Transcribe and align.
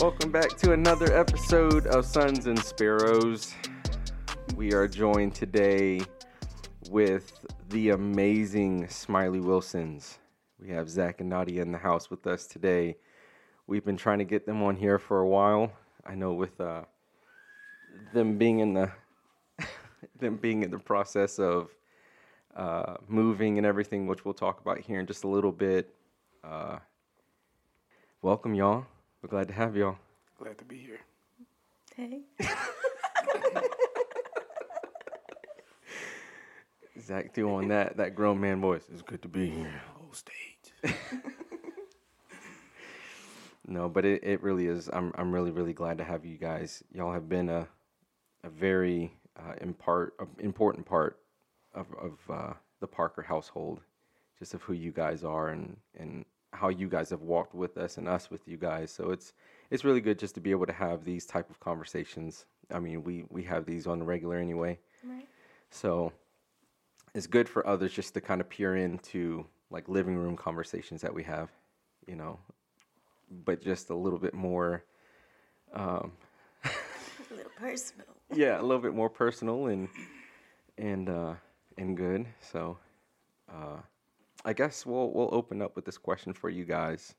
Welcome 0.00 0.32
back 0.32 0.56
to 0.56 0.72
another 0.72 1.14
episode 1.14 1.86
of 1.88 2.06
Sons 2.06 2.46
and 2.46 2.58
Sparrows. 2.58 3.54
We 4.56 4.72
are 4.72 4.88
joined 4.88 5.34
today 5.34 6.00
with 6.88 7.44
the 7.68 7.90
amazing 7.90 8.88
Smiley 8.88 9.40
Wilsons. 9.40 10.18
We 10.58 10.70
have 10.70 10.88
Zach 10.88 11.20
and 11.20 11.28
Nadia 11.28 11.60
in 11.60 11.70
the 11.70 11.76
house 11.76 12.08
with 12.08 12.26
us 12.26 12.46
today. 12.46 12.96
We've 13.66 13.84
been 13.84 13.98
trying 13.98 14.20
to 14.20 14.24
get 14.24 14.46
them 14.46 14.62
on 14.62 14.74
here 14.74 14.98
for 14.98 15.20
a 15.20 15.28
while. 15.28 15.70
I 16.06 16.14
know 16.14 16.32
with 16.32 16.58
uh, 16.58 16.84
them 18.14 18.38
being 18.38 18.60
in 18.60 18.72
the 18.72 18.90
them 20.18 20.38
being 20.38 20.62
in 20.62 20.70
the 20.70 20.78
process 20.78 21.38
of 21.38 21.68
uh, 22.56 22.94
moving 23.06 23.58
and 23.58 23.66
everything, 23.66 24.06
which 24.06 24.24
we'll 24.24 24.32
talk 24.32 24.62
about 24.62 24.78
here 24.78 24.98
in 24.98 25.06
just 25.06 25.24
a 25.24 25.28
little 25.28 25.52
bit. 25.52 25.94
Uh, 26.42 26.78
welcome, 28.22 28.54
y'all. 28.54 28.86
We're 29.22 29.28
glad 29.28 29.48
to 29.48 29.54
have 29.54 29.76
y'all. 29.76 29.96
Glad 30.38 30.58
to 30.58 30.64
be 30.64 30.78
here. 30.78 31.00
Hey. 31.94 32.22
Zach 37.00 37.34
threw 37.34 37.54
on 37.54 37.68
that 37.68 37.96
that 37.98 38.14
grown 38.14 38.40
man 38.40 38.60
voice. 38.60 38.84
It's 38.92 39.02
good 39.02 39.22
to 39.22 39.28
be 39.28 39.50
here. 39.50 39.82
Whole 39.94 40.12
stage. 40.12 40.94
No, 43.70 43.88
but 43.88 44.04
it, 44.04 44.24
it 44.24 44.42
really 44.42 44.66
is. 44.66 44.90
I'm 44.92 45.12
I'm 45.16 45.32
really 45.32 45.52
really 45.52 45.72
glad 45.72 45.98
to 45.98 46.04
have 46.04 46.24
you 46.24 46.36
guys. 46.36 46.82
Y'all 46.92 47.12
have 47.12 47.28
been 47.28 47.48
a 47.48 47.68
a 48.42 48.48
very 48.48 49.12
uh, 49.38 49.52
impart, 49.60 50.14
uh, 50.18 50.24
important 50.40 50.84
part 50.84 51.20
of 51.72 51.86
of 51.94 52.18
uh, 52.28 52.54
the 52.80 52.88
Parker 52.88 53.22
household, 53.22 53.80
just 54.40 54.54
of 54.54 54.62
who 54.62 54.72
you 54.72 54.90
guys 54.90 55.22
are 55.22 55.50
and 55.50 55.76
and 55.96 56.24
how 56.52 56.68
you 56.68 56.88
guys 56.88 57.10
have 57.10 57.22
walked 57.22 57.54
with 57.54 57.76
us 57.78 57.96
and 57.98 58.08
us 58.08 58.30
with 58.30 58.46
you 58.48 58.56
guys. 58.56 58.90
So 58.90 59.10
it's 59.10 59.32
it's 59.70 59.84
really 59.84 60.00
good 60.00 60.18
just 60.18 60.34
to 60.34 60.40
be 60.40 60.50
able 60.50 60.66
to 60.66 60.72
have 60.72 61.04
these 61.04 61.26
type 61.26 61.48
of 61.50 61.60
conversations. 61.60 62.46
I 62.72 62.78
mean, 62.80 63.02
we 63.04 63.24
we 63.30 63.42
have 63.44 63.64
these 63.66 63.86
on 63.86 63.98
the 63.98 64.04
regular 64.04 64.36
anyway. 64.36 64.78
Right. 65.04 65.28
So 65.70 66.12
it's 67.14 67.26
good 67.26 67.48
for 67.48 67.66
others 67.66 67.92
just 67.92 68.14
to 68.14 68.20
kind 68.20 68.40
of 68.40 68.48
peer 68.48 68.76
into 68.76 69.46
like 69.70 69.88
living 69.88 70.16
room 70.16 70.36
conversations 70.36 71.00
that 71.02 71.14
we 71.14 71.22
have, 71.24 71.50
you 72.06 72.16
know, 72.16 72.38
but 73.44 73.62
just 73.62 73.90
a 73.90 73.94
little 73.94 74.18
bit 74.18 74.34
more, 74.34 74.84
um, 75.72 76.12
A 76.64 77.34
little 77.34 77.52
personal. 77.56 78.06
yeah, 78.34 78.60
a 78.60 78.62
little 78.62 78.82
bit 78.82 78.94
more 78.94 79.08
personal 79.08 79.66
and 79.68 79.88
and 80.78 81.08
uh, 81.08 81.34
and 81.78 81.96
good. 81.96 82.26
So 82.40 82.78
uh, 83.48 83.76
I 84.44 84.52
guess 84.52 84.86
we'll 84.86 85.10
we'll 85.12 85.28
open 85.32 85.60
up 85.62 85.76
with 85.76 85.84
this 85.84 85.98
question 85.98 86.32
for 86.32 86.48
you 86.48 86.64
guys. 86.64 87.14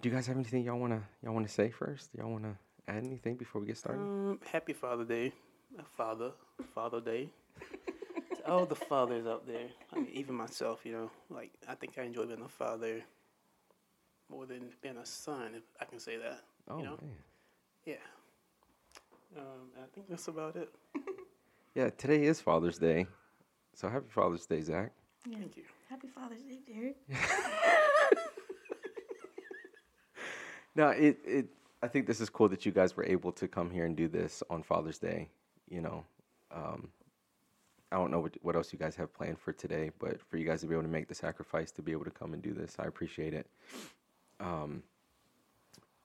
Do 0.00 0.08
you 0.08 0.14
guys 0.14 0.26
have 0.26 0.36
anything 0.36 0.64
y'all 0.64 0.78
wanna 0.78 1.02
y'all 1.22 1.34
wanna 1.34 1.48
say 1.48 1.70
first? 1.70 2.10
Y'all 2.14 2.30
wanna 2.30 2.58
add 2.86 3.04
anything 3.04 3.36
before 3.36 3.60
we 3.60 3.66
get 3.66 3.78
started? 3.78 4.00
Um, 4.00 4.40
happy 4.52 4.72
Father 4.72 5.04
Day. 5.04 5.32
Uh, 5.78 5.82
Father. 5.96 6.32
Father 6.74 7.00
Day. 7.00 7.28
to 8.36 8.50
all 8.50 8.66
the 8.66 8.74
fathers 8.74 9.26
out 9.26 9.46
there. 9.46 9.68
I 9.92 9.96
mean, 9.96 10.08
even 10.12 10.34
myself, 10.34 10.80
you 10.84 10.92
know, 10.92 11.10
like, 11.30 11.50
I 11.68 11.74
think 11.74 11.98
I 11.98 12.02
enjoy 12.02 12.26
being 12.26 12.42
a 12.42 12.48
father 12.48 13.02
more 14.30 14.46
than 14.46 14.68
being 14.82 14.96
a 14.96 15.06
son, 15.06 15.52
if 15.56 15.62
I 15.80 15.84
can 15.84 15.98
say 15.98 16.16
that. 16.18 16.42
oh 16.68 16.78
you 16.78 16.84
know? 16.84 16.98
man. 17.00 17.16
Yeah. 17.86 17.94
Um, 19.36 19.70
I 19.76 19.86
think 19.94 20.08
that's 20.08 20.28
about 20.28 20.56
it. 20.56 20.70
Yeah, 21.74 21.90
today 21.90 22.24
is 22.24 22.40
Father's 22.40 22.76
Day, 22.76 23.06
so 23.72 23.88
happy 23.88 24.06
Father's 24.08 24.46
Day, 24.46 24.62
Zach. 24.62 24.90
Yeah. 25.28 25.38
Thank 25.38 25.56
you. 25.58 25.62
Happy 25.88 26.08
Father's 26.08 26.42
Day, 26.42 26.60
Derek. 26.66 26.96
No, 30.78 30.90
it 30.90 31.18
it. 31.24 31.46
I 31.82 31.88
think 31.88 32.06
this 32.06 32.20
is 32.20 32.30
cool 32.30 32.48
that 32.50 32.64
you 32.64 32.70
guys 32.70 32.96
were 32.96 33.04
able 33.04 33.32
to 33.32 33.48
come 33.48 33.68
here 33.68 33.84
and 33.84 33.96
do 33.96 34.06
this 34.06 34.44
on 34.48 34.62
Father's 34.62 34.98
Day. 34.98 35.28
You 35.68 35.80
know, 35.80 36.04
um, 36.54 36.88
I 37.90 37.96
don't 37.96 38.12
know 38.12 38.20
what, 38.20 38.36
what 38.42 38.54
else 38.54 38.72
you 38.72 38.78
guys 38.78 38.94
have 38.94 39.12
planned 39.12 39.40
for 39.40 39.52
today, 39.52 39.90
but 39.98 40.20
for 40.22 40.36
you 40.36 40.44
guys 40.46 40.60
to 40.60 40.68
be 40.68 40.74
able 40.74 40.84
to 40.84 40.88
make 40.88 41.08
the 41.08 41.16
sacrifice 41.16 41.72
to 41.72 41.82
be 41.82 41.90
able 41.90 42.04
to 42.04 42.12
come 42.12 42.32
and 42.32 42.40
do 42.40 42.52
this, 42.52 42.76
I 42.78 42.84
appreciate 42.84 43.34
it. 43.34 43.48
Um, 44.38 44.84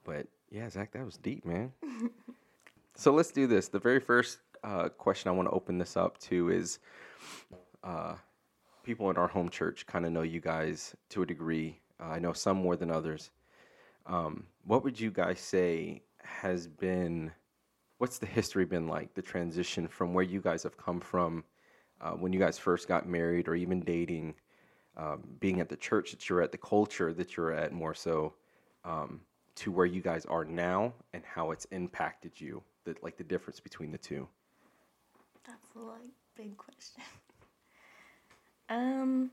but 0.04 0.26
yeah, 0.50 0.68
Zach, 0.70 0.92
that 0.94 1.06
was 1.06 1.18
deep, 1.18 1.46
man. 1.46 1.72
so 2.96 3.14
let's 3.14 3.32
do 3.32 3.46
this. 3.46 3.68
The 3.68 3.80
very 3.80 4.00
first 4.00 4.40
uh, 4.64 4.90
question 4.90 5.30
I 5.30 5.34
want 5.34 5.50
to 5.50 5.54
open 5.54 5.78
this 5.78 5.96
up 5.96 6.18
to 6.22 6.50
is 6.50 6.80
uh, 7.84 8.16
people 8.84 9.10
in 9.10 9.18
our 9.18 9.28
home 9.28 9.50
church 9.50 9.86
kind 9.86 10.06
of 10.06 10.12
know 10.12 10.22
you 10.22 10.40
guys 10.40 10.96
to 11.10 11.24
a 11.24 11.26
degree. 11.26 11.80
Uh, 12.00 12.08
I 12.10 12.20
know 12.20 12.34
some 12.34 12.58
more 12.58 12.76
than 12.76 12.92
others. 12.92 13.32
Um, 14.06 14.46
what 14.66 14.84
would 14.84 15.00
you 15.00 15.10
guys 15.10 15.40
say 15.40 16.04
has 16.24 16.68
been, 16.68 17.32
what's 17.98 18.18
the 18.18 18.26
history 18.26 18.66
been 18.66 18.88
like, 18.88 19.14
the 19.14 19.22
transition 19.22 19.88
from 19.88 20.14
where 20.14 20.24
you 20.24 20.42
guys 20.42 20.64
have 20.64 20.78
come 20.78 21.00
from 21.00 21.44
uh, 22.02 22.12
when 22.12 22.34
you 22.34 22.40
guys 22.40 22.58
first 22.58 22.88
got 22.88 23.08
married 23.08 23.48
or 23.48 23.56
even 23.56 23.80
dating, 23.80 24.36
um, 24.98 25.24
being 25.40 25.62
at 25.62 25.70
the 25.70 25.78
church 25.78 26.12
that 26.12 26.30
you're 26.30 26.42
at, 26.42 26.52
the 26.52 26.58
culture 26.58 27.14
that 27.14 27.38
you're 27.38 27.52
at 27.52 27.72
more 27.72 27.94
so, 27.94 28.34
um, 28.84 29.22
to 29.56 29.72
where 29.72 29.86
you 29.86 30.02
guys 30.02 30.26
are 30.26 30.44
now 30.44 30.94
and 31.14 31.24
how 31.24 31.52
it's 31.52 31.66
impacted 31.72 32.32
you, 32.40 32.62
the, 32.84 32.96
like 33.02 33.16
the 33.16 33.24
difference 33.24 33.60
between 33.60 33.92
the 33.92 33.98
two? 33.98 34.28
That's 35.46 35.68
a 35.76 35.80
like 35.80 36.12
big 36.36 36.58
question. 36.58 37.04
Um, 38.69 39.31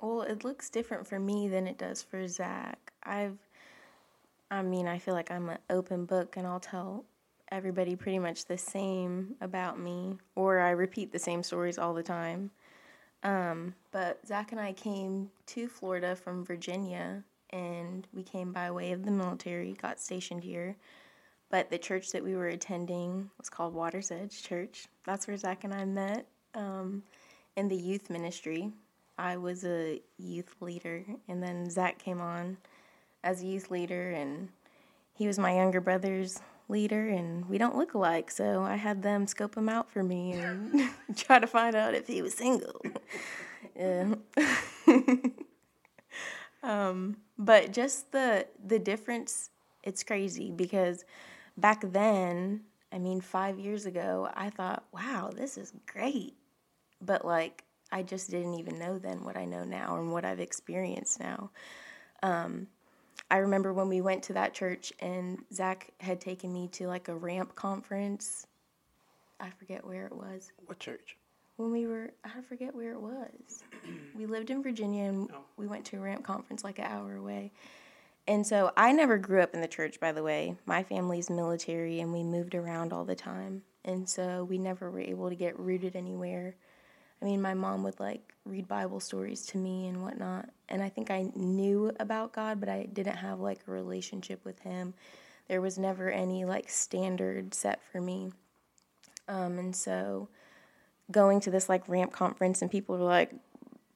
well, 0.00 0.22
it 0.22 0.44
looks 0.44 0.70
different 0.70 1.06
for 1.06 1.18
me 1.18 1.48
than 1.48 1.66
it 1.66 1.78
does 1.78 2.02
for 2.02 2.26
Zach. 2.28 2.92
I've, 3.02 3.38
I 4.50 4.62
mean, 4.62 4.86
I 4.86 4.98
feel 4.98 5.14
like 5.14 5.30
I'm 5.30 5.48
an 5.48 5.58
open 5.70 6.04
book, 6.04 6.36
and 6.36 6.46
I'll 6.46 6.60
tell 6.60 7.04
everybody 7.50 7.94
pretty 7.94 8.18
much 8.18 8.46
the 8.46 8.58
same 8.58 9.36
about 9.40 9.78
me, 9.78 10.18
or 10.34 10.60
I 10.60 10.70
repeat 10.70 11.12
the 11.12 11.18
same 11.18 11.42
stories 11.42 11.78
all 11.78 11.94
the 11.94 12.02
time. 12.02 12.50
Um, 13.22 13.74
but 13.90 14.26
Zach 14.26 14.52
and 14.52 14.60
I 14.60 14.72
came 14.72 15.30
to 15.46 15.68
Florida 15.68 16.16
from 16.16 16.44
Virginia, 16.44 17.22
and 17.50 18.06
we 18.12 18.22
came 18.22 18.52
by 18.52 18.70
way 18.70 18.92
of 18.92 19.04
the 19.04 19.10
military, 19.10 19.72
got 19.74 20.00
stationed 20.00 20.44
here. 20.44 20.76
But 21.50 21.70
the 21.70 21.78
church 21.78 22.10
that 22.10 22.24
we 22.24 22.34
were 22.34 22.48
attending 22.48 23.30
was 23.38 23.48
called 23.48 23.74
Water's 23.74 24.10
Edge 24.10 24.42
Church. 24.42 24.86
That's 25.04 25.28
where 25.28 25.36
Zach 25.36 25.64
and 25.64 25.72
I 25.72 25.84
met 25.84 26.26
um, 26.54 27.02
in 27.56 27.68
the 27.68 27.76
youth 27.76 28.10
ministry. 28.10 28.72
I 29.16 29.36
was 29.36 29.64
a 29.64 30.00
youth 30.18 30.56
leader, 30.60 31.04
and 31.28 31.42
then 31.42 31.70
Zach 31.70 31.98
came 31.98 32.20
on 32.20 32.56
as 33.22 33.42
a 33.42 33.46
youth 33.46 33.70
leader, 33.70 34.10
and 34.10 34.48
he 35.14 35.26
was 35.26 35.38
my 35.38 35.54
younger 35.54 35.80
brother's 35.80 36.40
leader, 36.68 37.08
and 37.08 37.48
we 37.48 37.58
don't 37.58 37.76
look 37.76 37.94
alike, 37.94 38.30
so 38.30 38.62
I 38.62 38.76
had 38.76 39.02
them 39.02 39.26
scope 39.26 39.56
him 39.56 39.68
out 39.68 39.90
for 39.90 40.02
me 40.02 40.32
and 40.32 40.90
try 41.16 41.38
to 41.38 41.46
find 41.46 41.76
out 41.76 41.94
if 41.94 42.08
he 42.08 42.22
was 42.22 42.34
single. 42.34 42.80
yeah. 43.76 44.14
um, 46.62 47.16
but 47.38 47.72
just 47.72 48.10
the 48.12 48.46
the 48.66 48.78
difference, 48.78 49.50
it's 49.82 50.02
crazy 50.02 50.50
because 50.50 51.04
back 51.56 51.82
then, 51.92 52.62
I 52.92 52.98
mean, 52.98 53.20
five 53.20 53.58
years 53.58 53.86
ago, 53.86 54.28
I 54.34 54.50
thought, 54.50 54.84
wow, 54.92 55.30
this 55.34 55.56
is 55.58 55.72
great. 55.86 56.34
But 57.04 57.24
like, 57.24 57.64
I 57.92 58.02
just 58.02 58.30
didn't 58.30 58.54
even 58.54 58.78
know 58.78 58.98
then 58.98 59.24
what 59.24 59.36
I 59.36 59.44
know 59.44 59.64
now 59.64 59.96
and 59.98 60.12
what 60.12 60.24
I've 60.24 60.40
experienced 60.40 61.20
now. 61.20 61.50
Um, 62.22 62.66
I 63.30 63.38
remember 63.38 63.72
when 63.72 63.88
we 63.88 64.00
went 64.00 64.22
to 64.24 64.32
that 64.34 64.54
church 64.54 64.92
and 65.00 65.38
Zach 65.52 65.90
had 66.00 66.20
taken 66.20 66.52
me 66.52 66.68
to 66.72 66.86
like 66.88 67.08
a 67.08 67.14
ramp 67.14 67.54
conference. 67.54 68.46
I 69.40 69.50
forget 69.50 69.86
where 69.86 70.06
it 70.06 70.14
was. 70.14 70.50
What 70.66 70.78
church? 70.78 71.16
When 71.56 71.70
we 71.70 71.86
were, 71.86 72.10
I 72.24 72.40
forget 72.48 72.74
where 72.74 72.92
it 72.92 73.00
was. 73.00 73.62
we 74.16 74.26
lived 74.26 74.50
in 74.50 74.62
Virginia 74.62 75.04
and 75.04 75.30
Oh. 75.32 75.44
we 75.56 75.66
went 75.66 75.84
to 75.86 75.96
a 75.96 76.00
ramp 76.00 76.24
conference 76.24 76.64
like 76.64 76.78
an 76.78 76.86
hour 76.86 77.14
away. 77.16 77.52
And 78.26 78.46
so 78.46 78.72
I 78.76 78.92
never 78.92 79.18
grew 79.18 79.40
up 79.42 79.54
in 79.54 79.60
the 79.60 79.68
church, 79.68 80.00
by 80.00 80.10
the 80.12 80.22
way. 80.22 80.56
My 80.64 80.82
family's 80.82 81.28
military 81.28 82.00
and 82.00 82.12
we 82.12 82.22
moved 82.24 82.54
around 82.54 82.92
all 82.92 83.04
the 83.04 83.14
time. 83.14 83.62
And 83.84 84.08
so 84.08 84.44
we 84.44 84.56
never 84.58 84.90
were 84.90 85.00
able 85.00 85.28
to 85.28 85.36
get 85.36 85.58
rooted 85.58 85.94
anywhere. 85.94 86.56
I 87.24 87.26
mean, 87.26 87.40
my 87.40 87.54
mom 87.54 87.82
would 87.84 87.98
like 87.98 88.34
read 88.44 88.68
Bible 88.68 89.00
stories 89.00 89.46
to 89.46 89.56
me 89.56 89.88
and 89.88 90.02
whatnot. 90.02 90.50
And 90.68 90.82
I 90.82 90.90
think 90.90 91.10
I 91.10 91.30
knew 91.34 91.90
about 91.98 92.34
God, 92.34 92.60
but 92.60 92.68
I 92.68 92.86
didn't 92.92 93.16
have 93.16 93.40
like 93.40 93.60
a 93.66 93.70
relationship 93.70 94.44
with 94.44 94.58
Him. 94.60 94.92
There 95.48 95.62
was 95.62 95.78
never 95.78 96.10
any 96.10 96.44
like 96.44 96.68
standard 96.68 97.54
set 97.54 97.80
for 97.90 97.98
me. 98.02 98.30
Um, 99.26 99.58
and 99.58 99.74
so 99.74 100.28
going 101.10 101.40
to 101.40 101.50
this 101.50 101.66
like 101.66 101.88
ramp 101.88 102.12
conference 102.12 102.60
and 102.60 102.70
people 102.70 102.98
were 102.98 103.04
like 103.04 103.32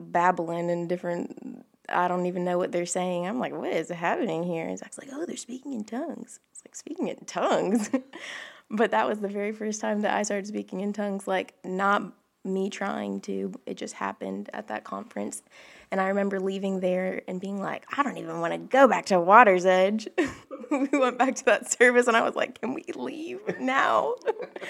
babbling 0.00 0.70
and 0.70 0.88
different 0.88 1.66
I 1.90 2.08
don't 2.08 2.26
even 2.26 2.44
know 2.44 2.56
what 2.56 2.72
they're 2.72 2.86
saying. 2.86 3.26
I'm 3.26 3.38
like, 3.38 3.52
what 3.52 3.72
is 3.72 3.90
happening 3.90 4.44
here? 4.44 4.66
And 4.66 4.78
Zach's 4.78 4.98
like, 4.98 5.08
oh, 5.12 5.26
they're 5.26 5.36
speaking 5.36 5.74
in 5.74 5.84
tongues. 5.84 6.40
It's 6.52 6.62
like 6.64 6.74
speaking 6.74 7.08
in 7.08 7.24
tongues. 7.26 7.90
but 8.70 8.90
that 8.90 9.06
was 9.06 9.20
the 9.20 9.28
very 9.28 9.52
first 9.52 9.82
time 9.82 10.00
that 10.02 10.14
I 10.14 10.22
started 10.22 10.46
speaking 10.46 10.80
in 10.80 10.94
tongues, 10.94 11.26
like 11.26 11.54
not 11.64 12.12
me 12.44 12.70
trying 12.70 13.20
to. 13.22 13.52
It 13.66 13.76
just 13.76 13.94
happened 13.94 14.50
at 14.52 14.68
that 14.68 14.84
conference. 14.84 15.42
And 15.90 16.00
I 16.00 16.08
remember 16.08 16.40
leaving 16.40 16.80
there 16.80 17.22
and 17.26 17.40
being 17.40 17.60
like, 17.60 17.84
I 17.96 18.02
don't 18.02 18.18
even 18.18 18.40
want 18.40 18.52
to 18.52 18.58
go 18.58 18.86
back 18.88 19.06
to 19.06 19.20
Water's 19.20 19.66
Edge. 19.66 20.08
we 20.70 20.88
went 20.92 21.18
back 21.18 21.34
to 21.36 21.44
that 21.46 21.70
service 21.70 22.06
and 22.06 22.16
I 22.16 22.22
was 22.22 22.36
like, 22.36 22.60
can 22.60 22.74
we 22.74 22.84
leave 22.94 23.40
now? 23.58 24.14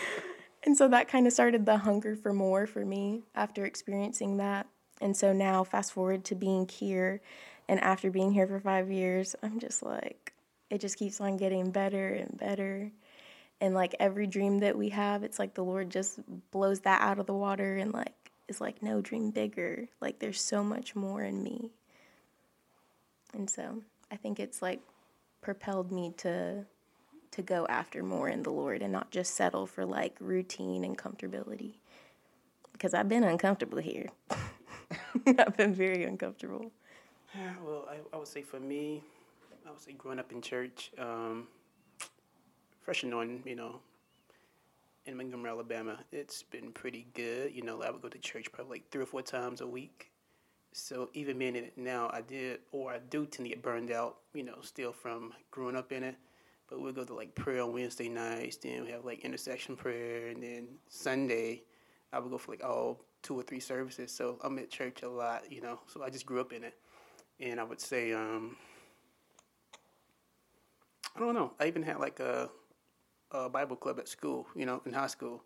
and 0.63 0.77
so 0.77 0.89
that 0.89 1.09
kind 1.09 1.27
of 1.27 1.33
started 1.33 1.67
the 1.67 1.79
hunger 1.79 2.17
for 2.17 2.33
more 2.33 2.67
for 2.67 2.85
me 2.85 3.25
after 3.35 3.65
experiencing 3.65 4.37
that. 4.39 4.67
And 5.01 5.17
so 5.17 5.33
now, 5.33 5.65
fast 5.65 5.93
forward 5.93 6.25
to 6.25 6.35
being 6.35 6.69
here, 6.69 7.21
and 7.69 7.81
after 7.81 8.11
being 8.11 8.33
here 8.33 8.47
for 8.47 8.59
five 8.59 8.91
years, 8.91 9.37
I'm 9.43 9.61
just 9.61 9.83
like, 9.83 10.33
it 10.71 10.81
just 10.81 10.99
keeps 10.99 11.21
on 11.21 11.37
getting 11.37 11.71
better 11.71 12.09
and 12.09 12.37
better. 12.37 12.91
And 13.61 13.75
like 13.75 13.97
every 13.99 14.27
dream 14.27 14.61
that 14.61 14.79
we 14.79 14.91
have, 14.91 15.25
it's 15.25 15.39
like 15.39 15.55
the 15.55 15.65
Lord 15.65 15.91
just 15.91 16.21
blows 16.51 16.81
that 16.81 17.01
out 17.01 17.19
of 17.19 17.27
the 17.27 17.35
water 17.35 17.77
and 17.77 17.93
like 17.93 18.31
is 18.47 18.61
like, 18.61 18.83
no, 18.83 19.01
dream 19.01 19.31
bigger. 19.31 19.89
Like 20.01 20.19
there's 20.19 20.41
so 20.41 20.63
much 20.63 20.95
more 20.95 21.23
in 21.23 21.43
me. 21.43 21.71
And 23.35 23.51
so 23.51 23.83
I 24.11 24.17
think 24.17 24.41
it's 24.41 24.63
like 24.63 24.81
propelled 25.41 25.93
me 25.93 26.13
to 26.19 26.65
to 27.31 27.43
go 27.43 27.67
after 27.69 28.03
more 28.03 28.29
in 28.29 28.43
the 28.43 28.51
Lord 28.51 28.81
and 28.81 28.91
not 28.93 29.11
just 29.11 29.35
settle 29.35 29.67
for 29.67 29.85
like 29.85 30.17
routine 30.19 30.83
and 30.85 30.97
comfortability. 30.97 31.75
Because 32.73 32.95
I've 32.95 33.09
been 33.09 33.25
uncomfortable 33.25 33.79
here. 33.79 34.09
I've 35.27 35.57
been 35.57 35.75
very 35.75 36.05
uncomfortable. 36.05 36.73
Yeah, 37.35 37.53
well, 37.63 37.87
I, 37.91 37.97
I 38.15 38.19
would 38.19 38.29
say 38.29 38.41
for 38.41 38.59
me, 38.59 39.03
I 39.67 39.71
would 39.71 39.81
say 39.81 39.93
growing 39.93 40.19
up 40.19 40.33
in 40.33 40.41
church, 40.41 40.91
um, 40.99 41.49
Fresh 42.89 43.03
Anointing, 43.03 43.43
you 43.45 43.55
know, 43.55 43.81
in 45.05 45.15
Montgomery, 45.19 45.51
Alabama, 45.51 45.99
it's 46.11 46.43
been 46.43 46.73
pretty 46.73 47.07
good. 47.13 47.55
You 47.55 47.61
know, 47.61 47.83
I 47.83 47.91
would 47.91 48.01
go 48.01 48.09
to 48.09 48.19
church 48.19 48.51
probably 48.51 48.79
like 48.79 48.91
three 48.91 49.03
or 49.03 49.05
four 49.05 49.21
times 49.21 49.61
a 49.61 49.67
week. 49.67 50.11
So 50.73 51.11
even 51.13 51.39
being 51.39 51.55
in 51.55 51.65
it 51.65 51.77
now, 51.77 52.09
I 52.15 52.23
did, 52.23 52.61
or 52.73 52.93
I 52.93 53.01
do 53.11 53.27
tend 53.27 53.45
to 53.45 53.51
get 53.51 53.61
burned 53.61 53.91
out, 53.91 54.21
you 54.33 54.43
know, 54.43 54.55
still 54.63 54.95
from 54.95 55.35
growing 55.51 55.77
up 55.77 55.93
in 55.93 56.03
it. 56.03 56.15
But 56.71 56.81
we'll 56.81 56.95
go 56.95 57.05
to 57.05 57.13
like 57.13 57.35
prayer 57.35 57.63
on 57.63 57.75
Wednesday 57.75 58.09
nights, 58.09 58.57
then 58.57 58.87
we 58.87 58.91
have 58.91 59.05
like 59.05 59.21
intercession 59.21 59.77
prayer, 59.77 60.29
and 60.29 60.43
then 60.43 60.69
Sunday, 60.89 61.65
I 62.15 62.21
would 62.21 62.31
go 62.31 62.39
for 62.39 62.53
like 62.53 62.65
all 62.65 63.05
two 63.23 63.39
or 63.39 63.43
three 63.43 63.61
services. 63.61 64.11
So 64.11 64.39
I'm 64.43 64.59
at 64.59 64.71
church 64.71 65.03
a 65.03 65.11
lot, 65.11 65.53
you 65.53 65.61
know, 65.61 65.79
so 65.89 66.03
I 66.03 66.09
just 66.09 66.25
grew 66.25 66.41
up 66.41 66.55
in 66.55 66.65
it. 66.65 66.79
And 67.39 67.61
I 67.61 67.65
would 67.65 67.83
say, 67.83 68.15
um, 68.15 68.57
I 71.15 71.21
don't 71.21 71.35
know, 71.35 71.53
I 71.61 71.67
even 71.67 71.83
had 71.83 71.99
like 71.99 72.21
a 72.21 72.49
a 73.31 73.49
Bible 73.49 73.77
club 73.77 73.99
at 73.99 74.09
school, 74.09 74.47
you 74.55 74.67
know, 74.67 74.81
in 74.87 74.93
high 74.93 75.07
school. 75.07 75.43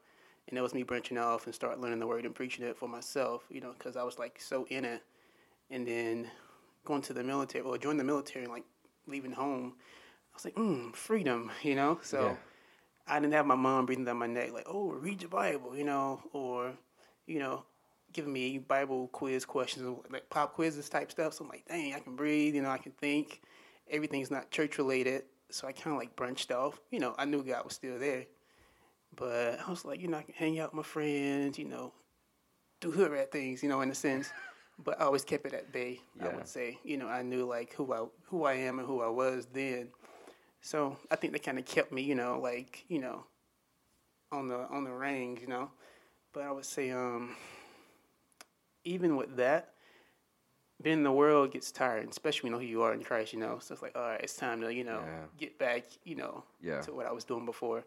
And 0.49 0.57
that 0.57 0.63
was 0.63 0.75
me 0.75 0.83
branching 0.83 1.19
off 1.19 1.47
and 1.47 1.55
start 1.55 1.81
learning 1.81 2.01
the 2.01 2.07
word 2.07 2.25
and 2.25 2.35
preaching 2.35 2.65
it 2.65 2.77
for 2.77 2.89
myself, 2.89 3.45
you 3.49 3.61
know, 3.61 3.73
because 3.79 3.97
I 3.97 4.03
was 4.03 4.19
like 4.19 4.41
so 4.41 4.67
in 4.71 4.85
it. 4.85 5.03
And 5.71 5.87
then 5.87 6.31
going 6.85 7.03
to 7.03 7.13
the 7.13 7.23
military, 7.23 7.65
or 7.65 7.79
joining 7.79 7.99
the 7.99 8.05
military 8.05 8.45
and 8.45 8.53
like 8.53 8.65
leaving 9.07 9.33
home, 9.33 9.75
I 10.33 10.35
was 10.35 10.45
like, 10.45 10.55
mm, 10.57 10.95
freedom, 10.95 11.51
you 11.63 11.75
know? 11.75 12.01
So 12.03 12.23
yeah. 12.23 12.37
I 13.07 13.21
didn't 13.21 13.35
have 13.35 13.47
my 13.47 13.55
mom 13.55 13.87
breathing 13.87 14.05
down 14.05 14.19
my 14.19 14.27
neck, 14.27 14.53
like, 14.53 14.67
oh, 14.69 14.91
read 14.91 15.23
your 15.23 15.31
Bible, 15.31 15.77
you 15.77 15.85
know, 15.85 16.21
or, 16.33 16.73
you 17.27 17.39
know, 17.39 17.65
giving 18.13 18.33
me 18.33 18.59
Bible 18.59 19.09
quiz 19.09 19.45
questions, 19.45 19.99
like 20.11 20.29
pop 20.29 20.55
quizzes 20.55 20.89
type 20.89 21.11
stuff. 21.11 21.35
So 21.35 21.45
I'm 21.45 21.51
like, 21.51 21.67
dang, 21.67 21.95
I 21.95 22.01
can 22.01 22.17
breathe, 22.17 22.55
you 22.55 22.63
know, 22.63 22.71
I 22.71 22.79
can 22.79 22.93
think. 22.93 23.41
Everything's 23.91 24.31
not 24.31 24.51
church 24.51 24.79
related 24.79 25.25
so 25.53 25.69
I 25.69 25.73
kind 25.73 25.95
of 25.95 26.01
like 26.01 26.17
branched 26.17 26.51
off. 26.51 26.81
You 26.91 27.01
know, 27.01 27.15
I 27.19 27.25
knew 27.25 27.43
God 27.43 27.65
was 27.65 27.75
still 27.75 27.99
there, 27.99 28.27
but 29.17 29.61
I 29.67 29.71
was 29.71 29.85
like, 29.85 30.01
you 30.01 30.09
know, 30.09 30.19
I 30.19 30.23
can 30.23 30.35
hang 30.35 30.59
out 30.59 30.71
with 30.71 30.79
my 30.79 30.83
friends, 30.83 31.59
you 31.59 31.67
know, 31.67 31.93
do 32.81 32.91
hood 32.91 33.13
rat 33.13 33.31
things, 33.31 33.63
you 33.63 33.69
know, 33.69 33.81
in 33.81 33.91
a 33.91 33.95
sense. 33.95 34.31
But 34.83 35.01
I 35.01 35.05
always 35.05 35.25
kept 35.25 35.47
it 35.47 35.53
at 35.53 35.73
bay. 35.73 36.01
Yeah. 36.19 36.29
I 36.29 36.35
would 36.35 36.49
say, 36.49 36.79
you 36.83 36.97
know, 36.97 37.07
I 37.07 37.23
knew 37.23 37.45
like 37.45 37.75
who 37.75 37.93
I 37.93 38.07
who 38.25 38.45
I 38.45 38.55
am 38.55 38.79
and 38.79 38.89
who 38.89 39.03
I 39.03 39.09
was 39.09 39.47
then. 39.53 39.89
So 40.63 40.97
I 41.11 41.17
think 41.17 41.33
that 41.35 41.43
kind 41.43 41.59
of 41.59 41.67
kept 41.67 41.93
me, 41.93 42.03
you 42.03 42.15
know, 42.15 42.41
like 42.41 42.85
you 42.89 42.99
know, 42.99 43.25
on 44.33 44.49
the 44.49 44.67
on 44.71 44.85
the 44.85 44.93
range, 44.93 45.41
you 45.41 45.49
know. 45.49 45.71
But 46.33 46.45
I 46.45 46.51
would 46.51 46.65
say, 46.65 46.91
um, 46.91 47.37
even 48.85 49.17
with 49.17 49.37
that, 49.37 49.72
being 50.83 50.99
in 50.99 51.03
the 51.05 51.13
world 51.13 51.53
gets 51.53 51.71
tired, 51.71 52.09
especially 52.09 52.51
when 52.51 52.53
you 52.53 52.59
know 52.59 52.67
who 52.67 52.71
you 52.71 52.83
are 52.83 52.95
in 52.95 53.03
Christ, 53.03 53.33
you 53.33 53.39
know. 53.39 53.59
So 53.61 53.75
it's 53.75 53.83
like, 53.83 53.97
all 53.97 54.03
right, 54.03 54.21
it's 54.21 54.35
time 54.35 54.61
to, 54.61 54.73
you 54.73 54.85
know, 54.85 55.01
yeah. 55.05 55.25
get 55.39 55.59
back, 55.59 55.85
you 56.05 56.17
know, 56.17 56.45
yeah. 56.61 56.81
to 56.83 56.93
what 56.93 57.07
I 57.07 57.13
was 57.13 57.25
doing 57.25 57.47
before. 57.47 57.85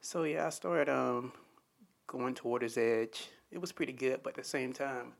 So 0.00 0.24
yeah, 0.24 0.46
I 0.46 0.50
started 0.50 0.88
um, 0.88 1.32
going 2.06 2.34
to 2.34 2.48
Water's 2.48 2.76
Edge. 2.76 3.28
It 3.50 3.60
was 3.60 3.72
pretty 3.72 3.92
good, 3.92 4.22
but 4.22 4.30
at 4.30 4.36
the 4.36 4.48
same 4.48 4.72
time, 4.72 5.12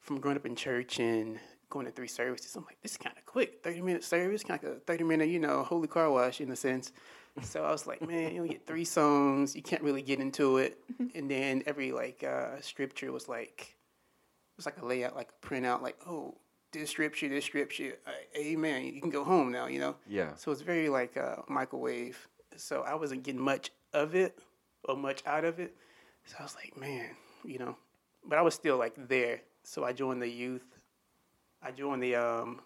from 0.00 0.20
growing 0.20 0.36
up 0.36 0.46
in 0.46 0.54
church 0.54 1.00
and 1.00 1.38
going 1.70 1.86
to 1.86 1.92
three 1.92 2.08
services, 2.08 2.54
I'm 2.56 2.64
like, 2.64 2.80
this 2.82 2.92
is 2.92 2.98
kind 2.98 3.16
of 3.16 3.24
quick. 3.24 3.60
30 3.62 3.80
minute 3.80 4.04
service, 4.04 4.42
kind 4.42 4.62
of 4.62 4.70
a 4.76 4.80
30 4.80 5.04
minute, 5.04 5.28
you 5.28 5.38
know, 5.38 5.62
holy 5.62 5.88
car 5.88 6.10
wash 6.10 6.40
in 6.40 6.50
a 6.50 6.56
sense. 6.56 6.92
so 7.42 7.64
I 7.64 7.70
was 7.70 7.86
like, 7.86 8.06
man, 8.06 8.34
you 8.34 8.40
only 8.42 8.54
get 8.54 8.66
three 8.66 8.84
songs, 8.84 9.54
you 9.54 9.62
can't 9.62 9.82
really 9.82 10.02
get 10.02 10.20
into 10.20 10.58
it. 10.58 10.78
and 11.14 11.30
then 11.30 11.62
every 11.66 11.92
like 11.92 12.22
uh, 12.22 12.60
scripture 12.60 13.12
was 13.12 13.28
like, 13.28 13.75
it's 14.56 14.66
like 14.66 14.80
a 14.80 14.86
layout, 14.86 15.14
like 15.14 15.28
a 15.30 15.46
printout, 15.46 15.82
like, 15.82 15.96
oh, 16.06 16.34
this 16.72 16.90
scripture, 16.90 17.28
this 17.28 17.44
scripture, 17.44 17.98
uh, 18.06 18.10
amen. 18.36 18.84
You 18.84 19.00
can 19.00 19.10
go 19.10 19.24
home 19.24 19.52
now, 19.52 19.66
you 19.66 19.78
know? 19.78 19.96
Yeah. 20.06 20.34
So 20.36 20.50
it's 20.52 20.62
very 20.62 20.88
like 20.88 21.16
a 21.16 21.42
microwave. 21.48 22.28
So 22.56 22.82
I 22.82 22.94
wasn't 22.94 23.22
getting 23.22 23.40
much 23.40 23.70
of 23.92 24.14
it 24.14 24.38
or 24.84 24.96
much 24.96 25.22
out 25.26 25.44
of 25.44 25.60
it. 25.60 25.74
So 26.24 26.36
I 26.40 26.42
was 26.42 26.54
like, 26.56 26.76
man, 26.76 27.10
you 27.44 27.58
know, 27.58 27.76
but 28.26 28.38
I 28.38 28.42
was 28.42 28.54
still 28.54 28.76
like 28.78 28.94
there. 29.08 29.42
So 29.62 29.84
I 29.84 29.92
joined 29.92 30.22
the 30.22 30.28
youth. 30.28 30.64
I 31.62 31.70
joined 31.70 32.02
the 32.02 32.16
um, 32.16 32.60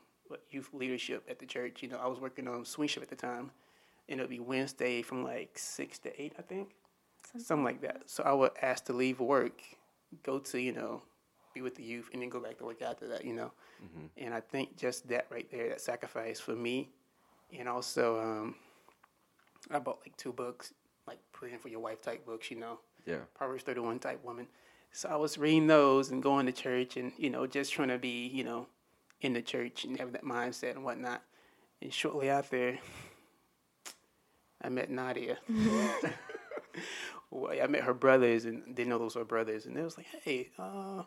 youth 0.50 0.70
leadership 0.72 1.24
at 1.28 1.38
the 1.38 1.46
church. 1.46 1.82
You 1.82 1.88
know, 1.88 1.98
I 1.98 2.06
was 2.06 2.20
working 2.20 2.48
on 2.48 2.64
swing 2.64 2.88
shift 2.88 3.04
at 3.04 3.10
the 3.10 3.16
time, 3.16 3.50
and 4.08 4.20
it 4.20 4.22
would 4.22 4.30
be 4.30 4.40
Wednesday 4.40 5.02
from 5.02 5.24
like 5.24 5.58
six 5.58 5.98
to 6.00 6.22
eight, 6.22 6.34
I 6.38 6.42
think, 6.42 6.70
something, 7.24 7.46
something 7.46 7.64
like 7.64 7.80
that. 7.82 8.02
So 8.06 8.22
I 8.24 8.32
would 8.32 8.52
ask 8.60 8.84
to 8.86 8.92
leave 8.92 9.20
work, 9.20 9.62
go 10.22 10.38
to 10.38 10.60
you 10.60 10.72
know 10.72 11.02
be 11.54 11.62
with 11.62 11.74
the 11.74 11.82
youth, 11.82 12.10
and 12.12 12.22
then 12.22 12.28
go 12.28 12.40
back 12.40 12.58
to 12.58 12.64
work 12.64 12.82
after 12.82 13.08
that, 13.08 13.24
you 13.24 13.32
know. 13.32 13.52
Mm-hmm. 13.84 14.24
And 14.24 14.34
I 14.34 14.40
think 14.40 14.76
just 14.76 15.08
that 15.08 15.26
right 15.30 15.50
there, 15.50 15.68
that 15.68 15.80
sacrifice 15.80 16.40
for 16.40 16.54
me, 16.54 16.90
and 17.56 17.68
also 17.68 18.20
um, 18.20 18.54
I 19.70 19.78
bought 19.78 20.00
like 20.04 20.16
two 20.16 20.32
books, 20.32 20.72
like 21.06 21.18
praying 21.32 21.58
for 21.58 21.68
your 21.68 21.80
wife 21.80 22.02
type 22.02 22.24
books, 22.26 22.50
you 22.50 22.58
know. 22.58 22.78
Yeah. 23.06 23.20
Proverbs 23.34 23.62
thirty 23.62 23.80
one 23.80 23.98
type 23.98 24.24
woman. 24.24 24.46
So 24.92 25.08
I 25.08 25.16
was 25.16 25.38
reading 25.38 25.68
those 25.68 26.10
and 26.10 26.22
going 26.22 26.46
to 26.46 26.52
church, 26.52 26.96
and 26.96 27.12
you 27.16 27.30
know, 27.30 27.46
just 27.46 27.72
trying 27.72 27.88
to 27.88 27.98
be, 27.98 28.26
you 28.26 28.44
know, 28.44 28.66
in 29.20 29.32
the 29.32 29.42
church 29.42 29.84
and 29.84 29.98
have 29.98 30.12
that 30.12 30.24
mindset 30.24 30.72
and 30.72 30.84
whatnot. 30.84 31.22
And 31.82 31.92
shortly 31.92 32.28
after, 32.28 32.78
I 34.62 34.68
met 34.68 34.90
Nadia. 34.90 35.38
well, 37.30 37.52
I 37.60 37.66
met 37.66 37.82
her 37.82 37.94
brothers 37.94 38.44
and 38.44 38.74
didn't 38.74 38.90
know 38.90 38.98
those 38.98 39.16
were 39.16 39.24
brothers, 39.24 39.66
and 39.66 39.76
they 39.76 39.82
was 39.82 39.96
like, 39.96 40.06
"Hey, 40.22 40.50
uh, 40.58 41.04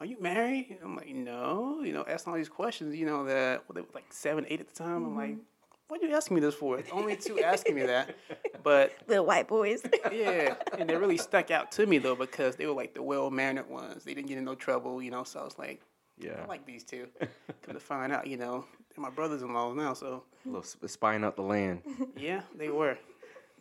are 0.00 0.06
you 0.06 0.20
married? 0.20 0.78
I'm 0.82 0.96
like, 0.96 1.08
no. 1.08 1.80
You 1.82 1.92
know, 1.92 2.04
asking 2.06 2.32
all 2.32 2.36
these 2.36 2.48
questions, 2.48 2.94
you 2.94 3.06
know, 3.06 3.24
that 3.24 3.64
well, 3.66 3.74
they 3.74 3.80
were 3.80 3.86
like 3.94 4.12
seven, 4.12 4.44
eight 4.48 4.60
at 4.60 4.68
the 4.68 4.74
time. 4.74 5.00
Mm-hmm. 5.00 5.06
I'm 5.06 5.16
like, 5.16 5.30
mm-hmm. 5.30 5.40
what 5.88 6.02
are 6.02 6.06
you 6.06 6.14
asking 6.14 6.34
me 6.34 6.40
this 6.40 6.54
for? 6.54 6.78
It's 6.78 6.90
only 6.92 7.16
two 7.16 7.40
asking 7.40 7.74
me 7.74 7.82
that. 7.82 8.14
But 8.62 8.92
little 9.08 9.24
white 9.24 9.48
boys. 9.48 9.82
yeah. 10.12 10.54
And 10.78 10.88
they 10.88 10.96
really 10.96 11.16
stuck 11.16 11.50
out 11.50 11.72
to 11.72 11.86
me 11.86 11.98
though 11.98 12.14
because 12.14 12.56
they 12.56 12.66
were 12.66 12.74
like 12.74 12.94
the 12.94 13.02
well 13.02 13.30
mannered 13.30 13.68
ones. 13.70 14.04
They 14.04 14.14
didn't 14.14 14.28
get 14.28 14.38
in 14.38 14.44
no 14.44 14.54
trouble, 14.54 15.02
you 15.02 15.10
know, 15.10 15.24
so 15.24 15.40
I 15.40 15.44
was 15.44 15.58
like, 15.58 15.80
yeah. 16.18 16.42
I 16.42 16.46
like 16.46 16.66
these 16.66 16.84
two. 16.84 17.08
Come 17.62 17.74
to 17.74 17.80
find 17.80 18.12
out, 18.12 18.26
you 18.26 18.36
know, 18.36 18.66
they're 18.94 19.02
my 19.02 19.10
brothers 19.10 19.42
in 19.42 19.52
law 19.52 19.72
now, 19.72 19.94
so 19.94 20.24
a 20.44 20.48
little 20.48 20.64
spying 20.88 21.24
out 21.24 21.36
the 21.36 21.42
land. 21.42 21.82
Yeah, 22.16 22.42
they 22.56 22.68
were. 22.68 22.98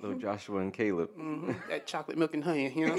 Little 0.01 0.18
Joshua 0.20 0.60
and 0.60 0.74
Caleb. 0.74 1.10
Mm-hmm. 1.18 1.54
That 1.70 1.88
chocolate 1.88 2.18
milk 2.18 2.34
and 2.34 2.44
honey, 2.44 2.72
you 2.75 2.88
know 2.88 2.98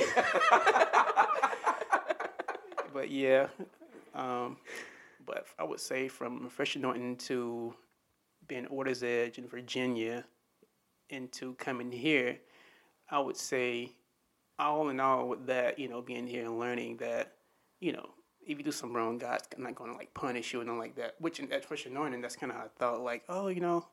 but 2.96 3.10
yeah, 3.10 3.48
um, 4.14 4.56
but 5.26 5.46
I 5.58 5.64
would 5.64 5.80
say 5.80 6.08
from 6.08 6.48
Fresh 6.48 6.76
Anointing 6.76 7.16
to 7.16 7.74
being 8.48 8.66
Water's 8.70 9.02
Edge 9.02 9.36
in 9.36 9.46
Virginia 9.46 10.24
into 11.10 11.52
coming 11.56 11.92
here, 11.92 12.38
I 13.10 13.18
would 13.18 13.36
say 13.36 13.92
all 14.58 14.88
in 14.88 14.98
all 14.98 15.28
with 15.28 15.44
that, 15.46 15.78
you 15.78 15.88
know, 15.88 16.00
being 16.00 16.26
here 16.26 16.46
and 16.46 16.58
learning 16.58 16.96
that, 16.96 17.34
you 17.80 17.92
know, 17.92 18.08
if 18.46 18.56
you 18.56 18.64
do 18.64 18.72
something 18.72 18.96
wrong, 18.96 19.18
God's 19.18 19.46
not 19.58 19.74
going 19.74 19.90
to 19.90 19.96
like 19.98 20.14
punish 20.14 20.54
you 20.54 20.62
and 20.62 20.70
all 20.70 20.78
like 20.78 20.96
that. 20.96 21.16
Which 21.18 21.38
in 21.38 21.50
that 21.50 21.66
Fresh 21.66 21.84
Anointing, 21.84 22.22
that's 22.22 22.36
kind 22.36 22.50
of 22.50 22.56
how 22.56 22.64
I 22.64 22.68
thought, 22.78 23.02
like, 23.02 23.24
oh, 23.28 23.48
you 23.48 23.60
know, 23.60 23.84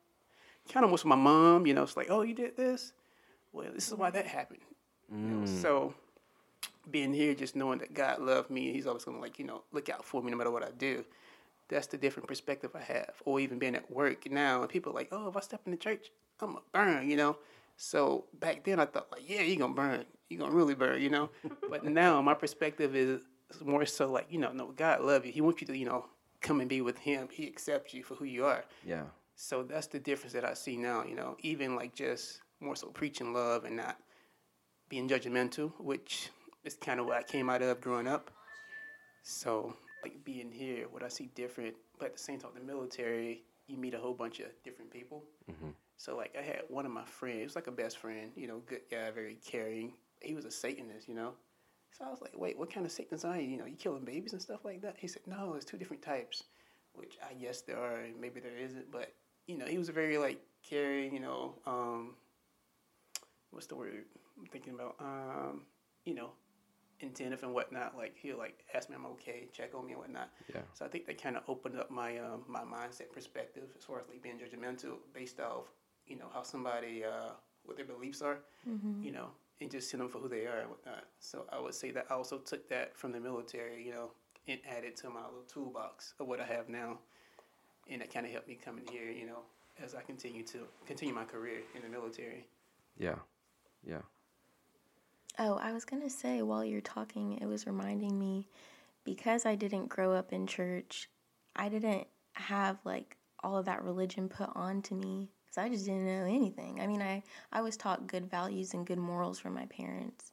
kind 0.72 0.86
of 0.86 0.94
was 0.94 1.04
my 1.04 1.18
mom, 1.18 1.68
you 1.68 1.74
know, 1.74 1.84
it's 1.84 1.98
like, 1.98 2.08
oh, 2.10 2.22
you 2.22 2.34
did 2.34 2.56
this? 2.56 2.94
Well, 3.52 3.68
this 3.76 3.90
is 3.90 3.96
why 3.96 4.12
that 4.12 4.28
happened. 4.28 4.62
Mm. 5.14 5.20
You 5.20 5.36
know, 5.36 5.46
mm. 5.46 5.62
so 5.62 5.94
being 6.90 7.14
here, 7.14 7.34
just 7.34 7.56
knowing 7.56 7.80
that 7.80 7.94
God 7.94 8.20
loved 8.20 8.50
me, 8.50 8.68
and 8.68 8.76
He's 8.76 8.88
always 8.88 9.06
gonna 9.06 9.20
like 9.20 9.40
you 9.40 9.46
know 9.46 9.64
look 9.72 9.90
out 9.90 10.06
for 10.06 10.22
me 10.22 10.32
no 10.32 10.38
matter 10.38 10.52
what 10.52 10.64
I 10.64 10.72
do. 10.72 11.04
That's 11.70 11.88
the 11.88 11.98
different 11.98 12.28
perspective 12.28 12.72
I 12.76 12.82
have. 12.82 13.14
Or 13.26 13.40
even 13.40 13.58
being 13.58 13.76
at 13.76 13.90
work 13.90 14.30
now, 14.30 14.62
and 14.62 14.70
people 14.70 14.92
are 14.92 14.96
like, 14.96 15.10
oh, 15.12 15.30
if 15.30 15.38
I 15.38 15.40
step 15.40 15.62
in 15.66 15.72
the 15.72 15.78
church, 15.78 16.12
I'm 16.42 16.58
a 16.58 16.62
burn, 16.72 17.10
you 17.10 17.16
know. 17.16 17.38
So 17.78 18.26
back 18.40 18.64
then 18.64 18.80
I 18.80 18.86
thought 18.86 19.12
like, 19.12 19.28
yeah, 19.28 19.42
you're 19.42 19.58
gonna 19.58 19.74
burn. 19.74 20.06
You're 20.30 20.40
gonna 20.40 20.56
really 20.56 20.76
burn, 20.76 21.02
you 21.02 21.10
know? 21.10 21.30
but 21.70 21.84
now 21.86 22.22
my 22.22 22.34
perspective 22.34 22.96
is 22.96 23.22
more 23.64 23.86
so 23.86 24.12
like, 24.12 24.28
you 24.30 24.40
know, 24.40 24.52
no, 24.52 24.72
God 24.76 25.02
love 25.02 25.26
you. 25.26 25.32
He 25.32 25.42
wants 25.42 25.62
you 25.62 25.68
to, 25.68 25.78
you 25.78 25.86
know, 25.86 26.06
come 26.42 26.60
and 26.60 26.70
be 26.70 26.82
with 26.82 26.98
him. 26.98 27.28
He 27.32 27.48
accepts 27.48 27.94
you 27.94 28.04
for 28.04 28.16
who 28.16 28.26
you 28.26 28.46
are. 28.46 28.66
Yeah. 28.86 29.04
So 29.36 29.64
that's 29.64 29.88
the 29.88 30.00
difference 30.00 30.34
that 30.34 30.46
I 30.46 30.54
see 30.54 30.78
now, 30.78 31.04
you 31.04 31.16
know, 31.16 31.36
even 31.40 31.76
like 31.76 31.96
just 31.96 32.42
more 32.60 32.76
so 32.76 32.88
preaching 32.88 33.34
love 33.34 33.66
and 33.66 33.76
not 33.76 33.98
being 34.90 35.10
judgmental, 35.10 35.72
which 35.80 36.30
is 36.64 36.76
kind 36.76 37.00
of 37.00 37.06
what 37.06 37.18
I 37.18 37.24
came 37.24 37.50
out 37.50 37.62
of 37.62 37.82
growing 37.82 38.08
up. 38.08 38.32
So, 39.24 39.76
like 40.02 40.24
being 40.24 40.52
here, 40.52 40.86
what 40.92 41.04
I 41.04 41.08
see 41.08 41.30
different, 41.36 41.76
but 42.00 42.08
at 42.08 42.14
the 42.14 42.24
same 42.24 42.40
time, 42.40 42.52
the 42.56 42.64
military, 42.64 43.44
you 43.68 43.78
meet 43.78 43.94
a 43.94 44.00
whole 44.00 44.14
bunch 44.14 44.40
of 44.40 44.48
different 44.64 44.92
people. 44.92 45.24
Mm-hmm. 45.50 45.70
So, 45.98 46.18
like, 46.18 46.36
I 46.38 46.42
had 46.42 46.64
one 46.68 46.86
of 46.86 46.92
my 46.92 47.06
friends, 47.06 47.38
he 47.38 47.44
was 47.44 47.56
like 47.56 47.68
a 47.68 47.72
best 47.72 47.98
friend, 47.98 48.32
you 48.36 48.48
know, 48.48 48.62
good 48.66 48.82
guy, 48.92 49.10
very 49.12 49.38
caring. 49.46 49.94
He 50.22 50.34
was 50.36 50.46
a 50.46 50.52
Satanist, 50.52 51.08
you 51.08 51.16
know. 51.16 51.34
So 51.98 52.06
I 52.06 52.10
was 52.10 52.22
like, 52.22 52.38
wait, 52.38 52.58
what 52.58 52.74
kind 52.74 52.86
of 52.86 52.92
Satanist 52.92 53.24
are 53.24 53.38
you? 53.38 53.48
You 53.48 53.58
know, 53.58 53.66
you 53.66 53.76
killing 53.76 54.04
babies 54.04 54.34
and 54.34 54.42
stuff 54.42 54.66
like 54.66 54.82
that? 54.82 54.96
He 54.98 55.08
said, 55.08 55.22
no, 55.28 55.52
there's 55.52 55.66
two 55.66 55.78
different 55.78 56.02
types, 56.02 56.44
which 56.94 57.18
I 57.30 57.34
guess 57.36 57.62
there 57.62 57.78
are, 57.78 58.06
maybe 58.20 58.40
there 58.40 58.58
isn't, 58.58 58.92
but, 58.92 59.14
you 59.48 59.58
know, 59.58 59.66
he 59.66 59.78
was 59.78 59.90
a 59.90 59.94
very, 59.94 60.18
like, 60.18 60.40
caring, 60.68 61.14
you 61.14 61.20
know, 61.20 61.54
um, 61.68 62.16
what's 63.52 63.68
the 63.68 63.76
word 63.76 64.06
I'm 64.38 64.48
thinking 64.48 64.74
about? 64.74 64.96
Um, 65.00 65.62
you 66.06 66.16
know, 66.16 66.32
attentive 67.08 67.44
and 67.44 67.54
whatnot. 67.54 67.96
Like 67.98 68.16
he'll 68.22 68.38
like 68.38 68.64
ask 68.74 68.90
me 68.90 68.96
I'm 68.96 69.06
okay, 69.08 69.48
check 69.52 69.76
on 69.76 69.86
me 69.86 69.94
and 69.94 70.02
whatnot. 70.02 70.30
Yeah. 70.54 70.62
So 70.74 70.86
I 70.86 70.88
think 70.90 71.06
that 71.08 71.22
kind 71.22 71.36
of 71.38 71.44
opened 71.48 71.78
up 71.80 71.92
my 71.92 72.18
um, 72.20 72.44
my 72.48 72.62
mindset 72.62 73.12
perspective 73.12 73.64
as 73.78 73.84
far 73.84 74.00
as 74.00 74.08
like 74.10 74.22
being 74.22 74.38
judgmental 74.38 74.98
based 75.14 75.40
off 75.40 75.66
you 76.08 76.18
know 76.18 76.28
how 76.34 76.44
somebody 76.44 77.04
uh, 77.04 77.32
what 77.66 77.78
their 77.78 77.86
beliefs 77.86 78.22
are, 78.22 78.40
Mm-hmm. 78.70 79.04
you 79.04 79.12
know, 79.12 79.28
and 79.62 79.72
just 79.72 79.90
see 79.90 79.98
them 79.98 80.10
for 80.10 80.20
who 80.20 80.28
they 80.28 80.46
are 80.46 80.60
and 80.60 80.70
whatnot. 80.70 81.06
So 81.20 81.46
I 81.52 81.60
would 81.60 81.74
say 81.74 81.92
that 81.92 82.08
I 82.10 82.14
also 82.14 82.38
took 82.40 82.68
that 82.70 82.98
from 82.98 83.12
the 83.12 83.20
military, 83.20 83.84
you 83.86 83.92
know, 83.92 84.12
and 84.48 84.60
added 84.70 84.96
to 84.98 85.10
my 85.10 85.24
little 85.26 85.44
toolbox 85.48 86.14
of 86.20 86.28
what 86.28 86.40
I 86.42 86.46
have 86.46 86.68
now, 86.70 87.00
and 87.90 88.02
that 88.02 88.14
kind 88.14 88.26
of 88.26 88.32
helped 88.32 88.48
me 88.48 88.58
come 88.64 88.78
in 88.78 88.86
here, 88.92 89.10
you 89.12 89.26
know, 89.26 89.40
as 89.82 89.96
I 89.96 90.02
continue 90.02 90.44
to 90.44 90.60
continue 90.86 91.14
my 91.14 91.24
career 91.26 91.60
in 91.76 91.82
the 91.82 91.90
military. 91.90 92.48
Yeah. 92.98 93.16
Yeah. 93.86 94.02
Oh, 95.40 95.56
I 95.56 95.74
was 95.74 95.86
gonna 95.86 96.10
say 96.10 96.42
while 96.42 96.64
you're 96.64 96.82
talking, 96.82 97.40
it 97.40 97.46
was 97.46 97.66
reminding 97.66 98.18
me 98.20 98.48
because 99.04 99.46
I 99.46 99.56
didn't 99.56 99.90
grow 99.90 100.14
up 100.14 100.32
in 100.32 100.46
church, 100.48 101.10
I 101.56 101.70
didn't 101.70 102.08
have 102.34 102.78
like 102.86 103.18
all 103.44 103.58
of 103.58 103.66
that 103.66 103.84
religion 103.84 104.30
put 104.30 104.50
on 104.56 104.82
to 104.84 104.94
me 104.94 105.32
because 105.44 105.58
I 105.58 105.70
just 105.70 105.86
didn't 105.86 106.06
know 106.06 106.26
anything. 106.26 106.80
I 106.80 106.88
mean, 106.88 107.02
I 107.02 107.24
I 107.52 107.62
was 107.62 107.78
taught 107.78 108.08
good 108.08 108.30
values 108.30 108.74
and 108.74 108.86
good 108.86 109.00
morals 109.00 109.40
from 109.40 109.54
my 109.56 109.66
parents, 109.66 110.32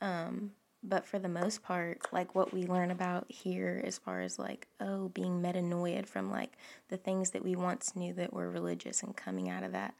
um, 0.00 0.52
but 0.84 1.04
for 1.04 1.18
the 1.18 1.28
most 1.28 1.62
part, 1.62 2.06
like 2.12 2.34
what 2.34 2.52
we 2.54 2.64
learn 2.64 2.90
about 2.92 3.30
here, 3.30 3.82
as 3.84 3.98
far 3.98 4.20
as 4.20 4.38
like 4.38 4.68
oh, 4.80 5.08
being 5.08 5.42
metanoid 5.42 6.06
from 6.06 6.30
like 6.30 6.56
the 6.88 6.96
things 6.96 7.30
that 7.30 7.44
we 7.44 7.56
once 7.56 7.96
knew 7.96 8.12
that 8.14 8.32
were 8.32 8.50
religious 8.50 9.02
and 9.02 9.16
coming 9.16 9.48
out 9.48 9.64
of 9.64 9.72
that, 9.72 9.94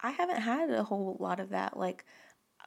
I 0.00 0.10
haven't 0.12 0.40
had 0.40 0.70
a 0.70 0.84
whole 0.84 1.16
lot 1.20 1.40
of 1.40 1.50
that. 1.50 1.76
Like 1.76 2.04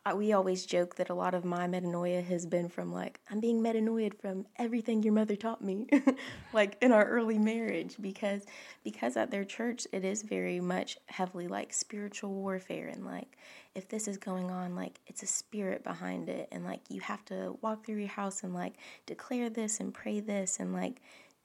I, 0.05 0.13
we 0.13 0.33
always 0.33 0.65
joke 0.65 0.95
that 0.95 1.09
a 1.09 1.13
lot 1.13 1.33
of 1.33 1.45
my 1.45 1.67
metanoia 1.67 2.23
has 2.25 2.45
been 2.45 2.67
from 2.67 2.91
like 2.91 3.19
I'm 3.29 3.39
being 3.39 3.61
metanoid 3.61 4.19
from 4.19 4.45
everything 4.57 5.01
your 5.01 5.13
mother 5.13 5.35
taught 5.35 5.63
me, 5.63 5.87
like 6.53 6.77
in 6.81 6.91
our 6.91 7.05
early 7.05 7.39
marriage 7.39 7.95
because 8.01 8.45
because 8.83 9.15
at 9.15 9.31
their 9.31 9.45
church 9.45 9.87
it 9.93 10.03
is 10.03 10.21
very 10.21 10.59
much 10.59 10.97
heavily 11.05 11.47
like 11.47 11.73
spiritual 11.73 12.33
warfare 12.33 12.87
and 12.87 13.05
like 13.05 13.37
if 13.75 13.87
this 13.87 14.07
is 14.07 14.17
going 14.17 14.51
on 14.51 14.75
like 14.75 14.99
it's 15.07 15.23
a 15.23 15.27
spirit 15.27 15.83
behind 15.83 16.29
it 16.29 16.47
and 16.51 16.65
like 16.65 16.81
you 16.89 16.99
have 17.01 17.23
to 17.25 17.57
walk 17.61 17.85
through 17.85 17.97
your 17.97 18.07
house 18.07 18.43
and 18.43 18.53
like 18.53 18.73
declare 19.05 19.49
this 19.49 19.79
and 19.79 19.93
pray 19.93 20.19
this 20.19 20.59
and 20.59 20.73
like 20.73 21.01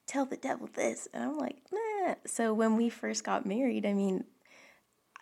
tell 0.06 0.26
the 0.26 0.36
devil 0.36 0.68
this 0.74 1.06
and 1.14 1.22
I'm 1.22 1.38
like 1.38 1.56
nah. 1.72 2.14
So 2.26 2.52
when 2.54 2.76
we 2.76 2.88
first 2.88 3.24
got 3.24 3.46
married, 3.46 3.86
I 3.86 3.92
mean 3.92 4.24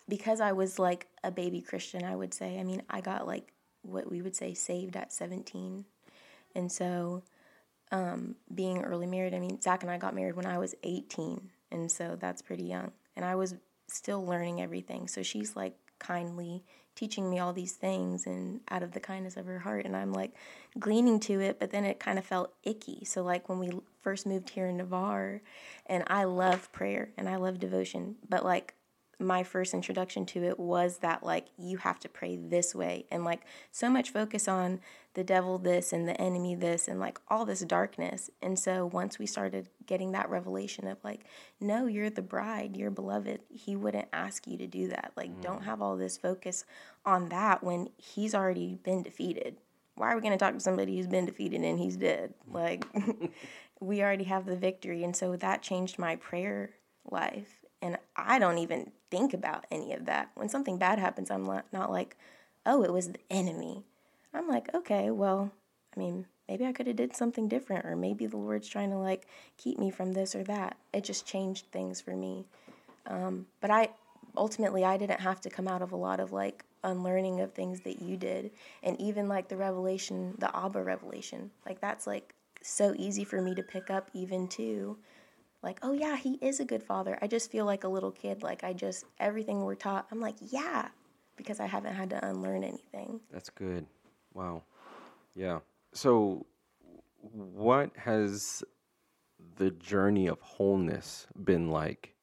because 0.09 0.39
I 0.41 0.51
was 0.51 0.79
like 0.79 1.07
a 1.23 1.31
baby 1.31 1.61
Christian, 1.61 2.03
I 2.03 2.15
would 2.15 2.33
say. 2.33 2.59
I 2.59 2.63
mean, 2.63 2.81
I 2.89 3.01
got 3.01 3.27
like 3.27 3.51
what 3.81 4.09
we 4.09 4.21
would 4.21 4.35
say 4.35 4.53
saved 4.53 4.95
at 4.95 5.13
17. 5.13 5.85
And 6.55 6.71
so, 6.71 7.23
um, 7.91 8.35
being 8.53 8.83
early 8.83 9.07
married, 9.07 9.33
I 9.33 9.39
mean, 9.39 9.61
Zach 9.61 9.83
and 9.83 9.91
I 9.91 9.97
got 9.97 10.15
married 10.15 10.35
when 10.35 10.45
I 10.45 10.57
was 10.57 10.75
18. 10.83 11.49
And 11.71 11.91
so 11.91 12.17
that's 12.19 12.41
pretty 12.41 12.63
young. 12.63 12.91
And 13.15 13.25
I 13.25 13.35
was 13.35 13.55
still 13.87 14.25
learning 14.25 14.61
everything. 14.61 15.07
So 15.07 15.23
she's 15.23 15.55
like 15.55 15.75
kindly 15.99 16.63
teaching 16.95 17.29
me 17.29 17.37
all 17.37 17.53
these 17.53 17.73
things 17.73 18.25
and 18.25 18.59
out 18.69 18.81
of 18.81 18.91
the 18.91 18.99
kindness 18.99 19.37
of 19.37 19.45
her 19.45 19.59
heart. 19.59 19.85
And 19.85 19.95
I'm 19.95 20.11
like 20.11 20.33
gleaning 20.79 21.19
to 21.21 21.39
it, 21.39 21.59
but 21.59 21.71
then 21.71 21.85
it 21.85 21.99
kind 21.99 22.17
of 22.17 22.25
felt 22.25 22.53
icky. 22.63 23.05
So, 23.05 23.23
like 23.23 23.47
when 23.47 23.59
we 23.59 23.71
first 24.01 24.25
moved 24.25 24.49
here 24.49 24.67
in 24.67 24.77
Navarre, 24.77 25.41
and 25.85 26.03
I 26.07 26.23
love 26.23 26.71
prayer 26.71 27.09
and 27.17 27.29
I 27.29 27.35
love 27.35 27.59
devotion, 27.59 28.15
but 28.27 28.43
like 28.43 28.73
my 29.19 29.43
first 29.43 29.73
introduction 29.73 30.25
to 30.27 30.43
it 30.43 30.59
was 30.59 30.99
that 30.99 31.23
like 31.23 31.47
you 31.57 31.77
have 31.77 31.99
to 31.99 32.09
pray 32.09 32.35
this 32.35 32.75
way 32.75 33.05
and 33.09 33.25
like 33.25 33.41
so 33.71 33.89
much 33.89 34.11
focus 34.11 34.47
on 34.47 34.79
the 35.15 35.23
devil 35.23 35.57
this 35.57 35.91
and 35.91 36.07
the 36.07 36.19
enemy 36.21 36.53
this 36.53 36.87
and 36.87 36.99
like 36.99 37.19
all 37.27 37.43
this 37.43 37.61
darkness. 37.61 38.29
And 38.43 38.59
so 38.59 38.85
once 38.85 39.17
we 39.17 39.25
started 39.25 39.69
getting 39.87 40.11
that 40.11 40.29
revelation 40.29 40.87
of 40.87 41.03
like 41.03 41.25
no 41.59 41.87
you're 41.87 42.11
the 42.11 42.21
bride 42.21 42.77
you're 42.77 42.91
beloved 42.91 43.39
he 43.49 43.75
wouldn't 43.75 44.07
ask 44.13 44.45
you 44.45 44.57
to 44.57 44.67
do 44.67 44.89
that. 44.89 45.13
Like 45.15 45.31
mm. 45.31 45.41
don't 45.41 45.63
have 45.63 45.81
all 45.81 45.97
this 45.97 46.17
focus 46.17 46.63
on 47.03 47.29
that 47.29 47.63
when 47.63 47.89
he's 47.97 48.35
already 48.35 48.75
been 48.75 49.01
defeated. 49.01 49.57
Why 49.95 50.11
are 50.11 50.15
we 50.15 50.21
going 50.21 50.37
to 50.37 50.37
talk 50.37 50.53
to 50.53 50.59
somebody 50.59 50.95
who's 50.95 51.07
been 51.07 51.25
defeated 51.25 51.61
and 51.61 51.79
he's 51.79 51.97
dead? 51.97 52.35
Mm. 52.51 52.53
Like 52.53 52.85
we 53.79 54.03
already 54.03 54.25
have 54.25 54.45
the 54.45 54.55
victory. 54.55 55.03
And 55.03 55.15
so 55.15 55.35
that 55.37 55.63
changed 55.63 55.97
my 55.97 56.17
prayer 56.17 56.75
life 57.09 57.66
and 57.81 57.97
I 58.15 58.39
don't 58.39 58.57
even 58.57 58.91
think 59.09 59.33
about 59.33 59.65
any 59.71 59.93
of 59.93 60.05
that. 60.05 60.29
When 60.35 60.49
something 60.49 60.77
bad 60.77 60.99
happens, 60.99 61.29
I'm 61.29 61.45
not, 61.45 61.91
like, 61.91 62.17
oh, 62.65 62.83
it 62.83 62.91
was 62.91 63.09
the 63.09 63.19
enemy. 63.29 63.83
I'm 64.33 64.47
like, 64.47 64.73
okay, 64.73 65.09
well, 65.11 65.51
I 65.95 65.99
mean, 65.99 66.25
maybe 66.47 66.65
I 66.65 66.73
could 66.73 66.87
have 66.87 66.95
did 66.95 67.15
something 67.15 67.47
different, 67.47 67.85
or 67.85 67.95
maybe 67.95 68.25
the 68.25 68.37
Lord's 68.37 68.67
trying 68.67 68.89
to 68.91 68.97
like 68.97 69.27
keep 69.57 69.79
me 69.79 69.89
from 69.89 70.13
this 70.13 70.35
or 70.35 70.43
that. 70.43 70.77
It 70.93 71.03
just 71.03 71.25
changed 71.25 71.65
things 71.71 72.01
for 72.01 72.15
me. 72.15 72.45
Um, 73.05 73.47
but 73.61 73.71
I 73.71 73.89
ultimately 74.35 74.83
I 74.83 74.97
didn't 74.97 75.21
have 75.21 75.41
to 75.41 75.49
come 75.49 75.67
out 75.67 75.81
of 75.81 75.91
a 75.91 75.95
lot 75.95 76.19
of 76.19 76.31
like 76.31 76.63
unlearning 76.83 77.41
of 77.41 77.53
things 77.53 77.81
that 77.81 78.01
you 78.01 78.17
did, 78.17 78.51
and 78.83 78.99
even 78.99 79.27
like 79.27 79.47
the 79.47 79.57
revelation, 79.57 80.35
the 80.39 80.55
Abba 80.55 80.83
revelation, 80.83 81.51
like 81.65 81.79
that's 81.79 82.05
like 82.05 82.33
so 82.61 82.93
easy 82.97 83.23
for 83.23 83.41
me 83.41 83.55
to 83.55 83.63
pick 83.63 83.89
up 83.89 84.09
even 84.13 84.47
too 84.47 84.97
like, 85.63 85.79
oh 85.81 85.93
yeah, 85.93 86.15
he 86.15 86.37
is 86.41 86.59
a 86.59 86.65
good 86.65 86.83
father. 86.83 87.17
I 87.21 87.27
just 87.27 87.51
feel 87.51 87.65
like 87.65 87.83
a 87.83 87.87
little 87.87 88.11
kid. 88.11 88.43
Like 88.43 88.63
I 88.63 88.73
just 88.73 89.05
everything 89.19 89.61
we're 89.61 89.75
taught, 89.75 90.07
I'm 90.11 90.19
like, 90.19 90.35
yeah, 90.39 90.89
because 91.35 91.59
I 91.59 91.65
haven't 91.65 91.95
had 91.95 92.09
to 92.11 92.25
unlearn 92.25 92.63
anything. 92.63 93.19
That's 93.31 93.49
good. 93.49 93.85
Wow. 94.33 94.63
Yeah. 95.35 95.59
So, 95.93 96.45
what 97.21 97.91
has 97.97 98.63
the 99.55 99.71
journey 99.71 100.27
of 100.27 100.39
wholeness 100.41 101.27
been 101.43 101.69
like 101.69 102.13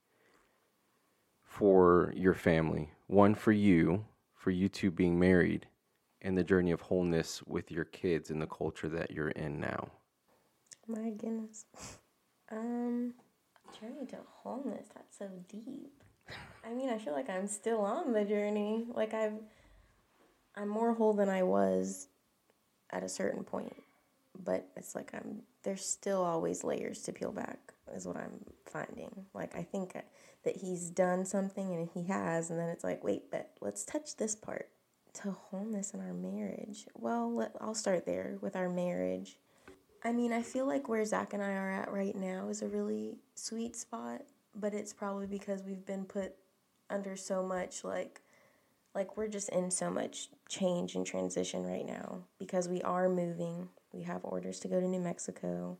for 1.42 2.12
your 2.16 2.34
family? 2.34 2.90
One 3.06 3.34
for 3.34 3.52
you, 3.52 4.04
for 4.34 4.50
you 4.50 4.68
two 4.68 4.90
being 4.90 5.18
married, 5.18 5.66
and 6.22 6.38
the 6.38 6.44
journey 6.44 6.70
of 6.70 6.80
wholeness 6.80 7.42
with 7.46 7.70
your 7.70 7.84
kids 7.84 8.30
in 8.30 8.38
the 8.38 8.46
culture 8.46 8.88
that 8.88 9.10
you're 9.10 9.30
in 9.30 9.60
now. 9.60 9.88
My 10.86 11.10
goodness. 11.10 11.66
Um, 12.52 13.14
journey 13.80 14.06
to 14.06 14.16
wholeness. 14.42 14.86
That's 14.94 15.18
so 15.18 15.28
deep. 15.48 16.02
I 16.64 16.72
mean, 16.72 16.88
I 16.88 16.98
feel 16.98 17.12
like 17.12 17.28
I'm 17.28 17.46
still 17.46 17.80
on 17.80 18.12
the 18.12 18.24
journey. 18.24 18.86
Like 18.92 19.12
I've, 19.14 19.38
I'm 20.56 20.68
more 20.68 20.94
whole 20.94 21.12
than 21.12 21.28
I 21.28 21.42
was 21.42 22.08
at 22.90 23.02
a 23.02 23.08
certain 23.08 23.44
point, 23.44 23.74
but 24.42 24.68
it's 24.76 24.94
like 24.94 25.10
I'm. 25.14 25.42
There's 25.62 25.84
still 25.84 26.22
always 26.22 26.64
layers 26.64 27.02
to 27.02 27.12
peel 27.12 27.32
back. 27.32 27.58
Is 27.94 28.06
what 28.06 28.16
I'm 28.16 28.40
finding. 28.66 29.26
Like 29.34 29.54
I 29.56 29.62
think 29.62 29.94
that 30.44 30.56
he's 30.56 30.90
done 30.90 31.24
something 31.24 31.74
and 31.74 31.88
he 31.92 32.04
has, 32.04 32.50
and 32.50 32.58
then 32.58 32.68
it's 32.68 32.84
like, 32.84 33.04
wait, 33.04 33.30
but 33.30 33.50
let's 33.60 33.84
touch 33.84 34.16
this 34.16 34.34
part 34.34 34.68
to 35.14 35.30
wholeness 35.30 35.94
in 35.94 36.00
our 36.00 36.12
marriage. 36.12 36.86
Well, 36.94 37.32
let, 37.34 37.52
I'll 37.60 37.74
start 37.74 38.04
there 38.04 38.36
with 38.40 38.56
our 38.56 38.68
marriage. 38.68 39.36
I 40.04 40.12
mean, 40.12 40.32
I 40.32 40.42
feel 40.42 40.66
like 40.66 40.88
where 40.88 41.04
Zach 41.04 41.32
and 41.32 41.42
I 41.42 41.52
are 41.52 41.70
at 41.70 41.90
right 41.90 42.14
now 42.14 42.48
is 42.48 42.60
a 42.60 42.68
really 42.68 43.16
sweet 43.34 43.74
spot, 43.74 44.22
but 44.54 44.74
it's 44.74 44.92
probably 44.92 45.26
because 45.26 45.62
we've 45.62 45.86
been 45.86 46.04
put 46.04 46.34
under 46.90 47.16
so 47.16 47.42
much 47.42 47.82
like 47.82 48.20
like 48.94 49.16
we're 49.16 49.28
just 49.28 49.48
in 49.48 49.70
so 49.70 49.90
much 49.90 50.28
change 50.48 50.94
and 50.94 51.06
transition 51.06 51.64
right 51.64 51.86
now 51.86 52.18
because 52.38 52.68
we 52.68 52.82
are 52.82 53.08
moving. 53.08 53.68
We 53.92 54.02
have 54.02 54.20
orders 54.24 54.60
to 54.60 54.68
go 54.68 54.78
to 54.78 54.86
New 54.86 55.00
Mexico. 55.00 55.78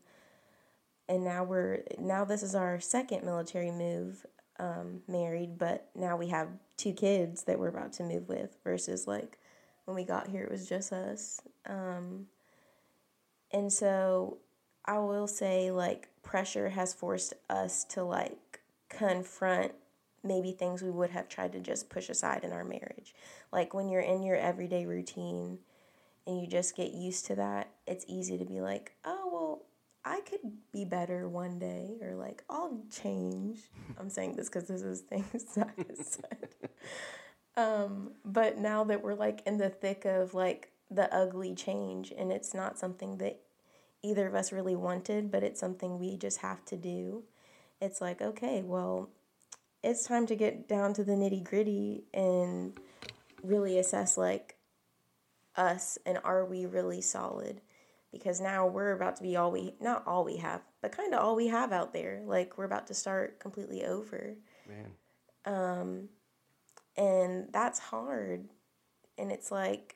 And 1.07 1.23
now 1.23 1.43
we're 1.43 1.83
now 1.99 2.25
this 2.25 2.41
is 2.41 2.55
our 2.55 2.79
second 2.79 3.23
military 3.23 3.71
move 3.71 4.25
um, 4.57 5.01
married, 5.07 5.57
but 5.59 5.89
now 5.95 6.17
we 6.17 6.29
have 6.29 6.49
two 6.77 6.93
kids 6.93 7.43
that 7.43 7.59
we're 7.59 7.67
about 7.67 7.93
to 7.93 8.03
move 8.03 8.27
with 8.27 8.57
versus 8.63 9.05
like 9.05 9.37
when 9.85 9.95
we 9.95 10.03
got 10.03 10.27
here, 10.27 10.43
it 10.43 10.51
was 10.51 10.67
just 10.67 10.91
us. 10.91 11.41
Um, 11.67 12.25
and 13.55 13.71
so 13.71 14.39
I 14.83 14.99
will 14.99 15.27
say, 15.27 15.71
like, 15.71 16.09
pressure 16.21 16.67
has 16.69 16.93
forced 16.93 17.33
us 17.49 17.85
to 17.85 18.03
like 18.03 18.59
confront 18.89 19.71
maybe 20.23 20.51
things 20.51 20.81
we 20.81 20.89
would 20.89 21.11
have 21.11 21.29
tried 21.29 21.53
to 21.53 21.59
just 21.61 21.89
push 21.89 22.09
aside 22.09 22.43
in 22.43 22.51
our 22.51 22.65
marriage. 22.65 23.15
Like 23.53 23.73
when 23.73 23.87
you're 23.87 24.01
in 24.01 24.23
your 24.23 24.35
everyday 24.35 24.85
routine 24.85 25.59
and 26.27 26.41
you 26.41 26.47
just 26.47 26.75
get 26.75 26.91
used 26.91 27.27
to 27.27 27.35
that, 27.35 27.69
it's 27.87 28.03
easy 28.09 28.37
to 28.37 28.43
be 28.43 28.59
like, 28.59 28.91
oh, 29.05 29.29
well, 29.31 29.61
I 30.03 30.19
could 30.21 30.41
be 30.73 30.83
better 30.83 31.29
one 31.29 31.57
day, 31.57 31.97
or 32.01 32.15
like, 32.15 32.43
I'll 32.49 32.81
change. 32.91 33.59
I'm 33.99 34.09
saying 34.09 34.35
this 34.35 34.49
because 34.49 34.67
this 34.67 34.81
is 34.81 35.01
things 35.01 35.45
Zach 35.53 35.77
has 35.87 36.19
said. 36.19 36.49
Um, 37.55 38.11
but 38.25 38.57
now 38.57 38.83
that 38.83 39.01
we're 39.01 39.15
like 39.15 39.41
in 39.45 39.57
the 39.57 39.69
thick 39.69 40.03
of 40.03 40.33
like 40.33 40.71
the 40.91 41.13
ugly 41.15 41.55
change, 41.55 42.11
and 42.15 42.31
it's 42.31 42.53
not 42.53 42.77
something 42.77 43.17
that 43.17 43.39
either 44.05 44.27
of 44.27 44.35
us 44.35 44.51
really 44.51 44.75
wanted, 44.75 45.31
but 45.31 45.43
it's 45.43 45.59
something 45.59 45.99
we 45.99 46.17
just 46.17 46.39
have 46.39 46.63
to 46.65 46.77
do. 46.77 47.23
It's 47.81 48.01
like, 48.01 48.21
okay, 48.21 48.61
well, 48.61 49.09
it's 49.83 50.07
time 50.07 50.25
to 50.27 50.35
get 50.35 50.67
down 50.67 50.93
to 50.93 51.03
the 51.03 51.13
nitty 51.13 51.43
gritty 51.43 52.05
and 52.13 52.77
really 53.43 53.77
assess 53.77 54.17
like 54.17 54.55
us 55.55 55.97
and 56.05 56.19
are 56.23 56.45
we 56.45 56.65
really 56.65 57.01
solid? 57.01 57.61
Because 58.11 58.39
now 58.39 58.65
we're 58.67 58.93
about 58.93 59.17
to 59.17 59.23
be 59.23 59.35
all 59.35 59.51
we, 59.51 59.73
not 59.81 60.03
all 60.07 60.23
we 60.23 60.37
have, 60.37 60.61
but 60.81 60.95
kind 60.95 61.13
of 61.13 61.19
all 61.19 61.35
we 61.35 61.47
have 61.47 61.71
out 61.71 61.91
there. 61.91 62.21
Like 62.25 62.57
we're 62.57 62.65
about 62.65 62.87
to 62.87 62.93
start 62.93 63.39
completely 63.39 63.83
over. 63.83 64.35
Man. 64.67 64.91
Um, 65.45 66.09
and 66.95 67.47
that's 67.51 67.79
hard. 67.79 68.47
And 69.17 69.31
it's 69.31 69.51
like 69.51 69.94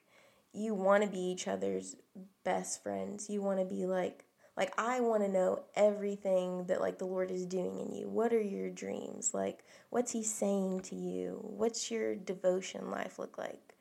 you 0.54 0.74
want 0.74 1.04
to 1.04 1.10
be 1.10 1.20
each 1.20 1.48
other's 1.48 1.96
best 2.44 2.82
friends. 2.82 3.30
You 3.30 3.42
want 3.42 3.60
to 3.60 3.66
be 3.66 3.86
like, 3.86 4.26
like 4.60 4.74
I 4.78 5.00
want 5.00 5.24
to 5.24 5.30
know 5.30 5.64
everything 5.76 6.66
that 6.66 6.82
like 6.82 6.98
the 7.00 7.06
Lord 7.06 7.32
is 7.32 7.46
doing 7.46 7.80
in 7.80 7.94
you. 7.94 8.10
What 8.10 8.34
are 8.34 8.42
your 8.42 8.70
dreams? 8.70 9.34
Like 9.34 9.64
what's 9.90 10.12
he 10.12 10.22
saying 10.22 10.82
to 10.82 10.96
you? 10.96 11.40
What's 11.42 11.90
your 11.90 12.16
devotion 12.16 12.92
life 12.92 13.18
look 13.20 13.38
like? 13.38 13.76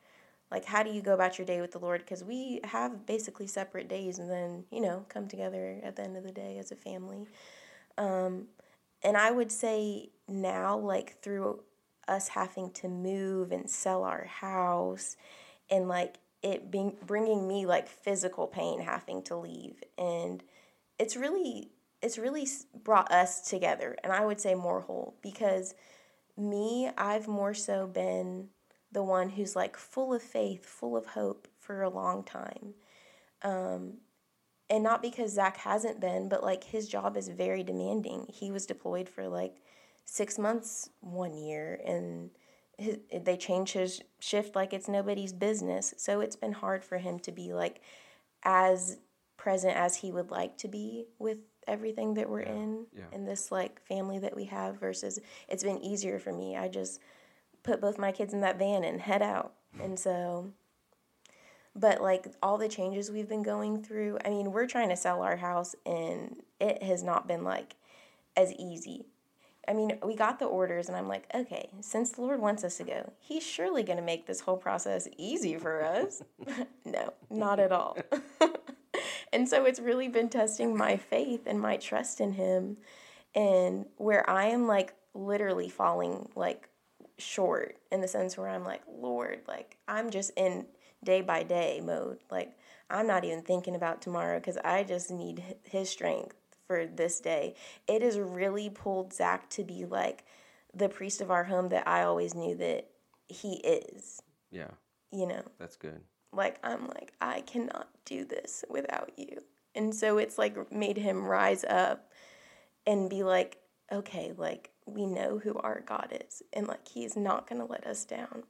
Like 0.49 0.63
how 0.63 0.81
do 0.81 0.89
you 0.89 1.01
go 1.01 1.13
about 1.13 1.37
your 1.37 1.45
day 1.45 1.59
with 1.59 1.73
the 1.73 1.79
Lord 1.79 2.07
cuz 2.07 2.23
we 2.23 2.61
have 2.63 3.05
basically 3.05 3.45
separate 3.45 3.89
days 3.89 4.19
and 4.19 4.31
then, 4.31 4.63
you 4.71 4.79
know, 4.79 5.05
come 5.09 5.27
together 5.27 5.81
at 5.83 5.97
the 5.97 6.03
end 6.03 6.15
of 6.15 6.23
the 6.23 6.31
day 6.31 6.57
as 6.57 6.71
a 6.71 6.77
family. 6.77 7.27
Um 7.97 8.47
and 9.03 9.17
I 9.17 9.31
would 9.31 9.51
say 9.51 10.11
now 10.29 10.77
like 10.77 11.21
through 11.21 11.63
us 12.07 12.29
having 12.29 12.71
to 12.71 12.87
move 12.87 13.51
and 13.51 13.69
sell 13.69 14.03
our 14.03 14.25
house 14.25 15.17
and 15.69 15.89
like 15.89 16.19
it 16.41 16.71
being 16.71 16.95
bringing 17.05 17.47
me 17.47 17.65
like 17.65 17.87
physical 17.87 18.47
pain 18.47 18.81
having 18.81 19.21
to 19.23 19.35
leave. 19.35 19.83
And 19.97 20.43
it's 20.97 21.15
really 21.15 21.71
it's 22.01 22.17
really 22.17 22.47
brought 22.83 23.11
us 23.11 23.41
together 23.49 23.97
and 24.05 24.13
i 24.13 24.23
would 24.23 24.39
say 24.39 24.55
more 24.55 24.79
whole 24.79 25.17
because 25.21 25.75
me 26.37 26.89
i've 26.97 27.27
more 27.27 27.53
so 27.53 27.85
been 27.85 28.47
the 28.91 29.03
one 29.03 29.29
who's 29.29 29.55
like 29.55 29.75
full 29.77 30.13
of 30.13 30.21
faith 30.21 30.65
full 30.65 30.95
of 30.95 31.05
hope 31.05 31.47
for 31.59 31.83
a 31.83 31.89
long 31.89 32.23
time. 32.23 32.73
Um, 33.43 33.97
and 34.69 34.83
not 34.83 35.01
because 35.01 35.33
zach 35.33 35.57
hasn't 35.57 35.99
been 35.99 36.29
but 36.29 36.43
like 36.43 36.63
his 36.63 36.87
job 36.87 37.15
is 37.15 37.29
very 37.29 37.63
demanding. 37.63 38.25
He 38.27 38.51
was 38.51 38.65
deployed 38.65 39.07
for 39.07 39.27
like 39.27 39.57
six 40.05 40.39
months 40.39 40.89
one 41.01 41.35
year 41.35 41.79
and 41.85 42.31
his, 42.79 42.97
they 43.23 43.37
change 43.37 43.73
his 43.73 44.01
shift 44.19 44.55
like 44.55 44.73
it's 44.73 44.87
nobody's 44.87 45.33
business 45.33 45.93
so 45.97 46.19
it's 46.21 46.35
been 46.35 46.53
hard 46.53 46.83
for 46.83 46.97
him 46.97 47.19
to 47.19 47.31
be 47.31 47.53
like 47.53 47.81
as 48.43 48.97
present 49.37 49.75
as 49.75 49.97
he 49.97 50.11
would 50.11 50.31
like 50.31 50.57
to 50.57 50.67
be 50.67 51.05
with 51.17 51.37
everything 51.67 52.15
that 52.15 52.29
we're 52.29 52.41
Yeah, 52.41 52.53
in 52.53 52.85
yeah. 52.93 53.03
in 53.11 53.25
this 53.25 53.51
like 53.51 53.81
family 53.85 54.19
that 54.19 54.35
we 54.35 54.45
have 54.45 54.79
versus 54.79 55.19
it's 55.47 55.63
been 55.63 55.81
easier 55.83 56.19
for 56.19 56.33
me. 56.33 56.57
I 56.57 56.67
just 56.67 56.99
put 57.63 57.79
both 57.79 57.97
my 57.97 58.11
kids 58.11 58.33
in 58.33 58.41
that 58.41 58.57
van 58.57 58.83
and 58.83 58.99
head 58.99 59.21
out. 59.21 59.53
Hmm. 59.75 59.81
And 59.81 59.99
so 59.99 60.51
but 61.75 62.01
like 62.01 62.27
all 62.41 62.57
the 62.57 62.67
changes 62.67 63.11
we've 63.11 63.29
been 63.29 63.43
going 63.43 63.83
through, 63.83 64.17
I 64.25 64.29
mean, 64.29 64.51
we're 64.51 64.67
trying 64.67 64.89
to 64.89 64.97
sell 64.97 65.21
our 65.21 65.37
house 65.37 65.75
and 65.85 66.41
it 66.59 66.83
has 66.83 67.03
not 67.03 67.27
been 67.27 67.43
like 67.43 67.75
as 68.35 68.51
easy. 68.53 69.05
I 69.69 69.73
mean, 69.73 69.99
we 70.03 70.15
got 70.15 70.39
the 70.39 70.45
orders, 70.45 70.87
and 70.87 70.97
I'm 70.97 71.07
like, 71.07 71.25
okay, 71.33 71.69
since 71.79 72.11
the 72.11 72.21
Lord 72.21 72.41
wants 72.41 72.63
us 72.63 72.77
to 72.77 72.83
go, 72.83 73.13
He's 73.19 73.45
surely 73.45 73.83
going 73.83 73.99
to 73.99 74.03
make 74.03 74.25
this 74.25 74.39
whole 74.39 74.57
process 74.57 75.07
easy 75.15 75.57
for 75.57 75.83
us. 75.83 76.23
no, 76.85 77.13
not 77.29 77.59
at 77.59 77.71
all. 77.71 77.95
and 79.33 79.47
so 79.47 79.65
it's 79.65 79.79
really 79.79 80.07
been 80.07 80.27
testing 80.27 80.75
my 80.75 80.97
faith 80.97 81.43
and 81.45 81.61
my 81.61 81.77
trust 81.77 82.19
in 82.19 82.33
Him, 82.33 82.77
and 83.35 83.85
where 83.97 84.27
I 84.27 84.45
am 84.45 84.65
like 84.65 84.95
literally 85.13 85.69
falling 85.69 86.29
like 86.35 86.67
short 87.19 87.77
in 87.91 88.01
the 88.01 88.07
sense 88.07 88.39
where 88.39 88.49
I'm 88.49 88.63
like, 88.63 88.81
Lord, 88.91 89.41
like 89.47 89.77
I'm 89.87 90.09
just 90.09 90.31
in 90.35 90.65
day 91.03 91.21
by 91.21 91.43
day 91.43 91.79
mode. 91.79 92.17
Like 92.31 92.57
I'm 92.89 93.05
not 93.05 93.23
even 93.23 93.43
thinking 93.43 93.75
about 93.75 94.01
tomorrow 94.01 94.39
because 94.39 94.57
I 94.57 94.83
just 94.83 95.11
need 95.11 95.43
His 95.61 95.91
strength 95.91 96.38
for 96.69 96.85
this 96.85 97.19
day. 97.19 97.55
It 97.87 98.03
has 98.03 98.19
really 98.19 98.69
pulled 98.69 99.11
Zach 99.11 99.49
to 99.51 99.63
be 99.63 99.85
like 99.85 100.23
the 100.73 100.87
priest 100.87 101.19
of 101.19 101.31
our 101.31 101.43
home 101.43 101.69
that 101.69 101.87
I 101.87 102.03
always 102.03 102.35
knew 102.35 102.55
that 102.57 102.87
he 103.27 103.55
is. 103.55 104.21
Yeah, 104.51 104.69
You 105.11 105.25
know, 105.27 105.41
that's 105.59 105.75
good. 105.75 106.01
like 106.31 106.59
I'm 106.63 106.87
like 106.87 107.13
I 107.19 107.41
cannot 107.41 107.89
do 108.05 108.23
this 108.23 108.63
without 108.69 109.11
you. 109.17 109.39
And 109.75 109.93
so 109.93 110.19
it's 110.19 110.37
like 110.37 110.71
made 110.71 110.97
him 110.97 111.25
rise 111.25 111.63
up 111.67 112.11
and 112.85 113.09
be 113.09 113.23
like, 113.23 113.57
okay, 113.91 114.33
like 114.37 114.69
we 114.85 115.07
know 115.07 115.39
who 115.39 115.55
our 115.55 115.81
God 115.81 116.21
is 116.27 116.43
and 116.53 116.67
like 116.67 116.87
he's 116.87 117.15
not 117.15 117.47
going 117.49 117.61
to 117.61 117.67
let 117.71 117.85
us 117.87 118.05
down. 118.05 118.43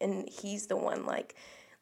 And 0.00 0.28
he's 0.28 0.66
the 0.66 0.76
one 0.76 1.04
like 1.06 1.34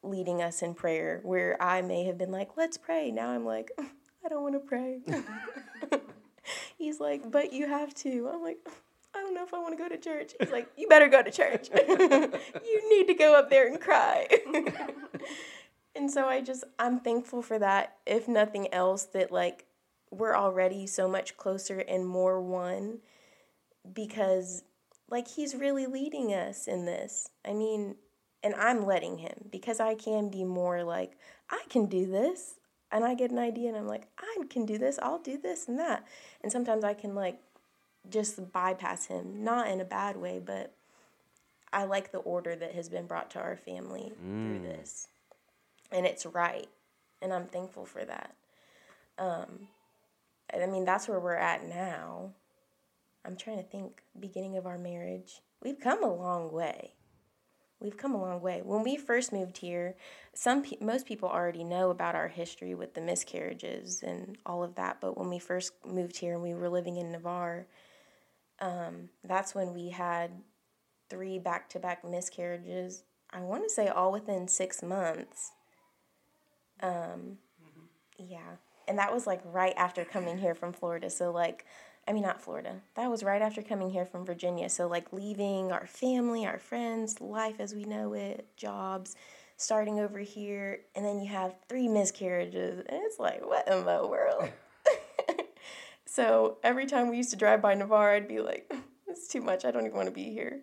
leading 0.03 0.41
us 0.41 0.61
in 0.61 0.73
prayer 0.73 1.19
where 1.23 1.61
I 1.61 1.81
may 1.81 2.03
have 2.05 2.17
been 2.17 2.31
like, 2.31 2.55
let's 2.57 2.77
pray. 2.77 3.11
Now 3.11 3.29
I'm 3.29 3.45
like, 3.45 3.71
I 3.79 4.29
don't 4.29 4.41
want 4.43 4.55
to 4.55 4.59
pray. 4.59 5.01
he's 6.85 6.99
like, 6.99 7.31
but 7.31 7.51
you 7.51 7.67
have 7.67 7.95
to. 7.95 8.29
I'm 8.31 8.43
like, 8.43 8.59
I 9.15 9.19
don't 9.19 9.33
know 9.33 9.43
if 9.43 9.55
I 9.55 9.59
want 9.59 9.75
to 9.75 9.83
go 9.83 9.89
to 9.89 9.97
church. 9.97 10.33
He's 10.39 10.51
like, 10.51 10.69
you 10.77 10.87
better 10.87 11.07
go 11.07 11.23
to 11.23 11.31
church. 11.31 11.69
you 11.75 12.89
need 12.89 13.07
to 13.07 13.15
go 13.17 13.33
up 13.33 13.49
there 13.49 13.67
and 13.67 13.81
cry. 13.81 14.27
and 15.95 16.11
so 16.11 16.27
I 16.27 16.41
just, 16.41 16.63
I'm 16.77 16.99
thankful 16.99 17.41
for 17.41 17.57
that. 17.57 17.95
If 18.05 18.27
nothing 18.27 18.71
else, 18.71 19.05
that 19.13 19.31
like 19.31 19.65
we're 20.11 20.35
already 20.35 20.85
so 20.85 21.07
much 21.07 21.37
closer 21.37 21.79
and 21.79 22.05
more 22.05 22.39
one 22.39 22.99
because 23.91 24.63
like 25.09 25.27
he's 25.27 25.55
really 25.55 25.87
leading 25.87 26.33
us 26.33 26.67
in 26.67 26.85
this. 26.85 27.29
I 27.43 27.53
mean, 27.53 27.95
and 28.43 28.53
I'm 28.53 28.85
letting 28.85 29.17
him 29.17 29.49
because 29.51 29.79
I 29.79 29.95
can 29.95 30.29
be 30.29 30.43
more 30.43 30.83
like, 30.83 31.17
I 31.49 31.63
can 31.67 31.87
do 31.87 32.05
this. 32.05 32.59
And 32.95 33.03
I 33.03 33.13
get 33.13 33.29
an 33.29 33.39
idea 33.39 33.67
and 33.67 33.77
I'm 33.77 33.89
like, 33.89 34.07
I 34.17 34.37
can 34.49 34.65
do 34.65 34.77
this. 34.77 34.97
I'll 35.03 35.19
do 35.19 35.37
this 35.37 35.67
and 35.67 35.77
that. 35.79 36.07
And 36.41 36.49
sometimes 36.49 36.85
I 36.85 36.93
can 36.93 37.13
like 37.13 37.41
just 38.09 38.53
bypass 38.53 39.07
him, 39.07 39.43
not 39.43 39.67
in 39.67 39.81
a 39.81 39.85
bad 39.85 40.15
way, 40.15 40.39
but 40.39 40.71
I 41.73 41.83
like 41.83 42.13
the 42.13 42.19
order 42.19 42.55
that 42.55 42.73
has 42.73 42.87
been 42.87 43.05
brought 43.05 43.31
to 43.31 43.39
our 43.39 43.57
family 43.57 44.13
through 44.21 44.59
this. 44.59 45.09
And 45.91 46.05
it's 46.05 46.25
right. 46.25 46.69
And 47.21 47.33
I'm 47.33 47.47
thankful 47.47 47.85
for 47.85 48.05
that. 48.05 48.33
Um, 49.17 49.67
I 50.53 50.65
mean, 50.65 50.85
that's 50.85 51.09
where 51.09 51.19
we're 51.19 51.35
at 51.35 51.67
now. 51.67 52.31
I'm 53.25 53.35
trying 53.35 53.57
to 53.57 53.63
think, 53.63 54.03
beginning 54.17 54.55
of 54.55 54.65
our 54.65 54.77
marriage. 54.77 55.41
We've 55.61 55.81
come 55.81 56.01
a 56.01 56.13
long 56.13 56.49
way. 56.49 56.93
We've 57.79 57.97
come 57.97 58.15
a 58.15 58.21
long 58.21 58.41
way. 58.41 58.61
When 58.63 58.83
we 58.83 58.95
first 58.95 59.33
moved 59.33 59.57
here, 59.57 59.95
some 60.33 60.63
pe- 60.63 60.77
most 60.79 61.05
people 61.05 61.29
already 61.29 61.63
know 61.63 61.89
about 61.89 62.15
our 62.15 62.29
history 62.29 62.73
with 62.73 62.93
the 62.93 63.01
miscarriages 63.01 64.01
and 64.01 64.37
all 64.45 64.63
of 64.63 64.75
that. 64.75 65.01
But 65.01 65.17
when 65.17 65.29
we 65.29 65.39
first 65.39 65.73
moved 65.85 66.17
here 66.17 66.33
and 66.33 66.41
we 66.43 66.53
were 66.53 66.69
living 66.69 66.95
in 66.97 67.11
Navarre, 67.11 67.67
um, 68.59 69.09
that's 69.23 69.53
when 69.53 69.73
we 69.73 69.89
had 69.89 70.31
three 71.09 71.37
back 71.37 71.69
to 71.69 71.79
back 71.79 72.03
miscarriages. 72.03 73.03
I 73.31 73.41
want 73.41 73.63
to 73.63 73.69
say 73.69 73.87
all 73.87 74.11
within 74.11 74.47
six 74.47 74.81
months. 74.81 75.51
Um, 76.81 77.37
yeah. 78.17 78.55
And 78.87 78.97
that 78.99 79.13
was 79.13 79.27
like 79.27 79.41
right 79.43 79.73
after 79.75 80.05
coming 80.05 80.37
here 80.37 80.55
from 80.55 80.71
Florida. 80.71 81.09
So, 81.09 81.31
like, 81.31 81.65
I 82.07 82.13
mean, 82.13 82.23
not 82.23 82.41
Florida. 82.41 82.81
That 82.95 83.09
was 83.09 83.23
right 83.23 83.41
after 83.41 83.61
coming 83.61 83.89
here 83.89 84.05
from 84.05 84.25
Virginia. 84.25 84.69
So, 84.69 84.87
like, 84.87 85.11
leaving 85.11 85.71
our 85.71 85.87
family, 85.87 86.45
our 86.45 86.59
friends, 86.59 87.19
life 87.19 87.59
as 87.59 87.73
we 87.73 87.83
know 87.85 88.13
it, 88.13 88.47
jobs, 88.57 89.15
starting 89.57 89.99
over 89.99 90.19
here. 90.19 90.81
And 90.95 91.03
then 91.03 91.19
you 91.19 91.27
have 91.29 91.55
three 91.67 91.87
miscarriages. 91.87 92.79
And 92.87 93.01
it's 93.03 93.19
like, 93.19 93.45
what 93.45 93.67
in 93.67 93.85
the 93.85 94.07
world? 94.07 94.49
so, 96.05 96.57
every 96.63 96.85
time 96.85 97.09
we 97.09 97.17
used 97.17 97.31
to 97.31 97.37
drive 97.37 97.61
by 97.61 97.73
Navarre, 97.73 98.13
I'd 98.13 98.27
be 98.27 98.39
like, 98.39 98.71
it's 99.07 99.27
too 99.27 99.41
much. 99.41 99.65
I 99.65 99.71
don't 99.71 99.85
even 99.85 99.95
want 99.95 100.07
to 100.07 100.13
be 100.13 100.31
here. 100.31 100.61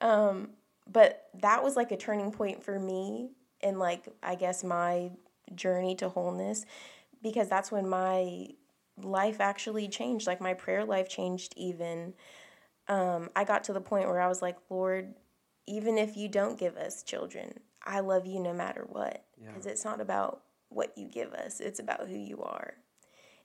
Um, 0.00 0.50
but 0.90 1.28
that 1.34 1.62
was 1.62 1.76
like 1.76 1.92
a 1.92 1.96
turning 1.96 2.32
point 2.32 2.62
for 2.62 2.78
me 2.78 3.30
in 3.60 3.78
like 3.78 4.08
I 4.22 4.34
guess 4.34 4.64
my 4.64 5.10
journey 5.54 5.94
to 5.96 6.08
wholeness 6.08 6.64
because 7.22 7.48
that's 7.48 7.72
when 7.72 7.88
my 7.88 8.48
life 9.02 9.40
actually 9.40 9.88
changed. 9.88 10.26
Like 10.26 10.40
my 10.40 10.54
prayer 10.54 10.84
life 10.84 11.08
changed 11.08 11.54
even. 11.56 12.14
Um, 12.88 13.30
I 13.36 13.44
got 13.44 13.64
to 13.64 13.72
the 13.72 13.80
point 13.80 14.08
where 14.08 14.20
I 14.20 14.28
was 14.28 14.40
like, 14.40 14.56
Lord, 14.70 15.14
even 15.66 15.98
if 15.98 16.16
you 16.16 16.28
don't 16.28 16.58
give 16.58 16.76
us 16.76 17.02
children, 17.02 17.60
I 17.84 18.00
love 18.00 18.26
you 18.26 18.40
no 18.40 18.54
matter 18.54 18.86
what. 18.88 19.24
Because 19.38 19.66
yeah. 19.66 19.72
it's 19.72 19.84
not 19.84 20.00
about 20.00 20.42
what 20.70 20.92
you 20.96 21.08
give 21.08 21.32
us, 21.32 21.60
it's 21.60 21.80
about 21.80 22.08
who 22.08 22.16
you 22.16 22.42
are. 22.42 22.74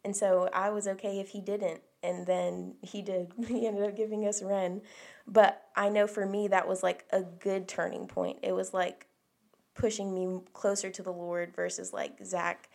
And 0.05 0.15
so 0.15 0.49
I 0.53 0.69
was 0.69 0.87
okay 0.87 1.19
if 1.19 1.29
he 1.29 1.41
didn't. 1.41 1.81
And 2.01 2.27
then 2.27 2.75
he 2.81 3.01
did. 3.01 3.31
He 3.47 3.65
ended 3.65 3.83
up 3.83 3.95
giving 3.95 4.27
us 4.27 4.43
Ren. 4.43 4.81
But 5.25 5.61
I 5.75 5.89
know 5.89 6.07
for 6.07 6.25
me, 6.25 6.49
that 6.49 6.67
was 6.67 6.83
like 6.83 7.05
a 7.11 7.21
good 7.23 7.67
turning 7.67 8.07
point. 8.07 8.39
It 8.43 8.51
was 8.51 8.73
like 8.73 9.07
pushing 9.75 10.13
me 10.13 10.41
closer 10.53 10.89
to 10.89 11.01
the 11.01 11.11
Lord 11.13 11.55
versus 11.55 11.93
like 11.93 12.23
Zach 12.25 12.69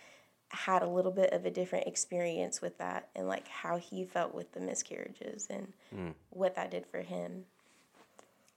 had 0.51 0.83
a 0.83 0.89
little 0.89 1.13
bit 1.13 1.33
of 1.33 1.45
a 1.45 1.51
different 1.51 1.87
experience 1.87 2.61
with 2.63 2.79
that 2.79 3.09
and 3.15 3.29
like 3.29 3.47
how 3.49 3.77
he 3.77 4.05
felt 4.05 4.35
with 4.35 4.51
the 4.53 4.61
miscarriages 4.61 5.47
and 5.51 5.73
mm. 5.95 6.15
what 6.31 6.55
that 6.57 6.71
did 6.71 6.87
for 6.87 7.01
him. 7.03 7.45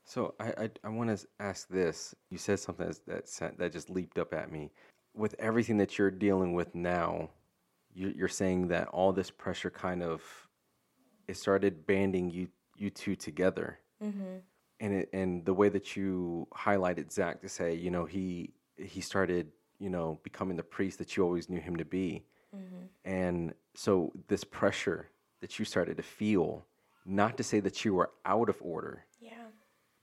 So 0.05 0.33
I 0.39 0.53
I, 0.57 0.69
I 0.83 0.89
want 0.89 1.17
to 1.17 1.27
ask 1.39 1.67
this. 1.67 2.15
You 2.29 2.37
said 2.37 2.59
something 2.59 2.87
that 3.07 3.27
that 3.27 3.57
that 3.57 3.71
just 3.71 3.89
leaped 3.89 4.17
up 4.17 4.33
at 4.33 4.51
me. 4.51 4.71
With 5.13 5.35
everything 5.39 5.77
that 5.77 5.97
you're 5.97 6.11
dealing 6.11 6.53
with 6.53 6.73
now, 6.73 7.29
you're 7.93 8.29
saying 8.29 8.69
that 8.69 8.87
all 8.89 9.11
this 9.11 9.29
pressure 9.29 9.69
kind 9.69 10.01
of 10.01 10.21
it 11.27 11.37
started 11.37 11.85
banding 11.85 12.29
you 12.29 12.47
you 12.77 12.89
two 12.89 13.15
together. 13.15 13.79
Mm-hmm. 14.03 14.37
And 14.79 14.93
it, 14.93 15.09
and 15.13 15.45
the 15.45 15.53
way 15.53 15.69
that 15.69 15.95
you 15.95 16.47
highlighted 16.53 17.11
Zach 17.11 17.41
to 17.41 17.49
say, 17.49 17.75
you 17.75 17.91
know, 17.91 18.05
he 18.05 18.53
he 18.77 19.01
started 19.01 19.51
you 19.81 19.89
know, 19.89 20.19
becoming 20.23 20.55
the 20.55 20.63
priest 20.63 20.99
that 20.99 21.17
you 21.17 21.23
always 21.23 21.49
knew 21.49 21.59
him 21.59 21.75
to 21.75 21.85
be. 21.85 22.23
Mm-hmm. 22.55 22.85
And 23.03 23.53
so 23.73 24.13
this 24.27 24.43
pressure 24.43 25.09
that 25.41 25.57
you 25.57 25.65
started 25.65 25.97
to 25.97 26.03
feel, 26.03 26.63
not 27.05 27.35
to 27.37 27.43
say 27.43 27.59
that 27.61 27.83
you 27.83 27.95
were 27.95 28.11
out 28.25 28.47
of 28.47 28.57
order, 28.61 29.05
yeah, 29.19 29.31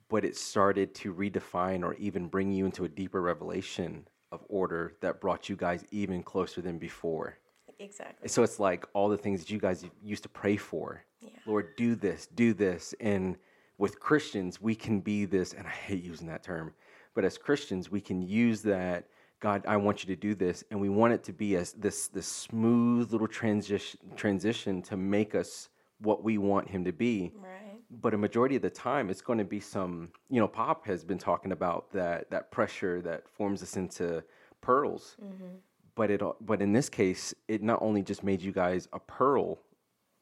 but 0.09 0.25
it 0.25 0.37
started 0.37 0.95
to 0.97 1.15
redefine 1.15 1.85
or 1.85 1.95
even 1.95 2.27
bring 2.27 2.51
you 2.51 2.67
into 2.67 2.85
a 2.85 2.89
deeper 2.89 3.23
revelation 3.23 4.09
of 4.33 4.45
order 4.49 4.95
that 5.01 5.21
brought 5.21 5.49
you 5.49 5.55
guys 5.55 5.85
even 5.93 6.23
closer 6.23 6.61
than 6.61 6.77
before. 6.79 7.39
Exactly. 7.79 8.29
So 8.29 8.43
it's 8.43 8.59
like 8.59 8.85
all 8.93 9.09
the 9.09 9.17
things 9.17 9.39
that 9.39 9.51
you 9.51 9.61
guys 9.61 9.85
used 10.03 10.25
to 10.25 10.29
pray 10.29 10.57
for. 10.57 11.05
Yeah. 11.21 11.31
Lord, 11.47 11.77
do 11.77 11.95
this, 11.95 12.27
do 12.27 12.53
this. 12.53 12.93
And 12.99 13.37
with 13.79 14.01
Christians, 14.01 14.61
we 14.61 14.75
can 14.75 14.99
be 14.99 15.25
this, 15.25 15.53
and 15.53 15.65
I 15.65 15.71
hate 15.71 16.03
using 16.03 16.27
that 16.27 16.43
term, 16.43 16.75
but 17.15 17.25
as 17.25 17.39
Christians, 17.39 17.89
we 17.91 18.01
can 18.01 18.21
use 18.21 18.63
that 18.63 19.07
God, 19.41 19.65
I 19.67 19.77
want 19.77 20.03
you 20.03 20.15
to 20.15 20.21
do 20.21 20.35
this, 20.35 20.65
and 20.71 20.81
we 20.81 20.89
want 20.89 21.13
it 21.13 21.23
to 21.25 21.33
be 21.33 21.57
as 21.57 21.73
this 21.73 22.09
this 22.09 22.27
smooth 22.27 23.13
little 23.13 23.29
transition 23.29 24.01
transition 24.17 24.83
to 24.83 24.97
make 24.97 25.35
us 25.35 25.69
what 26.01 26.25
we 26.25 26.39
want 26.39 26.69
Him 26.69 26.85
to 26.85 26.93
be. 26.93 27.33
Right. 27.37 27.81
But 27.91 28.15
a 28.15 28.19
majority 28.19 28.57
of 28.57 28.63
the 28.63 28.71
time, 28.71 29.11
it's 29.11 29.23
going 29.23 29.39
to 29.39 29.45
be 29.45 29.61
some. 29.61 30.11
You 30.29 30.41
know, 30.41 30.49
Pop 30.49 30.87
has 30.87 31.05
been 31.05 31.19
talking 31.19 31.53
about 31.53 31.93
that 31.93 32.31
that 32.31 32.51
pressure 32.51 33.01
that 33.03 33.29
forms 33.29 33.63
us 33.63 33.77
into 33.77 34.25
pearls. 34.61 35.17
Mm-hmm. 35.23 35.57
But 35.95 36.11
it 36.11 36.23
but 36.41 36.61
in 36.61 36.73
this 36.73 36.89
case, 36.89 37.33
it 37.47 37.63
not 37.63 37.81
only 37.81 38.03
just 38.03 38.25
made 38.25 38.43
you 38.43 38.53
guys 38.53 38.89
a 38.93 38.99
pearl, 38.99 39.59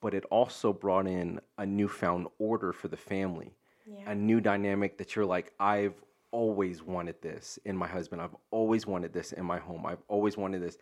but 0.00 0.12
it 0.12 0.24
also 0.30 0.72
brought 0.72 1.06
in 1.06 1.40
a 1.58 1.64
newfound 1.64 2.26
order 2.38 2.72
for 2.72 2.88
the 2.88 2.96
family. 2.96 3.54
Yeah. 3.86 4.10
A 4.10 4.14
new 4.14 4.40
dynamic 4.40 4.98
that 4.98 5.14
you're 5.14 5.24
like, 5.24 5.52
I've 5.60 5.94
always 6.36 6.82
wanted 6.82 7.22
this 7.22 7.58
in 7.64 7.74
my 7.74 7.86
husband. 7.86 8.20
I've 8.20 8.36
always 8.50 8.86
wanted 8.86 9.14
this 9.14 9.32
in 9.32 9.42
my 9.46 9.58
home. 9.58 9.86
I've 9.86 10.02
always 10.06 10.36
wanted 10.36 10.62
this. 10.62 10.76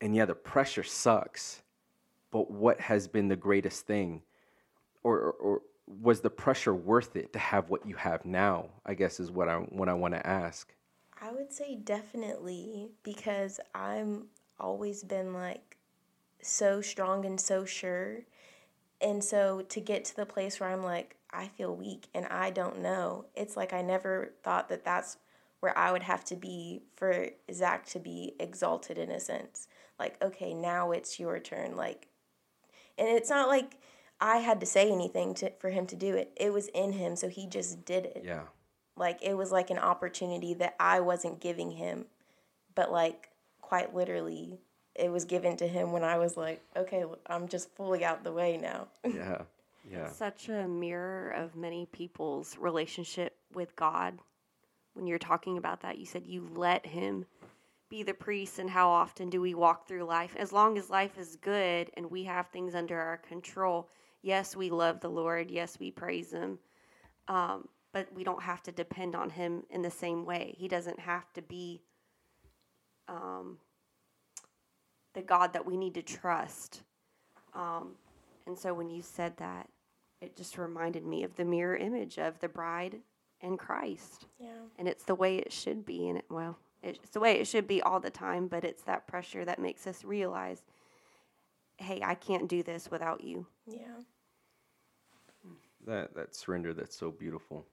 And 0.00 0.14
yeah, 0.14 0.24
the 0.24 0.36
pressure 0.36 0.84
sucks. 0.84 1.62
But 2.30 2.48
what 2.48 2.80
has 2.80 3.08
been 3.08 3.26
the 3.26 3.34
greatest 3.34 3.88
thing? 3.88 4.22
Or, 5.02 5.18
or, 5.18 5.32
or 5.32 5.62
was 5.88 6.20
the 6.20 6.30
pressure 6.30 6.74
worth 6.74 7.16
it 7.16 7.32
to 7.32 7.40
have 7.40 7.70
what 7.70 7.84
you 7.84 7.96
have 7.96 8.24
now? 8.24 8.68
I 8.86 8.94
guess 8.94 9.18
is 9.18 9.32
what 9.32 9.48
I 9.48 9.56
what 9.56 9.88
I 9.88 9.94
want 9.94 10.14
to 10.14 10.24
ask. 10.24 10.72
I 11.20 11.32
would 11.32 11.52
say 11.52 11.74
definitely 11.74 12.90
because 13.02 13.58
I'm 13.74 14.26
always 14.60 15.02
been 15.02 15.34
like 15.34 15.76
so 16.40 16.80
strong 16.80 17.24
and 17.24 17.40
so 17.40 17.64
sure. 17.64 18.20
And 19.00 19.24
so 19.24 19.62
to 19.68 19.80
get 19.80 20.04
to 20.04 20.16
the 20.16 20.26
place 20.26 20.60
where 20.60 20.70
I'm 20.70 20.84
like, 20.84 21.16
I 21.34 21.48
feel 21.48 21.74
weak 21.74 22.08
and 22.14 22.26
I 22.26 22.50
don't 22.50 22.80
know. 22.80 23.26
It's 23.34 23.56
like 23.56 23.72
I 23.72 23.82
never 23.82 24.32
thought 24.42 24.68
that 24.68 24.84
that's 24.84 25.18
where 25.60 25.76
I 25.76 25.92
would 25.92 26.02
have 26.02 26.24
to 26.26 26.36
be 26.36 26.82
for 26.94 27.28
Zach 27.52 27.86
to 27.86 27.98
be 27.98 28.34
exalted 28.38 28.98
in 28.98 29.10
a 29.10 29.18
sense. 29.18 29.66
Like, 29.98 30.22
okay, 30.22 30.52
now 30.52 30.92
it's 30.92 31.18
your 31.18 31.38
turn. 31.38 31.76
Like, 31.76 32.08
and 32.98 33.08
it's 33.08 33.30
not 33.30 33.48
like 33.48 33.78
I 34.20 34.38
had 34.38 34.60
to 34.60 34.66
say 34.66 34.90
anything 34.90 35.34
to 35.34 35.50
for 35.58 35.70
him 35.70 35.86
to 35.86 35.96
do 35.96 36.14
it. 36.14 36.32
It 36.36 36.52
was 36.52 36.68
in 36.68 36.92
him, 36.92 37.16
so 37.16 37.28
he 37.28 37.46
just 37.46 37.84
did 37.84 38.06
it. 38.06 38.22
Yeah. 38.24 38.42
Like 38.96 39.22
it 39.22 39.34
was 39.34 39.50
like 39.50 39.70
an 39.70 39.78
opportunity 39.78 40.54
that 40.54 40.76
I 40.78 41.00
wasn't 41.00 41.40
giving 41.40 41.72
him, 41.72 42.06
but 42.74 42.92
like 42.92 43.30
quite 43.60 43.94
literally, 43.94 44.58
it 44.94 45.10
was 45.10 45.24
given 45.24 45.56
to 45.56 45.66
him 45.66 45.92
when 45.92 46.04
I 46.04 46.18
was 46.18 46.36
like, 46.36 46.62
okay, 46.76 47.04
I'm 47.26 47.48
just 47.48 47.70
fully 47.74 48.04
out 48.04 48.22
the 48.22 48.32
way 48.32 48.56
now. 48.56 48.88
Yeah. 49.04 49.42
Yeah. 49.90 50.06
It's 50.06 50.16
such 50.16 50.48
a 50.48 50.66
mirror 50.66 51.30
of 51.30 51.56
many 51.56 51.86
people's 51.86 52.56
relationship 52.58 53.36
with 53.52 53.76
God. 53.76 54.18
When 54.94 55.06
you're 55.06 55.18
talking 55.18 55.58
about 55.58 55.82
that, 55.82 55.98
you 55.98 56.06
said 56.06 56.26
you 56.26 56.48
let 56.54 56.86
Him 56.86 57.26
be 57.90 58.02
the 58.02 58.14
priest, 58.14 58.58
and 58.58 58.70
how 58.70 58.88
often 58.88 59.28
do 59.28 59.40
we 59.40 59.54
walk 59.54 59.86
through 59.86 60.04
life? 60.04 60.34
As 60.38 60.52
long 60.52 60.78
as 60.78 60.88
life 60.88 61.18
is 61.18 61.36
good 61.36 61.90
and 61.96 62.10
we 62.10 62.24
have 62.24 62.48
things 62.48 62.74
under 62.74 62.98
our 62.98 63.18
control, 63.18 63.88
yes, 64.22 64.56
we 64.56 64.70
love 64.70 65.00
the 65.00 65.10
Lord. 65.10 65.50
Yes, 65.50 65.78
we 65.78 65.90
praise 65.90 66.32
Him. 66.32 66.58
Um, 67.28 67.68
but 67.92 68.12
we 68.12 68.24
don't 68.24 68.42
have 68.42 68.62
to 68.64 68.72
depend 68.72 69.14
on 69.14 69.30
Him 69.30 69.64
in 69.70 69.82
the 69.82 69.90
same 69.90 70.24
way. 70.24 70.54
He 70.56 70.66
doesn't 70.66 70.98
have 70.98 71.32
to 71.34 71.42
be 71.42 71.82
um, 73.06 73.58
the 75.14 75.22
God 75.22 75.52
that 75.52 75.66
we 75.66 75.76
need 75.76 75.94
to 75.94 76.02
trust. 76.02 76.82
Um, 77.54 77.92
and 78.46 78.58
so 78.58 78.74
when 78.74 78.90
you 78.90 79.02
said 79.02 79.36
that, 79.38 79.68
it 80.20 80.36
just 80.36 80.58
reminded 80.58 81.04
me 81.04 81.24
of 81.24 81.36
the 81.36 81.44
mirror 81.44 81.76
image 81.76 82.18
of 82.18 82.38
the 82.40 82.48
bride 82.48 83.00
and 83.40 83.58
Christ. 83.58 84.26
Yeah. 84.38 84.48
And 84.78 84.88
it's 84.88 85.04
the 85.04 85.14
way 85.14 85.36
it 85.36 85.52
should 85.52 85.84
be. 85.84 86.08
And 86.08 86.18
it, 86.18 86.24
well, 86.30 86.58
it's 86.82 87.10
the 87.10 87.20
way 87.20 87.40
it 87.40 87.46
should 87.46 87.66
be 87.66 87.82
all 87.82 88.00
the 88.00 88.10
time, 88.10 88.46
but 88.46 88.64
it's 88.64 88.82
that 88.82 89.06
pressure 89.06 89.44
that 89.44 89.58
makes 89.58 89.86
us 89.86 90.04
realize, 90.04 90.62
hey, 91.76 92.00
I 92.04 92.14
can't 92.14 92.48
do 92.48 92.62
this 92.62 92.90
without 92.90 93.22
you. 93.22 93.46
Yeah. 93.66 94.00
That 95.86 96.14
that 96.14 96.34
surrender 96.34 96.72
that's 96.72 96.96
so 96.96 97.10
beautiful. 97.10 97.66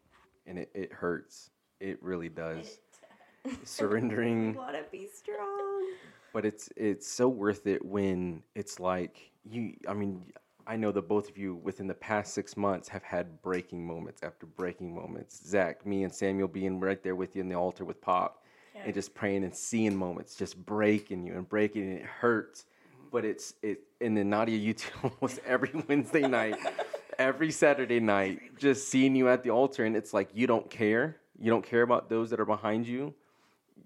And 0.45 0.59
it, 0.59 0.69
it 0.73 0.91
hurts. 0.91 1.49
It 1.79 2.01
really 2.03 2.29
does. 2.29 2.79
Surrendering. 3.63 4.53
want 4.53 4.75
to 4.75 4.83
be 4.91 5.07
strong. 5.13 5.87
But 6.33 6.45
it's 6.45 6.69
it's 6.75 7.07
so 7.07 7.29
worth 7.29 7.67
it 7.67 7.83
when 7.83 8.43
it's 8.55 8.79
like 8.79 9.31
you 9.43 9.75
I 9.87 9.93
mean 9.93 10.23
I 10.67 10.75
know 10.75 10.91
that 10.91 11.07
both 11.07 11.29
of 11.29 11.37
you 11.37 11.55
within 11.55 11.87
the 11.87 11.93
past 11.93 12.33
six 12.33 12.55
months 12.55 12.87
have 12.89 13.03
had 13.03 13.41
breaking 13.41 13.85
moments 13.85 14.23
after 14.23 14.45
breaking 14.45 14.93
moments. 14.93 15.41
Zach, 15.45 15.85
me, 15.85 16.03
and 16.03 16.13
Samuel 16.13 16.47
being 16.47 16.79
right 16.79 17.01
there 17.01 17.15
with 17.15 17.35
you 17.35 17.41
in 17.41 17.49
the 17.49 17.55
altar 17.55 17.85
with 17.85 18.01
Pop 18.01 18.43
yeah. 18.75 18.81
and 18.85 18.93
just 18.93 19.13
praying 19.13 19.43
and 19.43 19.55
seeing 19.55 19.95
moments 19.95 20.35
just 20.35 20.63
breaking 20.65 21.25
you 21.25 21.33
and 21.33 21.47
breaking 21.47 21.83
and 21.83 21.99
it 21.99 22.05
hurts. 22.05 22.65
But 23.11 23.25
it's 23.25 23.55
it 23.61 23.81
and 23.99 24.15
then 24.15 24.29
Nadia, 24.29 24.57
you 24.57 24.73
two 24.73 24.89
almost 25.03 25.39
every 25.45 25.71
Wednesday 25.87 26.27
night, 26.27 26.55
every 27.17 27.51
Saturday 27.51 27.99
night, 27.99 28.57
just 28.57 28.87
seeing 28.87 29.15
you 29.15 29.29
at 29.29 29.43
the 29.43 29.49
altar 29.49 29.85
and 29.85 29.95
it's 29.95 30.13
like 30.13 30.29
you 30.33 30.47
don't 30.47 30.69
care. 30.69 31.17
You 31.39 31.49
don't 31.49 31.65
care 31.65 31.81
about 31.81 32.09
those 32.09 32.29
that 32.29 32.39
are 32.39 32.45
behind 32.45 32.87
you. 32.87 33.13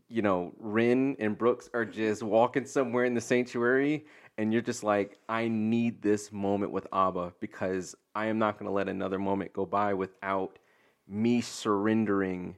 You 0.08 0.22
know, 0.22 0.54
Ren 0.60 1.16
and 1.20 1.38
Brooks 1.38 1.70
are 1.74 1.86
just 1.86 2.22
walking 2.22 2.66
somewhere 2.66 3.06
in 3.06 3.14
the 3.16 3.22
sanctuary 3.22 4.06
and 4.38 4.52
you're 4.52 4.62
just 4.62 4.84
like, 4.84 5.18
I 5.30 5.48
need 5.48 6.02
this 6.02 6.32
moment 6.32 6.72
with 6.72 6.88
Abba 6.92 7.34
because 7.40 7.96
I 8.14 8.26
am 8.28 8.38
not 8.38 8.58
going 8.60 8.68
to 8.68 8.74
let 8.74 8.90
another 8.90 9.20
moment 9.20 9.54
go 9.54 9.66
by 9.66 9.94
without 9.94 10.60
me 11.08 11.42
surrendering 11.42 12.58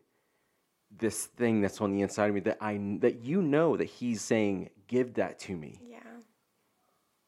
this 0.97 1.25
thing 1.25 1.61
that's 1.61 1.81
on 1.81 1.91
the 1.91 2.01
inside 2.01 2.27
of 2.29 2.35
me 2.35 2.41
that 2.41 2.57
I 2.61 2.79
that 3.01 3.23
you 3.23 3.41
know 3.41 3.77
that 3.77 3.85
he's 3.85 4.21
saying, 4.21 4.69
give 4.87 5.15
that 5.15 5.37
to 5.39 5.55
me. 5.55 5.79
Yeah. 5.87 5.99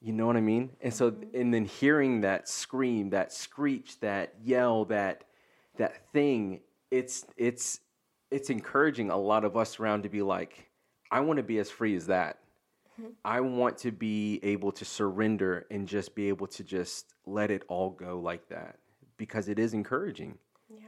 You 0.01 0.13
know 0.13 0.25
what 0.25 0.37
I 0.37 0.41
mean? 0.41 0.71
And 0.81 0.93
so 0.93 1.11
mm-hmm. 1.11 1.39
and 1.39 1.53
then 1.53 1.65
hearing 1.65 2.21
that 2.21 2.47
scream, 2.47 3.11
that 3.11 3.33
screech, 3.33 3.99
that 3.99 4.33
yell, 4.41 4.85
that 4.85 5.25
that 5.77 6.11
thing, 6.11 6.61
it's 6.89 7.25
it's 7.37 7.81
it's 8.31 8.49
encouraging 8.49 9.09
a 9.09 9.17
lot 9.17 9.43
of 9.43 9.57
us 9.57 9.79
around 9.79 10.03
to 10.03 10.09
be 10.09 10.21
like, 10.21 10.69
I 11.11 11.19
want 11.19 11.37
to 11.37 11.43
be 11.43 11.59
as 11.59 11.69
free 11.69 11.95
as 11.95 12.07
that. 12.07 12.39
Mm-hmm. 12.99 13.07
I 13.25 13.41
want 13.41 13.77
to 13.79 13.91
be 13.91 14.39
able 14.43 14.73
to 14.73 14.85
surrender 14.85 15.65
and 15.71 15.87
just 15.87 16.15
be 16.15 16.29
able 16.29 16.47
to 16.47 16.63
just 16.63 17.13
let 17.25 17.51
it 17.51 17.63
all 17.69 17.91
go 17.91 18.19
like 18.19 18.49
that. 18.49 18.77
because 19.17 19.49
it 19.49 19.59
is 19.59 19.73
encouraging. 19.73 20.37
Yeah. 20.69 20.79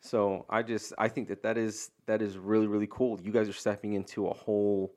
So 0.00 0.46
I 0.50 0.62
just 0.62 0.92
I 0.98 1.08
think 1.08 1.28
that 1.28 1.42
that 1.44 1.58
is 1.58 1.90
that 2.06 2.22
is 2.22 2.36
really 2.38 2.66
really 2.66 2.88
cool. 2.90 3.20
You 3.22 3.32
guys 3.32 3.48
are 3.48 3.52
stepping 3.54 3.94
into 3.94 4.28
a 4.28 4.34
whole 4.34 4.94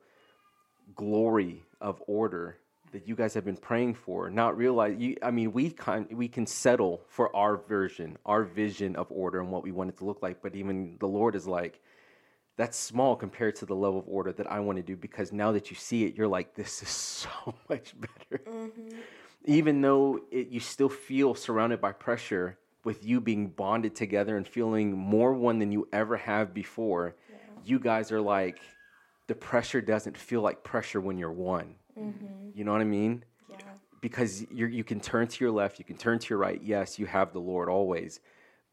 glory 0.94 1.62
of 1.80 2.02
order 2.06 2.58
that 2.92 3.06
you 3.08 3.14
guys 3.16 3.34
have 3.34 3.44
been 3.44 3.56
praying 3.56 3.94
for. 3.94 4.30
Not 4.30 4.56
realize 4.56 4.96
you. 4.98 5.16
I 5.22 5.30
mean, 5.30 5.52
we 5.52 5.70
can 5.70 6.08
we 6.12 6.28
can 6.28 6.46
settle 6.46 7.02
for 7.08 7.34
our 7.36 7.56
version, 7.56 8.18
our 8.26 8.44
vision 8.44 8.96
of 8.96 9.06
order 9.10 9.40
and 9.40 9.50
what 9.50 9.62
we 9.62 9.72
want 9.72 9.90
it 9.90 9.98
to 9.98 10.04
look 10.04 10.22
like. 10.22 10.42
But 10.42 10.56
even 10.56 10.96
the 11.00 11.08
Lord 11.08 11.34
is 11.36 11.46
like, 11.46 11.80
that's 12.60 12.76
small 12.78 13.16
compared 13.16 13.56
to 13.56 13.64
the 13.64 13.74
level 13.74 13.98
of 13.98 14.04
order 14.06 14.32
that 14.32 14.50
I 14.50 14.60
want 14.60 14.76
to 14.76 14.82
do. 14.82 14.94
Because 14.94 15.32
now 15.32 15.50
that 15.52 15.70
you 15.70 15.76
see 15.76 16.04
it, 16.04 16.14
you're 16.14 16.28
like, 16.28 16.54
this 16.54 16.82
is 16.82 16.88
so 16.90 17.54
much 17.68 17.94
better. 17.98 18.42
Mm-hmm. 18.44 18.98
Even 19.46 19.80
though 19.80 20.20
it, 20.30 20.48
you 20.48 20.60
still 20.60 20.90
feel 20.90 21.34
surrounded 21.34 21.80
by 21.80 21.92
pressure, 21.92 22.58
with 22.84 23.04
you 23.04 23.20
being 23.20 23.48
bonded 23.48 23.94
together 23.94 24.36
and 24.36 24.46
feeling 24.46 24.96
more 24.96 25.32
one 25.34 25.58
than 25.58 25.70
you 25.70 25.88
ever 25.92 26.16
have 26.16 26.54
before, 26.54 27.14
you 27.64 27.78
guys 27.78 28.10
are 28.10 28.20
like, 28.20 28.58
the 29.26 29.34
pressure 29.34 29.80
doesn't 29.80 30.16
feel 30.16 30.40
like 30.40 30.62
pressure 30.62 31.00
when 31.00 31.18
you're 31.18 31.32
one. 31.32 31.74
Mm-hmm. 31.98 32.50
You 32.54 32.64
know 32.64 32.72
what 32.72 32.80
I 32.80 32.84
mean? 32.84 33.24
Yeah. 33.48 33.56
because 34.00 34.46
you 34.50 34.66
you 34.66 34.84
can 34.84 35.00
turn 35.00 35.28
to 35.28 35.44
your 35.44 35.50
left, 35.50 35.78
you 35.78 35.84
can 35.84 35.96
turn 35.96 36.18
to 36.18 36.28
your 36.30 36.38
right. 36.38 36.60
Yes, 36.62 36.98
you 36.98 37.06
have 37.06 37.32
the 37.32 37.40
Lord 37.40 37.68
always, 37.68 38.20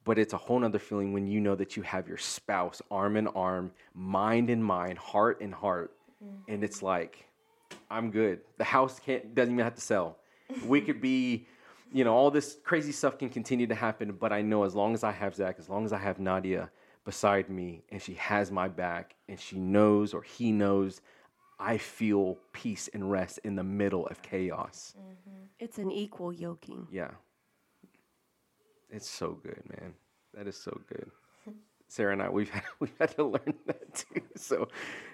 but 0.08 0.18
it's 0.18 0.32
a 0.32 0.38
whole 0.38 0.58
nother 0.58 0.80
feeling 0.80 1.12
when 1.12 1.28
you 1.28 1.42
know 1.42 1.54
that 1.54 1.76
you 1.76 1.84
have 1.84 2.08
your 2.08 2.18
spouse 2.18 2.82
arm 2.90 3.18
in 3.18 3.28
arm, 3.28 3.72
mind 3.94 4.50
in 4.50 4.64
mind, 4.64 4.98
heart 4.98 5.42
in 5.42 5.52
heart, 5.52 5.92
mm-hmm. 6.24 6.50
and 6.50 6.64
it's 6.64 6.82
like, 6.82 7.28
I'm 7.92 8.10
good. 8.10 8.40
The 8.58 8.64
house 8.64 9.00
can't 9.00 9.36
doesn't 9.36 9.54
even 9.54 9.66
have 9.66 9.76
to 9.76 9.82
sell. 9.82 10.18
We 10.66 10.80
could 10.80 11.02
be, 11.02 11.46
you 11.92 12.06
know, 12.06 12.16
all 12.16 12.32
this 12.32 12.58
crazy 12.64 12.94
stuff 12.94 13.20
can 13.20 13.30
continue 13.30 13.68
to 13.68 13.76
happen, 13.76 14.14
but 14.14 14.32
I 14.32 14.42
know 14.42 14.64
as 14.64 14.74
long 14.74 14.94
as 14.94 15.04
I 15.04 15.12
have 15.12 15.36
Zach, 15.36 15.58
as 15.60 15.68
long 15.68 15.84
as 15.84 15.92
I 15.92 15.98
have 15.98 16.20
Nadia 16.20 16.70
beside 17.04 17.50
me, 17.50 17.84
and 17.92 18.02
she 18.02 18.14
has 18.14 18.50
my 18.50 18.70
back, 18.70 19.16
and 19.28 19.38
she 19.38 19.60
knows 19.60 20.14
or 20.14 20.24
he 20.24 20.54
knows. 20.54 21.02
I 21.60 21.78
feel 21.80 22.38
peace 22.54 22.88
and 22.94 23.12
rest 23.12 23.40
in 23.44 23.56
the 23.56 23.64
middle 23.64 24.08
of 24.08 24.22
chaos. 24.22 24.94
Mm-hmm. 24.98 25.46
It's 25.60 25.80
an 25.80 25.92
equal 25.92 26.32
yoking. 26.32 26.88
Yeah. 26.92 27.12
It's 28.90 29.10
so 29.10 29.40
good, 29.44 29.62
man. 29.70 29.94
That 30.34 30.48
is 30.48 30.58
so 30.58 30.80
good. 30.88 31.12
Sarah 31.88 32.14
and 32.14 32.22
I, 32.22 32.30
we've 32.30 32.50
had, 32.50 32.64
we've 32.80 32.98
had 33.00 33.16
to 33.16 33.24
learn 33.24 33.54
that 33.66 33.94
too. 33.96 34.22
So 34.36 34.68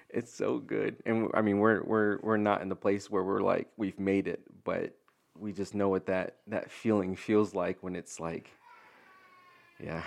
it's 0.09 0.33
so 0.33 0.59
good. 0.59 0.97
And 1.05 1.29
I 1.33 1.41
mean, 1.41 1.59
we're 1.59 1.83
we're 1.83 2.19
we're 2.21 2.37
not 2.37 2.61
in 2.61 2.69
the 2.69 2.75
place 2.75 3.09
where 3.09 3.23
we're 3.23 3.41
like 3.41 3.67
we've 3.77 3.99
made 3.99 4.27
it, 4.27 4.41
but 4.63 4.95
we 5.37 5.51
just 5.51 5.73
know 5.73 5.89
what 5.89 6.05
that 6.07 6.37
that 6.47 6.71
feeling 6.71 7.15
feels 7.15 7.53
like 7.53 7.77
when 7.81 7.95
it's 7.95 8.19
like, 8.19 8.49
yeah. 9.79 10.03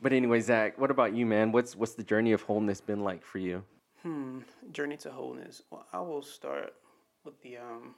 But 0.00 0.12
anyway, 0.12 0.40
Zach, 0.40 0.78
what 0.78 0.90
about 0.90 1.14
you, 1.14 1.26
man? 1.26 1.52
What's 1.52 1.76
what's 1.76 1.94
the 1.94 2.04
journey 2.04 2.32
of 2.32 2.42
wholeness 2.42 2.80
been 2.80 3.04
like 3.04 3.24
for 3.24 3.38
you? 3.38 3.62
Hmm. 4.02 4.40
Journey 4.72 4.96
to 4.98 5.10
wholeness. 5.10 5.62
Well, 5.70 5.86
I 5.92 6.00
will 6.00 6.22
start 6.22 6.74
with 7.24 7.40
the 7.42 7.58
um 7.58 7.94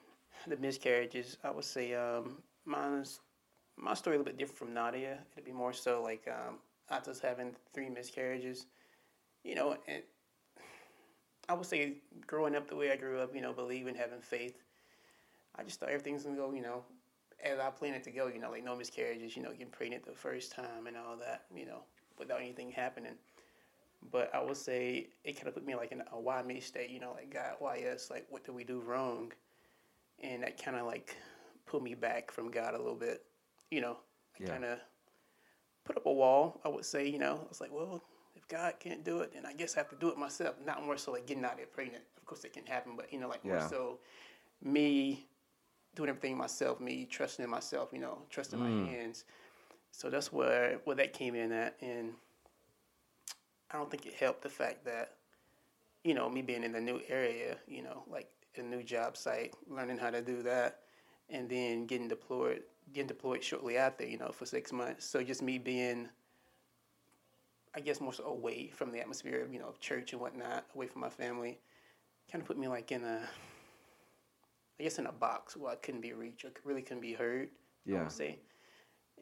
the 0.46 0.56
miscarriages. 0.56 1.36
I 1.42 1.50
would 1.50 1.64
say 1.64 1.94
um 1.94 2.38
mine's 2.64 3.20
my 3.76 3.94
story 3.94 4.16
a 4.16 4.18
little 4.18 4.32
bit 4.32 4.38
different 4.38 4.58
from 4.58 4.74
Nadia. 4.74 5.18
It'd 5.34 5.44
be 5.44 5.52
more 5.52 5.72
so 5.72 6.02
like 6.02 6.28
um 6.28 6.56
I 6.88 7.00
just 7.00 7.22
having 7.22 7.54
three 7.74 7.88
miscarriages. 7.88 8.66
You 9.44 9.54
know, 9.54 9.76
and 9.86 10.02
I 11.48 11.54
would 11.54 11.66
say 11.66 11.98
growing 12.26 12.56
up 12.56 12.68
the 12.68 12.76
way 12.76 12.90
I 12.90 12.96
grew 12.96 13.20
up, 13.20 13.34
you 13.34 13.40
know, 13.40 13.52
believing, 13.52 13.94
having 13.94 14.20
faith. 14.20 14.62
I 15.56 15.62
just 15.62 15.78
thought 15.78 15.90
everything's 15.90 16.24
gonna 16.24 16.36
go, 16.36 16.52
you 16.52 16.62
know, 16.62 16.82
as 17.42 17.58
I 17.58 17.70
planned 17.70 17.96
it 17.96 18.04
to 18.04 18.10
go. 18.10 18.26
You 18.26 18.40
know, 18.40 18.50
like 18.50 18.64
no 18.64 18.76
miscarriages. 18.76 19.36
You 19.36 19.42
know, 19.42 19.52
getting 19.52 19.68
pregnant 19.68 20.04
the 20.04 20.12
first 20.12 20.52
time 20.52 20.86
and 20.86 20.96
all 20.96 21.16
that. 21.16 21.44
You 21.54 21.66
know, 21.66 21.82
without 22.18 22.40
anything 22.40 22.70
happening. 22.70 23.14
But 24.10 24.34
I 24.34 24.42
would 24.42 24.56
say 24.56 25.08
it 25.24 25.36
kind 25.36 25.48
of 25.48 25.54
put 25.54 25.66
me 25.66 25.74
like 25.74 25.92
in 25.92 26.02
a 26.12 26.20
why 26.20 26.42
me 26.42 26.60
state, 26.60 26.90
you 26.90 27.00
know, 27.00 27.12
like 27.12 27.32
God, 27.32 27.54
why 27.58 27.78
us? 27.92 28.10
Like, 28.10 28.26
what 28.30 28.44
did 28.44 28.54
we 28.54 28.64
do 28.64 28.80
wrong? 28.80 29.32
And 30.22 30.42
that 30.42 30.62
kind 30.62 30.76
of 30.76 30.86
like 30.86 31.16
pulled 31.66 31.82
me 31.82 31.94
back 31.94 32.30
from 32.30 32.50
God 32.50 32.74
a 32.74 32.78
little 32.78 32.94
bit, 32.94 33.24
you 33.70 33.80
know. 33.80 33.98
I 34.38 34.42
Yeah. 34.42 34.48
kind 34.50 34.64
of 34.64 34.78
put 35.84 35.96
up 35.96 36.06
a 36.06 36.12
wall. 36.12 36.60
I 36.64 36.68
would 36.68 36.84
say, 36.84 37.08
you 37.08 37.18
know, 37.18 37.40
I 37.44 37.48
was 37.48 37.60
like, 37.60 37.72
well, 37.72 38.02
if 38.34 38.46
God 38.48 38.74
can't 38.78 39.04
do 39.04 39.20
it, 39.20 39.32
then 39.32 39.46
I 39.46 39.52
guess 39.54 39.76
I 39.76 39.80
have 39.80 39.88
to 39.90 39.96
do 39.96 40.08
it 40.08 40.18
myself. 40.18 40.56
Not 40.64 40.84
more 40.84 40.96
so 40.96 41.12
like 41.12 41.26
getting 41.26 41.44
out 41.44 41.52
of 41.52 41.58
there 41.58 41.66
pregnant. 41.66 42.04
Of 42.16 42.26
course, 42.26 42.44
it 42.44 42.52
can 42.52 42.66
happen, 42.66 42.96
but 42.96 43.12
you 43.12 43.18
know, 43.18 43.28
like 43.28 43.44
more 43.44 43.60
so 43.60 43.98
me 44.62 45.26
doing 45.94 46.10
everything 46.10 46.36
myself, 46.36 46.80
me 46.80 47.06
trusting 47.06 47.42
in 47.44 47.50
myself, 47.50 47.90
you 47.92 47.98
know, 47.98 48.18
trusting 48.30 48.58
my 48.58 48.66
mm. 48.66 48.88
hands. 48.88 49.24
So 49.92 50.10
that's 50.10 50.32
where 50.32 50.80
where 50.84 50.96
that 50.96 51.12
came 51.12 51.34
in 51.34 51.52
at, 51.52 51.76
and 51.80 52.12
I 53.70 53.78
don't 53.78 53.90
think 53.90 54.06
it 54.06 54.14
helped 54.14 54.42
the 54.42 54.50
fact 54.50 54.84
that, 54.84 55.14
you 56.04 56.14
know, 56.14 56.28
me 56.28 56.42
being 56.42 56.64
in 56.64 56.74
a 56.74 56.80
new 56.80 57.00
area, 57.08 57.56
you 57.66 57.82
know, 57.82 58.04
like 58.10 58.28
a 58.56 58.62
new 58.62 58.82
job 58.82 59.16
site, 59.16 59.54
learning 59.68 59.98
how 59.98 60.10
to 60.10 60.20
do 60.20 60.42
that, 60.42 60.80
and 61.30 61.48
then 61.48 61.86
getting 61.86 62.08
deployed, 62.08 62.62
getting 62.92 63.08
deployed 63.08 63.42
shortly 63.42 63.76
after, 63.76 64.06
you 64.06 64.18
know, 64.18 64.30
for 64.32 64.46
six 64.46 64.72
months. 64.72 65.04
So 65.06 65.22
just 65.22 65.42
me 65.42 65.58
being, 65.58 66.08
I 67.74 67.80
guess, 67.80 68.00
more 68.00 68.12
so 68.12 68.24
away 68.24 68.68
from 68.68 68.92
the 68.92 69.00
atmosphere 69.00 69.42
of, 69.42 69.52
you 69.52 69.58
know, 69.58 69.74
church 69.80 70.12
and 70.12 70.20
whatnot, 70.20 70.66
away 70.74 70.86
from 70.86 71.00
my 71.00 71.10
family, 71.10 71.58
kind 72.30 72.42
of 72.42 72.46
put 72.46 72.58
me 72.58 72.68
like 72.68 72.92
in 72.92 73.04
a, 73.04 73.20
I 74.78 74.82
guess, 74.82 74.98
in 74.98 75.06
a 75.06 75.12
box 75.12 75.56
where 75.56 75.72
I 75.72 75.76
couldn't 75.76 76.00
be 76.00 76.12
reached 76.12 76.44
or 76.44 76.50
really 76.64 76.82
couldn't 76.82 77.02
be 77.02 77.14
heard. 77.14 77.50
Yeah. 77.84 77.94
I 77.94 77.98
Yeah. 77.98 78.02
would 78.04 78.12
say. 78.12 78.38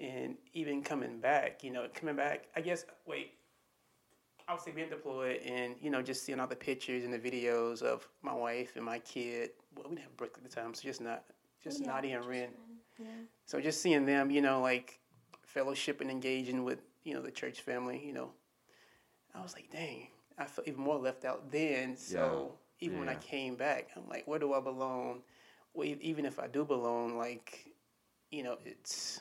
And 0.01 0.37
even 0.53 0.83
coming 0.83 1.21
back, 1.21 1.63
you 1.63 1.71
know, 1.71 1.87
coming 1.95 2.17
back, 2.17 2.47
I 2.57 2.61
guess, 2.61 2.85
wait, 3.07 3.35
I 4.49 4.53
would 4.53 4.61
say 4.61 4.73
being 4.73 4.91
deployed 4.91 5.41
and, 5.43 5.77
you 5.81 5.89
know, 5.91 6.03
just 6.03 6.25
seeing 6.25 6.41
all 6.41 6.47
the 6.49 6.57
pictures 6.57 7.05
and 7.05 7.13
the 7.15 7.19
videos 7.19 7.81
of 7.81 8.09
my 8.21 8.35
wife 8.35 8.73
and 8.77 8.85
my 8.85 8.99
kid. 8.99 9.51
Well, 9.75 9.85
we 9.89 9.95
didn't 9.95 10.05
have 10.05 10.17
Brooke 10.17 10.35
at 10.37 10.43
the 10.43 10.51
time, 10.51 10.75
so 10.75 10.83
just 10.83 11.01
not, 11.01 11.25
just 11.63 11.81
Yeah, 11.81 11.87
Nadia 11.87 12.19
and 12.19 12.27
Ren. 12.27 12.49
Yeah. 12.99 13.07
So 13.47 13.61
just 13.61 13.83
seeing 13.83 14.07
them, 14.07 14.31
you 14.31 14.41
know, 14.41 14.61
like 14.61 15.01
fellowship 15.43 16.01
and 16.01 16.11
engaging 16.11 16.65
with, 16.65 16.81
you 17.05 17.15
know, 17.15 17.23
the 17.23 17.31
church 17.31 17.61
family, 17.61 18.03
you 18.05 18.13
know, 18.13 18.31
I 19.35 19.43
was 19.43 19.55
like, 19.55 19.71
dang, 19.71 20.09
I 20.39 20.45
felt 20.45 20.69
even 20.69 20.81
more 20.81 20.99
left 20.99 21.25
out 21.25 21.51
then. 21.51 21.97
So 21.97 22.53
even 22.81 22.99
when 22.99 23.09
I 23.09 23.17
came 23.17 23.57
back, 23.57 23.89
I'm 23.97 24.09
like, 24.09 24.27
where 24.27 24.39
do 24.39 24.53
I 24.55 24.61
belong? 24.61 25.23
Well, 25.73 25.89
even 26.01 26.25
if 26.25 26.39
I 26.39 26.47
do 26.47 26.65
belong, 26.65 27.19
like, 27.19 27.67
you 28.31 28.43
know, 28.43 28.59
it's 28.65 29.21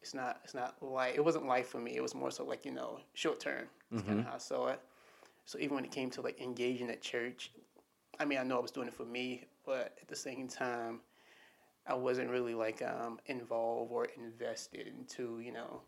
it's 0.00 0.14
not 0.14 0.40
it's 0.44 0.54
not 0.54 0.76
life. 0.82 1.14
It 1.16 1.24
wasn't 1.24 1.46
life 1.46 1.68
for 1.68 1.78
me. 1.78 1.96
It 1.96 2.02
was 2.02 2.14
more 2.14 2.30
so 2.30 2.44
like 2.44 2.64
you 2.64 2.72
know, 2.72 3.00
short 3.14 3.40
term. 3.40 3.66
That's 3.90 4.02
kind 4.02 4.20
of 4.20 4.24
mm-hmm. 4.24 4.30
how 4.30 4.36
I 4.36 4.38
saw 4.38 4.68
it. 4.68 4.80
So 5.44 5.58
even 5.58 5.74
when 5.74 5.84
it 5.84 5.90
came 5.90 6.10
to 6.10 6.20
like 6.20 6.40
engaging 6.40 6.90
at 6.90 7.02
church, 7.02 7.50
I 8.18 8.24
mean, 8.24 8.38
I 8.38 8.44
know 8.44 8.56
I 8.56 8.60
was 8.60 8.70
doing 8.70 8.88
it 8.88 8.94
for 8.94 9.04
me, 9.04 9.44
but 9.66 9.98
at 10.00 10.08
the 10.08 10.16
same 10.16 10.48
time, 10.48 11.00
I 11.90 11.94
wasn't 11.94 12.30
really 12.30 12.54
like 12.54 12.82
um, 12.82 13.18
involved 13.26 13.90
or 13.92 14.06
invested 14.16 14.86
into 14.86 15.40
you 15.40 15.52
know 15.52 15.82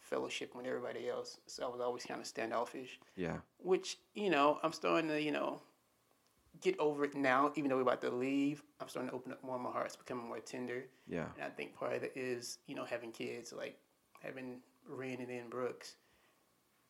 fellowship 0.00 0.54
with 0.54 0.66
everybody 0.66 1.08
else. 1.08 1.38
So 1.46 1.66
I 1.66 1.68
was 1.68 1.80
always 1.80 2.04
kind 2.04 2.20
of 2.20 2.26
standoffish. 2.26 3.00
Yeah. 3.16 3.38
Which 3.58 3.98
you 4.14 4.30
know 4.30 4.58
I'm 4.62 4.72
starting 4.72 5.08
to 5.08 5.20
you 5.20 5.32
know 5.32 5.62
get 6.60 6.78
over 6.78 7.04
it 7.04 7.14
now. 7.14 7.52
Even 7.56 7.70
though 7.70 7.76
we're 7.76 7.82
about 7.82 8.02
to 8.02 8.10
leave, 8.10 8.62
I'm 8.80 8.88
starting 8.88 9.10
to 9.10 9.16
open 9.16 9.32
up 9.32 9.42
more. 9.42 9.58
My 9.58 9.70
heart's 9.70 9.96
becoming 9.96 10.28
more 10.28 10.40
tender. 10.40 10.84
Yeah. 11.08 11.26
And 11.36 11.44
I 11.44 11.48
think 11.48 11.74
part 11.74 11.94
of 11.94 12.02
it 12.02 12.12
is, 12.14 12.58
you 12.66 12.74
know, 12.74 12.84
having 12.84 13.12
kids, 13.12 13.52
like 13.52 13.78
having 14.22 14.60
Ren 14.88 15.20
and 15.20 15.28
then 15.28 15.48
Brooks, 15.48 15.96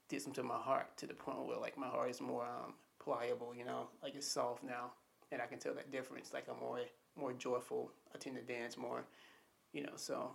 did 0.08 0.22
something 0.22 0.42
to 0.42 0.48
my 0.48 0.58
heart 0.58 0.96
to 0.98 1.06
the 1.06 1.14
point 1.14 1.46
where, 1.46 1.58
like, 1.58 1.76
my 1.76 1.88
heart 1.88 2.10
is 2.10 2.20
more 2.20 2.44
um, 2.44 2.74
pliable, 3.00 3.54
you 3.56 3.64
know, 3.64 3.88
like 4.02 4.14
it's 4.14 4.28
soft 4.28 4.62
now. 4.62 4.92
And 5.32 5.42
I 5.42 5.46
can 5.46 5.58
tell 5.58 5.74
that 5.74 5.90
difference. 5.90 6.32
Like, 6.32 6.46
I'm 6.48 6.60
more 6.60 6.80
more 7.16 7.32
joyful. 7.32 7.90
I 8.16 8.18
tend 8.18 8.36
to 8.36 8.42
dance 8.42 8.76
more, 8.76 9.04
you 9.72 9.82
know, 9.82 9.92
so 9.96 10.30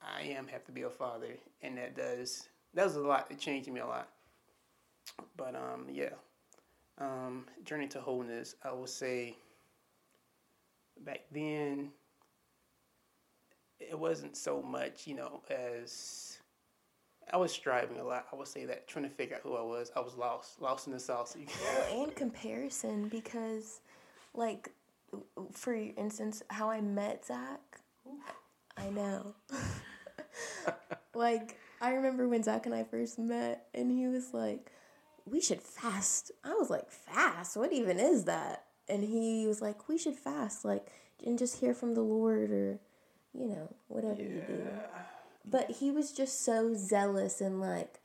I 0.00 0.22
am 0.22 0.46
have 0.48 0.64
to 0.64 0.72
be 0.72 0.82
a 0.82 0.90
father. 0.90 1.36
And 1.62 1.76
that 1.76 1.96
does, 1.96 2.48
that 2.74 2.84
was 2.84 2.96
a 2.96 3.00
lot. 3.00 3.26
It 3.30 3.38
changed 3.38 3.70
me 3.70 3.80
a 3.80 3.86
lot. 3.86 4.08
But, 5.36 5.54
um, 5.54 5.86
yeah. 5.90 6.14
Um, 6.98 7.46
journey 7.64 7.88
to 7.88 8.00
wholeness, 8.00 8.54
I 8.64 8.72
will 8.72 8.86
say 8.86 9.36
back 11.04 11.20
then, 11.32 11.90
it 13.80 13.98
wasn't 13.98 14.36
so 14.36 14.62
much, 14.62 15.06
you 15.06 15.14
know, 15.14 15.42
as 15.50 16.38
I 17.32 17.36
was 17.36 17.52
striving 17.52 17.98
a 17.98 18.04
lot. 18.04 18.26
I 18.32 18.36
would 18.36 18.46
say 18.46 18.64
that 18.66 18.86
trying 18.86 19.04
to 19.04 19.10
figure 19.10 19.36
out 19.36 19.42
who 19.42 19.56
I 19.56 19.62
was. 19.62 19.90
I 19.96 20.00
was 20.00 20.16
lost, 20.16 20.60
lost 20.62 20.86
in 20.86 20.92
the 20.92 21.00
sauce. 21.00 21.36
Well, 21.36 22.02
and 22.04 22.14
comparison 22.14 23.08
because, 23.08 23.80
like, 24.34 24.70
for 25.52 25.74
instance, 25.74 26.42
how 26.48 26.70
I 26.70 26.80
met 26.80 27.26
Zach, 27.26 27.60
I 28.76 28.88
know. 28.90 29.34
like, 31.14 31.58
I 31.80 31.92
remember 31.94 32.28
when 32.28 32.42
Zach 32.42 32.66
and 32.66 32.74
I 32.74 32.84
first 32.84 33.18
met, 33.18 33.66
and 33.74 33.90
he 33.90 34.06
was 34.08 34.32
like, 34.32 34.70
"We 35.26 35.40
should 35.40 35.60
fast." 35.60 36.30
I 36.44 36.54
was 36.54 36.70
like, 36.70 36.90
"Fast? 36.90 37.56
What 37.56 37.72
even 37.72 37.98
is 37.98 38.24
that?" 38.24 38.64
And 38.88 39.04
he 39.04 39.46
was 39.46 39.60
like, 39.60 39.88
"We 39.88 39.98
should 39.98 40.16
fast, 40.16 40.64
like, 40.64 40.90
and 41.24 41.38
just 41.38 41.60
hear 41.60 41.74
from 41.74 41.94
the 41.94 42.02
Lord, 42.02 42.50
or 42.50 42.80
you 43.34 43.46
know, 43.46 43.74
whatever 43.88 44.22
you 44.22 44.42
do. 44.46 44.68
But 45.44 45.70
he 45.70 45.90
was 45.90 46.12
just 46.12 46.44
so 46.44 46.74
zealous 46.74 47.40
and 47.40 47.60
like, 47.60 47.98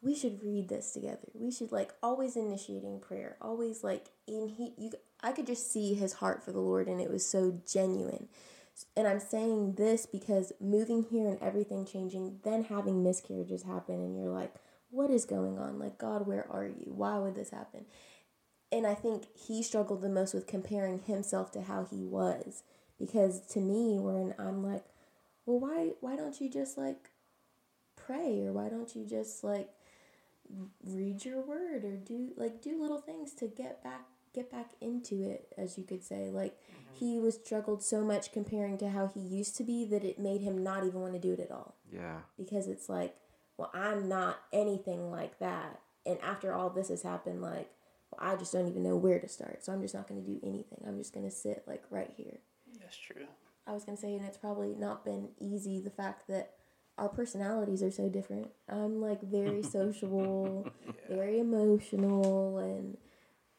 we 0.00 0.14
should 0.16 0.42
read 0.42 0.68
this 0.68 0.92
together. 0.92 1.28
We 1.34 1.52
should 1.52 1.70
like 1.70 1.92
always 2.02 2.36
initiating 2.36 3.00
prayer, 3.00 3.36
always 3.40 3.84
like 3.84 4.06
in 4.26 4.48
he 4.48 4.72
you 4.76 4.90
I 5.22 5.32
could 5.32 5.46
just 5.46 5.70
see 5.72 5.94
his 5.94 6.14
heart 6.14 6.42
for 6.42 6.52
the 6.52 6.60
Lord 6.60 6.88
and 6.88 7.00
it 7.00 7.10
was 7.10 7.24
so 7.24 7.60
genuine. 7.70 8.28
And 8.96 9.06
I'm 9.06 9.20
saying 9.20 9.74
this 9.74 10.06
because 10.06 10.52
moving 10.60 11.04
here 11.04 11.28
and 11.28 11.40
everything 11.40 11.84
changing, 11.84 12.40
then 12.42 12.64
having 12.64 13.02
miscarriages 13.02 13.62
happen 13.62 13.96
and 13.96 14.16
you're 14.16 14.32
like, 14.32 14.52
what 14.90 15.10
is 15.10 15.24
going 15.24 15.58
on? 15.58 15.78
Like 15.78 15.98
God, 15.98 16.26
where 16.26 16.46
are 16.50 16.66
you? 16.66 16.92
Why 16.94 17.18
would 17.18 17.34
this 17.34 17.50
happen? 17.50 17.86
And 18.70 18.86
I 18.86 18.94
think 18.94 19.24
he 19.34 19.62
struggled 19.62 20.00
the 20.00 20.08
most 20.08 20.34
with 20.34 20.46
comparing 20.46 21.00
himself 21.00 21.52
to 21.52 21.62
how 21.62 21.84
he 21.84 22.04
was 22.04 22.62
because 22.98 23.40
to 23.48 23.60
me 23.60 23.98
when 23.98 24.34
I'm 24.38 24.64
like, 24.64 24.84
well 25.46 25.60
why 25.60 25.90
why 26.00 26.16
don't 26.16 26.40
you 26.40 26.48
just 26.48 26.78
like 26.78 27.10
pray 27.96 28.42
or 28.42 28.52
why 28.52 28.68
don't 28.68 28.94
you 28.94 29.04
just 29.04 29.44
like 29.44 29.68
read 30.84 31.24
your 31.24 31.40
word 31.40 31.84
or 31.84 31.96
do 31.96 32.32
like 32.36 32.62
do 32.62 32.80
little 32.80 33.00
things 33.00 33.32
to 33.34 33.46
get 33.46 33.82
back 33.82 34.06
get 34.34 34.50
back 34.50 34.70
into 34.80 35.22
it 35.22 35.52
as 35.58 35.76
you 35.76 35.84
could 35.84 36.02
say 36.02 36.30
like 36.30 36.52
mm-hmm. 36.52 36.94
he 36.94 37.18
was 37.18 37.34
struggled 37.44 37.82
so 37.82 38.02
much 38.02 38.32
comparing 38.32 38.78
to 38.78 38.88
how 38.90 39.06
he 39.06 39.20
used 39.20 39.56
to 39.56 39.64
be 39.64 39.84
that 39.84 40.04
it 40.04 40.18
made 40.18 40.40
him 40.40 40.62
not 40.62 40.84
even 40.84 41.00
want 41.00 41.12
to 41.12 41.18
do 41.18 41.32
it 41.32 41.40
at 41.40 41.50
all 41.50 41.74
Yeah. 41.92 42.20
because 42.36 42.66
it's 42.66 42.88
like 42.88 43.14
well 43.58 43.70
i'm 43.74 44.08
not 44.08 44.38
anything 44.52 45.10
like 45.10 45.38
that 45.38 45.80
and 46.06 46.18
after 46.22 46.52
all 46.52 46.70
this 46.70 46.88
has 46.88 47.02
happened 47.02 47.42
like 47.42 47.70
well, 48.10 48.32
i 48.32 48.36
just 48.36 48.52
don't 48.52 48.68
even 48.68 48.82
know 48.82 48.96
where 48.96 49.18
to 49.20 49.28
start 49.28 49.62
so 49.64 49.72
i'm 49.72 49.82
just 49.82 49.94
not 49.94 50.08
going 50.08 50.22
to 50.24 50.26
do 50.26 50.40
anything 50.42 50.82
i'm 50.86 50.96
just 50.98 51.12
going 51.12 51.26
to 51.26 51.30
sit 51.34 51.62
like 51.66 51.82
right 51.90 52.12
here 52.16 52.38
That's 52.80 52.96
true. 52.96 53.26
I 53.66 53.72
was 53.74 53.84
gonna 53.84 53.96
say, 53.96 54.14
and 54.16 54.24
it's 54.26 54.36
probably 54.38 54.74
not 54.74 55.04
been 55.04 55.28
easy. 55.38 55.78
The 55.78 55.88
fact 55.90 56.26
that 56.26 56.54
our 56.98 57.08
personalities 57.08 57.80
are 57.80 57.92
so 57.92 58.08
different. 58.08 58.50
I'm 58.68 59.00
like 59.00 59.22
very 59.22 59.62
sociable, 59.78 60.68
very 61.08 61.38
emotional, 61.38 62.58
and 62.58 62.96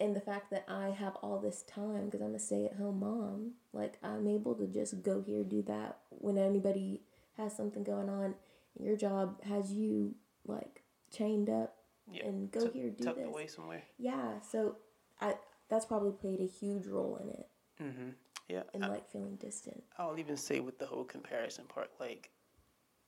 and 0.03 0.15
the 0.15 0.21
fact 0.21 0.51
that 0.51 0.65
I 0.67 0.89
have 0.89 1.15
all 1.17 1.39
this 1.39 1.63
time 1.63 2.05
because 2.05 2.21
I'm 2.21 2.35
a 2.35 2.39
stay-at-home 2.39 2.99
mom. 2.99 3.51
Like 3.71 3.97
I'm 4.03 4.27
able 4.27 4.53
to 4.55 4.67
just 4.67 5.01
go 5.01 5.21
here, 5.21 5.43
do 5.43 5.61
that 5.63 5.99
when 6.09 6.37
anybody 6.37 7.01
has 7.37 7.55
something 7.55 7.83
going 7.83 8.09
on. 8.09 8.35
And 8.77 8.85
your 8.85 8.97
job 8.97 9.41
has 9.43 9.71
you 9.71 10.15
like 10.45 10.83
chained 11.15 11.49
up 11.49 11.75
Yeah. 12.11 12.25
and 12.25 12.51
go 12.51 12.65
Tuck- 12.65 12.73
here, 12.73 12.89
do 12.89 13.03
tucked 13.05 13.17
this. 13.19 13.27
away 13.27 13.47
somewhere. 13.47 13.83
Yeah, 13.97 14.39
so 14.41 14.75
I 15.21 15.35
that's 15.69 15.85
probably 15.85 16.11
played 16.11 16.41
a 16.41 16.45
huge 16.47 16.85
role 16.87 17.17
in 17.23 17.29
it, 17.29 17.47
Mm-hmm. 17.81 18.09
Yeah. 18.49 18.63
in 18.73 18.83
I- 18.83 18.89
like 18.89 19.09
feeling 19.09 19.37
distant. 19.37 19.83
I'll 19.97 20.19
even 20.19 20.35
say 20.37 20.59
with 20.59 20.77
the 20.79 20.85
whole 20.85 21.05
comparison 21.05 21.65
part, 21.65 21.91
like, 21.99 22.29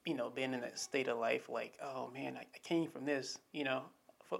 you 0.05 0.13
know, 0.13 0.29
being 0.29 0.53
in 0.53 0.61
that 0.61 0.79
state 0.79 1.07
of 1.09 1.17
life, 1.19 1.49
like, 1.49 1.73
oh 1.83 2.09
man, 2.13 2.37
I, 2.37 2.41
I 2.41 2.59
came 2.63 2.89
from 2.89 3.05
this, 3.05 3.37
you 3.51 3.65
know. 3.65 3.83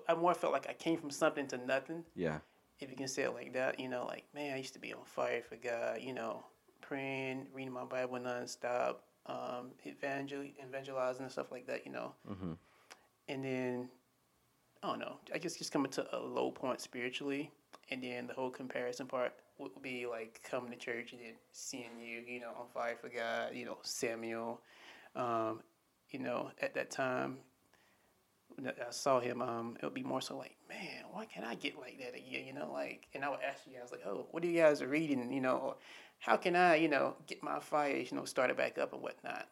I 0.08 0.16
more 0.16 0.34
felt 0.34 0.54
like 0.54 0.68
I 0.70 0.74
came 0.74 0.98
from 0.98 1.12
something 1.12 1.48
to 1.48 1.58
nothing, 1.58 2.04
Yeah. 2.16 2.40
if 2.80 2.90
you 2.90 2.96
can 2.96 3.08
say 3.08 3.24
it 3.24 3.34
like 3.34 3.54
that, 3.54 3.80
you 3.80 3.88
know, 3.90 4.06
like, 4.06 4.26
man, 4.34 4.54
I 4.54 4.58
used 4.58 4.74
to 4.74 4.80
be 4.80 4.94
on 4.94 5.06
fire 5.06 5.42
for 5.42 5.56
God, 5.56 6.02
you 6.02 6.14
know, 6.14 6.44
praying, 6.82 7.48
reading 7.54 7.74
my 7.74 7.86
Bible 7.86 8.18
nonstop, 8.20 8.98
um, 9.28 9.72
evangel- 9.86 10.44
evangelizing 10.44 11.24
and 11.24 11.32
stuff 11.32 11.52
like 11.52 11.68
that, 11.68 11.86
you 11.86 11.92
know. 11.92 12.14
Mm-hmm. 12.30 12.54
And 13.28 13.44
then, 13.44 13.90
I 14.84 14.88
don't 14.88 15.00
know, 15.00 15.18
I 15.34 15.38
guess 15.40 15.56
just 15.56 15.72
coming 15.72 15.92
to 15.92 16.16
a 16.16 16.20
low 16.20 16.52
point 16.52 16.82
spiritually. 16.82 17.52
And 17.90 18.04
then 18.04 18.28
the 18.28 18.34
whole 18.34 18.50
comparison 18.50 19.08
part 19.08 19.34
would 19.58 19.82
be 19.82 20.06
like 20.06 20.42
coming 20.44 20.72
to 20.72 20.78
church 20.78 21.12
and 21.14 21.22
then 21.22 21.34
seeing 21.52 22.00
you, 22.00 22.22
you 22.28 22.40
know, 22.40 22.50
on 22.60 22.68
fire 22.74 22.96
for 23.00 23.10
God, 23.10 23.56
you 23.56 23.66
know, 23.66 23.78
Samuel. 23.84 24.62
Um, 25.16 25.62
you 26.10 26.20
know, 26.20 26.52
at 26.62 26.74
that 26.76 26.92
time, 26.92 27.38
I 28.64 28.92
saw 28.92 29.20
him, 29.20 29.42
um, 29.42 29.78
it 29.82 29.86
would 29.86 29.94
be 29.94 30.04
more 30.04 30.22
so 30.22 30.38
like, 30.38 30.56
man, 30.70 31.04
why 31.12 31.26
can't 31.26 31.46
I 31.46 31.56
get 31.56 31.78
like 31.78 32.00
that 32.00 32.16
again? 32.16 32.46
You 32.46 32.54
know, 32.54 32.72
like, 32.72 33.08
and 33.14 33.24
I 33.24 33.30
would 33.30 33.40
ask 33.48 33.62
you 33.68 33.78
guys, 33.78 33.92
like, 33.92 34.06
oh, 34.06 34.28
what 34.32 34.44
are 34.44 34.48
you 34.48 34.62
guys 34.62 34.84
reading? 34.84 35.32
You 35.32 35.42
know, 35.42 35.58
or 35.58 35.76
how 36.20 36.38
can 36.38 36.56
I, 36.56 36.76
you 36.76 36.88
know, 36.88 37.16
get 37.28 37.44
my 37.44 37.60
fire, 37.60 37.98
you 37.98 38.16
know, 38.16 38.26
started 38.26 38.58
back 38.58 38.78
up 38.78 38.94
and 38.94 39.02
whatnot? 39.02 39.48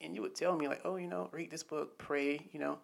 And 0.00 0.14
you 0.14 0.22
would 0.22 0.34
tell 0.34 0.56
me, 0.56 0.68
like, 0.68 0.80
oh, 0.84 0.96
you 0.96 1.08
know, 1.08 1.28
read 1.32 1.50
this 1.50 1.62
book, 1.62 1.98
pray, 1.98 2.40
you 2.52 2.60
know. 2.60 2.78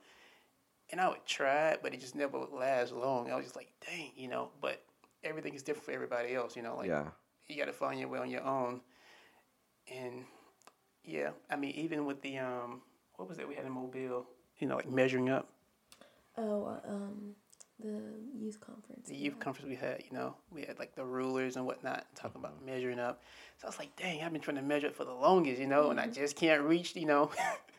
And 0.90 1.00
I 1.00 1.08
would 1.08 1.24
try 1.26 1.70
it, 1.70 1.80
but 1.82 1.94
it 1.94 2.00
just 2.00 2.14
never 2.14 2.38
lasts 2.38 2.92
long. 2.92 3.30
I 3.30 3.36
was 3.36 3.44
just 3.44 3.56
like, 3.56 3.72
dang, 3.84 4.10
you 4.16 4.28
know, 4.28 4.50
but 4.60 4.82
everything 5.22 5.54
is 5.54 5.62
different 5.62 5.86
for 5.86 5.92
everybody 5.92 6.34
else, 6.34 6.56
you 6.56 6.62
know, 6.62 6.76
like, 6.76 6.88
yeah. 6.88 7.06
you 7.48 7.56
got 7.56 7.66
to 7.66 7.72
find 7.72 7.98
your 7.98 8.08
way 8.08 8.18
on 8.18 8.30
your 8.30 8.44
own. 8.44 8.80
And 9.92 10.24
yeah, 11.04 11.30
I 11.50 11.56
mean, 11.56 11.72
even 11.72 12.06
with 12.06 12.22
the 12.22 12.38
um, 12.38 12.82
what 13.16 13.28
was 13.28 13.38
it 13.38 13.48
we 13.48 13.54
had 13.54 13.66
in 13.66 13.72
Mobile? 13.72 14.26
You 14.58 14.68
know, 14.68 14.76
like 14.76 14.90
measuring 14.90 15.30
up 15.30 15.48
Oh, 16.36 16.64
uh, 16.64 16.88
um, 16.88 17.34
the 17.80 18.00
youth 18.36 18.60
conference. 18.60 19.08
the 19.08 19.16
youth 19.16 19.38
conference 19.38 19.68
we 19.68 19.76
had. 19.76 20.02
You 20.08 20.16
know, 20.16 20.36
we 20.50 20.62
had 20.62 20.78
like 20.78 20.94
the 20.94 21.04
rulers 21.04 21.56
and 21.56 21.66
whatnot 21.66 22.06
talking 22.14 22.40
about 22.40 22.64
measuring 22.64 22.98
up. 22.98 23.22
So 23.58 23.66
I 23.66 23.68
was 23.68 23.78
like, 23.78 23.94
dang, 23.96 24.22
I've 24.22 24.32
been 24.32 24.40
trying 24.40 24.56
to 24.56 24.62
measure 24.62 24.86
it 24.88 24.96
for 24.96 25.04
the 25.04 25.14
longest, 25.14 25.60
you 25.60 25.66
know, 25.66 25.90
and 25.90 26.00
I 26.00 26.06
just 26.06 26.36
can't 26.36 26.62
reach, 26.62 26.96
you 26.96 27.06
know, 27.06 27.30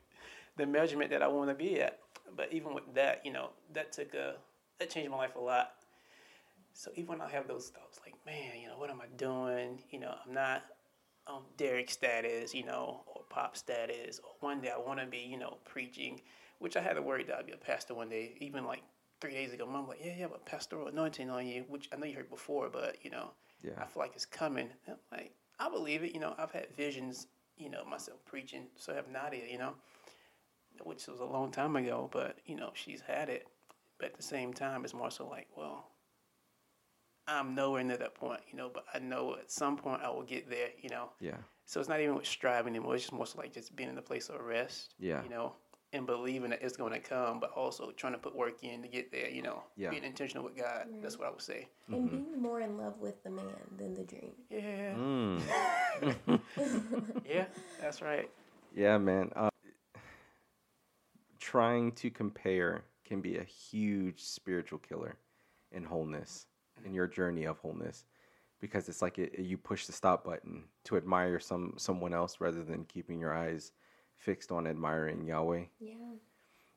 the 0.58 0.66
measurement 0.66 1.12
that 1.12 1.22
I 1.22 1.28
want 1.28 1.50
to 1.50 1.56
be 1.56 1.82
at. 1.82 2.00
But 2.36 2.52
even 2.52 2.74
with 2.74 2.94
that, 2.94 3.22
you 3.26 3.32
know, 3.32 3.50
that 3.74 3.92
took 3.94 4.14
a 4.14 4.36
that 4.80 4.90
changed 4.90 5.12
my 5.12 5.18
life 5.18 5.36
a 5.36 5.40
lot. 5.40 5.72
So 6.74 6.92
even 6.96 7.08
when 7.08 7.22
I 7.22 7.30
have 7.30 7.48
those 7.48 7.70
thoughts, 7.70 8.00
like, 8.06 8.16
man, 8.26 8.60
you 8.62 8.68
know, 8.68 8.78
what 8.78 8.90
am 8.90 9.02
I 9.02 9.06
doing? 9.16 9.82
You 9.92 10.00
know, 10.00 10.14
I'm 10.26 10.34
not 10.34 10.64
um, 11.28 11.44
Derek 11.58 11.90
status, 11.90 12.54
you 12.54 12.66
know, 12.66 13.02
or 13.08 13.22
pop 13.30 13.56
status. 13.56 14.20
Or 14.20 14.32
one 14.42 14.60
day 14.60 14.72
I 14.76 14.78
want 14.78 15.00
to 15.00 15.06
be, 15.06 15.20
you 15.20 15.38
know, 15.38 15.58
preaching, 15.64 16.22
which 16.66 16.76
I 16.76 16.82
had 16.82 16.94
to 16.96 17.02
worry 17.04 17.24
that 17.26 17.38
I'd 17.38 17.46
be 17.46 17.52
a 17.52 17.58
pastor 17.58 17.94
one 17.94 18.10
day. 18.10 18.34
Even 18.40 18.66
like 18.66 18.82
three 19.22 19.34
days 19.34 19.54
ago, 19.54 19.68
mom 19.68 19.88
like, 19.88 20.00
yeah, 20.04 20.14
yeah, 20.18 20.26
but 20.26 20.44
pastoral 20.48 20.88
anointing 20.88 21.30
on 21.30 21.46
you, 21.46 21.64
which 21.70 21.88
I 21.94 21.96
know 21.96 22.08
you 22.08 22.16
heard 22.16 22.28
before, 22.32 22.70
but 22.74 22.98
you 23.04 23.12
know, 23.12 23.30
Yeah. 23.62 23.74
I 23.78 23.86
feel 23.86 24.02
like 24.02 24.14
it's 24.16 24.26
coming. 24.26 24.68
And 24.88 24.98
I'm 25.12 25.18
like, 25.20 25.32
I 25.60 25.70
believe 25.70 26.04
it. 26.04 26.16
You 26.16 26.20
know, 26.22 26.34
I've 26.40 26.50
had 26.52 26.66
visions, 26.76 27.28
you 27.56 27.70
know, 27.70 27.86
myself 27.86 28.18
preaching. 28.26 28.64
So 28.78 28.96
have 28.96 29.08
Nadia, 29.12 29.44
you 29.48 29.60
know, 29.60 29.74
which 30.84 31.06
was 31.06 31.20
a 31.20 31.26
long 31.26 31.52
time 31.52 31.76
ago, 31.76 32.10
but 32.12 32.40
you 32.48 32.56
know, 32.56 32.72
she's 32.74 33.02
had 33.02 33.30
it. 33.30 33.46
But 34.00 34.08
at 34.08 34.18
the 34.18 34.24
same 34.24 34.52
time, 34.52 34.86
it's 34.86 34.96
more 34.96 35.12
so 35.12 35.28
like, 35.28 35.48
well, 35.56 35.92
I'm 37.28 37.54
nowhere 37.54 37.84
near 37.84 37.98
that 37.98 38.16
point, 38.16 38.42
you 38.52 38.58
know, 38.58 38.72
but 38.74 38.86
I 38.92 38.98
know 38.98 39.36
at 39.40 39.52
some 39.52 39.78
point 39.78 40.02
I 40.04 40.10
will 40.10 40.24
get 40.24 40.50
there, 40.50 40.70
you 40.82 40.90
know. 40.90 41.10
Yeah. 41.20 41.38
So 41.68 41.80
it's 41.80 41.90
not 41.90 42.00
even 42.00 42.16
with 42.16 42.28
striving 42.28 42.76
anymore. 42.76 42.96
It's 42.96 43.04
just 43.06 43.14
more 43.14 43.26
so 43.26 43.40
like 43.40 43.54
just 43.54 43.76
being 43.76 43.90
in 43.90 43.96
the 43.96 44.02
place 44.02 44.30
of 44.30 44.40
rest, 44.42 44.94
Yeah. 45.00 45.24
you 45.24 45.30
know, 45.30 45.54
and 45.96 46.06
believing 46.06 46.50
that 46.50 46.62
it's 46.62 46.76
going 46.78 46.92
to 46.94 47.00
come, 47.00 47.40
but 47.40 47.52
also 47.52 47.92
trying 47.92 48.14
to 48.14 48.20
put 48.20 48.36
work 48.36 48.64
in 48.64 48.82
to 48.82 48.88
get 48.88 49.12
there, 49.12 49.30
you 49.30 49.42
know, 49.42 49.64
Yeah. 49.76 49.90
being 49.90 50.04
intentional 50.04 50.44
with 50.44 50.56
God. 50.56 50.88
That's 51.02 51.18
what 51.18 51.28
I 51.28 51.32
would 51.32 51.42
say. 51.42 51.68
and 51.90 52.10
being 52.10 52.42
more 52.42 52.60
in 52.62 52.78
love 52.78 53.00
with 53.00 53.24
the 53.24 53.30
man 53.30 53.46
than 53.78 53.94
the 53.94 54.04
dream. 54.04 54.32
Yeah. 54.50 54.94
Mm. 54.96 55.42
Yeah, 57.26 57.46
that's 57.80 58.02
right. 58.02 58.30
Yeah, 58.76 58.98
man. 58.98 59.32
Uh, 59.36 59.50
trying 61.40 61.92
to 61.94 62.10
compare 62.10 62.84
can 63.06 63.22
be 63.22 63.38
a 63.38 63.44
huge 63.44 64.22
spiritual 64.22 64.80
killer 64.80 65.16
in 65.72 65.84
wholeness, 65.86 66.48
in 66.86 66.94
your 66.94 67.08
journey 67.08 67.46
of 67.46 67.58
wholeness, 67.60 68.06
because 68.60 68.90
it's 68.90 69.02
like 69.02 69.18
it, 69.20 69.40
you 69.40 69.58
push 69.58 69.86
the 69.86 69.94
stop 69.94 70.26
button 70.26 70.64
to 70.84 70.98
admire 70.98 71.40
some 71.40 71.74
someone 71.78 72.14
else 72.14 72.42
rather 72.42 72.64
than 72.64 72.84
keeping 72.86 73.20
your 73.20 73.34
eyes 73.34 73.72
fixed 74.18 74.52
on 74.52 74.68
admiring 74.68 75.26
Yahweh. 75.26 75.66
Yeah. 75.80 75.94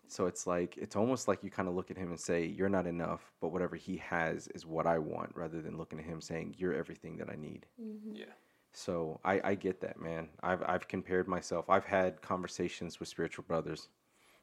So 0.08 0.26
it's 0.26 0.46
like 0.46 0.76
it's 0.78 0.96
almost 0.96 1.28
like 1.28 1.44
you 1.44 1.50
kind 1.50 1.68
of 1.68 1.74
look 1.74 1.90
at 1.90 1.98
him 1.98 2.08
and 2.10 2.18
say, 2.18 2.44
"You're 2.44 2.70
not 2.70 2.86
enough," 2.86 3.32
but 3.40 3.48
whatever 3.52 3.76
he 3.76 3.98
has 3.98 4.48
is 4.48 4.64
what 4.64 4.86
I 4.86 4.98
want, 4.98 5.32
rather 5.36 5.60
than 5.60 5.76
looking 5.76 5.98
at 5.98 6.06
him 6.06 6.20
saying, 6.20 6.54
"You're 6.58 6.74
everything 6.74 7.18
that 7.18 7.28
I 7.30 7.36
need." 7.36 7.66
Yeah. 8.12 8.24
So 8.72 9.20
I, 9.24 9.40
I 9.44 9.54
get 9.54 9.80
that, 9.82 10.00
man. 10.00 10.28
I've 10.42 10.62
I've 10.66 10.88
compared 10.88 11.28
myself. 11.28 11.68
I've 11.68 11.84
had 11.84 12.22
conversations 12.22 13.00
with 13.00 13.08
spiritual 13.08 13.44
brothers, 13.46 13.88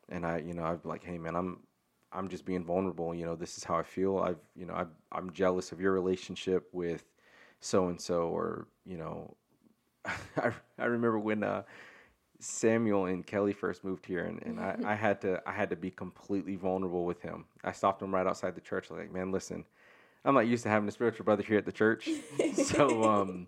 and 0.09 0.25
I 0.25 0.39
you 0.39 0.53
know 0.53 0.63
I've 0.63 0.83
been 0.83 0.91
like, 0.91 1.03
hey 1.03 1.17
man, 1.17 1.35
I'm 1.35 1.59
I'm 2.11 2.29
just 2.29 2.45
being 2.45 2.63
vulnerable. 2.63 3.15
You 3.15 3.25
know, 3.25 3.35
this 3.35 3.57
is 3.57 3.63
how 3.63 3.75
I 3.75 3.83
feel. 3.83 4.19
I've 4.19 4.39
you 4.55 4.65
know 4.65 4.73
i 4.73 4.85
I'm 5.11 5.31
jealous 5.33 5.71
of 5.71 5.81
your 5.81 5.93
relationship 5.93 6.69
with 6.73 7.05
so 7.59 7.87
and 7.87 7.99
so, 7.99 8.29
or 8.29 8.67
you 8.85 8.97
know, 8.97 9.35
I 10.05 10.51
I 10.77 10.85
remember 10.85 11.19
when 11.19 11.43
uh, 11.43 11.63
Samuel 12.39 13.05
and 13.05 13.25
Kelly 13.25 13.53
first 13.53 13.83
moved 13.83 14.05
here, 14.05 14.25
and, 14.25 14.41
and 14.43 14.59
I, 14.59 14.77
I 14.85 14.95
had 14.95 15.21
to 15.21 15.41
I 15.45 15.51
had 15.51 15.69
to 15.69 15.75
be 15.75 15.91
completely 15.91 16.55
vulnerable 16.55 17.05
with 17.05 17.21
him. 17.21 17.45
I 17.63 17.71
stopped 17.71 18.01
him 18.01 18.13
right 18.13 18.27
outside 18.27 18.55
the 18.55 18.61
church, 18.61 18.89
like, 18.91 19.11
man, 19.11 19.31
listen, 19.31 19.65
I'm 20.23 20.33
not 20.33 20.47
used 20.47 20.63
to 20.63 20.69
having 20.69 20.87
a 20.87 20.91
spiritual 20.91 21.25
brother 21.25 21.43
here 21.43 21.57
at 21.57 21.65
the 21.65 21.71
church, 21.71 22.09
so 22.53 23.03
um, 23.03 23.47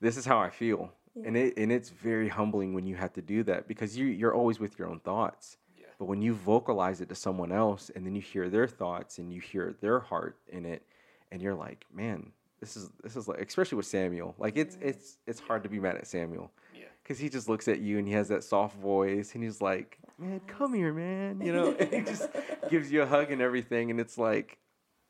this 0.00 0.16
is 0.16 0.24
how 0.24 0.38
I 0.38 0.50
feel, 0.50 0.92
and 1.24 1.36
it 1.36 1.54
and 1.56 1.70
it's 1.72 1.90
very 1.90 2.28
humbling 2.28 2.74
when 2.74 2.86
you 2.86 2.96
have 2.96 3.12
to 3.14 3.22
do 3.22 3.42
that 3.44 3.68
because 3.68 3.96
you 3.96 4.06
you're 4.06 4.34
always 4.34 4.58
with 4.58 4.78
your 4.78 4.88
own 4.88 5.00
thoughts. 5.00 5.56
Yeah. 5.78 5.86
But 5.98 6.06
when 6.06 6.22
you 6.22 6.34
vocalize 6.34 7.00
it 7.00 7.08
to 7.08 7.14
someone 7.14 7.52
else, 7.52 7.90
and 7.94 8.04
then 8.06 8.14
you 8.14 8.22
hear 8.22 8.48
their 8.48 8.68
thoughts 8.68 9.18
and 9.18 9.32
you 9.32 9.40
hear 9.40 9.74
their 9.80 10.00
heart 10.00 10.36
in 10.48 10.64
it, 10.64 10.82
and 11.30 11.40
you're 11.42 11.54
like, 11.54 11.86
man, 11.92 12.32
this 12.60 12.76
is 12.76 12.90
this 13.02 13.16
is 13.16 13.28
like, 13.28 13.40
especially 13.40 13.76
with 13.76 13.86
Samuel, 13.86 14.34
like 14.38 14.56
it's 14.56 14.76
it's 14.80 15.18
it's 15.26 15.40
hard 15.40 15.62
to 15.62 15.68
be 15.68 15.78
mad 15.78 15.96
at 15.96 16.06
Samuel 16.06 16.50
Yeah. 16.67 16.67
Because 17.08 17.18
he 17.18 17.30
just 17.30 17.48
looks 17.48 17.68
at 17.68 17.80
you 17.80 17.96
and 17.96 18.06
he 18.06 18.12
has 18.12 18.28
that 18.28 18.44
soft 18.44 18.76
voice 18.76 19.34
and 19.34 19.42
he's 19.42 19.62
like, 19.62 19.98
"Man, 20.18 20.42
come 20.46 20.74
here, 20.74 20.92
man," 20.92 21.40
you 21.40 21.54
know, 21.54 21.72
and 21.80 21.90
he 21.90 22.00
just 22.02 22.28
gives 22.68 22.92
you 22.92 23.00
a 23.00 23.06
hug 23.06 23.30
and 23.30 23.40
everything, 23.40 23.90
and 23.90 23.98
it's 23.98 24.18
like, 24.18 24.58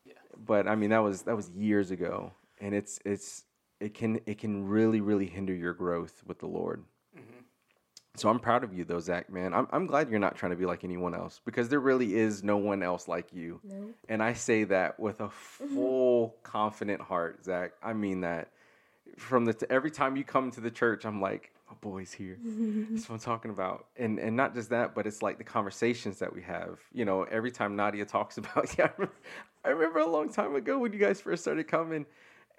Yeah. 0.05 0.12
but 0.46 0.68
I 0.68 0.76
mean 0.76 0.90
that 0.90 1.01
was 1.01 1.22
that 1.22 1.34
was 1.34 1.51
years 1.51 1.90
ago, 1.90 2.30
and 2.61 2.72
it's 2.72 3.01
it's 3.05 3.44
it 3.80 3.94
can 3.94 4.20
it 4.26 4.38
can 4.38 4.68
really 4.68 5.01
really 5.01 5.26
hinder 5.26 5.53
your 5.53 5.74
growth 5.74 6.22
with 6.24 6.38
the 6.38 6.46
Lord. 6.46 6.84
Mm-hmm. 7.16 7.40
So 8.14 8.28
I'm 8.28 8.38
proud 8.38 8.62
of 8.62 8.72
you 8.72 8.84
though, 8.84 9.01
Zach, 9.01 9.28
man. 9.28 9.53
I'm 9.53 9.66
I'm 9.72 9.86
glad 9.86 10.09
you're 10.09 10.20
not 10.20 10.36
trying 10.36 10.51
to 10.51 10.57
be 10.57 10.66
like 10.66 10.84
anyone 10.84 11.16
else 11.16 11.40
because 11.44 11.68
there 11.68 11.80
really 11.80 12.14
is 12.14 12.44
no 12.44 12.59
one 12.59 12.84
else 12.84 13.09
like 13.09 13.32
you. 13.32 13.59
No. 13.64 13.90
And 14.09 14.22
I 14.22 14.34
say 14.34 14.62
that 14.64 15.01
with 15.01 15.18
a 15.18 15.24
mm-hmm. 15.24 15.74
full 15.74 16.36
confident 16.44 17.01
heart, 17.01 17.44
Zach. 17.44 17.72
I 17.82 17.92
mean 17.92 18.20
that. 18.20 18.53
From 19.16 19.46
the 19.46 19.55
t- 19.55 19.66
every 19.68 19.90
time 19.90 20.16
you 20.16 20.22
come 20.22 20.53
to 20.53 20.61
the 20.61 20.70
church, 20.70 21.05
I'm 21.05 21.20
like, 21.20 21.51
my 21.69 21.77
boy's 21.81 22.12
here. 22.12 22.39
That's 22.43 23.09
what 23.09 23.16
I'm 23.16 23.21
talking 23.21 23.51
about. 23.51 23.87
And 23.97 24.19
and 24.19 24.37
not 24.37 24.55
just 24.55 24.71
that, 24.71 24.95
but 24.95 25.07
it's 25.07 25.23
like 25.23 25.39
the 25.39 25.45
conversations 25.45 26.19
that 26.21 26.35
we 26.35 26.43
have. 26.43 26.79
You 26.93 27.05
know, 27.05 27.25
every 27.25 27.51
time 27.51 27.77
Nadia 27.77 28.05
talks 28.05 28.39
about, 28.39 28.77
yeah, 28.79 28.87
I 28.87 28.91
remember, 28.97 29.14
I 29.64 29.69
remember 29.71 29.99
a 30.01 30.07
long 30.11 30.31
time 30.33 30.55
ago 30.55 30.79
when 30.79 30.93
you 30.93 30.99
guys 30.99 31.21
first 31.21 31.43
started 31.43 31.69
coming. 31.69 32.07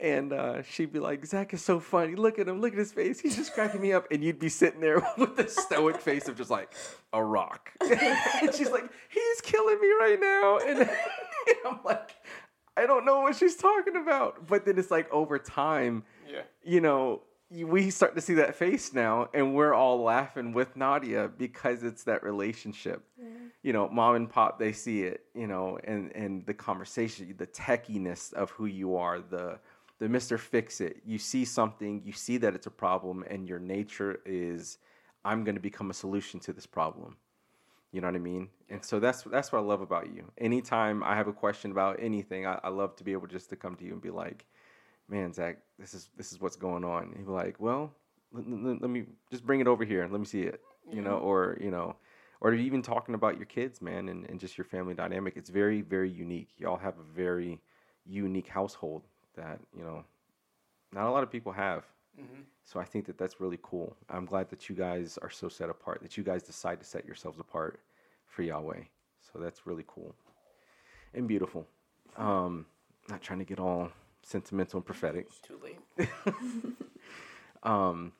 And 0.01 0.31
uh, 0.31 0.61
she'd 0.61 0.93
be 0.93 0.99
like, 0.99 1.25
Zach 1.25 1.53
is 1.53 1.61
so 1.61 1.81
funny. 1.81 2.15
Look 2.15 2.39
at 2.39 2.47
him. 2.47 2.61
Look 2.61 2.71
at 2.71 2.79
his 2.79 2.93
face. 2.93 3.19
He's 3.19 3.35
just 3.35 3.53
cracking 3.53 3.81
me 3.81 3.91
up. 3.91 4.07
And 4.11 4.23
you'd 4.23 4.39
be 4.39 4.47
sitting 4.47 4.79
there 4.79 5.05
with 5.17 5.35
the 5.35 5.45
stoic 5.49 5.99
face 5.99 6.29
of 6.29 6.37
just 6.37 6.49
like 6.49 6.71
a 7.11 7.21
rock. 7.21 7.69
and 7.81 8.55
she's 8.55 8.71
like, 8.71 8.89
he's 9.09 9.41
killing 9.41 9.77
me 9.81 9.89
right 9.99 10.17
now. 10.21 10.57
And, 10.59 10.79
and 10.79 10.89
I'm 11.65 11.79
like, 11.83 12.11
I 12.77 12.85
don't 12.85 13.03
know 13.03 13.19
what 13.19 13.35
she's 13.35 13.57
talking 13.57 13.97
about. 13.97 14.47
But 14.47 14.63
then 14.63 14.77
it's 14.79 14.89
like 14.89 15.11
over 15.11 15.37
time, 15.37 16.03
Yeah. 16.31 16.43
you 16.63 16.79
know, 16.79 17.23
we 17.51 17.89
start 17.89 18.15
to 18.15 18.21
see 18.21 18.35
that 18.35 18.55
face 18.55 18.93
now, 18.93 19.29
and 19.33 19.55
we're 19.55 19.73
all 19.73 20.01
laughing 20.03 20.53
with 20.53 20.75
Nadia 20.75 21.29
because 21.37 21.83
it's 21.83 22.03
that 22.03 22.23
relationship. 22.23 23.03
You 23.63 23.73
know, 23.73 23.89
mom 23.89 24.15
and 24.15 24.29
pop, 24.29 24.59
they 24.59 24.71
see 24.71 25.03
it, 25.03 25.25
you 25.33 25.47
know, 25.47 25.79
and 25.83 26.15
and 26.15 26.45
the 26.45 26.53
conversation, 26.53 27.33
the 27.37 27.47
techiness 27.47 28.31
of 28.33 28.51
who 28.51 28.67
you 28.67 28.95
are, 28.95 29.19
the 29.19 29.59
the 29.97 30.07
Mr. 30.07 30.39
Fix 30.39 30.79
It. 30.79 31.01
You 31.05 31.17
see 31.17 31.43
something, 31.43 32.01
you 32.05 32.13
see 32.13 32.37
that 32.37 32.55
it's 32.55 32.67
a 32.67 32.71
problem, 32.71 33.25
and 33.29 33.47
your 33.49 33.59
nature 33.59 34.21
is, 34.25 34.77
I'm 35.25 35.43
going 35.43 35.55
to 35.55 35.61
become 35.61 35.89
a 35.89 35.93
solution 35.93 36.39
to 36.41 36.53
this 36.53 36.65
problem. 36.65 37.17
You 37.91 38.01
know 38.01 38.07
what 38.07 38.15
I 38.15 38.19
mean? 38.19 38.49
And 38.69 38.85
so 38.85 38.99
that's 38.99 39.23
that's 39.23 39.51
what 39.51 39.59
I 39.59 39.63
love 39.63 39.81
about 39.81 40.13
you. 40.13 40.31
Anytime 40.37 41.03
I 41.03 41.15
have 41.15 41.27
a 41.27 41.33
question 41.33 41.71
about 41.71 41.97
anything, 41.99 42.45
I, 42.45 42.59
I 42.63 42.69
love 42.69 42.95
to 42.97 43.03
be 43.03 43.11
able 43.11 43.27
just 43.27 43.49
to 43.49 43.55
come 43.55 43.75
to 43.77 43.83
you 43.83 43.93
and 43.93 44.01
be 44.01 44.11
like, 44.11 44.45
"Man, 45.09 45.33
Zach, 45.33 45.57
this 45.77 45.93
is 45.93 46.09
this 46.17 46.31
is 46.31 46.39
what's 46.41 46.55
going 46.55 46.83
on." 46.85 47.13
You'd 47.17 47.25
be 47.25 47.31
like, 47.31 47.59
"Well, 47.59 47.91
let, 48.31 48.47
let- 48.47 48.81
let 48.81 48.89
me 48.89 49.05
just 49.31 49.45
bring 49.45 49.59
it 49.59 49.67
over 49.67 49.83
here 49.83 50.03
and 50.03 50.11
let 50.11 50.19
me 50.19 50.25
see 50.25 50.41
it," 50.43 50.61
you 50.91 51.01
know, 51.01 51.17
or 51.17 51.57
you 51.61 51.71
know, 51.71 51.95
or 52.41 52.53
even 52.53 52.81
talking 52.81 53.15
about 53.15 53.37
your 53.37 53.45
kids, 53.45 53.81
man, 53.81 54.09
and, 54.09 54.25
and 54.29 54.39
just 54.39 54.57
your 54.57 54.65
family 54.65 54.93
dynamic. 54.93 55.35
It's 55.37 55.49
very 55.49 55.81
very 55.81 56.09
unique. 56.09 56.49
Y'all 56.57 56.77
have 56.77 56.97
a 56.99 57.03
very 57.15 57.59
unique 58.05 58.47
household 58.47 59.03
that 59.35 59.59
you 59.75 59.83
know 59.83 60.03
not 60.91 61.07
a 61.07 61.11
lot 61.11 61.23
of 61.23 61.31
people 61.31 61.51
have. 61.51 61.85
So 62.65 62.79
I 62.79 62.83
think 62.85 63.05
that 63.05 63.17
that's 63.17 63.39
really 63.39 63.59
cool. 63.63 63.95
I'm 64.09 64.25
glad 64.25 64.49
that 64.49 64.69
you 64.69 64.75
guys 64.75 65.17
are 65.21 65.29
so 65.31 65.49
set 65.49 65.69
apart, 65.69 66.01
that 66.03 66.17
you 66.17 66.23
guys 66.23 66.43
decide 66.43 66.79
to 66.79 66.85
set 66.85 67.05
yourselves 67.05 67.39
apart 67.39 67.79
for 68.27 68.43
Yahweh. 68.43 68.83
So 69.21 69.39
that's 69.39 69.65
really 69.65 69.85
cool 69.87 70.13
and 71.13 71.27
beautiful. 71.27 71.65
Um, 72.17 72.65
not 73.09 73.21
trying 73.21 73.39
to 73.39 73.45
get 73.45 73.59
all 73.59 73.89
sentimental 74.23 74.77
and 74.77 74.85
prophetic. 74.85 75.27
Too 75.41 75.59
late. 75.63 76.09
Um, 77.63 78.13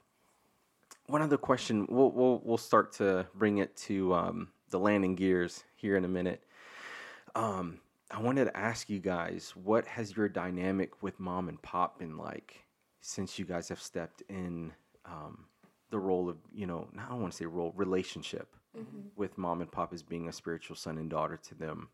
one 1.08 1.22
other 1.22 1.38
question. 1.38 1.88
We'll 1.90 2.12
we'll 2.12 2.42
we'll 2.44 2.58
start 2.58 2.94
to 2.94 3.26
bring 3.36 3.60
it 3.60 3.76
to 3.78 4.14
um, 4.14 4.50
the 4.70 4.80
landing 4.80 5.16
gears 5.16 5.64
here 5.76 5.98
in 5.98 6.06
a 6.06 6.10
minute. 6.10 6.44
Um, 7.36 7.80
I 8.12 8.22
wanted 8.22 8.46
to 8.46 8.58
ask 8.58 8.90
you 8.90 9.00
guys, 9.00 9.54
what 9.56 9.86
has 9.86 10.16
your 10.18 10.30
dynamic 10.30 11.02
with 11.04 11.20
mom 11.20 11.48
and 11.48 11.62
pop 11.62 12.00
been 12.00 12.18
like 12.18 12.66
since 13.02 13.40
you 13.40 13.46
guys 13.46 13.70
have 13.70 13.82
stepped 13.82 14.24
in 14.30 14.74
um, 15.06 15.46
the 15.92 16.00
role 16.00 16.30
of 16.30 16.38
you 16.54 16.68
know, 16.68 16.88
not 16.94 17.08
I 17.08 17.10
don't 17.10 17.22
want 17.22 17.34
to 17.34 17.38
say 17.38 17.46
role, 17.46 17.74
relationship 17.76 18.56
with 19.16 19.38
mom 19.38 19.62
and 19.62 19.72
pop 19.72 19.94
as 19.94 20.04
being 20.04 20.28
a 20.28 20.34
spiritual 20.34 20.76
son 20.76 20.98
and 20.98 21.10
daughter 21.10 21.38
to 21.38 21.56
them. 21.56 21.90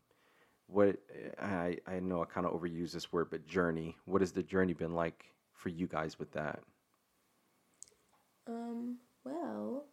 What 0.68 0.96
I 1.40 1.78
I 1.86 2.00
know 2.00 2.22
I 2.22 2.26
kind 2.26 2.46
of 2.46 2.52
overuse 2.52 2.92
this 2.92 3.12
word, 3.12 3.30
but 3.30 3.46
journey. 3.46 3.96
What 4.04 4.20
has 4.20 4.32
the 4.32 4.42
journey 4.42 4.72
been 4.72 4.94
like 4.94 5.26
for 5.52 5.68
you 5.68 5.86
guys 5.86 6.18
with 6.18 6.32
that? 6.32 6.60
Um, 8.46 8.98
well, 9.24 9.86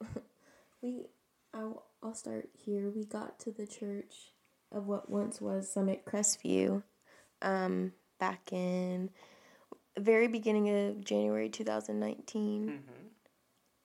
we, 0.82 1.06
I'll, 1.52 1.84
I'll 2.02 2.14
start 2.14 2.48
here. 2.52 2.90
We 2.90 3.04
got 3.04 3.38
to 3.40 3.50
the 3.50 3.66
church 3.66 4.32
of 4.72 4.86
what 4.86 5.10
once 5.10 5.40
was 5.40 5.70
Summit 5.70 6.04
Crestview 6.06 6.82
um, 7.42 7.92
back 8.18 8.52
in 8.52 9.10
very 9.98 10.28
beginning 10.28 10.68
of 10.70 11.04
January 11.04 11.48
2019. 11.48 12.68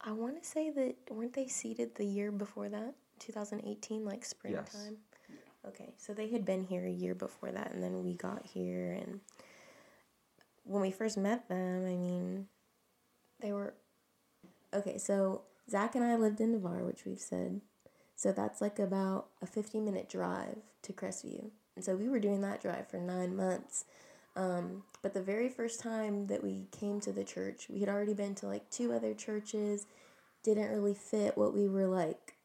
I 0.04 0.12
want 0.12 0.42
to 0.42 0.48
say 0.48 0.72
that, 0.72 0.96
weren't 1.10 1.34
they 1.34 1.48
seated 1.48 1.96
the 1.96 2.06
year 2.06 2.32
before 2.32 2.70
that? 2.70 2.96
2018, 3.20 4.04
like 4.04 4.26
springtime? 4.26 4.98
Okay, 5.68 5.94
so 5.98 6.14
they 6.14 6.30
had 6.30 6.46
been 6.46 6.64
here 6.64 6.86
a 6.86 6.92
year 6.92 7.14
before 7.14 7.52
that, 7.52 7.72
and 7.72 7.84
then 7.84 8.04
we 8.04 8.14
got 8.16 8.46
here, 8.46 8.94
and 8.94 9.20
when 10.64 10.82
we 10.82 10.92
first 10.92 11.18
met 11.18 11.48
them, 11.50 11.86
I 11.86 11.96
mean, 11.96 12.48
they 13.40 13.54
were 13.54 13.76
Okay, 14.74 14.98
so 14.98 15.42
Zach 15.70 15.96
and 15.96 16.04
I 16.04 16.16
lived 16.16 16.40
in 16.40 16.54
Navarre, 16.54 16.86
which 16.86 17.06
we've 17.06 17.20
said. 17.20 17.62
So 18.16 18.32
that's 18.32 18.62
like 18.62 18.80
about 18.80 19.28
a 19.42 19.46
50 19.46 19.80
minute 19.80 20.10
drive 20.10 20.58
to 20.84 20.94
Crestview. 20.94 21.50
And 21.76 21.84
so 21.84 21.96
we 21.96 22.08
were 22.08 22.20
doing 22.20 22.42
that 22.42 22.62
drive 22.62 22.88
for 22.88 22.98
nine 22.98 23.36
months. 23.36 23.86
Um, 24.36 24.84
but 25.02 25.14
the 25.14 25.22
very 25.22 25.50
first 25.50 25.82
time 25.82 26.28
that 26.28 26.44
we 26.44 26.68
came 26.72 27.02
to 27.02 27.12
the 27.12 27.24
church, 27.24 27.68
we 27.70 27.80
had 27.80 27.90
already 27.90 28.14
been 28.14 28.36
to 28.36 28.48
like 28.48 28.70
two 28.70 28.94
other 28.94 29.14
churches, 29.14 29.88
didn't 30.44 30.72
really 30.72 30.94
fit 30.94 31.38
what 31.38 31.54
we 31.54 31.68
were 31.68 31.88
like. 31.88 32.36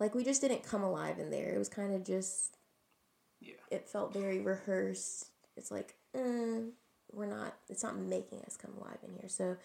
Like 0.00 0.14
we 0.14 0.24
just 0.24 0.40
didn't 0.40 0.64
come 0.64 0.82
alive 0.82 1.18
in 1.18 1.30
there. 1.30 1.54
It 1.54 1.58
was 1.58 1.68
kind 1.68 1.94
of 1.94 2.04
just, 2.04 2.56
Yeah. 3.40 3.54
it 3.70 3.88
felt 3.88 4.12
very 4.12 4.40
rehearsed. 4.40 5.26
It's 5.56 5.70
like, 5.70 5.94
eh, 6.14 6.60
we're 7.12 7.26
not, 7.26 7.54
it's 7.68 7.82
not 7.82 7.96
making 7.96 8.40
us 8.46 8.56
come 8.56 8.72
alive 8.80 8.98
in 9.06 9.12
here. 9.14 9.28
So 9.28 9.56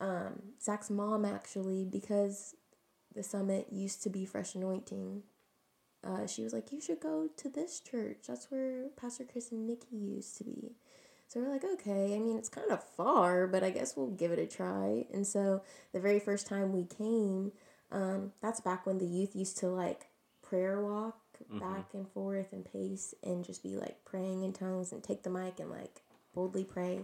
um, 0.00 0.40
Zach's 0.62 0.90
mom 0.90 1.24
actually, 1.24 1.84
because 1.84 2.56
the 3.14 3.22
summit 3.22 3.66
used 3.70 4.02
to 4.04 4.10
be 4.10 4.24
Fresh 4.24 4.54
Anointing, 4.54 5.22
uh, 6.02 6.26
she 6.26 6.42
was 6.42 6.54
like, 6.54 6.72
"You 6.72 6.80
should 6.80 7.00
go 7.00 7.28
to 7.36 7.48
this 7.50 7.80
church. 7.80 8.18
That's 8.26 8.50
where 8.50 8.88
Pastor 8.96 9.24
Chris 9.30 9.52
and 9.52 9.66
Nikki 9.66 9.96
used 9.96 10.38
to 10.38 10.44
be." 10.44 10.72
So 11.28 11.40
we're 11.40 11.50
like, 11.52 11.64
"Okay." 11.64 12.14
I 12.16 12.18
mean, 12.18 12.38
it's 12.38 12.48
kind 12.48 12.70
of 12.70 12.82
far, 12.82 13.46
but 13.46 13.62
I 13.62 13.68
guess 13.70 13.96
we'll 13.96 14.06
give 14.06 14.32
it 14.32 14.38
a 14.38 14.46
try. 14.46 15.06
And 15.12 15.26
so 15.26 15.60
the 15.92 16.00
very 16.00 16.18
first 16.18 16.46
time 16.46 16.72
we 16.72 16.84
came, 16.86 17.52
um, 17.92 18.32
that's 18.40 18.60
back 18.60 18.86
when 18.86 18.98
the 18.98 19.06
youth 19.06 19.34
used 19.34 19.58
to 19.58 19.68
like 19.68 20.06
prayer 20.42 20.80
walk 20.80 21.16
back 21.58 21.86
and 21.94 22.08
forth 22.08 22.52
and 22.52 22.64
pace 22.70 23.14
and 23.22 23.44
just 23.44 23.62
be 23.62 23.76
like 23.76 24.04
praying 24.04 24.42
in 24.42 24.52
tongues 24.52 24.92
and 24.92 25.02
take 25.02 25.22
the 25.22 25.30
mic 25.30 25.58
and 25.58 25.70
like 25.70 26.02
boldly 26.34 26.64
pray. 26.64 27.00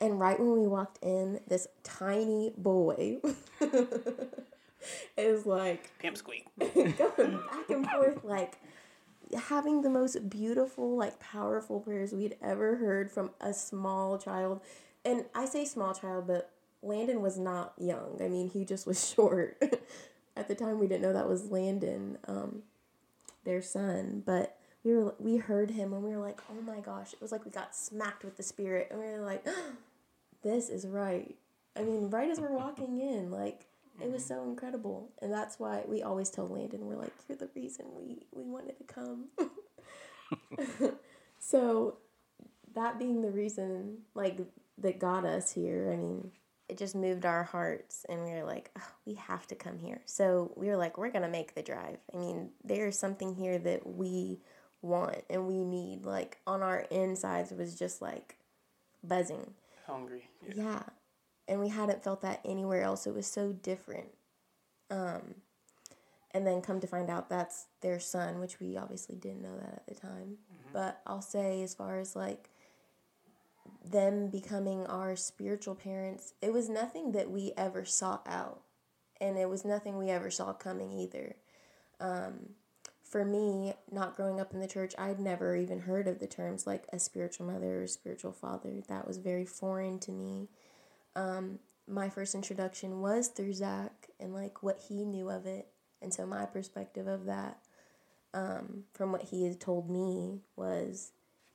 And 0.00 0.18
right 0.18 0.38
when 0.38 0.52
we 0.52 0.66
walked 0.66 0.98
in, 1.02 1.40
this 1.46 1.66
tiny 1.82 2.52
boy 2.56 3.18
is 5.18 5.44
like 5.44 5.90
Pimp 5.98 6.16
squeak. 6.16 6.46
going 6.58 7.38
back 7.50 7.68
and 7.68 7.86
forth, 7.86 8.24
like 8.24 8.56
having 9.48 9.82
the 9.82 9.90
most 9.90 10.30
beautiful, 10.30 10.96
like 10.96 11.20
powerful 11.20 11.80
prayers 11.80 12.12
we'd 12.12 12.36
ever 12.42 12.76
heard 12.76 13.10
from 13.10 13.30
a 13.40 13.52
small 13.52 14.16
child. 14.16 14.60
And 15.04 15.24
I 15.34 15.44
say 15.44 15.64
small 15.66 15.92
child, 15.92 16.26
but 16.26 16.50
Landon 16.82 17.20
was 17.20 17.38
not 17.38 17.74
young. 17.78 18.18
I 18.20 18.28
mean, 18.28 18.50
he 18.50 18.64
just 18.64 18.86
was 18.86 19.08
short. 19.14 19.62
At 20.36 20.48
the 20.48 20.54
time, 20.54 20.78
we 20.78 20.86
didn't 20.86 21.02
know 21.02 21.12
that 21.12 21.28
was 21.28 21.50
Landon, 21.50 22.18
um, 22.26 22.62
their 23.44 23.60
son. 23.62 24.22
But 24.24 24.56
we 24.84 24.94
were 24.94 25.14
we 25.18 25.36
heard 25.36 25.70
him 25.70 25.92
and 25.92 26.02
we 26.02 26.10
were 26.10 26.24
like, 26.24 26.40
oh 26.50 26.62
my 26.62 26.80
gosh! 26.80 27.12
It 27.12 27.20
was 27.20 27.32
like 27.32 27.44
we 27.44 27.50
got 27.50 27.74
smacked 27.74 28.24
with 28.24 28.36
the 28.36 28.42
spirit, 28.42 28.88
and 28.90 29.00
we 29.00 29.06
were 29.06 29.20
like, 29.24 29.46
this 30.42 30.68
is 30.68 30.86
right. 30.86 31.34
I 31.76 31.82
mean, 31.82 32.10
right 32.10 32.30
as 32.30 32.40
we're 32.40 32.56
walking 32.56 32.98
in, 32.98 33.30
like 33.30 33.66
it 34.02 34.10
was 34.10 34.24
so 34.24 34.42
incredible, 34.44 35.10
and 35.20 35.32
that's 35.32 35.58
why 35.58 35.82
we 35.86 36.02
always 36.02 36.30
tell 36.30 36.48
Landon, 36.48 36.86
we're 36.86 36.96
like, 36.96 37.12
you're 37.28 37.36
the 37.36 37.50
reason 37.54 37.86
we 37.94 38.26
we 38.32 38.44
wanted 38.44 38.76
to 38.78 38.84
come. 38.84 39.26
so, 41.38 41.98
that 42.74 42.98
being 42.98 43.20
the 43.20 43.30
reason, 43.30 43.98
like 44.14 44.38
that 44.78 44.98
got 44.98 45.26
us 45.26 45.52
here. 45.52 45.90
I 45.92 45.96
mean, 45.96 46.30
it 46.70 46.78
just 46.78 46.94
moved 46.94 47.24
our 47.26 47.42
hearts, 47.44 48.06
and 48.08 48.24
we 48.24 48.30
were 48.30 48.44
like, 48.44 48.70
"Ugh, 48.76 48.82
we 49.06 49.14
have 49.14 49.46
to 49.48 49.54
come 49.54 49.78
here. 49.78 50.00
So 50.06 50.52
we 50.56 50.68
were 50.68 50.76
like, 50.76 50.96
we're 50.98 51.10
gonna 51.10 51.28
make 51.28 51.54
the 51.54 51.62
drive. 51.62 51.98
I 52.14 52.16
mean, 52.16 52.50
there's 52.64 52.98
something 52.98 53.34
here 53.34 53.58
that 53.58 53.86
we 53.86 54.40
want 54.82 55.18
and 55.28 55.46
we 55.46 55.62
need. 55.64 56.04
Like 56.06 56.38
on 56.46 56.62
our 56.62 56.80
insides 56.90 57.50
was 57.52 57.74
just 57.78 58.00
like 58.00 58.36
buzzing. 59.04 59.54
Hungry. 59.86 60.28
Yeah. 60.46 60.54
Yeah. 60.64 60.82
and 61.48 61.60
we 61.60 61.68
hadn't 61.68 62.04
felt 62.04 62.20
that 62.22 62.40
anywhere 62.44 62.82
else. 62.82 63.06
It 63.06 63.14
was 63.14 63.26
so 63.26 63.52
different. 63.52 64.08
Um, 64.90 65.34
and 66.32 66.46
then 66.46 66.62
come 66.62 66.78
to 66.80 66.86
find 66.86 67.10
out 67.10 67.28
that's 67.28 67.66
their 67.80 67.98
son, 67.98 68.38
which 68.38 68.60
we 68.60 68.76
obviously 68.76 69.16
didn't 69.16 69.42
know 69.42 69.56
that 69.58 69.74
at 69.74 69.86
the 69.88 69.94
time. 69.96 70.36
But 70.72 71.00
I'll 71.06 71.22
say, 71.22 71.62
as 71.62 71.74
far 71.74 71.98
as 71.98 72.14
like 72.14 72.50
them 73.84 74.28
becoming 74.28 74.86
our 74.86 75.16
spiritual 75.16 75.74
parents, 75.74 76.34
it 76.42 76.52
was 76.52 76.68
nothing 76.68 77.12
that 77.12 77.30
we 77.30 77.52
ever 77.56 77.84
sought 77.84 78.26
out, 78.26 78.60
and 79.20 79.38
it 79.38 79.48
was 79.48 79.64
nothing 79.64 79.96
we 79.96 80.10
ever 80.10 80.30
saw 80.30 80.52
coming 80.52 80.92
either. 80.92 81.36
Um, 82.00 82.50
for 83.02 83.24
me, 83.24 83.74
not 83.90 84.14
growing 84.14 84.40
up 84.40 84.54
in 84.54 84.60
the 84.60 84.68
church, 84.68 84.94
I'd 84.96 85.18
never 85.18 85.56
even 85.56 85.80
heard 85.80 86.06
of 86.06 86.20
the 86.20 86.28
terms 86.28 86.66
like 86.66 86.86
a 86.92 86.98
spiritual 86.98 87.46
mother 87.46 87.82
or 87.82 87.86
spiritual 87.88 88.32
father. 88.32 88.80
That 88.88 89.06
was 89.06 89.16
very 89.16 89.44
foreign 89.44 89.98
to 90.00 90.12
me. 90.12 90.48
Um, 91.16 91.58
my 91.88 92.08
first 92.08 92.36
introduction 92.36 93.00
was 93.00 93.26
through 93.26 93.54
Zach 93.54 94.08
and 94.20 94.32
like 94.32 94.62
what 94.62 94.78
he 94.88 95.04
knew 95.04 95.28
of 95.28 95.44
it. 95.44 95.66
And 96.00 96.14
so 96.14 96.24
my 96.24 96.46
perspective 96.46 97.08
of 97.08 97.24
that, 97.24 97.58
um, 98.32 98.84
from 98.94 99.10
what 99.10 99.22
he 99.22 99.44
had 99.44 99.60
told 99.60 99.90
me, 99.90 100.42
was 100.54 101.10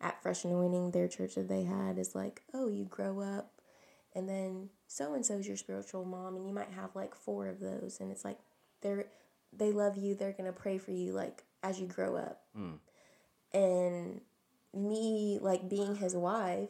at 0.05 0.21
Fresh 0.21 0.45
Anointing, 0.45 0.91
their 0.91 1.07
church 1.07 1.35
that 1.35 1.49
they 1.49 1.63
had, 1.63 1.97
is 1.97 2.15
like, 2.15 2.41
oh, 2.53 2.69
you 2.69 2.85
grow 2.85 3.19
up 3.19 3.51
and 4.13 4.29
then 4.29 4.69
so 4.87 5.13
and 5.13 5.25
so's 5.25 5.45
your 5.45 5.57
spiritual 5.57 6.05
mom, 6.05 6.37
and 6.37 6.47
you 6.47 6.53
might 6.53 6.71
have 6.71 6.95
like 6.95 7.13
four 7.13 7.47
of 7.47 7.59
those. 7.59 7.97
And 7.99 8.11
it's 8.11 8.23
like, 8.23 8.39
they're 8.81 9.07
they 9.57 9.71
love 9.71 9.97
you 9.97 10.15
they're 10.15 10.33
gonna 10.33 10.51
pray 10.51 10.77
for 10.77 10.91
you 10.91 11.13
like 11.13 11.43
as 11.63 11.79
you 11.79 11.87
grow 11.87 12.15
up 12.15 12.41
mm. 12.57 12.77
and 13.53 14.21
me 14.73 15.39
like 15.41 15.69
being 15.69 15.95
his 15.95 16.15
wife 16.15 16.69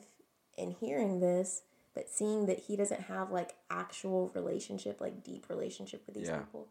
and 0.57 0.73
hearing 0.79 1.19
this 1.19 1.63
but 1.93 2.09
seeing 2.09 2.45
that 2.45 2.59
he 2.59 2.75
doesn't 2.75 3.01
have 3.01 3.31
like 3.31 3.55
actual 3.69 4.31
relationship 4.35 5.01
like 5.01 5.23
deep 5.23 5.49
relationship 5.49 6.03
with 6.05 6.15
these 6.15 6.27
Yeah. 6.27 6.39
people 6.39 6.67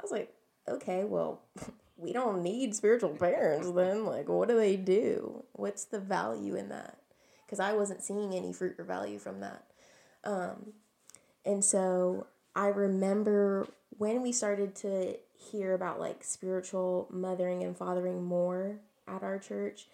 i 0.00 0.02
was 0.02 0.10
like 0.10 0.34
okay 0.68 1.04
well 1.04 1.42
we 2.02 2.12
don't 2.12 2.42
need 2.42 2.74
spiritual 2.74 3.10
parents 3.10 3.70
then 3.72 4.04
like 4.04 4.28
what 4.28 4.48
do 4.48 4.56
they 4.56 4.76
do 4.76 5.44
what's 5.52 5.84
the 5.84 6.00
value 6.00 6.54
in 6.56 6.68
that 6.68 6.98
because 7.46 7.60
i 7.60 7.72
wasn't 7.72 8.02
seeing 8.02 8.34
any 8.34 8.52
fruit 8.52 8.74
or 8.78 8.84
value 8.84 9.18
from 9.18 9.40
that 9.40 9.64
um, 10.24 10.72
and 11.44 11.64
so 11.64 12.26
I 12.54 12.68
remember 12.68 13.66
when 13.90 14.22
we 14.22 14.32
started 14.32 14.74
to 14.76 15.16
hear 15.50 15.74
about 15.74 15.98
like 15.98 16.22
spiritual 16.22 17.08
mothering 17.10 17.62
and 17.62 17.76
fathering 17.76 18.22
more 18.22 18.80
at 19.08 19.22
our 19.22 19.38
church, 19.38 19.88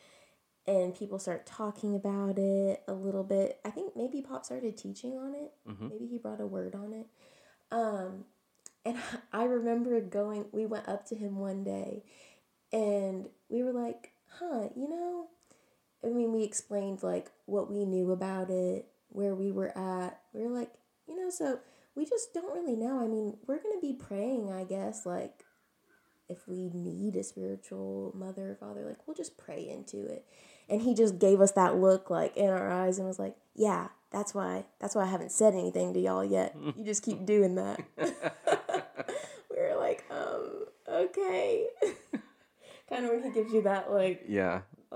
and 0.67 0.95
people 0.95 1.19
start 1.19 1.47
talking 1.47 1.95
about 1.95 2.39
it 2.39 2.83
a 2.87 2.93
little 2.93 3.25
bit. 3.25 3.59
I 3.65 3.71
think 3.71 3.97
maybe 3.97 4.21
Pop 4.21 4.45
started 4.45 4.77
teaching 4.77 5.13
on 5.17 5.35
it. 5.35 5.53
Maybe 5.89 6.07
he 6.07 6.19
brought 6.19 6.41
a 6.41 6.47
word 6.47 6.75
on 6.75 6.93
it. 6.93 7.07
Um, 7.71 8.25
and 8.89 8.99
I 9.33 9.45
remember 9.45 10.01
going, 10.01 10.47
we 10.53 10.65
went 10.65 10.89
up 10.89 11.07
to 11.09 11.15
him 11.15 11.39
one 11.39 11.63
day 11.63 12.05
and 12.73 13.27
we 13.51 13.63
were 13.63 13.73
like, 13.73 14.13
huh, 14.39 14.69
you 14.75 14.89
know, 14.89 15.27
I 16.05 16.09
mean, 16.09 16.33
we 16.33 16.43
explained 16.43 17.03
like 17.03 17.31
what 17.45 17.71
we 17.71 17.85
knew 17.85 18.13
about 18.13 18.51
it, 18.51 18.87
where 19.11 19.35
we 19.35 19.51
were 19.53 19.77
at. 19.77 20.21
We 20.33 20.43
were 20.43 20.57
like, 20.57 20.71
you 21.07 21.17
know, 21.17 21.29
so 21.29 21.59
we 21.95 22.07
just 22.07 22.33
don't 22.33 22.55
really 22.55 22.77
know. 22.77 23.03
I 23.03 23.09
mean, 23.09 23.37
we're 23.47 23.63
going 23.63 23.79
to 23.79 23.87
be 23.87 23.93
praying, 23.93 24.53
I 24.53 24.65
guess, 24.65 25.05
like 25.05 25.45
if 26.29 26.47
we 26.47 26.71
need 26.73 27.17
a 27.17 27.25
spiritual 27.25 28.15
mother 28.17 28.53
or 28.53 28.55
father, 28.55 28.85
like 28.85 29.07
we'll 29.07 29.17
just 29.17 29.37
pray 29.37 29.69
into 29.69 30.07
it. 30.07 30.25
And 30.69 30.83
he 30.83 30.95
just 30.95 31.19
gave 31.19 31.41
us 31.41 31.53
that 31.53 31.77
look 31.77 32.11
like 32.11 32.37
in 32.37 32.49
our 32.49 32.71
eyes 32.71 32.99
and 32.99 33.07
was 33.07 33.19
like, 33.19 33.37
yeah, 33.55 33.89
that's 34.13 34.35
why, 34.35 34.67
that's 34.79 34.95
why 34.95 35.03
I 35.03 35.07
haven't 35.07 35.33
said 35.33 35.55
anything 35.55 35.95
to 35.95 36.01
y'all 36.01 36.25
yet. 36.25 36.55
You 36.77 36.85
just 36.85 37.03
keep 37.03 37.25
doing 37.25 37.55
that. 37.57 37.81
we 37.99 39.57
were 39.57 39.77
like, 39.79 40.05
um, 40.11 40.67
okay. 40.99 41.67
kind 42.89 43.05
of 43.05 43.11
when 43.11 43.23
he 43.25 43.31
gives 43.31 43.53
you 43.53 43.63
that, 43.63 43.93
like, 43.93 44.25
Yeah. 44.29 44.63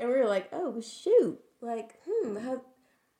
and 0.00 0.08
we 0.08 0.14
were 0.16 0.26
like, 0.28 0.48
oh 0.52 0.80
shoot, 0.80 1.38
like, 1.60 1.94
hmm, 2.08 2.36
how 2.36 2.62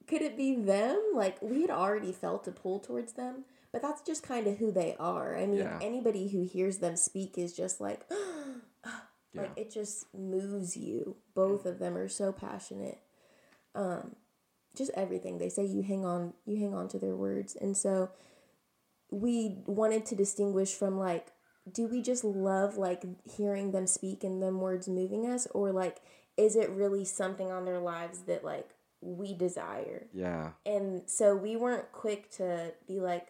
could 0.06 0.22
it 0.22 0.36
be 0.36 0.54
them? 0.54 1.00
Like 1.14 1.40
we 1.42 1.62
had 1.62 1.70
already 1.70 2.12
felt 2.12 2.46
a 2.48 2.52
pull 2.52 2.78
towards 2.78 3.12
them, 3.14 3.44
but 3.72 3.82
that's 3.82 4.00
just 4.02 4.22
kind 4.22 4.46
of 4.46 4.58
who 4.58 4.70
they 4.72 4.96
are. 4.98 5.36
I 5.36 5.46
mean, 5.46 5.58
Yeah. 5.58 5.78
anybody 5.82 6.28
who 6.28 6.42
hears 6.44 6.78
them 6.78 6.96
speak 6.96 7.36
is 7.36 7.52
just 7.52 7.80
like, 7.80 8.06
Yeah. 9.34 9.42
like 9.42 9.50
it 9.56 9.70
just 9.70 10.06
moves 10.14 10.76
you. 10.76 11.16
Both 11.34 11.66
of 11.66 11.78
them 11.78 11.96
are 11.96 12.08
so 12.08 12.32
passionate. 12.32 12.98
Um, 13.74 14.16
just 14.74 14.90
everything 14.94 15.38
they 15.38 15.48
say, 15.50 15.66
you 15.66 15.82
hang 15.82 16.04
on, 16.06 16.32
you 16.46 16.56
hang 16.58 16.72
on 16.74 16.88
to 16.88 16.98
their 16.98 17.14
words, 17.16 17.56
and 17.60 17.76
so 17.76 18.10
we 19.10 19.58
wanted 19.66 20.06
to 20.06 20.14
distinguish 20.14 20.74
from 20.74 20.98
like 20.98 21.32
do 21.72 21.86
we 21.86 22.02
just 22.02 22.24
love 22.24 22.76
like 22.76 23.04
hearing 23.36 23.72
them 23.72 23.86
speak 23.86 24.24
and 24.24 24.42
them 24.42 24.60
words 24.60 24.88
moving 24.88 25.26
us? 25.26 25.46
Or 25.52 25.72
like 25.72 25.98
is 26.36 26.56
it 26.56 26.70
really 26.70 27.04
something 27.04 27.50
on 27.50 27.64
their 27.64 27.80
lives 27.80 28.20
that 28.22 28.44
like 28.44 28.70
we 29.00 29.34
desire? 29.34 30.06
Yeah. 30.12 30.50
and 30.66 31.02
so 31.06 31.36
we 31.36 31.56
weren't 31.56 31.90
quick 31.92 32.30
to 32.32 32.72
be 32.86 33.00
like 33.00 33.28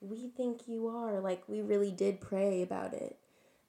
we 0.00 0.28
think 0.28 0.66
you 0.66 0.88
are. 0.88 1.20
Like 1.20 1.42
we 1.48 1.60
really 1.60 1.90
did 1.90 2.20
pray 2.20 2.62
about 2.62 2.94
it 2.94 3.18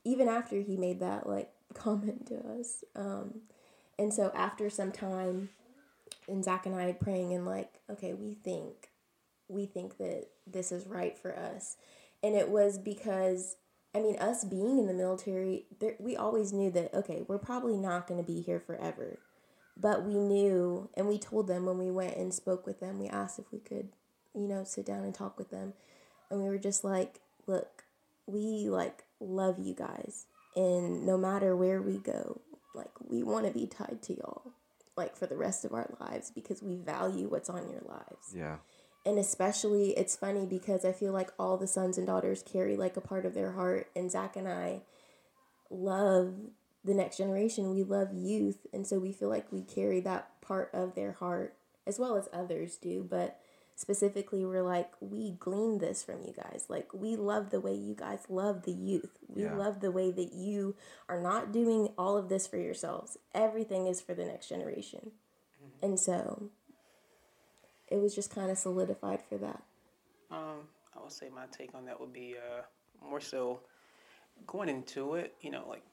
even 0.03 0.27
after 0.27 0.59
he 0.61 0.77
made 0.77 0.99
that 0.99 1.27
like 1.27 1.51
comment 1.73 2.27
to 2.27 2.37
us. 2.59 2.83
Um 2.95 3.41
and 3.99 4.13
so 4.13 4.31
after 4.35 4.69
some 4.69 4.91
time 4.91 5.49
and 6.27 6.43
zach 6.43 6.65
and 6.65 6.75
i 6.75 6.91
praying 6.91 7.33
and 7.33 7.45
like 7.45 7.73
okay 7.89 8.13
we 8.13 8.35
think 8.35 8.91
we 9.51 9.65
think 9.65 9.97
that 9.97 10.27
this 10.47 10.71
is 10.71 10.87
right 10.87 11.17
for 11.17 11.37
us. 11.37 11.77
And 12.23 12.35
it 12.35 12.49
was 12.49 12.77
because 12.77 13.57
i 13.95 13.99
mean 13.99 14.17
us 14.17 14.43
being 14.43 14.77
in 14.77 14.87
the 14.87 14.93
military 14.93 15.65
there, 15.79 15.95
we 15.99 16.15
always 16.15 16.53
knew 16.53 16.71
that 16.71 16.93
okay 16.93 17.23
we're 17.27 17.37
probably 17.37 17.77
not 17.77 18.07
going 18.07 18.19
to 18.19 18.25
be 18.25 18.41
here 18.41 18.59
forever. 18.59 19.19
But 19.77 20.03
we 20.03 20.15
knew 20.15 20.89
and 20.95 21.07
we 21.07 21.17
told 21.17 21.47
them 21.47 21.65
when 21.65 21.77
we 21.77 21.89
went 21.89 22.17
and 22.17 22.33
spoke 22.33 22.67
with 22.67 22.79
them 22.79 22.99
we 22.99 23.07
asked 23.07 23.39
if 23.39 23.51
we 23.51 23.59
could 23.59 23.89
you 24.35 24.47
know 24.47 24.63
sit 24.63 24.85
down 24.85 25.03
and 25.03 25.15
talk 25.15 25.37
with 25.37 25.49
them. 25.49 25.73
And 26.29 26.41
we 26.41 26.49
were 26.49 26.57
just 26.57 26.83
like 26.83 27.21
look 27.47 27.83
we 28.27 28.69
like 28.69 29.03
love 29.19 29.59
you 29.59 29.73
guys 29.73 30.25
and 30.55 31.05
no 31.05 31.17
matter 31.17 31.55
where 31.55 31.81
we 31.81 31.97
go 31.97 32.41
like 32.75 32.91
we 32.99 33.23
want 33.23 33.45
to 33.45 33.51
be 33.51 33.65
tied 33.65 34.01
to 34.03 34.15
y'all 34.15 34.53
like 34.97 35.15
for 35.15 35.25
the 35.25 35.37
rest 35.37 35.65
of 35.65 35.73
our 35.73 35.89
lives 35.99 36.31
because 36.31 36.61
we 36.61 36.75
value 36.75 37.27
what's 37.27 37.49
on 37.49 37.69
your 37.69 37.81
lives. 37.87 38.33
Yeah. 38.35 38.57
And 39.05 39.17
especially 39.17 39.91
it's 39.97 40.15
funny 40.15 40.45
because 40.45 40.85
I 40.85 40.91
feel 40.91 41.11
like 41.13 41.31
all 41.39 41.57
the 41.57 41.67
sons 41.67 41.97
and 41.97 42.05
daughters 42.07 42.43
carry 42.43 42.75
like 42.77 42.97
a 42.97 43.01
part 43.01 43.25
of 43.25 43.33
their 43.33 43.53
heart 43.53 43.89
and 43.95 44.11
Zach 44.11 44.35
and 44.35 44.47
I 44.47 44.81
love 45.69 46.33
the 46.83 46.93
next 46.93 47.17
generation. 47.17 47.73
We 47.73 47.83
love 47.83 48.13
youth 48.13 48.67
and 48.73 48.85
so 48.85 48.99
we 48.99 49.11
feel 49.11 49.29
like 49.29 49.51
we 49.51 49.61
carry 49.61 49.99
that 50.01 50.29
part 50.41 50.69
of 50.73 50.95
their 50.95 51.13
heart 51.13 51.55
as 51.87 51.97
well 51.99 52.15
as 52.15 52.29
others 52.31 52.77
do 52.77 53.05
but 53.09 53.39
specifically 53.75 54.45
we're 54.45 54.61
like 54.61 54.91
we 54.99 55.31
glean 55.39 55.79
this 55.79 56.03
from 56.03 56.21
you 56.23 56.33
guys. 56.35 56.65
Like 56.69 56.93
we 56.93 57.15
love 57.15 57.49
the 57.49 57.59
way 57.61 57.73
you 57.73 57.95
guys 57.95 58.25
love 58.29 58.63
the 58.63 58.71
youth. 58.73 59.17
We 59.27 59.43
Yeah. 59.43 59.55
love 59.55 59.79
the 59.79 59.91
way 59.91 60.11
that 60.11 60.33
you 60.33 60.75
are 61.09 61.19
not 61.21 61.51
doing 61.51 61.89
all 61.97 62.17
of 62.17 62.29
this 62.29 62.45
for 62.45 62.57
yourselves. 62.57 63.17
Everything 63.33 63.87
is 63.87 63.99
for 64.01 64.13
the 64.13 64.25
next 64.25 64.49
generation. 64.49 65.11
Mm-hmm. 65.63 65.85
And 65.85 65.99
so 65.99 66.49
it 67.91 68.01
was 68.01 68.15
just 68.15 68.33
kind 68.33 68.51
of 68.51 68.57
solidified 68.57 69.21
for 69.29 69.37
that 69.37 69.61
Um, 70.31 70.67
I 70.97 71.01
would 71.01 71.11
say 71.11 71.29
my 71.33 71.45
take 71.51 71.75
on 71.75 71.85
that 71.85 71.99
would 71.99 72.13
be 72.13 72.35
uh, 72.37 72.61
more 73.07 73.21
so 73.21 73.61
going 74.47 74.69
into 74.69 75.15
it. 75.15 75.35
You 75.41 75.51
know, 75.51 75.65
like 75.69 75.83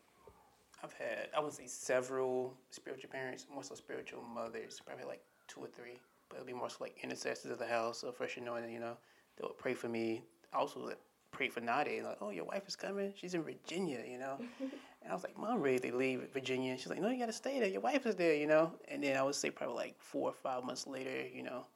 I've 0.85 0.93
had, 0.93 1.29
I 1.37 1.41
would 1.41 1.53
say 1.53 1.67
several 1.67 2.55
spiritual 2.71 3.11
parents, 3.11 3.47
more 3.53 3.65
so 3.65 3.75
spiritual 3.75 4.23
mothers, 4.23 4.81
probably 4.85 5.05
like 5.07 5.23
two 5.49 5.61
or 5.61 5.69
three, 5.69 5.99
but 6.29 6.37
it'd 6.37 6.47
be 6.47 6.53
more 6.53 6.71
so 6.71 6.79
like 6.81 6.97
intercessors 7.03 7.51
of 7.51 7.59
the 7.59 7.67
house 7.67 8.05
or 8.05 8.13
fresh 8.13 8.37
anointing. 8.37 8.73
You 8.73 8.81
know, 8.81 8.97
they 9.37 9.43
would 9.47 9.59
pray 9.59 9.75
for 9.75 9.89
me. 9.89 10.23
Also, 10.55 10.81
like, 10.81 10.99
pray 11.33 11.49
for 11.49 11.61
Nadia. 11.61 12.05
Like, 12.05 12.19
oh, 12.21 12.31
your 12.31 12.45
wife 12.45 12.67
is 12.69 12.77
coming. 12.77 13.13
She's 13.17 13.35
in 13.35 13.43
Virginia. 13.43 14.03
You 14.09 14.19
know, 14.19 14.37
and 14.61 15.11
I 15.11 15.15
was 15.15 15.25
like, 15.25 15.39
Mom, 15.39 15.61
ready 15.63 15.79
to 15.91 15.97
leave 15.97 16.29
Virginia? 16.33 16.77
She's 16.79 16.89
like, 16.89 17.01
No, 17.01 17.11
you 17.11 17.19
got 17.19 17.27
to 17.27 17.33
stay 17.33 17.61
there. 17.61 17.69
Your 17.69 17.81
wife 17.83 18.07
is 18.07 18.17
there. 18.17 18.35
You 18.35 18.47
know, 18.47 18.73
and 18.89 19.03
then 19.03 19.17
I 19.17 19.23
would 19.23 19.35
say 19.35 19.51
probably 19.51 19.77
like 19.77 19.97
four 19.99 20.31
or 20.31 20.35
five 20.35 20.65
months 20.65 20.87
later, 20.87 21.27
you 21.35 21.43
know, 21.43 21.67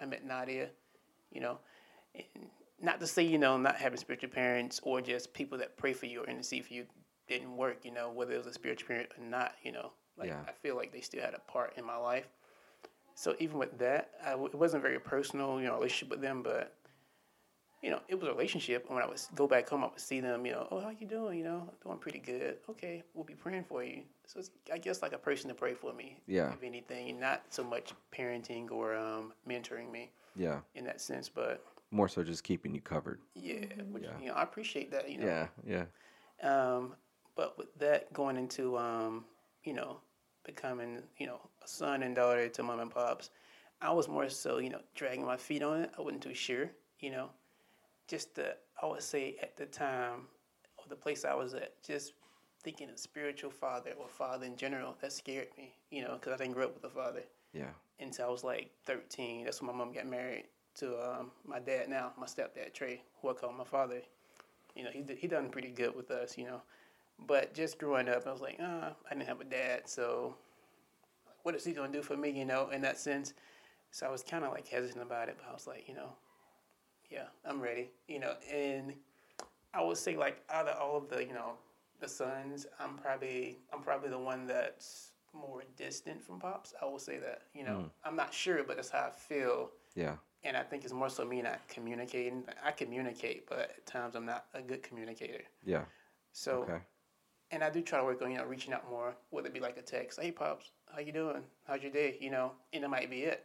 I 0.00 0.06
met 0.06 0.24
Nadia. 0.24 0.70
You 1.32 1.40
know, 1.40 1.58
not 2.80 3.00
to 3.00 3.06
say 3.06 3.22
you 3.22 3.38
know 3.38 3.56
not 3.56 3.76
having 3.76 3.98
spiritual 3.98 4.30
parents 4.30 4.80
or 4.82 5.00
just 5.00 5.32
people 5.34 5.58
that 5.58 5.76
pray 5.76 5.92
for 5.92 6.06
you 6.06 6.22
or 6.22 6.26
intercede 6.26 6.64
for 6.64 6.74
you 6.74 6.86
didn't 7.28 7.56
work 7.56 7.84
you 7.84 7.92
know 7.92 8.10
whether 8.10 8.32
it 8.32 8.38
was 8.38 8.46
a 8.46 8.52
spiritual 8.52 8.88
parent 8.88 9.08
or 9.16 9.24
not 9.24 9.52
you 9.62 9.70
know 9.70 9.92
like 10.18 10.28
Yeah. 10.28 10.40
i 10.48 10.52
feel 10.52 10.76
like 10.76 10.92
they 10.92 11.00
still 11.00 11.20
had 11.22 11.34
a 11.34 11.38
part 11.50 11.74
in 11.76 11.84
my 11.84 11.96
life 11.96 12.26
so 13.14 13.36
even 13.38 13.58
with 13.58 13.78
that 13.78 14.10
I 14.24 14.30
w- 14.30 14.48
it 14.48 14.56
wasn't 14.56 14.82
very 14.82 14.98
personal 14.98 15.60
you 15.60 15.66
know 15.66 15.74
relationship 15.74 16.10
with 16.10 16.20
them 16.20 16.42
but 16.42 16.74
you 17.82 17.90
know, 17.90 18.00
it 18.08 18.14
was 18.14 18.28
a 18.28 18.32
relationship. 18.32 18.84
And 18.86 18.94
when 18.94 19.02
I 19.04 19.08
would 19.08 19.20
go 19.34 19.46
back 19.46 19.68
home, 19.68 19.82
I 19.84 19.88
would 19.88 20.00
see 20.00 20.20
them, 20.20 20.44
you 20.44 20.52
know, 20.52 20.68
oh, 20.70 20.80
how 20.80 20.90
you 20.90 21.06
doing? 21.06 21.38
You 21.38 21.44
know, 21.44 21.70
doing 21.82 21.98
pretty 21.98 22.18
good. 22.18 22.58
Okay, 22.68 23.02
we'll 23.14 23.24
be 23.24 23.34
praying 23.34 23.64
for 23.64 23.82
you. 23.82 24.02
So 24.26 24.40
it's, 24.40 24.50
I 24.72 24.78
guess, 24.78 25.02
like 25.02 25.12
a 25.12 25.18
person 25.18 25.48
to 25.48 25.54
pray 25.54 25.74
for 25.74 25.92
me. 25.92 26.20
Yeah. 26.26 26.52
If 26.52 26.62
anything, 26.62 27.18
not 27.18 27.42
so 27.50 27.64
much 27.64 27.92
parenting 28.14 28.70
or 28.70 28.94
um, 28.96 29.32
mentoring 29.48 29.90
me 29.90 30.10
Yeah. 30.36 30.60
in 30.74 30.84
that 30.84 31.00
sense, 31.00 31.28
but 31.28 31.64
More 31.90 32.08
so 32.08 32.22
just 32.22 32.44
keeping 32.44 32.74
you 32.74 32.80
covered. 32.80 33.20
yeah, 33.34 33.64
which, 33.90 34.04
Yeah. 34.04 34.18
you 34.20 34.26
know, 34.28 34.34
I 34.34 34.42
appreciate 34.42 34.90
that. 34.90 35.10
You 35.10 35.18
know, 35.18 35.26
Yeah. 35.26 35.48
Yeah. 35.66 35.84
um, 36.74 36.94
but 37.34 37.56
with 37.56 37.74
that 37.78 38.12
going 38.12 38.36
into, 38.36 38.76
um, 38.76 39.24
you 39.64 39.72
know, 39.72 40.00
becoming, 40.44 41.02
you 41.18 41.26
know, 41.26 41.40
a 41.64 41.68
son 41.68 42.02
and 42.02 42.14
daughter 42.14 42.48
to 42.48 42.62
mom 42.62 42.80
and 42.80 42.90
pops, 42.90 43.30
I 43.80 43.90
was 43.92 44.08
more 44.08 44.28
so, 44.28 44.58
you 44.58 44.68
know, 44.68 44.80
dragging 44.94 45.24
my 45.24 45.36
feet 45.38 45.62
on 45.62 45.80
it. 45.82 45.90
I 45.96 46.02
wasn't 46.02 46.22
too 46.22 46.34
sure, 46.34 46.70
you 46.98 47.10
know, 47.10 47.30
just 48.10 48.34
the, 48.34 48.56
I 48.82 48.86
would 48.86 49.02
say 49.02 49.36
at 49.40 49.56
the 49.56 49.66
time 49.66 50.26
or 50.76 50.84
the 50.88 50.96
place 50.96 51.24
I 51.24 51.34
was 51.34 51.54
at, 51.54 51.80
just 51.82 52.14
thinking 52.64 52.90
of 52.90 52.98
spiritual 52.98 53.50
father 53.50 53.92
or 53.98 54.08
father 54.08 54.44
in 54.44 54.56
general, 54.56 54.96
that 55.00 55.12
scared 55.12 55.48
me, 55.56 55.72
you 55.90 56.02
know, 56.02 56.14
because 56.14 56.32
I 56.32 56.36
didn't 56.36 56.54
grow 56.54 56.64
up 56.64 56.74
with 56.74 56.84
a 56.84 56.90
father 56.90 57.22
Yeah. 57.52 57.70
until 58.00 58.26
I 58.26 58.30
was 58.30 58.42
like 58.42 58.72
13. 58.84 59.44
That's 59.44 59.62
when 59.62 59.70
my 59.70 59.76
mom 59.78 59.92
got 59.92 60.06
married 60.06 60.46
to 60.76 60.98
um, 61.00 61.30
my 61.46 61.60
dad 61.60 61.88
now, 61.88 62.12
my 62.18 62.26
stepdad 62.26 62.74
Trey, 62.74 63.02
who 63.22 63.30
I 63.30 63.32
call 63.34 63.52
my 63.52 63.64
father. 63.64 64.02
You 64.74 64.84
know, 64.84 64.90
he 64.90 65.02
did, 65.02 65.18
he 65.18 65.28
done 65.28 65.48
pretty 65.50 65.70
good 65.70 65.94
with 65.94 66.10
us, 66.10 66.36
you 66.36 66.44
know. 66.44 66.62
But 67.26 67.54
just 67.54 67.78
growing 67.78 68.08
up, 68.08 68.26
I 68.26 68.32
was 68.32 68.40
like, 68.40 68.58
uh, 68.60 68.90
I 69.08 69.14
didn't 69.14 69.28
have 69.28 69.40
a 69.40 69.44
dad, 69.44 69.82
so 69.88 70.34
what 71.42 71.54
is 71.54 71.64
he 71.64 71.72
gonna 71.72 71.92
do 71.92 72.02
for 72.02 72.16
me, 72.16 72.30
you 72.30 72.44
know, 72.44 72.70
in 72.70 72.82
that 72.82 72.98
sense? 72.98 73.34
So 73.90 74.06
I 74.06 74.10
was 74.10 74.22
kind 74.22 74.44
of 74.44 74.52
like 74.52 74.68
hesitant 74.68 75.02
about 75.02 75.28
it, 75.28 75.36
but 75.38 75.48
I 75.48 75.52
was 75.52 75.66
like, 75.66 75.88
you 75.88 75.94
know, 75.94 76.12
yeah, 77.10 77.26
I'm 77.44 77.60
ready, 77.60 77.90
you 78.08 78.18
know. 78.20 78.34
And 78.52 78.94
I 79.74 79.82
would 79.82 79.96
say 79.96 80.16
like 80.16 80.42
out 80.50 80.68
of 80.68 80.80
all 80.80 80.96
of 80.96 81.08
the, 81.08 81.24
you 81.24 81.32
know, 81.32 81.52
the 82.00 82.08
sons, 82.08 82.66
I'm 82.78 82.96
probably 82.96 83.58
I'm 83.72 83.82
probably 83.82 84.10
the 84.10 84.18
one 84.18 84.46
that's 84.46 85.12
more 85.32 85.62
distant 85.76 86.22
from 86.22 86.40
pops. 86.40 86.74
I 86.80 86.86
will 86.86 86.98
say 86.98 87.18
that, 87.18 87.42
you 87.54 87.64
know, 87.64 87.76
hmm. 87.80 87.86
I'm 88.04 88.16
not 88.16 88.32
sure, 88.34 88.62
but 88.64 88.76
that's 88.76 88.90
how 88.90 89.06
I 89.06 89.10
feel. 89.10 89.70
Yeah. 89.94 90.16
And 90.42 90.56
I 90.56 90.62
think 90.62 90.84
it's 90.84 90.92
more 90.92 91.10
so 91.10 91.24
me 91.24 91.42
not 91.42 91.60
communicating. 91.68 92.44
I 92.64 92.70
communicate, 92.72 93.46
but 93.48 93.58
at 93.58 93.86
times 93.86 94.14
I'm 94.16 94.24
not 94.24 94.46
a 94.54 94.62
good 94.62 94.82
communicator. 94.82 95.42
Yeah. 95.64 95.84
So, 96.32 96.62
Okay. 96.62 96.78
and 97.50 97.62
I 97.62 97.68
do 97.70 97.82
try 97.82 97.98
to 97.98 98.04
work 98.04 98.22
on 98.22 98.30
you 98.30 98.38
know 98.38 98.44
reaching 98.44 98.72
out 98.72 98.88
more. 98.90 99.14
Whether 99.30 99.48
it 99.48 99.54
be 99.54 99.60
like 99.60 99.76
a 99.76 99.82
text, 99.82 100.18
hey 100.20 100.30
pops, 100.32 100.70
how 100.92 101.00
you 101.00 101.12
doing? 101.12 101.42
How's 101.66 101.82
your 101.82 101.92
day? 101.92 102.16
You 102.20 102.30
know, 102.30 102.52
and 102.72 102.82
it 102.84 102.88
might 102.88 103.10
be 103.10 103.22
it, 103.24 103.44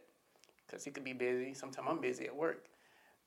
because 0.66 0.84
he 0.84 0.90
could 0.90 1.04
be 1.04 1.12
busy. 1.12 1.52
Sometimes 1.52 1.86
I'm 1.90 2.00
busy 2.00 2.24
at 2.26 2.34
work, 2.34 2.64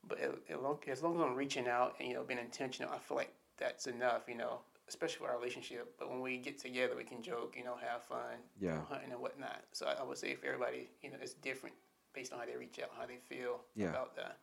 but 0.08 0.20
it, 0.20 0.32
it, 0.48 0.62
long- 0.64 0.80
as 0.88 1.02
long 1.04 1.16
as 1.16 1.22
I'm 1.22 1.36
reaching 1.36 1.68
out 1.68 1.96
and 2.00 2.08
you 2.08 2.14
know 2.16 2.24
being 2.24 2.40
intentional, 2.40 2.92
I 2.94 2.98
feel 3.00 3.18
like 3.18 3.34
that's 3.58 3.88
enough. 3.88 4.24
You 4.28 4.36
know, 4.36 4.60
especially 4.88 5.26
for 5.26 5.32
our 5.32 5.38
relationship. 5.38 5.94
But 6.00 6.10
when 6.10 6.22
we 6.22 6.38
get 6.38 6.60
together, 6.60 6.96
we 6.96 7.04
can 7.04 7.22
joke, 7.22 7.54
you 7.58 7.64
know, 7.64 7.76
have 7.76 8.04
fun, 8.04 8.40
Yeah. 8.60 8.78
go 8.78 8.82
hunting 8.90 9.12
and 9.12 9.22
whatnot. 9.22 9.62
So 9.72 9.86
I, 9.88 10.02
I 10.02 10.04
would 10.04 10.18
say 10.18 10.30
if 10.32 10.44
everybody, 10.44 10.90
you 11.02 11.12
know, 11.12 11.18
it's 11.22 11.34
different 11.34 11.76
based 12.14 12.34
on 12.34 12.40
how 12.40 12.46
they 12.46 12.56
reach 12.58 12.80
out, 12.82 12.90
how 12.98 13.06
they 13.06 13.18
feel 13.18 13.62
Yeah. 13.76 13.90
about 13.90 14.16
that. 14.16 14.38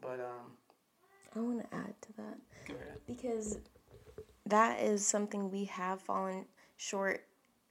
But 0.00 0.18
um, 0.20 0.56
I 1.36 1.40
want 1.40 1.60
to 1.70 1.76
add 1.76 1.94
to 2.02 2.12
that 2.16 2.38
go 2.66 2.74
ahead. 2.74 2.98
because 3.06 3.58
that 4.46 4.80
is 4.80 5.06
something 5.06 5.50
we 5.50 5.64
have 5.66 6.00
fallen 6.00 6.44
short 6.76 7.24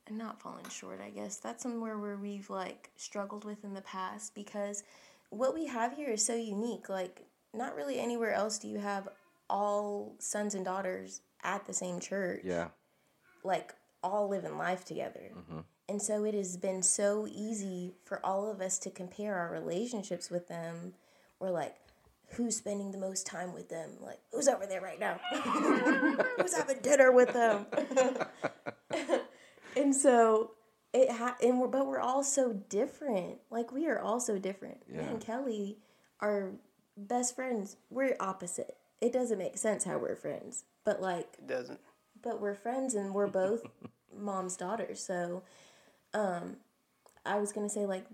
and 0.07 0.17
not 0.17 0.41
fallen 0.41 0.67
short 0.69 0.99
i 1.05 1.09
guess 1.09 1.37
that's 1.37 1.63
somewhere 1.63 1.97
where 1.97 2.17
we've 2.17 2.49
like 2.49 2.89
struggled 2.95 3.45
with 3.45 3.63
in 3.63 3.73
the 3.73 3.81
past 3.81 4.33
because 4.35 4.83
what 5.33 5.53
we 5.53 5.65
have 5.65 5.95
here 5.95 6.09
is 6.09 6.25
so 6.25 6.35
unique 6.35 6.89
like 6.89 7.25
not 7.53 7.75
really 7.75 7.99
anywhere 7.99 8.33
else 8.33 8.57
do 8.59 8.67
you 8.67 8.79
have 8.79 9.07
all 9.49 10.15
sons 10.19 10.55
and 10.55 10.65
daughters 10.65 11.21
at 11.43 11.65
the 11.65 11.73
same 11.73 11.99
church 11.99 12.41
Yeah. 12.43 12.69
like 13.43 13.73
all 14.03 14.27
living 14.27 14.57
life 14.57 14.83
together. 14.85 15.31
Mm-hmm. 15.35 15.59
And 15.89 16.01
so 16.01 16.23
it 16.25 16.33
has 16.33 16.57
been 16.57 16.81
so 16.83 17.27
easy 17.29 17.93
for 18.05 18.25
all 18.25 18.49
of 18.49 18.61
us 18.61 18.77
to 18.79 18.89
compare 18.89 19.35
our 19.35 19.51
relationships 19.51 20.29
with 20.29 20.47
them 20.47 20.93
or 21.39 21.49
like 21.51 21.75
who's 22.31 22.57
spending 22.57 22.91
the 22.91 22.97
most 22.97 23.25
time 23.27 23.53
with 23.53 23.69
them? 23.69 23.91
Like 24.01 24.19
who's 24.31 24.47
over 24.47 24.65
there 24.65 24.81
right 24.81 24.99
now? 24.99 25.19
who's 26.37 26.55
having 26.55 26.79
dinner 26.81 27.11
with 27.11 27.33
them? 27.33 27.65
and 29.77 29.95
so 29.95 30.51
it 30.93 31.09
ha- 31.11 31.37
and 31.41 31.59
we're, 31.59 31.67
but 31.67 31.87
we're 31.87 31.99
all 31.99 32.23
so 32.23 32.53
different. 32.69 33.39
Like 33.49 33.71
we 33.71 33.87
are 33.87 33.99
all 33.99 34.19
so 34.19 34.37
different. 34.37 34.87
Me 34.89 34.99
and 34.99 35.19
Kelly 35.21 35.77
are 36.19 36.51
best 36.95 37.35
friends. 37.35 37.77
We're 37.89 38.15
opposite. 38.19 38.75
It 39.01 39.11
doesn't 39.11 39.37
make 39.39 39.57
sense 39.57 39.83
how 39.83 39.97
we're 39.97 40.15
friends. 40.15 40.63
But 40.85 41.01
like 41.01 41.27
It 41.39 41.47
doesn't. 41.47 41.79
but 42.21 42.39
we're 42.39 42.55
friends 42.55 42.93
and 42.93 43.13
we're 43.13 43.27
both 43.27 43.63
mom's 44.15 44.55
daughters. 44.55 45.01
So, 45.03 45.43
um, 46.13 46.57
I 47.25 47.39
was 47.39 47.51
gonna 47.51 47.69
say 47.69 47.85
like 47.85 48.05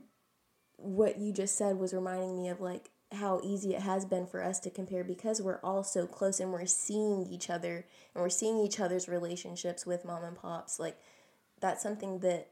what 0.78 1.18
you 1.20 1.34
just 1.34 1.58
said 1.58 1.78
was 1.78 1.94
reminding 1.94 2.38
me 2.38 2.48
of 2.48 2.62
like 2.62 2.90
how 3.12 3.42
easy 3.44 3.74
it 3.76 3.82
has 3.82 4.06
been 4.06 4.26
for 4.28 4.42
us 4.44 4.60
to 4.62 4.70
compare 4.70 5.04
because 5.04 5.42
we're 5.42 5.60
all 5.64 5.84
so 5.84 6.06
close 6.06 6.40
and 6.40 6.54
we're 6.54 6.66
seeing 6.68 7.26
each 7.30 7.50
other 7.50 7.86
and 8.14 8.22
we're 8.22 8.30
seeing 8.30 8.60
each 8.60 8.80
other's 8.80 9.10
relationships 9.10 9.86
with 9.86 10.06
mom 10.06 10.24
and 10.24 10.38
pops. 10.38 10.80
Like 10.80 10.98
that's 11.60 11.82
something 11.84 12.20
that 12.20 12.48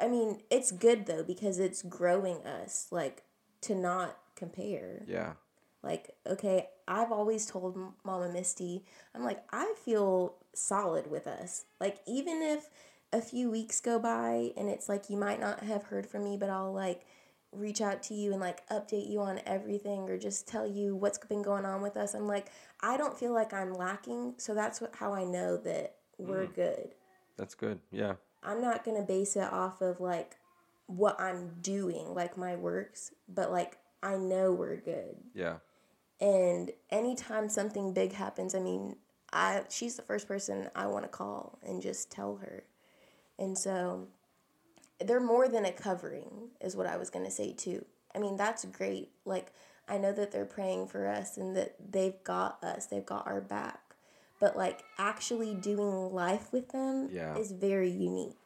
I 0.00 0.08
mean, 0.08 0.42
it's 0.50 0.72
good 0.72 1.06
though 1.06 1.22
because 1.22 1.58
it's 1.58 1.82
growing 1.82 2.44
us 2.44 2.88
like 2.90 3.22
to 3.62 3.74
not 3.74 4.18
compare 4.36 5.02
Yeah. 5.08 5.32
like 5.82 6.10
okay 6.26 6.68
i've 6.86 7.10
always 7.10 7.46
told 7.46 7.76
mama 8.04 8.30
misty 8.30 8.84
i'm 9.14 9.24
like 9.24 9.42
i 9.50 9.74
feel 9.82 10.34
solid 10.54 11.10
with 11.10 11.26
us 11.26 11.64
like 11.80 11.98
even 12.06 12.42
if 12.42 12.68
a 13.12 13.22
few 13.22 13.50
weeks 13.50 13.80
go 13.80 13.98
by 13.98 14.52
and 14.56 14.68
it's 14.68 14.88
like 14.88 15.08
you 15.08 15.16
might 15.16 15.40
not 15.40 15.60
have 15.64 15.84
heard 15.84 16.06
from 16.06 16.24
me 16.24 16.36
but 16.36 16.50
i'll 16.50 16.72
like 16.72 17.06
reach 17.50 17.80
out 17.80 18.02
to 18.02 18.14
you 18.14 18.32
and 18.32 18.40
like 18.40 18.68
update 18.68 19.08
you 19.10 19.20
on 19.20 19.40
everything 19.46 20.08
or 20.10 20.18
just 20.18 20.46
tell 20.46 20.66
you 20.66 20.94
what's 20.94 21.18
been 21.18 21.42
going 21.42 21.64
on 21.64 21.80
with 21.80 21.96
us 21.96 22.12
i'm 22.12 22.26
like 22.26 22.48
i 22.82 22.96
don't 22.96 23.18
feel 23.18 23.32
like 23.32 23.54
i'm 23.54 23.72
lacking 23.72 24.34
so 24.36 24.54
that's 24.54 24.80
what, 24.80 24.94
how 24.96 25.14
i 25.14 25.24
know 25.24 25.56
that 25.56 25.94
we're 26.18 26.46
mm. 26.46 26.54
good 26.54 26.94
That's 27.36 27.54
good. 27.54 27.80
Yeah. 27.92 28.14
I'm 28.46 28.62
not 28.62 28.84
going 28.84 28.96
to 28.96 29.02
base 29.02 29.36
it 29.36 29.52
off 29.52 29.80
of 29.82 30.00
like 30.00 30.36
what 30.86 31.20
I'm 31.20 31.56
doing, 31.60 32.14
like 32.14 32.38
my 32.38 32.56
works, 32.56 33.10
but 33.28 33.50
like 33.50 33.78
I 34.02 34.16
know 34.16 34.52
we're 34.52 34.76
good. 34.76 35.16
Yeah. 35.34 35.56
And 36.20 36.70
anytime 36.90 37.48
something 37.48 37.92
big 37.92 38.12
happens, 38.12 38.54
I 38.54 38.60
mean, 38.60 38.96
I 39.32 39.64
she's 39.68 39.96
the 39.96 40.02
first 40.02 40.28
person 40.28 40.70
I 40.74 40.86
want 40.86 41.04
to 41.04 41.08
call 41.08 41.58
and 41.66 41.82
just 41.82 42.10
tell 42.10 42.36
her. 42.36 42.64
And 43.38 43.58
so 43.58 44.06
they're 45.04 45.20
more 45.20 45.48
than 45.48 45.64
a 45.64 45.72
covering 45.72 46.50
is 46.60 46.76
what 46.76 46.86
I 46.86 46.96
was 46.96 47.10
going 47.10 47.24
to 47.24 47.30
say 47.30 47.52
too. 47.52 47.84
I 48.14 48.18
mean, 48.18 48.36
that's 48.36 48.64
great. 48.64 49.10
Like 49.24 49.52
I 49.88 49.98
know 49.98 50.12
that 50.12 50.32
they're 50.32 50.46
praying 50.46 50.88
for 50.88 51.06
us 51.06 51.36
and 51.36 51.56
that 51.56 51.74
they've 51.92 52.22
got 52.24 52.62
us. 52.62 52.86
They've 52.86 53.04
got 53.04 53.26
our 53.26 53.40
back. 53.40 53.85
But 54.40 54.56
like 54.56 54.82
actually 54.98 55.54
doing 55.54 56.12
life 56.12 56.52
with 56.52 56.68
them 56.70 57.08
Yeah. 57.10 57.36
is 57.36 57.52
very 57.52 57.90
unique. 57.90 58.36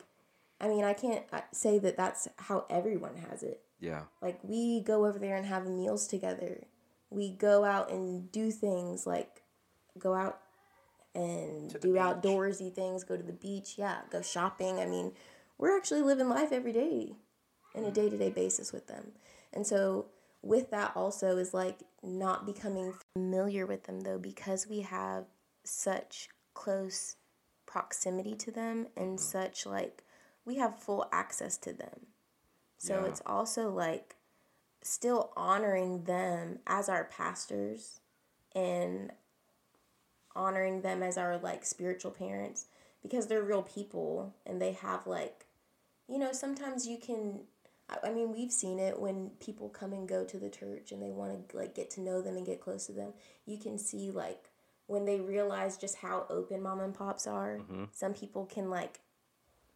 I 0.61 0.69
mean, 0.69 0.85
I 0.85 0.93
can't 0.93 1.25
uh, 1.33 1.41
say 1.53 1.79
that 1.79 1.97
that's 1.97 2.29
how 2.37 2.67
everyone 2.69 3.17
has 3.17 3.43
it. 3.43 3.63
Yeah. 3.81 4.03
Like 4.21 4.39
we 4.43 4.81
go 4.83 5.07
over 5.07 5.19
there 5.19 5.37
and 5.37 5.47
have 5.47 5.67
meals 5.67 6.07
together. 6.07 6.65
We 7.09 7.31
go 7.31 7.65
out 7.65 7.91
and 7.91 8.31
do 8.31 8.51
things 8.51 9.07
like 9.07 9.43
go 9.99 10.15
out 10.15 10.41
and 11.15 11.71
do 11.81 11.95
beach. 11.95 12.03
outdoorsy 12.03 12.73
things, 12.73 13.05
go 13.05 13.17
to 13.17 13.23
the 13.23 13.33
beach, 13.33 13.75
yeah, 13.77 14.03
go 14.11 14.23
shopping. 14.23 14.79
I 14.79 14.87
mean, 14.87 15.13
we're 15.59 15.77
actually 15.77 16.03
living 16.03 16.29
life 16.29 16.53
every 16.53 16.73
day 16.73 17.15
in 17.75 17.85
a 17.85 17.91
day-to-day 17.91 18.31
basis 18.31 18.73
with 18.73 18.87
them. 18.87 19.13
And 19.53 19.67
so 19.67 20.07
with 20.43 20.71
that 20.71 20.93
also 20.95 21.37
is 21.37 21.53
like 21.53 21.81
not 22.03 22.47
becoming 22.47 22.95
familiar 23.15 23.67
with 23.67 23.85
them 23.85 24.01
though 24.01 24.19
because 24.19 24.69
we 24.69 24.81
have 24.81 25.25
such 25.65 26.29
close 26.55 27.17
proximity 27.67 28.35
to 28.35 28.51
them 28.51 28.89
and 28.97 29.11
mm-hmm. 29.11 29.17
such 29.19 29.67
like 29.67 30.03
we 30.45 30.57
have 30.57 30.79
full 30.79 31.07
access 31.13 31.57
to 31.59 31.73
them. 31.73 32.07
So 32.79 33.01
Yeah. 33.01 33.07
it's 33.07 33.23
also 33.27 33.71
like 33.71 34.17
still 34.83 35.33
honoring 35.37 36.05
them 36.05 36.59
as 36.67 36.89
our 36.89 37.05
pastors 37.05 38.01
and 38.55 39.13
honoring 40.35 40.83
them 40.83 41.03
as 41.03 41.19
our 41.19 41.37
like 41.39 41.65
spiritual 41.65 42.11
parents 42.11 42.67
because 43.03 43.27
they're 43.27 43.43
real 43.43 43.63
people 43.63 44.35
and 44.47 44.61
they 44.61 44.73
have 44.73 45.07
like 45.07 45.47
you 46.09 46.19
know 46.19 46.33
sometimes 46.33 46.87
you 46.87 46.99
can 46.99 47.41
I- 47.89 48.09
I 48.09 48.13
mean 48.13 48.33
we've 48.33 48.53
seen 48.53 48.79
it 48.79 48.99
when 48.99 49.31
people 49.41 49.69
come 49.69 49.93
and 49.93 50.09
go 50.09 50.25
to 50.25 50.39
the 50.39 50.49
church 50.49 50.93
and 50.93 51.03
they 51.03 51.11
want 51.11 51.49
to 51.51 51.57
like 51.57 51.75
get 51.75 51.91
to 51.91 52.01
know 52.01 52.23
them 52.23 52.37
and 52.37 52.47
get 52.47 52.61
close 52.61 52.87
to 52.87 52.93
them 52.93 53.13
you 53.45 53.59
can 53.59 53.77
see 53.79 54.11
like 54.11 54.50
when 54.91 55.05
they 55.05 55.21
realize 55.21 55.77
just 55.77 55.99
how 55.99 56.27
open 56.29 56.61
mom 56.61 56.81
and 56.81 56.93
pops 56.93 57.25
are 57.29 57.59
mm-hmm. 57.61 57.85
some 57.93 58.13
people 58.13 58.45
can 58.45 58.69
like 58.69 58.99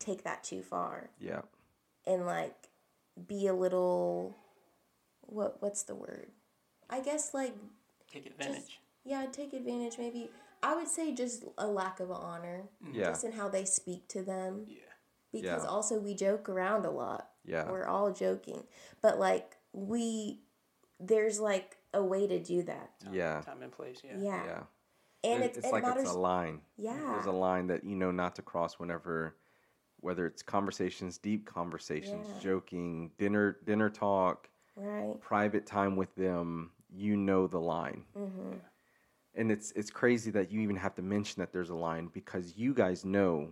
take 0.01 0.25
that 0.25 0.43
too 0.43 0.61
far 0.61 1.11
Yeah. 1.21 1.43
and 2.05 2.27
like 2.27 2.57
be 3.29 3.47
a 3.47 3.55
little 3.55 4.37
what 5.21 5.62
what's 5.62 5.85
the 5.85 5.95
word? 5.95 6.31
I 6.91 7.01
guess 7.01 7.33
like 7.33 7.55
Take 8.12 8.27
advantage. 8.27 8.81
yeah, 9.05 9.27
take 9.31 9.53
advantage. 9.53 9.99
Maybe 9.99 10.31
I 10.65 10.75
would 10.75 10.89
say 10.89 11.15
just 11.15 11.45
a 11.59 11.67
lack 11.67 12.01
of 12.01 12.11
honor, 12.11 12.65
mm-hmm. 12.85 12.95
Yeah. 12.99 13.11
just 13.11 13.23
in 13.25 13.33
how 13.33 13.49
they 13.49 13.65
speak 13.65 14.09
to 14.09 14.23
them. 14.23 14.65
yeah. 14.67 14.79
Because 15.33 15.62
Yeah. 15.65 15.69
also 15.71 15.99
we 16.01 16.15
joke 16.15 16.49
around 16.49 16.85
a 16.87 16.91
lot. 16.91 17.31
Yeah. 17.45 17.71
we're 17.71 17.87
all 17.87 18.11
joking, 18.12 18.65
but 19.03 19.19
like 19.19 19.57
we, 19.73 20.41
there's 20.99 21.39
like 21.39 21.77
a 21.93 22.03
way 22.03 22.27
to 22.27 22.39
do 22.43 22.62
that. 22.65 22.91
Yeah. 23.12 23.43
Time 23.43 23.62
and 23.62 23.71
place. 23.73 24.01
Yeah. 24.03 24.17
Yeah, 24.19 24.45
Yeah. 24.47 24.62
And 25.25 25.43
It- 25.43 25.47
it's, 25.47 25.59
it's 25.59 25.66
it 25.68 25.72
like 25.72 25.83
matters. 25.85 26.05
it's 26.05 26.12
a 26.12 26.18
line. 26.18 26.61
yeah, 26.77 26.99
There's 27.12 27.27
a 27.27 27.33
line 27.33 27.66
that 27.68 27.85
you 27.85 27.97
know 27.97 28.11
not 28.11 28.35
to 28.37 28.43
cross 28.43 28.79
whenever 28.79 29.37
whether 30.01 30.27
it's 30.27 30.43
conversations, 30.43 31.16
deep 31.16 31.47
conversations, 31.47 32.29
Yeah. 32.29 32.39
joking, 32.41 33.11
dinner 33.16 33.59
dinner 33.64 33.89
talk, 33.89 34.51
right. 34.77 35.18
private 35.20 35.64
time 35.66 35.97
with 35.97 36.14
them, 36.14 36.72
you 36.91 37.16
know 37.16 37.47
the 37.47 37.61
line. 37.61 38.05
Mm-hmm. 38.16 38.53
And 39.35 39.51
it's 39.51 39.72
it's 39.72 39.91
crazy 39.91 40.31
that 40.33 40.51
you 40.53 40.61
even 40.61 40.77
have 40.77 40.95
to 40.97 41.03
mention 41.03 41.41
that 41.41 41.53
there's 41.53 41.70
a 41.70 41.75
line 41.75 42.09
because 42.12 42.57
you 42.57 42.75
guys 42.75 43.05
know 43.05 43.51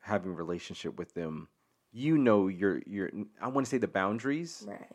having 0.00 0.32
a 0.32 0.34
relationship 0.34 0.98
with 0.98 1.14
them, 1.14 1.48
you 1.92 2.18
know 2.18 2.48
your 2.48 2.82
your 2.86 3.10
I 3.40 3.46
want 3.48 3.64
to 3.66 3.70
say 3.70 3.78
the 3.78 3.86
boundaries 3.88 4.64
Right. 4.66 4.90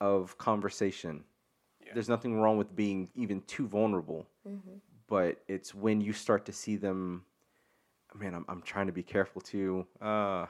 of 0.00 0.36
conversation. 0.36 1.24
Yeah. 1.86 1.94
There's 1.94 2.08
nothing 2.08 2.40
wrong 2.40 2.58
with 2.58 2.74
being 2.76 3.08
even 3.14 3.40
too 3.42 3.66
vulnerable, 3.68 4.26
Mm-hmm. 4.46 4.78
But 5.10 5.42
it's 5.48 5.74
when 5.74 6.00
you 6.00 6.14
start 6.14 6.46
to 6.46 6.52
see 6.52 6.76
them. 6.76 7.24
Man, 8.14 8.34
I'm 8.34 8.46
I'm 8.48 8.62
trying 8.62 8.86
to 8.86 8.92
be 8.92 9.02
careful 9.02 9.42
too. 9.42 9.86
Uh, 10.00 10.46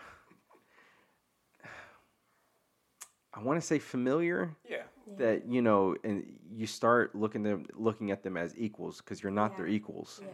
I 3.34 3.40
want 3.42 3.60
to 3.60 3.66
say 3.66 3.78
familiar 3.78 4.54
Yeah. 4.68 4.82
that 5.18 5.46
you 5.48 5.62
know, 5.62 5.96
and 6.04 6.24
you 6.52 6.66
start 6.66 7.14
looking 7.14 7.42
them 7.42 7.66
looking 7.74 8.10
at 8.12 8.22
them 8.22 8.36
as 8.36 8.54
equals 8.56 8.98
because 8.98 9.22
you're 9.22 9.32
not 9.32 9.56
their 9.56 9.66
equals. 9.66 10.20
Yeah. 10.22 10.28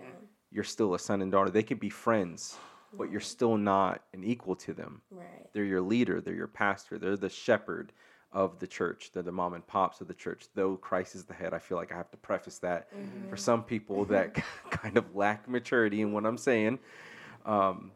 You're 0.51 0.65
still 0.65 0.95
a 0.95 0.99
son 0.99 1.23
and 1.23 1.31
daughter. 1.33 1.51
They 1.51 1.63
could 1.63 1.81
be 1.81 1.91
friends, 1.91 2.57
but 2.97 3.11
you're 3.11 3.21
still 3.21 3.57
not 3.57 4.03
an 4.15 4.25
equal 4.25 4.57
to 4.57 4.73
them. 4.73 5.03
Right. 5.11 5.47
They're 5.53 5.65
your 5.65 5.83
leader, 5.83 6.21
they're 6.21 6.35
your 6.35 6.47
pastor, 6.49 6.99
they're 6.99 7.17
the 7.17 7.29
shepherd 7.29 7.93
of 8.33 8.59
the 8.59 8.67
church, 8.67 9.11
they're 9.13 9.23
the 9.23 9.33
mom 9.33 9.55
and 9.55 9.67
pops 9.67 10.01
of 10.01 10.09
the 10.09 10.15
church. 10.15 10.47
Though 10.55 10.77
Christ 10.77 11.15
is 11.15 11.25
the 11.25 11.35
head, 11.35 11.55
I 11.55 11.59
feel 11.59 11.79
like 11.79 11.93
I 11.93 11.97
have 11.97 12.11
to 12.11 12.17
preface 12.17 12.59
that 12.59 12.89
for 13.31 13.37
some 13.37 13.63
people 13.63 14.05
that 14.07 14.35
kind 14.71 14.97
of 14.97 15.15
lack 15.17 15.49
maturity 15.49 16.03
in 16.03 16.13
what 16.13 16.27
I'm 16.27 16.37
saying. 16.39 16.79
Um, 17.45 17.93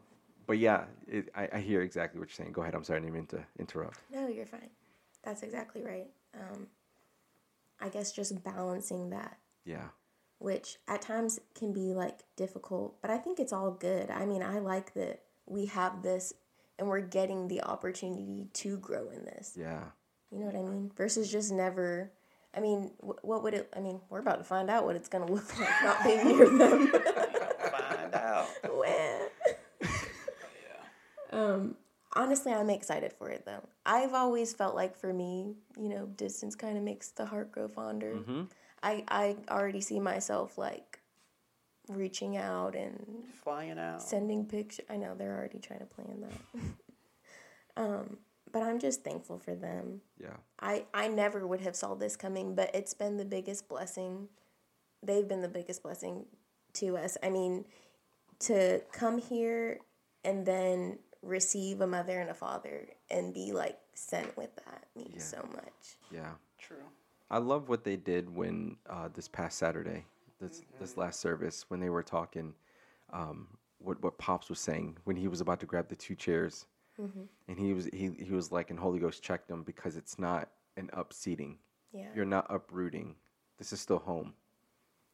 but 0.47 0.57
yeah, 0.57 0.85
it, 1.07 1.29
I, 1.35 1.49
I 1.53 1.59
hear 1.59 1.81
exactly 1.81 2.19
what 2.19 2.29
you're 2.29 2.35
saying. 2.35 2.53
Go 2.53 2.61
ahead. 2.61 2.73
I'm 2.75 2.83
sorry, 2.83 2.99
I 2.99 3.01
didn't 3.03 3.13
mean 3.13 3.27
to 3.27 3.43
interrupt. 3.59 3.99
No, 4.11 4.27
you're 4.27 4.45
fine. 4.45 4.69
That's 5.23 5.43
exactly 5.43 5.83
right. 5.83 6.07
Um, 6.33 6.67
I 7.79 7.89
guess 7.89 8.11
just 8.11 8.43
balancing 8.43 9.09
that, 9.11 9.37
Yeah, 9.65 9.89
which 10.39 10.77
at 10.87 11.01
times 11.01 11.39
can 11.55 11.73
be 11.73 11.93
like 11.93 12.19
difficult, 12.35 13.01
but 13.01 13.11
I 13.11 13.17
think 13.17 13.39
it's 13.39 13.53
all 13.53 13.71
good. 13.71 14.09
I 14.09 14.25
mean, 14.25 14.41
I 14.41 14.59
like 14.59 14.93
that 14.93 15.21
we 15.45 15.65
have 15.67 16.01
this 16.01 16.33
and 16.79 16.87
we're 16.87 17.01
getting 17.01 17.47
the 17.47 17.61
opportunity 17.61 18.47
to 18.53 18.77
grow 18.77 19.09
in 19.09 19.23
this. 19.25 19.55
yeah, 19.59 19.83
You 20.31 20.39
know 20.39 20.45
what 20.45 20.55
I 20.55 20.61
mean? 20.61 20.91
Versus 20.95 21.31
just 21.31 21.51
never. 21.51 22.11
I 22.55 22.59
mean, 22.59 22.91
wh- 22.99 23.23
what 23.23 23.43
would 23.43 23.53
it? 23.53 23.69
I 23.75 23.79
mean, 23.79 23.99
we're 24.09 24.19
about 24.19 24.37
to 24.39 24.43
find 24.43 24.69
out 24.69 24.85
what 24.85 24.95
it's 24.95 25.07
gonna 25.09 25.25
look 25.31 25.59
like 25.59 25.83
not 25.83 26.03
being 26.03 26.25
near 26.27 26.45
them. 26.57 26.87
Find 27.71 28.15
out. 28.15 28.47
When? 28.73 29.27
Um, 31.31 31.75
honestly, 32.13 32.51
I'm 32.53 32.69
excited 32.69 33.13
for 33.13 33.29
it 33.29 33.45
though. 33.45 33.63
I've 33.85 34.13
always 34.13 34.53
felt 34.53 34.75
like 34.75 34.97
for 34.97 35.13
me, 35.13 35.55
you 35.77 35.87
know, 35.89 36.05
distance 36.07 36.55
kind 36.55 36.77
of 36.77 36.83
makes 36.83 37.09
the 37.09 37.25
heart 37.25 37.51
grow 37.51 37.67
fonder. 37.67 38.15
Mhm. 38.15 38.49
I 38.83 39.03
I 39.07 39.37
already 39.49 39.79
see 39.81 39.99
myself 39.99 40.57
like 40.57 40.99
reaching 41.87 42.35
out 42.37 42.75
and 42.75 43.23
Flying 43.43 43.79
out. 43.79 44.01
sending 44.01 44.45
pictures. 44.45 44.85
I 44.89 44.97
know 44.97 45.15
they're 45.15 45.35
already 45.37 45.59
trying 45.59 45.79
to 45.79 45.85
plan 45.85 46.21
that. 46.21 46.61
um, 47.81 48.17
but 48.51 48.63
I'm 48.63 48.79
just 48.79 49.03
thankful 49.03 49.37
for 49.39 49.55
them. 49.55 50.01
yeah, 50.19 50.37
I 50.59 50.85
I 50.93 51.07
never 51.07 51.45
would 51.47 51.61
have 51.61 51.75
saw 51.75 51.95
this 51.95 52.15
coming, 52.15 52.55
but 52.55 52.69
it's 52.73 52.93
been 52.93 53.17
the 53.17 53.25
biggest 53.25 53.67
blessing. 53.67 54.27
They've 55.03 55.27
been 55.27 55.41
the 55.41 55.47
biggest 55.47 55.83
blessing 55.83 56.25
to 56.73 56.97
us. 56.97 57.17
I 57.23 57.29
mean, 57.29 57.65
to 58.39 58.81
come 58.91 59.17
here 59.17 59.79
and 60.23 60.45
then 60.45 60.99
receive 61.23 61.81
a 61.81 61.87
mother 61.87 62.19
and 62.19 62.29
a 62.29 62.33
father 62.33 62.87
and 63.09 63.33
be 63.33 63.51
like 63.51 63.77
sent 63.93 64.35
with 64.37 64.55
that 64.65 64.85
means 64.95 65.13
Yeah. 65.15 65.39
so 65.41 65.49
much. 65.53 65.97
yeah. 66.11 66.31
True. 66.57 66.83
I 67.29 67.37
love 67.37 67.69
what 67.69 67.83
they 67.83 67.95
did 67.95 68.33
when 68.35 68.77
uh, 68.89 69.07
this 69.13 69.27
past 69.27 69.57
Saturday, 69.57 70.05
this 70.39 70.63
this 70.79 70.97
last 70.97 71.19
service, 71.19 71.65
when 71.69 71.79
they 71.79 71.89
were 71.89 72.03
talking, 72.03 72.53
um, 73.13 73.47
what 73.79 74.01
what 74.03 74.17
pops 74.17 74.49
was 74.49 74.59
saying 74.59 74.97
when 75.05 75.15
he 75.15 75.27
was 75.27 75.41
about 75.41 75.59
to 75.61 75.65
grab 75.65 75.87
the 75.89 75.95
two 75.95 76.13
chairs, 76.15 76.65
Mm-hmm. 77.01 77.21
and 77.47 77.57
he 77.59 77.73
was 77.73 77.85
he 77.85 78.11
he 78.19 78.31
was 78.31 78.51
like, 78.51 78.69
and 78.69 78.79
Holy 78.79 78.99
Ghost 78.99 79.23
checked 79.23 79.49
him 79.49 79.63
because 79.63 79.95
it's 79.95 80.19
not 80.19 80.49
an 80.77 80.89
up 80.93 81.13
seating. 81.13 81.57
Yeah. 81.91 82.07
You're 82.15 82.25
not 82.25 82.45
uprooting. 82.49 83.15
This 83.57 83.73
is 83.73 83.79
still 83.81 83.99
home. 83.99 84.33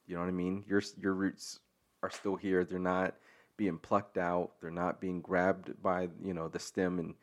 You 0.05 0.15
know 0.15 0.21
what 0.21 0.27
I 0.27 0.31
mean? 0.31 0.63
Your 0.67 0.81
your 0.99 1.13
roots 1.13 1.59
are 2.03 2.09
still 2.09 2.35
here. 2.35 2.63
They're 2.65 2.79
not 2.79 3.15
being 3.57 3.77
plucked 3.77 4.17
out. 4.17 4.51
They're 4.61 4.69
not 4.71 4.99
being 5.01 5.21
grabbed 5.21 5.81
by 5.81 6.09
you 6.23 6.33
know 6.33 6.47
the 6.47 6.59
stem, 6.59 6.99
and 6.99 7.15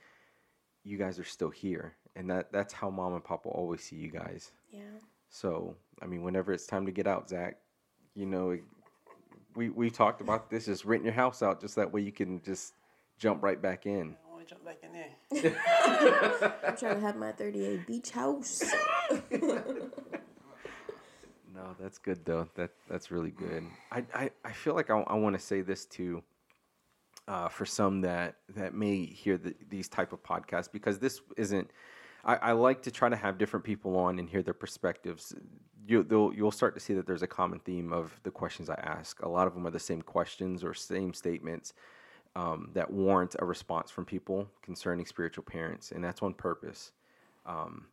you 0.83 0.99
guys 0.99 1.19
are 1.19 1.25
still 1.25 1.51
here. 1.51 1.95
And 2.17 2.31
that 2.31 2.53
that's 2.53 2.73
how 2.73 2.91
mom 2.91 3.15
and 3.15 3.25
pop 3.25 3.45
will 3.45 3.53
always 3.53 3.83
see 3.83 3.97
you 3.97 4.11
guys. 4.11 4.53
yeah. 4.71 4.83
So, 5.31 5.75
I 6.01 6.07
mean, 6.07 6.23
whenever 6.23 6.53
it's 6.53 6.67
time 6.67 6.87
to 6.87 6.93
get 6.93 7.09
out, 7.09 7.29
Zach, 7.29 7.57
you 8.15 8.25
know, 8.25 8.57
we 9.57 9.69
we 9.71 9.91
talked 9.91 10.21
about 10.21 10.49
this, 10.51 10.67
just 10.67 10.85
renting 10.85 11.07
your 11.07 11.15
house 11.15 11.43
out, 11.43 11.61
just 11.61 11.75
that 11.77 11.93
way 11.93 12.03
you 12.03 12.13
can 12.13 12.41
just 12.43 12.75
jump 13.19 13.43
right 13.43 13.61
back 13.61 13.87
in. 13.87 14.17
I 14.45 14.47
want 14.47 14.49
to 14.49 14.55
jump 14.55 14.65
back 14.65 14.79
in 14.83 14.93
there. 14.93 16.59
I'm 16.67 16.77
trying 16.77 16.95
to 16.97 17.01
have 17.01 17.17
my 17.17 17.33
38 17.33 17.87
beach 17.87 18.11
house. 18.11 18.63
No, 21.55 21.77
that's 21.81 21.99
good 21.99 22.25
though. 22.25 22.49
That 22.57 22.73
that's 22.91 23.13
really 23.13 23.31
good. 23.31 23.65
I 23.93 24.05
I, 24.13 24.31
I 24.45 24.51
feel 24.51 24.75
like 24.75 24.91
I, 24.91 24.99
I 25.07 25.15
want 25.15 25.39
to 25.39 25.41
say 25.41 25.61
this 25.61 25.85
too. 25.85 26.21
Uh, 27.29 27.49
for 27.49 27.65
some 27.65 28.01
that 28.01 28.35
that 28.57 28.75
may 28.75 29.07
hear 29.07 29.39
the, 29.39 29.55
these 29.71 29.89
type 29.89 30.13
of 30.13 30.21
podcasts, 30.25 30.71
because 30.71 30.99
this 30.99 31.21
isn't. 31.37 31.71
I, 32.25 32.35
I 32.37 32.53
like 32.53 32.83
to 32.83 32.91
try 32.91 33.09
to 33.09 33.15
have 33.15 33.39
different 33.39 33.65
people 33.65 33.97
on 33.97 34.19
and 34.19 34.29
hear 34.29 34.43
their 34.43 34.53
perspectives. 34.53 35.33
You, 35.87 36.03
they'll, 36.03 36.33
you'll 36.35 36.51
start 36.51 36.75
to 36.75 36.81
see 36.81 36.93
that 36.95 37.07
there's 37.07 37.23
a 37.23 37.29
common 37.29 37.61
theme 37.61 37.93
of 37.93 38.19
the 38.25 38.33
questions 38.33 38.69
I 38.69 38.81
ask. 38.83 39.23
A 39.23 39.29
lot 39.29 39.47
of 39.47 39.55
them 39.55 39.65
are 39.65 39.71
the 39.71 39.79
same 39.79 40.03
questions 40.03 40.65
or 40.65 40.75
same 40.75 41.15
statements 41.15 41.73
um, 42.37 42.71
that 42.75 42.91
warrant 42.93 43.37
a 43.39 43.45
response 43.45 43.91
from 43.91 44.05
people 44.05 44.49
concerning 44.63 45.07
spiritual 45.07 45.45
parents, 45.45 45.93
and 45.93 46.03
that's 46.03 46.23
on 46.23 46.35
purpose, 46.35 46.93
um, 47.47 47.87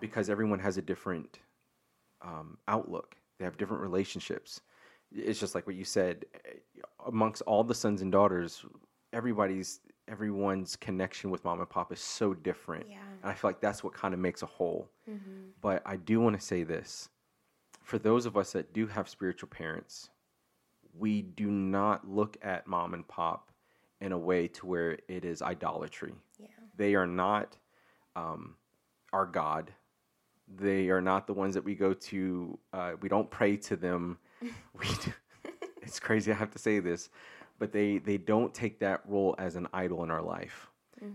because 0.00 0.30
everyone 0.30 0.58
has 0.60 0.76
a 0.78 0.82
different 0.82 1.40
um, 2.22 2.58
outlook. 2.68 3.16
They 3.38 3.44
have 3.44 3.56
different 3.56 3.82
relationships. 3.82 4.60
It's 5.12 5.40
just 5.40 5.54
like 5.54 5.66
what 5.66 5.76
you 5.76 5.84
said. 5.84 6.24
eh, 6.46 6.50
Amongst 7.06 7.42
all 7.42 7.64
the 7.64 7.74
sons 7.74 8.02
and 8.02 8.12
daughters, 8.12 8.64
everybody's 9.12 9.80
everyone's 10.08 10.76
connection 10.76 11.30
with 11.30 11.44
mom 11.44 11.60
and 11.60 11.68
pop 11.70 11.92
is 11.92 12.00
so 12.00 12.34
different. 12.34 12.86
Yeah. 12.88 12.96
And 13.22 13.30
I 13.30 13.34
feel 13.34 13.48
like 13.48 13.60
that's 13.60 13.82
what 13.82 13.94
kind 13.94 14.12
of 14.12 14.20
makes 14.20 14.42
a 14.42 14.46
whole. 14.46 14.88
But 15.60 15.82
I 15.86 15.96
do 15.96 16.20
want 16.20 16.38
to 16.38 16.44
say 16.44 16.62
this: 16.62 17.08
for 17.82 17.98
those 17.98 18.26
of 18.26 18.36
us 18.36 18.52
that 18.52 18.72
do 18.72 18.86
have 18.86 19.08
spiritual 19.08 19.48
parents, 19.48 20.10
we 20.96 21.22
do 21.22 21.50
not 21.50 22.08
look 22.08 22.36
at 22.42 22.66
mom 22.66 22.94
and 22.94 23.06
pop 23.08 23.49
in 24.00 24.12
a 24.12 24.18
way 24.18 24.48
to 24.48 24.66
where 24.66 24.98
it 25.08 25.24
is 25.24 25.42
idolatry. 25.42 26.14
yeah. 26.38 26.46
They 26.76 26.94
are 26.94 27.06
not 27.06 27.56
um, 28.16 28.54
our 29.12 29.26
God. 29.26 29.72
They 30.56 30.88
are 30.88 31.00
not 31.00 31.26
the 31.26 31.34
ones 31.34 31.54
that 31.54 31.64
we 31.64 31.74
go 31.74 31.92
to. 31.92 32.58
Uh, 32.72 32.92
we 33.00 33.08
don't 33.08 33.30
pray 33.30 33.56
to 33.58 33.76
them. 33.76 34.18
we 34.40 34.86
do, 34.86 35.12
it's 35.82 36.00
crazy 36.00 36.32
I 36.32 36.34
have 36.34 36.50
to 36.52 36.58
say 36.58 36.80
this, 36.80 37.10
but 37.58 37.72
they 37.72 37.98
they 37.98 38.16
don't 38.16 38.52
take 38.54 38.78
that 38.80 39.02
role 39.06 39.34
as 39.38 39.56
an 39.56 39.68
idol 39.72 40.02
in 40.02 40.10
our 40.10 40.22
life. 40.22 40.68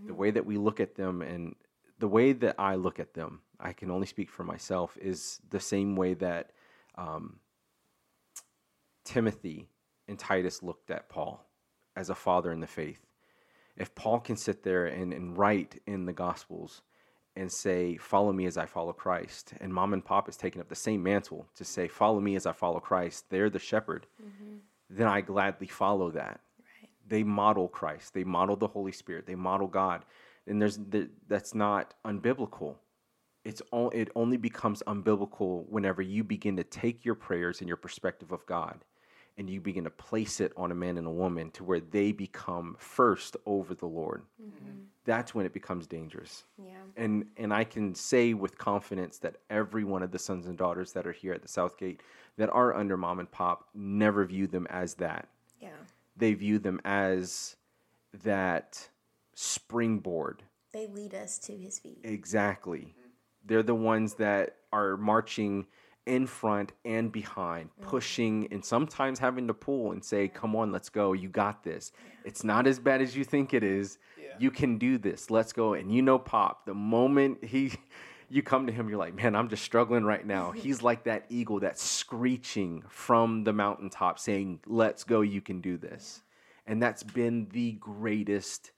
The 0.08 0.14
way 0.16 0.32
that 0.32 0.44
we 0.44 0.58
look 0.58 0.80
at 0.80 0.96
them 0.96 1.22
and 1.22 1.56
the 2.00 2.08
way 2.08 2.34
that 2.34 2.56
I 2.58 2.74
look 2.74 3.00
at 3.00 3.14
them, 3.14 3.42
I 3.60 3.72
can 3.72 3.92
only 3.92 4.08
speak 4.08 4.32
for 4.32 4.44
myself, 4.44 4.98
is 5.00 5.40
the 5.52 5.60
same 5.60 5.96
way 5.96 6.16
that 6.16 6.52
um, 6.96 7.40
Timothy 9.04 9.68
and 10.08 10.18
Titus 10.18 10.64
looked 10.64 10.90
at 10.90 11.08
Paul 11.08 11.46
as 11.96 12.10
a 12.10 12.16
father 12.16 12.52
in 12.52 12.60
the 12.60 12.68
faith. 12.68 13.00
If 13.78 13.94
Paul 13.96 14.20
can 14.20 14.38
sit 14.38 14.64
there 14.64 14.86
and, 14.86 15.14
and 15.14 15.38
write 15.38 15.82
in 15.86 16.06
the 16.06 16.14
Gospels 16.14 16.82
and 17.36 17.52
say, 17.52 17.98
Follow 17.98 18.32
me 18.32 18.46
as 18.46 18.58
I 18.58 18.66
follow 18.66 18.94
Christ, 18.94 19.54
and 19.60 19.74
mom 19.74 19.94
and 19.94 20.04
pop 20.04 20.30
is 20.30 20.38
taking 20.38 20.62
up 20.62 20.70
the 20.70 20.76
same 20.76 21.04
mantle 21.04 21.46
to 21.56 21.66
say, 21.66 21.88
Follow 21.88 22.20
me 22.20 22.36
as 22.36 22.46
I 22.46 22.54
follow 22.54 22.80
Christ, 22.80 23.26
they're 23.30 23.50
the 23.50 23.60
shepherd, 23.60 24.08
mm-hmm. 24.22 24.58
then 24.90 25.08
I 25.08 25.22
gladly 25.22 25.68
follow 25.68 26.12
that. 26.12 26.40
Right. 26.60 26.90
They 27.08 27.24
model 27.24 27.68
Christ, 27.68 28.14
they 28.14 28.24
model 28.24 28.56
the 28.56 28.68
Holy 28.68 28.94
Spirit, 28.94 29.26
they 29.26 29.36
model 29.36 29.68
God. 29.68 30.06
And 30.48 30.62
there's 30.62 30.78
there, 30.78 31.08
that's 31.28 31.56
not 31.56 31.94
unbiblical. 32.06 32.76
it's 33.44 33.62
all 33.72 33.90
it 33.90 34.10
only 34.16 34.38
becomes 34.38 34.84
unbiblical 34.88 35.68
whenever 35.68 36.02
you 36.02 36.24
begin 36.24 36.56
to 36.58 36.64
take 36.64 37.04
your 37.04 37.16
prayers 37.16 37.60
and 37.60 37.68
your 37.68 37.78
perspective 37.78 38.32
of 38.32 38.46
God 38.46 38.80
and 39.38 39.50
you 39.50 39.60
begin 39.60 39.84
to 39.84 39.90
place 39.90 40.40
it 40.40 40.54
on 40.56 40.72
a 40.72 40.76
man 40.76 40.98
and 40.98 41.08
a 41.08 41.12
woman 41.12 41.52
to 41.52 41.64
where 41.64 41.80
they 41.80 42.12
become 42.12 42.76
first 42.80 43.36
over 43.46 43.74
the 43.74 43.86
Lord. 43.86 44.24
Mm-hmm. 44.42 44.84
That's 45.04 45.36
when 45.36 45.46
it 45.46 45.54
becomes 45.54 45.88
dangerous. 45.88 46.46
Yeah. 46.58 46.74
And 46.96 47.26
and 47.38 47.54
I 47.54 47.64
can 47.64 47.94
say 47.94 48.34
with 48.34 48.58
confidence 48.58 49.18
that 49.20 49.36
every 49.50 49.84
one 49.84 50.02
of 50.04 50.12
the 50.12 50.20
sons 50.20 50.48
and 50.48 50.58
daughters 50.58 50.94
that 50.94 51.06
are 51.06 51.12
here 51.12 51.34
at 51.34 51.42
the 51.42 51.48
Southgate 51.48 52.02
that 52.38 52.50
are 52.50 52.76
under 52.76 52.98
mom 52.98 53.20
and 53.20 53.30
pop 53.30 53.70
never 53.74 54.26
view 54.26 54.48
them 54.48 54.68
as 54.70 54.96
that. 54.96 55.28
Yeah. 55.60 55.70
They 56.18 56.34
view 56.34 56.60
them 56.60 56.80
as 56.86 57.56
that 58.24 58.90
springboard 59.36 60.44
They 60.72 60.88
lead 60.88 61.14
us 61.14 61.38
to 61.40 61.54
his 61.54 61.78
feet. 61.80 62.00
Exactly. 62.04 62.96
They're 63.46 63.64
the 63.64 63.76
ones 63.76 64.16
that 64.16 64.56
are 64.72 64.98
marching 64.98 65.68
in 66.06 66.28
front 66.28 66.72
and 66.84 67.12
behind, 67.12 67.70
mm. 67.70 67.84
pushing 67.84 68.48
and 68.52 68.64
sometimes 68.64 69.20
having 69.20 69.48
to 69.48 69.54
pull 69.54 69.92
and 69.92 70.04
say, 70.04 70.28
Come 70.28 70.56
on, 70.56 70.72
let's 70.72 70.90
go. 70.90 71.14
You 71.14 71.30
got 71.30 71.64
this. 71.64 71.92
It's 72.24 72.44
not 72.44 72.68
as 72.68 72.80
bad 72.80 73.02
as 73.02 73.16
you 73.16 73.24
think 73.24 73.54
it 73.54 73.64
is. 73.64 73.98
Yeah. 74.20 74.28
You 74.40 74.52
can 74.52 74.78
do 74.78 74.98
this. 74.98 75.30
Let's 75.30 75.54
go. 75.54 75.74
And 75.74 75.94
you 75.94 76.02
know, 76.02 76.20
Pop, 76.20 76.66
the 76.66 76.74
moment 76.74 77.44
he 77.44 77.74
you 78.30 78.42
come 78.42 78.68
to 78.68 78.74
him, 78.74 78.90
you're 78.90 79.00
like, 79.00 79.16
Man, 79.16 79.36
I'm 79.36 79.50
just 79.50 79.64
struggling 79.64 80.04
right 80.04 80.26
now. 80.26 80.52
He's 80.56 80.82
like 80.82 81.04
that 81.06 81.26
eagle 81.30 81.60
that's 81.60 81.82
screeching 81.82 82.84
from 82.88 83.44
the 83.44 83.54
mountaintop 83.54 84.20
saying, 84.20 84.60
Let's 84.66 85.04
go, 85.04 85.22
you 85.22 85.42
can 85.42 85.62
do 85.62 85.78
this. 85.78 86.22
And 86.68 86.82
that's 86.82 87.04
been 87.04 87.48
the 87.52 87.74
greatest 87.74 88.72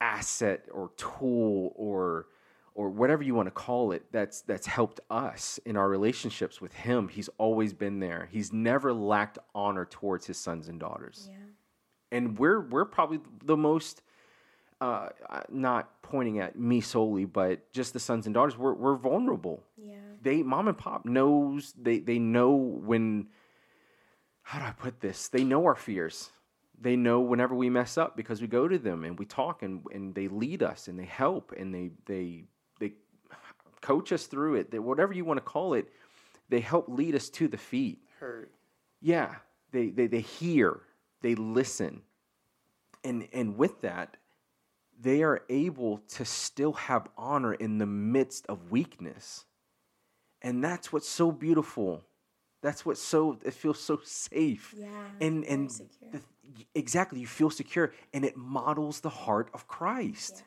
asset 0.00 0.64
or 0.70 0.90
tool 0.96 1.72
or 1.76 2.26
or 2.78 2.88
whatever 2.88 3.24
you 3.24 3.34
want 3.34 3.46
to 3.46 3.50
call 3.66 3.90
it 3.90 4.04
that's 4.12 4.42
that's 4.42 4.66
helped 4.66 5.00
us 5.10 5.58
in 5.66 5.76
our 5.76 5.88
relationships 5.88 6.60
with 6.60 6.72
him 6.72 7.08
he's 7.08 7.28
always 7.38 7.72
been 7.74 7.98
there 7.98 8.28
he's 8.30 8.52
never 8.52 8.92
lacked 8.92 9.36
honor 9.54 9.84
towards 9.84 10.24
his 10.26 10.36
sons 10.38 10.68
and 10.68 10.78
daughters 10.78 11.28
Yeah. 11.28 11.36
and 12.12 12.38
we're 12.38 12.60
we're 12.60 12.84
probably 12.84 13.18
the 13.44 13.56
most 13.56 14.02
uh, 14.80 15.08
uh, 15.28 15.40
not 15.50 16.00
pointing 16.02 16.38
at 16.38 16.56
me 16.56 16.80
solely 16.80 17.24
but 17.24 17.70
just 17.72 17.92
the 17.92 17.98
sons 17.98 18.26
and 18.26 18.34
daughters 18.34 18.56
we're, 18.56 18.74
we're 18.74 18.94
vulnerable 18.96 19.60
Yeah. 19.76 19.96
they 20.22 20.42
mom 20.44 20.68
and 20.68 20.78
pop 20.78 21.04
knows 21.04 21.74
they 21.76 21.98
they 21.98 22.20
know 22.20 22.52
when 22.54 23.26
how 24.42 24.60
do 24.60 24.64
I 24.64 24.70
put 24.70 25.00
this? 25.00 25.28
They 25.28 25.44
know 25.44 25.66
our 25.66 25.74
fears. 25.74 26.30
They 26.80 26.96
know 26.96 27.20
whenever 27.20 27.54
we 27.54 27.68
mess 27.68 27.98
up 27.98 28.16
because 28.16 28.40
we 28.40 28.46
go 28.46 28.66
to 28.66 28.78
them 28.78 29.04
and 29.04 29.18
we 29.18 29.26
talk 29.26 29.62
and, 29.62 29.82
and 29.92 30.14
they 30.14 30.26
lead 30.28 30.62
us 30.62 30.88
and 30.88 30.98
they 30.98 31.04
help 31.04 31.52
and 31.54 31.74
they 31.74 31.90
they 32.06 32.44
they 32.44 32.44
coach 33.80 34.12
us 34.12 34.26
through 34.26 34.56
it. 34.56 34.70
They, 34.70 34.78
whatever 34.78 35.12
you 35.12 35.24
want 35.24 35.38
to 35.38 35.44
call 35.44 35.74
it, 35.74 35.88
they 36.48 36.60
help 36.60 36.88
lead 36.88 37.14
us 37.14 37.28
to 37.30 37.48
the 37.48 37.56
feet. 37.56 37.98
Heard. 38.20 38.50
Yeah, 39.00 39.36
they, 39.70 39.88
they 39.90 40.06
they 40.06 40.20
hear, 40.20 40.80
they 41.22 41.34
listen, 41.34 42.02
and 43.04 43.28
and 43.32 43.56
with 43.56 43.80
that, 43.82 44.16
they 45.00 45.22
are 45.22 45.42
able 45.48 45.98
to 46.08 46.24
still 46.24 46.72
have 46.72 47.08
honor 47.16 47.54
in 47.54 47.78
the 47.78 47.86
midst 47.86 48.46
of 48.48 48.70
weakness, 48.70 49.44
and 50.42 50.64
that's 50.64 50.92
what's 50.92 51.08
so 51.08 51.30
beautiful. 51.30 52.02
That's 52.60 52.84
what's 52.84 53.00
so 53.00 53.38
it 53.44 53.54
feels 53.54 53.78
so 53.80 54.00
safe. 54.02 54.74
Yeah, 54.76 54.88
and 55.20 55.44
and 55.44 55.70
the, 56.10 56.20
exactly, 56.74 57.20
you 57.20 57.26
feel 57.26 57.50
secure, 57.50 57.92
and 58.12 58.24
it 58.24 58.36
models 58.36 59.00
the 59.00 59.10
heart 59.10 59.50
of 59.54 59.68
Christ. 59.68 60.42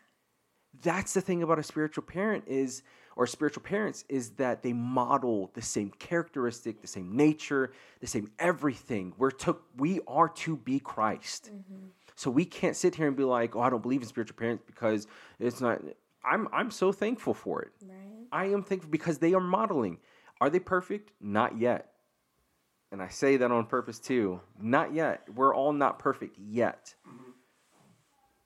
That's 0.81 1.13
the 1.13 1.21
thing 1.21 1.43
about 1.43 1.59
a 1.59 1.63
spiritual 1.63 2.03
parent 2.03 2.45
is, 2.47 2.81
or 3.15 3.27
spiritual 3.27 3.63
parents 3.63 4.05
is 4.09 4.31
that 4.31 4.63
they 4.63 4.73
model 4.73 5.51
the 5.53 5.61
same 5.61 5.91
characteristic, 5.99 6.81
the 6.81 6.87
same 6.87 7.15
nature, 7.15 7.71
the 7.99 8.07
same 8.07 8.31
everything. 8.39 9.13
We're 9.17 9.31
to, 9.31 9.57
we 9.77 9.99
are 10.07 10.29
to 10.29 10.55
be 10.57 10.79
Christ. 10.79 11.51
Mm-hmm. 11.53 11.87
So 12.15 12.29
we 12.29 12.45
can't 12.45 12.75
sit 12.75 12.95
here 12.95 13.07
and 13.07 13.15
be 13.15 13.23
like, 13.23 13.55
"Oh, 13.55 13.61
I 13.61 13.69
don't 13.69 13.81
believe 13.81 14.01
in 14.01 14.07
spiritual 14.07 14.37
parents 14.37 14.63
because 14.65 15.07
it's 15.39 15.59
not." 15.59 15.81
I'm 16.23 16.47
I'm 16.53 16.69
so 16.69 16.91
thankful 16.91 17.33
for 17.33 17.63
it. 17.63 17.71
Right. 17.83 18.27
I 18.31 18.45
am 18.45 18.61
thankful 18.61 18.91
because 18.91 19.17
they 19.17 19.33
are 19.33 19.41
modeling. 19.41 19.97
Are 20.39 20.49
they 20.49 20.59
perfect? 20.59 21.11
Not 21.19 21.57
yet. 21.57 21.93
And 22.91 23.01
I 23.01 23.07
say 23.07 23.37
that 23.37 23.51
on 23.51 23.65
purpose 23.65 23.99
too. 23.99 24.41
Not 24.61 24.93
yet. 24.93 25.23
We're 25.33 25.55
all 25.55 25.73
not 25.73 25.97
perfect 25.97 26.37
yet. 26.37 26.93
Mm-hmm. 27.07 27.30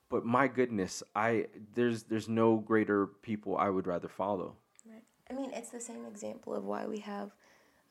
But 0.10 0.26
my 0.26 0.48
goodness, 0.48 1.02
I 1.16 1.48
there's 1.74 2.04
there's 2.04 2.30
no 2.30 2.58
greater 2.58 3.08
people 3.08 3.58
I 3.58 3.70
would 3.70 3.88
rather 3.88 4.08
follow. 4.08 4.56
Right. 4.88 5.04
I 5.30 5.34
mean, 5.34 5.52
it's 5.54 5.70
the 5.70 5.82
same 5.82 6.06
example 6.06 6.54
of 6.54 6.64
why 6.64 6.86
we 6.86 7.00
have 7.00 7.32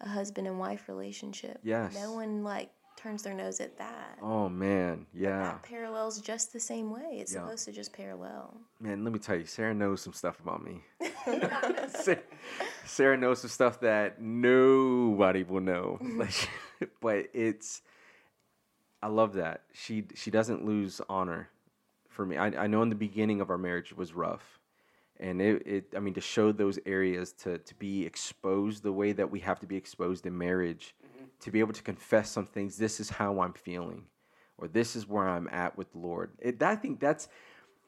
a 0.01 0.09
husband 0.09 0.47
and 0.47 0.59
wife 0.59 0.89
relationship. 0.89 1.59
Yes. 1.63 1.95
No 1.95 2.13
one 2.13 2.45
like 2.45 2.71
turns 2.97 3.23
their 3.25 3.35
nose 3.35 3.61
at 3.61 3.77
that. 3.79 4.19
Oh 4.23 4.49
man, 4.49 5.07
yeah. 5.13 5.43
That 5.43 5.63
parallels 5.65 6.21
just 6.21 6.53
the 6.53 6.61
same 6.61 6.91
way. 6.91 7.19
It's 7.21 7.33
Yeah. 7.35 7.41
supposed 7.41 7.65
to 7.67 7.73
just 7.73 7.93
parallel. 7.93 8.55
Man, 8.81 9.03
let 9.05 9.13
me 9.13 9.19
tell 9.19 9.37
you, 9.37 9.45
Sarah 9.45 9.75
knows 9.75 10.01
some 10.01 10.13
stuff 10.13 10.39
about 10.41 10.63
me. 10.65 10.83
Sarah 12.85 13.17
knows 13.17 13.41
some 13.41 13.51
stuff 13.51 13.81
that 13.81 14.21
nobody 14.21 15.43
will 15.43 15.61
know. 15.61 15.99
Mm-hmm. 16.03 16.21
Like, 16.21 16.51
but 17.01 17.27
it's, 17.33 17.83
I 19.03 19.09
love 19.09 19.35
that 19.35 19.63
she 19.73 20.05
she 20.15 20.31
doesn't 20.31 20.65
lose 20.65 21.01
honor 21.09 21.49
for 22.15 22.25
me. 22.25 22.37
I, 22.37 22.47
I 22.65 22.67
know 22.67 22.83
in 22.83 22.89
the 22.89 22.95
beginning 22.95 23.41
of 23.41 23.51
our 23.51 23.59
marriage 23.59 23.93
it 23.93 23.99
was 23.99 24.15
rough, 24.15 24.61
and 25.19 25.41
it, 25.41 25.67
it 25.67 25.85
I 25.97 26.01
mean 26.01 26.15
to 26.15 26.21
show 26.21 26.53
those 26.53 26.79
areas 26.87 27.33
to 27.43 27.59
to 27.59 27.75
be 27.75 28.07
exposed 28.07 28.83
the 28.83 28.93
way 28.93 29.13
that 29.13 29.31
we 29.31 29.41
have 29.41 29.61
to 29.61 29.67
be 29.67 29.77
exposed 29.77 30.27
in 30.27 30.37
marriage, 30.37 30.95
mm-hmm. 31.05 31.25
to 31.41 31.51
be 31.51 31.61
able 31.61 31.75
to 31.75 31.83
confess 31.83 32.31
some 32.31 32.47
things. 32.47 32.77
This 32.77 33.01
is 33.01 33.11
how 33.11 33.41
I'm 33.41 33.53
feeling, 33.53 34.05
or 34.59 34.69
this 34.69 34.97
is 34.97 35.09
where 35.09 35.29
I'm 35.29 35.49
at 35.49 35.77
with 35.77 35.93
the 35.93 35.99
Lord. 35.99 36.31
It, 36.41 36.63
I 36.63 36.77
think 36.77 37.01
that's 37.01 37.29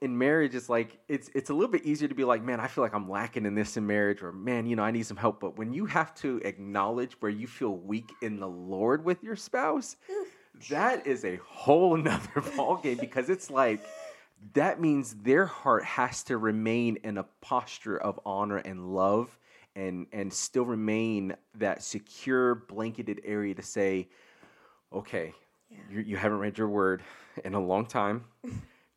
in 0.00 0.16
marriage 0.16 0.54
it's 0.54 0.68
like 0.68 0.98
it's 1.08 1.30
it's 1.34 1.48
a 1.48 1.54
little 1.54 1.70
bit 1.70 1.84
easier 1.84 2.06
to 2.06 2.14
be 2.14 2.24
like 2.24 2.42
man 2.42 2.60
i 2.60 2.66
feel 2.66 2.84
like 2.84 2.94
i'm 2.94 3.08
lacking 3.08 3.46
in 3.46 3.54
this 3.54 3.76
in 3.76 3.86
marriage 3.86 4.22
or 4.22 4.30
man 4.30 4.66
you 4.66 4.76
know 4.76 4.82
i 4.82 4.90
need 4.90 5.06
some 5.06 5.16
help 5.16 5.40
but 5.40 5.56
when 5.56 5.72
you 5.72 5.86
have 5.86 6.14
to 6.14 6.40
acknowledge 6.44 7.14
where 7.20 7.30
you 7.30 7.46
feel 7.46 7.76
weak 7.76 8.12
in 8.20 8.38
the 8.38 8.48
lord 8.48 9.04
with 9.04 9.22
your 9.22 9.36
spouse 9.36 9.96
that 10.68 11.06
is 11.06 11.24
a 11.24 11.36
whole 11.46 11.96
nother 12.08 12.42
ballgame 12.56 13.00
because 13.00 13.30
it's 13.30 13.50
like 13.50 13.86
that 14.54 14.80
means 14.80 15.14
their 15.14 15.46
heart 15.46 15.84
has 15.84 16.22
to 16.24 16.36
remain 16.36 16.98
in 17.04 17.18
a 17.18 17.24
posture 17.40 17.96
of 17.96 18.20
honor 18.24 18.58
and 18.58 18.94
love 18.94 19.38
and 19.74 20.06
and 20.12 20.32
still 20.32 20.64
remain 20.64 21.34
that 21.54 21.82
secure 21.82 22.54
blanketed 22.54 23.20
area 23.24 23.54
to 23.54 23.62
say 23.62 24.08
okay 24.92 25.32
you, 25.90 26.00
you 26.00 26.16
haven't 26.16 26.38
read 26.38 26.58
your 26.58 26.68
word 26.68 27.02
in 27.44 27.54
a 27.54 27.60
long 27.60 27.86
time. 27.86 28.24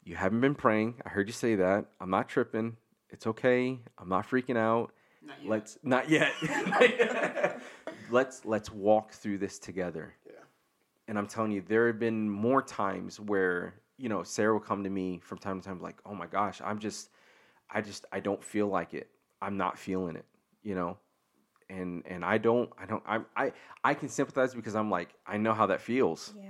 You 0.05 0.15
haven't 0.15 0.41
been 0.41 0.55
praying. 0.55 0.95
I 1.05 1.09
heard 1.09 1.27
you 1.27 1.33
say 1.33 1.55
that. 1.55 1.85
I'm 2.01 2.09
not 2.09 2.29
tripping. 2.29 2.77
It's 3.11 3.27
okay. 3.27 3.77
I'm 3.99 4.09
not 4.09 4.27
freaking 4.27 4.57
out. 4.57 4.91
Not 5.21 5.37
yet. 5.39 5.49
let's 5.49 5.77
not 5.83 6.09
yet. 6.09 7.61
Let's 8.09 8.43
let's 8.43 8.71
walk 8.71 9.11
through 9.11 9.37
this 9.37 9.59
together. 9.59 10.15
Yeah. 10.25 10.39
and 11.07 11.17
i'm 11.19 11.27
telling 11.27 11.51
you 11.51 11.61
there 11.61 11.85
have 11.87 11.99
been 11.99 12.27
more 12.27 12.63
times 12.63 13.19
where 13.19 13.75
you 13.99 14.09
know 14.09 14.23
sarah 14.23 14.53
will 14.53 14.59
come 14.59 14.83
to 14.83 14.89
me 14.89 15.19
from 15.21 15.37
time 15.37 15.59
to 15.59 15.67
time 15.67 15.81
like 15.81 15.97
oh 16.05 16.15
my 16.15 16.25
gosh 16.27 16.61
i'm 16.63 16.79
just 16.79 17.09
i 17.69 17.81
just 17.81 18.05
i 18.11 18.19
don't 18.19 18.43
feel 18.43 18.67
like 18.67 18.93
it. 18.93 19.09
I'm 19.41 19.57
not 19.57 19.77
feeling 19.77 20.15
it 20.15 20.25
you 20.63 20.75
know? 20.75 20.97
And 21.69 22.03
and 22.07 22.25
i 22.25 22.39
don't 22.39 22.69
i 22.79 22.85
don't 22.87 23.03
i 23.05 23.19
i, 23.35 23.51
I 23.83 23.93
can 23.93 24.09
sympathize 24.09 24.55
because 24.55 24.75
i'm 24.75 24.89
like 24.89 25.09
i 25.27 25.37
know 25.37 25.53
how 25.53 25.67
that 25.67 25.81
feels. 25.81 26.33
Yeah. 26.35 26.49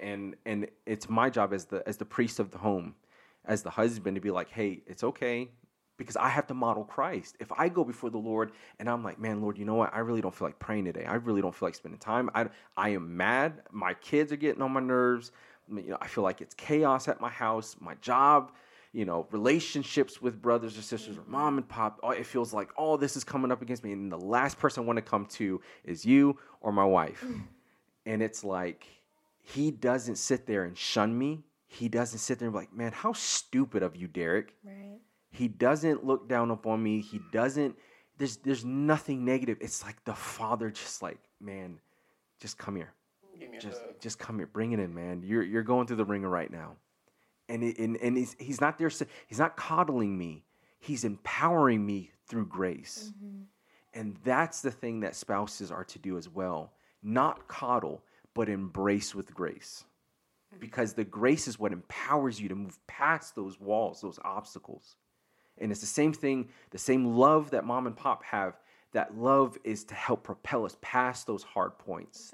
and 0.00 0.34
and 0.44 0.66
it's 0.86 1.08
my 1.08 1.30
job 1.30 1.52
as 1.52 1.66
the 1.66 1.86
as 1.86 1.98
the 1.98 2.04
priest 2.04 2.40
of 2.40 2.50
the 2.50 2.58
home 2.58 2.96
as 3.44 3.62
the 3.62 3.70
husband 3.70 4.16
to 4.16 4.20
be 4.20 4.32
like 4.32 4.50
hey 4.50 4.82
it's 4.88 5.04
okay 5.04 5.50
because 5.98 6.16
i 6.16 6.28
have 6.28 6.48
to 6.48 6.54
model 6.54 6.82
christ. 6.82 7.36
If 7.38 7.52
i 7.52 7.68
go 7.68 7.84
before 7.84 8.10
the 8.10 8.18
lord 8.18 8.50
and 8.80 8.90
i'm 8.90 9.04
like 9.04 9.20
man 9.20 9.40
lord 9.40 9.56
you 9.56 9.64
know 9.64 9.76
what? 9.76 9.94
I 9.94 10.00
really 10.00 10.20
don't 10.20 10.34
feel 10.34 10.48
like 10.48 10.58
praying 10.58 10.86
today. 10.86 11.04
I 11.04 11.14
really 11.14 11.40
don't 11.40 11.54
feel 11.54 11.68
like 11.68 11.76
spending 11.76 12.00
time. 12.00 12.28
I 12.34 12.48
i 12.76 12.88
am 12.88 13.16
mad. 13.16 13.62
My 13.70 13.94
kids 13.94 14.32
are 14.32 14.36
getting 14.36 14.62
on 14.62 14.72
my 14.72 14.80
nerves 14.80 15.30
you 15.68 15.90
know 15.90 15.98
i 16.00 16.06
feel 16.06 16.24
like 16.24 16.40
it's 16.40 16.54
chaos 16.54 17.08
at 17.08 17.20
my 17.20 17.30
house 17.30 17.76
my 17.80 17.94
job 17.96 18.52
you 18.92 19.04
know 19.04 19.26
relationships 19.30 20.20
with 20.20 20.40
brothers 20.40 20.78
or 20.78 20.82
sisters 20.82 21.16
or 21.16 21.24
mom 21.26 21.58
and 21.58 21.68
pop 21.68 21.98
oh, 22.02 22.10
it 22.10 22.26
feels 22.26 22.52
like 22.52 22.70
all 22.76 22.96
this 22.96 23.16
is 23.16 23.24
coming 23.24 23.50
up 23.50 23.62
against 23.62 23.82
me 23.82 23.92
and 23.92 24.10
the 24.10 24.18
last 24.18 24.58
person 24.58 24.82
i 24.82 24.86
want 24.86 24.96
to 24.96 25.02
come 25.02 25.26
to 25.26 25.60
is 25.84 26.04
you 26.04 26.38
or 26.60 26.72
my 26.72 26.84
wife 26.84 27.24
mm. 27.26 27.42
and 28.06 28.22
it's 28.22 28.44
like 28.44 28.86
he 29.44 29.70
doesn't 29.70 30.16
sit 30.16 30.46
there 30.46 30.64
and 30.64 30.76
shun 30.76 31.16
me. 31.16 31.44
He 31.66 31.88
doesn't 31.88 32.18
sit 32.18 32.38
there 32.38 32.48
and 32.48 32.54
be 32.54 32.60
like, 32.60 32.72
man, 32.72 32.92
how 32.92 33.12
stupid 33.12 33.82
of 33.82 33.94
you, 33.94 34.08
Derek. 34.08 34.54
Right. 34.64 34.98
He 35.30 35.48
doesn't 35.48 36.04
look 36.04 36.28
down 36.28 36.50
upon 36.50 36.82
me. 36.82 37.00
He 37.02 37.20
doesn't. 37.30 37.76
There's 38.16 38.38
there's 38.38 38.64
nothing 38.64 39.24
negative. 39.24 39.58
It's 39.60 39.84
like 39.84 40.02
the 40.04 40.14
father 40.14 40.70
just 40.70 41.02
like, 41.02 41.18
man, 41.40 41.78
just 42.40 42.56
come 42.56 42.74
here. 42.76 42.94
Give 43.38 43.50
me 43.50 43.58
a 43.58 43.60
Just 43.60 43.80
hug. 43.80 44.00
just 44.00 44.18
come 44.18 44.38
here. 44.38 44.46
Bring 44.46 44.72
it 44.72 44.80
in, 44.80 44.94
man. 44.94 45.22
You're 45.24 45.42
you're 45.42 45.62
going 45.62 45.86
through 45.86 45.96
the 45.96 46.04
ringer 46.04 46.28
right 46.28 46.50
now. 46.50 46.76
And 47.48 47.62
it, 47.62 47.78
and 47.78 47.96
and 47.98 48.16
he's 48.16 48.36
he's 48.38 48.60
not 48.60 48.78
there. 48.78 48.90
He's 49.26 49.38
not 49.38 49.56
coddling 49.56 50.16
me. 50.16 50.44
He's 50.78 51.04
empowering 51.04 51.84
me 51.84 52.10
through 52.26 52.46
grace. 52.46 53.12
Mm-hmm. 53.16 53.42
And 53.94 54.16
that's 54.24 54.60
the 54.60 54.70
thing 54.70 55.00
that 55.00 55.14
spouses 55.14 55.70
are 55.70 55.84
to 55.84 55.98
do 55.98 56.18
as 56.18 56.28
well. 56.28 56.72
Not 57.02 57.48
coddle, 57.48 58.02
but 58.34 58.48
embrace 58.48 59.14
with 59.14 59.32
grace. 59.34 59.84
Mm-hmm. 60.52 60.60
Because 60.60 60.94
the 60.94 61.04
grace 61.04 61.46
is 61.48 61.58
what 61.58 61.72
empowers 61.72 62.40
you 62.40 62.48
to 62.48 62.54
move 62.54 62.78
past 62.86 63.34
those 63.36 63.60
walls, 63.60 64.00
those 64.00 64.18
obstacles. 64.24 64.96
And 65.58 65.70
it's 65.70 65.80
the 65.80 65.86
same 65.86 66.12
thing, 66.12 66.48
the 66.70 66.78
same 66.78 67.16
love 67.16 67.50
that 67.50 67.64
mom 67.64 67.86
and 67.86 67.96
pop 67.96 68.24
have. 68.24 68.58
That 68.92 69.16
love 69.16 69.56
is 69.64 69.84
to 69.84 69.94
help 69.94 70.22
propel 70.24 70.64
us 70.64 70.76
past 70.80 71.26
those 71.26 71.42
hard 71.42 71.78
points. 71.78 72.32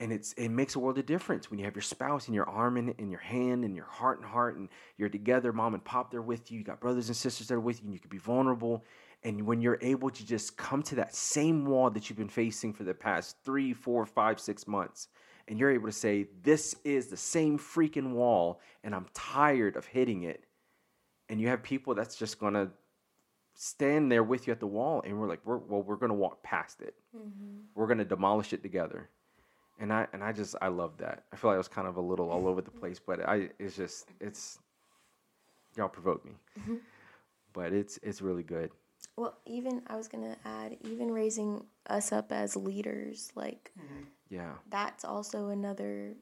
And 0.00 0.12
it's 0.12 0.32
it 0.32 0.48
makes 0.48 0.74
a 0.74 0.80
world 0.80 0.98
of 0.98 1.06
difference 1.06 1.50
when 1.50 1.58
you 1.60 1.64
have 1.66 1.76
your 1.76 1.82
spouse 1.82 2.26
in 2.26 2.34
your 2.34 2.48
arm 2.48 2.76
and 2.76 2.94
in 2.98 3.10
your 3.10 3.20
hand 3.20 3.64
and 3.64 3.76
your 3.76 3.84
heart 3.84 4.18
and 4.18 4.28
heart 4.28 4.56
and 4.56 4.68
you're 4.98 5.08
together, 5.08 5.52
mom 5.52 5.74
and 5.74 5.84
pop 5.84 6.10
there 6.10 6.22
with 6.22 6.50
you. 6.50 6.58
You 6.58 6.64
got 6.64 6.80
brothers 6.80 7.08
and 7.08 7.16
sisters 7.16 7.46
that 7.48 7.54
are 7.54 7.60
with 7.60 7.78
you, 7.80 7.84
and 7.84 7.94
you 7.94 8.00
can 8.00 8.10
be 8.10 8.18
vulnerable. 8.18 8.84
And 9.22 9.46
when 9.46 9.62
you're 9.62 9.78
able 9.80 10.10
to 10.10 10.26
just 10.26 10.56
come 10.56 10.82
to 10.84 10.96
that 10.96 11.14
same 11.14 11.64
wall 11.64 11.90
that 11.90 12.08
you've 12.10 12.18
been 12.18 12.28
facing 12.28 12.74
for 12.74 12.82
the 12.82 12.92
past 12.92 13.36
three, 13.44 13.72
four, 13.72 14.04
five, 14.04 14.38
six 14.38 14.66
months, 14.66 15.08
and 15.48 15.58
you're 15.58 15.70
able 15.70 15.86
to 15.86 15.92
say, 15.92 16.26
This 16.42 16.74
is 16.84 17.06
the 17.06 17.16
same 17.16 17.58
freaking 17.58 18.12
wall, 18.12 18.60
and 18.82 18.94
I'm 18.94 19.06
tired 19.14 19.76
of 19.76 19.86
hitting 19.86 20.24
it. 20.24 20.44
And 21.28 21.40
you 21.40 21.48
have 21.48 21.62
people 21.62 21.94
that's 21.94 22.16
just 22.16 22.38
gonna 22.38 22.70
stand 23.54 24.10
there 24.10 24.22
with 24.22 24.46
you 24.46 24.52
at 24.52 24.60
the 24.60 24.66
wall, 24.66 25.02
and 25.06 25.18
we're 25.18 25.28
like, 25.28 25.40
we're, 25.44 25.58
Well, 25.58 25.82
we're 25.82 25.96
gonna 25.96 26.14
walk 26.14 26.42
past 26.42 26.80
it. 26.80 26.94
Mm-hmm. 27.16 27.60
We're 27.74 27.86
gonna 27.86 28.04
demolish 28.04 28.52
it 28.52 28.62
together. 28.62 29.08
And 29.80 29.92
I 29.92 30.06
and 30.12 30.22
I 30.22 30.32
just 30.32 30.54
I 30.62 30.68
love 30.68 30.96
that. 30.98 31.24
I 31.32 31.36
feel 31.36 31.50
like 31.50 31.56
I 31.56 31.58
was 31.58 31.68
kind 31.68 31.88
of 31.88 31.96
a 31.96 32.00
little 32.00 32.30
all 32.30 32.46
over 32.46 32.60
the 32.60 32.70
place, 32.70 33.00
but 33.04 33.26
I 33.28 33.50
it's 33.58 33.76
just 33.76 34.08
it's 34.20 34.58
y'all 35.76 35.88
provoke 35.88 36.24
me. 36.24 36.32
Mm-hmm. 36.60 36.76
But 37.52 37.72
it's 37.72 37.98
it's 38.02 38.22
really 38.22 38.44
good. 38.44 38.70
Well, 39.16 39.36
even 39.46 39.82
I 39.86 39.96
was 39.96 40.08
gonna 40.08 40.36
add, 40.44 40.76
even 40.82 41.10
raising 41.10 41.64
us 41.88 42.12
up 42.12 42.32
as 42.32 42.56
leaders, 42.56 43.32
like 43.34 43.72
mm-hmm. 43.78 44.04
Yeah. 44.30 44.52
that's 44.70 45.04
also 45.04 45.48
another 45.48 46.14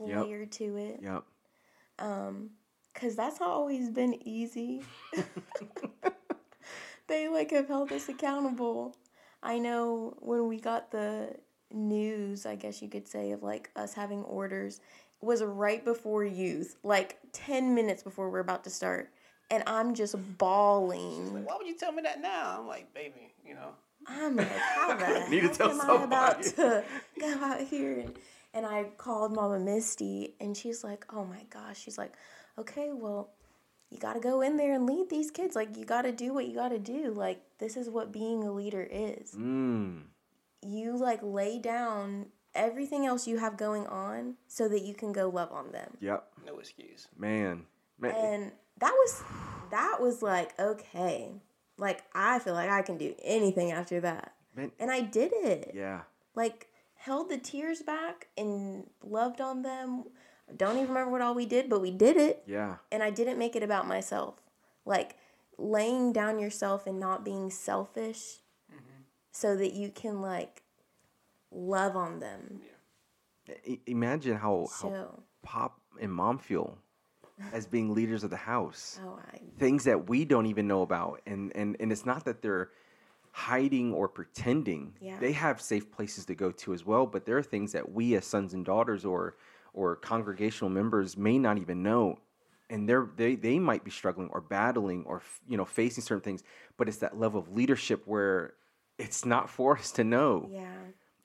Yep. 0.00 0.24
layer 0.24 0.46
to 0.46 0.76
it. 0.76 1.00
Yep. 1.02 1.24
Um, 1.98 2.50
Cause 2.94 3.14
that's 3.14 3.38
not 3.40 3.50
always 3.50 3.90
been 3.90 4.16
easy. 4.26 4.82
they 7.06 7.28
like 7.28 7.50
have 7.52 7.68
held 7.68 7.92
us 7.92 8.08
accountable. 8.08 8.96
I 9.42 9.58
know 9.58 10.16
when 10.20 10.48
we 10.48 10.60
got 10.60 10.90
the 10.90 11.36
news, 11.72 12.46
I 12.46 12.56
guess 12.56 12.82
you 12.82 12.88
could 12.88 13.08
say, 13.08 13.32
of 13.32 13.42
like 13.42 13.70
us 13.76 13.94
having 13.94 14.22
orders, 14.24 14.80
was 15.20 15.42
right 15.42 15.84
before 15.84 16.24
youth, 16.24 16.76
like 16.82 17.18
ten 17.32 17.74
minutes 17.74 18.02
before 18.02 18.30
we're 18.30 18.38
about 18.40 18.64
to 18.64 18.70
start, 18.70 19.10
and 19.50 19.62
I'm 19.66 19.94
just 19.94 20.14
bawling. 20.38 21.34
Like, 21.34 21.48
why 21.48 21.56
would 21.56 21.66
you 21.66 21.76
tell 21.76 21.92
me 21.92 22.02
that 22.02 22.20
now? 22.20 22.58
I'm 22.60 22.66
like, 22.66 22.92
baby, 22.94 23.34
you 23.46 23.54
know. 23.54 23.70
I'm 24.06 24.36
like, 24.36 24.48
how 24.48 24.96
the 24.96 25.26
Need 25.30 25.40
to 25.40 25.48
heck 25.48 25.58
tell 25.58 25.70
am 25.70 25.80
I 25.80 26.04
about 26.04 26.42
to 26.42 26.84
go 27.20 27.44
out 27.44 27.60
here? 27.60 28.00
And, 28.00 28.18
and 28.54 28.66
I 28.66 28.84
called 28.96 29.34
Mama 29.34 29.58
Misty, 29.58 30.34
and 30.40 30.56
she's 30.56 30.82
like, 30.82 31.04
oh 31.12 31.24
my 31.24 31.42
gosh. 31.50 31.80
She's 31.80 31.98
like, 31.98 32.12
okay, 32.56 32.90
well, 32.92 33.30
you 33.90 33.98
got 33.98 34.14
to 34.14 34.20
go 34.20 34.40
in 34.40 34.56
there 34.56 34.74
and 34.74 34.86
lead 34.86 35.08
these 35.10 35.30
kids. 35.30 35.56
Like, 35.56 35.76
you 35.76 35.84
got 35.84 36.02
to 36.02 36.12
do 36.12 36.32
what 36.32 36.46
you 36.46 36.54
got 36.54 36.70
to 36.70 36.78
do. 36.78 37.12
Like, 37.12 37.40
this 37.58 37.76
is 37.76 37.88
what 37.88 38.12
being 38.12 38.44
a 38.44 38.52
leader 38.52 38.86
is. 38.90 39.32
Mm. 39.32 40.02
You, 40.62 40.96
like, 40.96 41.20
lay 41.22 41.58
down 41.58 42.26
everything 42.54 43.06
else 43.06 43.26
you 43.26 43.38
have 43.38 43.56
going 43.56 43.86
on 43.86 44.34
so 44.46 44.68
that 44.68 44.82
you 44.82 44.94
can 44.94 45.12
go 45.12 45.28
love 45.28 45.52
on 45.52 45.70
them. 45.72 45.96
Yep. 46.00 46.24
No 46.46 46.58
excuse. 46.58 47.08
Man. 47.16 47.64
Man. 47.98 48.14
And 48.14 48.52
that 48.78 48.92
was, 48.92 49.22
that 49.70 49.98
was 50.00 50.22
like, 50.22 50.58
okay. 50.58 51.32
Like, 51.76 52.02
I 52.14 52.38
feel 52.40 52.54
like 52.54 52.70
I 52.70 52.82
can 52.82 52.98
do 52.98 53.14
anything 53.22 53.70
after 53.70 54.00
that. 54.00 54.34
Man. 54.56 54.72
And 54.80 54.90
I 54.90 55.00
did 55.02 55.32
it. 55.32 55.72
Yeah. 55.74 56.00
like 56.34 56.68
held 56.94 57.30
the 57.30 57.38
tears 57.38 57.82
back 57.82 58.26
and 58.36 58.84
loved 59.04 59.40
on 59.40 59.62
them. 59.62 60.04
I 60.50 60.54
don't 60.54 60.76
even 60.76 60.88
remember 60.88 61.10
what 61.12 61.20
all 61.20 61.34
we 61.34 61.46
did, 61.46 61.68
but 61.68 61.80
we 61.80 61.90
did 61.90 62.16
it. 62.16 62.42
Yeah. 62.46 62.76
And 62.90 63.02
I 63.02 63.10
didn't 63.10 63.38
make 63.38 63.54
it 63.54 63.62
about 63.62 63.86
myself. 63.86 64.34
Like 64.84 65.16
laying 65.58 66.12
down 66.12 66.38
yourself 66.38 66.86
and 66.86 66.98
not 66.98 67.24
being 67.24 67.50
selfish 67.50 68.38
so 69.38 69.54
that 69.54 69.72
you 69.72 69.88
can 69.90 70.20
like 70.20 70.62
love 71.52 71.94
on 71.94 72.18
them. 72.18 72.60
I- 73.48 73.78
imagine 73.86 74.36
how, 74.36 74.66
how 74.70 74.88
So, 74.90 75.22
pop 75.42 75.80
and 76.00 76.12
mom 76.12 76.38
feel 76.38 76.76
as 77.52 77.66
being 77.66 77.94
leaders 77.94 78.24
of 78.24 78.30
the 78.30 78.36
house. 78.36 78.98
oh, 79.04 79.20
I, 79.32 79.38
Things 79.58 79.84
that 79.84 80.08
we 80.08 80.24
don't 80.24 80.46
even 80.46 80.66
know 80.66 80.82
about. 80.82 81.22
And 81.26 81.52
and, 81.54 81.76
and 81.78 81.92
it's 81.92 82.04
not 82.04 82.24
that 82.24 82.42
they're 82.42 82.70
hiding 83.30 83.94
or 83.94 84.08
pretending. 84.08 84.94
Yeah. 85.00 85.18
They 85.20 85.32
have 85.32 85.60
safe 85.60 85.88
places 85.92 86.24
to 86.26 86.34
go 86.34 86.50
to 86.50 86.74
as 86.74 86.84
well, 86.84 87.06
but 87.06 87.24
there 87.24 87.38
are 87.38 87.42
things 87.42 87.70
that 87.72 87.92
we 87.92 88.16
as 88.16 88.26
sons 88.26 88.54
and 88.54 88.64
daughters 88.64 89.04
or 89.04 89.36
or 89.72 89.94
congregational 89.96 90.70
members 90.70 91.16
may 91.16 91.38
not 91.38 91.58
even 91.58 91.84
know. 91.84 92.18
And 92.70 92.88
they're 92.88 93.08
they 93.16 93.36
they 93.36 93.60
might 93.60 93.84
be 93.84 93.92
struggling 93.92 94.30
or 94.32 94.40
battling 94.40 95.04
or 95.04 95.22
you 95.48 95.56
know 95.56 95.64
facing 95.64 96.02
certain 96.02 96.22
things, 96.22 96.42
but 96.76 96.88
it's 96.88 96.98
that 96.98 97.16
level 97.20 97.38
of 97.38 97.54
leadership 97.54 98.02
where 98.04 98.54
it's 98.98 99.24
not 99.24 99.48
for 99.48 99.78
us 99.78 99.92
to 99.92 100.04
know 100.04 100.48
yeah. 100.52 100.66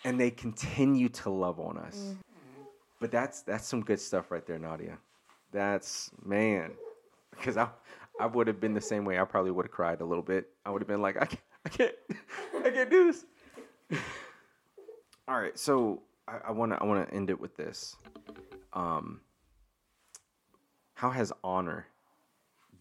and 0.04 0.20
they 0.20 0.32
continue 0.32 1.10
to 1.10 1.30
love 1.30 1.60
on 1.60 1.78
us. 1.78 2.16
But 3.00 3.12
that's 3.12 3.42
that's 3.42 3.68
some 3.68 3.82
good 3.82 4.00
stuff 4.00 4.32
right 4.32 4.46
there, 4.46 4.60
Nadia. 4.60 4.98
That's 5.52 6.10
man, 6.24 6.72
because 7.32 7.58
I 7.58 7.68
I 8.20 8.28
would 8.28 8.48
have 8.48 8.62
been 8.62 8.74
the 8.74 8.82
same 8.82 9.04
way. 9.04 9.20
I 9.20 9.26
probably 9.26 9.52
would 9.52 9.66
have 9.66 9.72
cried 9.72 10.00
a 10.00 10.06
little 10.06 10.24
bit. 10.24 10.50
I 10.66 10.70
would 10.70 10.82
have 10.82 10.88
been 10.88 11.02
like, 11.02 11.18
I 11.18 11.26
can't, 11.26 11.42
I 11.66 11.70
can't, 11.70 11.96
I 12.66 12.70
can't 12.70 12.90
do 12.90 13.12
this. 13.12 13.26
All 15.28 15.40
right, 15.40 15.58
so 15.58 16.02
I 16.28 16.52
want 16.52 16.72
to 16.72 16.82
I 16.82 16.86
want 16.86 17.08
to 17.08 17.14
end 17.14 17.30
it 17.30 17.40
with 17.40 17.58
this. 17.58 17.98
Um, 18.72 19.20
how 20.94 21.10
has 21.10 21.34
honor 21.44 21.88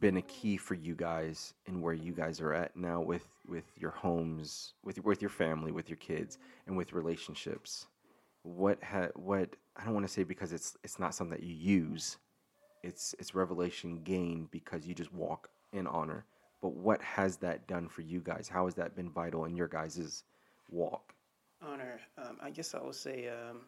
been 0.02 0.16
a 0.18 0.22
key 0.22 0.56
for 0.58 0.74
you 0.74 0.94
guys 0.96 1.54
and 1.68 1.80
where 1.80 1.94
you 1.94 2.12
guys 2.12 2.40
are 2.40 2.52
at 2.52 2.76
now 2.76 3.00
with 3.00 3.26
with 3.48 3.64
your 3.78 3.92
homes, 3.92 4.74
with 4.84 5.02
with 5.04 5.22
your 5.22 5.30
family, 5.30 5.72
with 5.72 5.88
your 5.88 5.96
kids, 5.96 6.38
and 6.66 6.76
with 6.76 6.92
relationships? 6.92 7.86
What 8.42 8.82
ha 8.82 9.08
what 9.14 9.56
I 9.76 9.84
don't 9.84 9.94
want 9.94 10.06
to 10.06 10.12
say 10.12 10.24
because 10.24 10.52
it's 10.52 10.76
it's 10.82 10.98
not 10.98 11.14
something 11.14 11.38
that 11.38 11.46
you 11.46 11.54
use. 11.54 12.18
It's 12.82 13.14
it's 13.20 13.34
revelation 13.34 14.02
gained 14.02 14.50
because 14.50 14.84
you 14.84 14.94
just 14.94 15.14
walk 15.14 15.48
in 15.72 15.86
honor. 15.86 16.26
But 16.60 16.74
what 16.74 17.00
has 17.00 17.36
that 17.38 17.68
done 17.68 17.88
for 17.88 18.02
you 18.02 18.20
guys? 18.20 18.48
How 18.48 18.64
has 18.66 18.74
that 18.74 18.96
been 18.96 19.10
vital 19.10 19.44
in 19.44 19.56
your 19.56 19.68
guys' 19.68 20.24
walk? 20.70 21.14
honor. 21.64 22.00
Um, 22.18 22.38
I 22.42 22.50
guess 22.50 22.74
I 22.74 22.82
would 22.82 22.94
say, 22.96 23.28
um, 23.28 23.60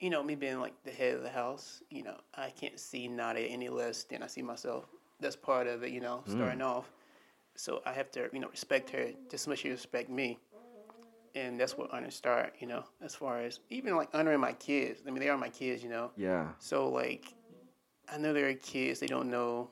you 0.00 0.10
know, 0.10 0.22
me 0.22 0.34
being 0.34 0.60
like 0.60 0.74
the 0.84 0.90
head 0.90 1.14
of 1.16 1.22
the 1.22 1.30
house, 1.30 1.82
you 1.90 2.02
know, 2.02 2.16
I 2.34 2.50
can't 2.50 2.78
see 2.78 3.08
Nadia 3.08 3.46
any 3.46 3.68
less 3.68 4.04
than 4.04 4.22
I 4.22 4.26
see 4.26 4.42
myself. 4.42 4.86
That's 5.20 5.36
part 5.36 5.66
of 5.66 5.82
it, 5.82 5.90
you 5.90 6.00
know, 6.00 6.18
hmm. 6.18 6.30
starting 6.32 6.62
off. 6.62 6.90
So 7.56 7.82
I 7.84 7.92
have 7.92 8.10
to, 8.12 8.28
you 8.32 8.38
know, 8.38 8.48
respect 8.48 8.90
her 8.90 9.06
just 9.30 9.44
as 9.44 9.48
much 9.48 9.58
as 9.58 9.60
she 9.60 9.70
respect 9.70 10.08
me. 10.08 10.38
And 11.34 11.60
that's 11.60 11.76
what 11.76 11.92
honor 11.92 12.10
start, 12.10 12.54
you 12.60 12.66
know, 12.66 12.84
as 13.02 13.14
far 13.14 13.40
as 13.40 13.60
even 13.70 13.96
like 13.96 14.08
honoring 14.14 14.40
my 14.40 14.52
kids. 14.52 15.00
I 15.06 15.10
mean, 15.10 15.20
they 15.20 15.28
are 15.28 15.36
my 15.36 15.48
kids, 15.50 15.82
you 15.82 15.88
know. 15.90 16.10
Yeah, 16.16 16.48
So 16.58 16.88
like, 16.88 17.34
I 18.12 18.18
know 18.18 18.32
they're 18.32 18.54
kids. 18.54 19.00
They 19.00 19.06
don't 19.06 19.30
know, 19.30 19.68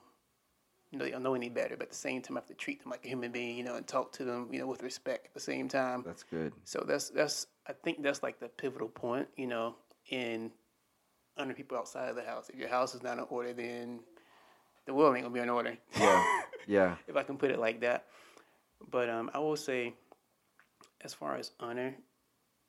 you 0.90 0.98
know, 0.98 1.04
they 1.04 1.10
don't 1.12 1.22
know 1.22 1.34
any 1.34 1.48
better. 1.48 1.76
But 1.76 1.84
at 1.84 1.90
the 1.90 1.96
same 1.96 2.20
time, 2.22 2.36
I 2.36 2.40
have 2.40 2.46
to 2.48 2.54
treat 2.54 2.82
them 2.82 2.90
like 2.90 3.04
a 3.04 3.08
human 3.08 3.30
being, 3.32 3.56
you 3.56 3.64
know, 3.64 3.76
and 3.76 3.86
talk 3.86 4.12
to 4.12 4.24
them, 4.24 4.48
you 4.52 4.58
know, 4.58 4.66
with 4.66 4.82
respect. 4.82 5.26
At 5.26 5.34
the 5.34 5.40
same 5.40 5.68
time, 5.68 6.02
that's 6.04 6.24
good. 6.24 6.52
so 6.64 6.84
that's 6.86 7.10
that's 7.10 7.46
I 7.68 7.72
think 7.72 8.02
that's 8.02 8.22
like 8.22 8.38
the 8.40 8.48
pivotal 8.48 8.88
point, 8.88 9.28
you 9.36 9.46
know, 9.46 9.76
in 10.10 10.50
under 11.36 11.54
people 11.54 11.76
outside 11.76 12.08
of 12.08 12.16
the 12.16 12.22
house. 12.22 12.48
If 12.48 12.58
your 12.58 12.68
house 12.68 12.94
is 12.94 13.02
not 13.02 13.18
in 13.18 13.24
order, 13.28 13.52
then 13.52 14.00
the 14.86 14.94
world 14.94 15.14
ain't 15.16 15.24
gonna 15.24 15.34
be 15.34 15.40
in 15.40 15.50
order. 15.50 15.76
Yeah, 15.98 16.24
yeah, 16.66 16.96
if 17.06 17.16
I 17.16 17.22
can 17.22 17.36
put 17.36 17.50
it 17.50 17.58
like 17.58 17.80
that. 17.80 18.06
But 18.90 19.08
um, 19.08 19.30
I 19.34 19.38
will 19.38 19.56
say, 19.56 19.94
as 21.02 21.14
far 21.14 21.36
as 21.36 21.52
honor, 21.60 21.94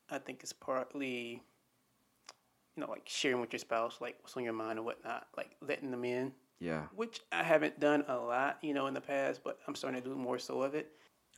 I 0.10 0.18
think 0.18 0.42
it's 0.42 0.54
partly, 0.54 1.44
you 2.76 2.82
know, 2.82 2.90
like 2.90 3.04
sharing 3.06 3.42
with 3.42 3.52
your 3.52 3.60
spouse, 3.60 3.98
like 4.00 4.18
what's 4.22 4.36
on 4.38 4.44
your 4.44 4.54
mind 4.54 4.80
and 4.80 4.86
whatnot, 4.86 5.28
like 5.36 5.56
letting 5.62 5.92
them 5.92 6.06
in, 6.06 6.32
yeah. 6.60 6.84
which 6.96 7.22
I 7.32 7.44
haven't 7.44 7.80
done 7.80 8.06
a 8.08 8.16
lot, 8.16 8.58
you 8.62 8.74
know, 8.74 8.88
in 8.88 8.94
the 8.94 9.02
past, 9.02 9.42
but 9.44 9.60
I'm 9.68 9.76
starting 9.76 10.02
to 10.02 10.10
do 10.10 10.16
more 10.16 10.40
so 10.40 10.62
of 10.62 10.76
it. 10.76 10.92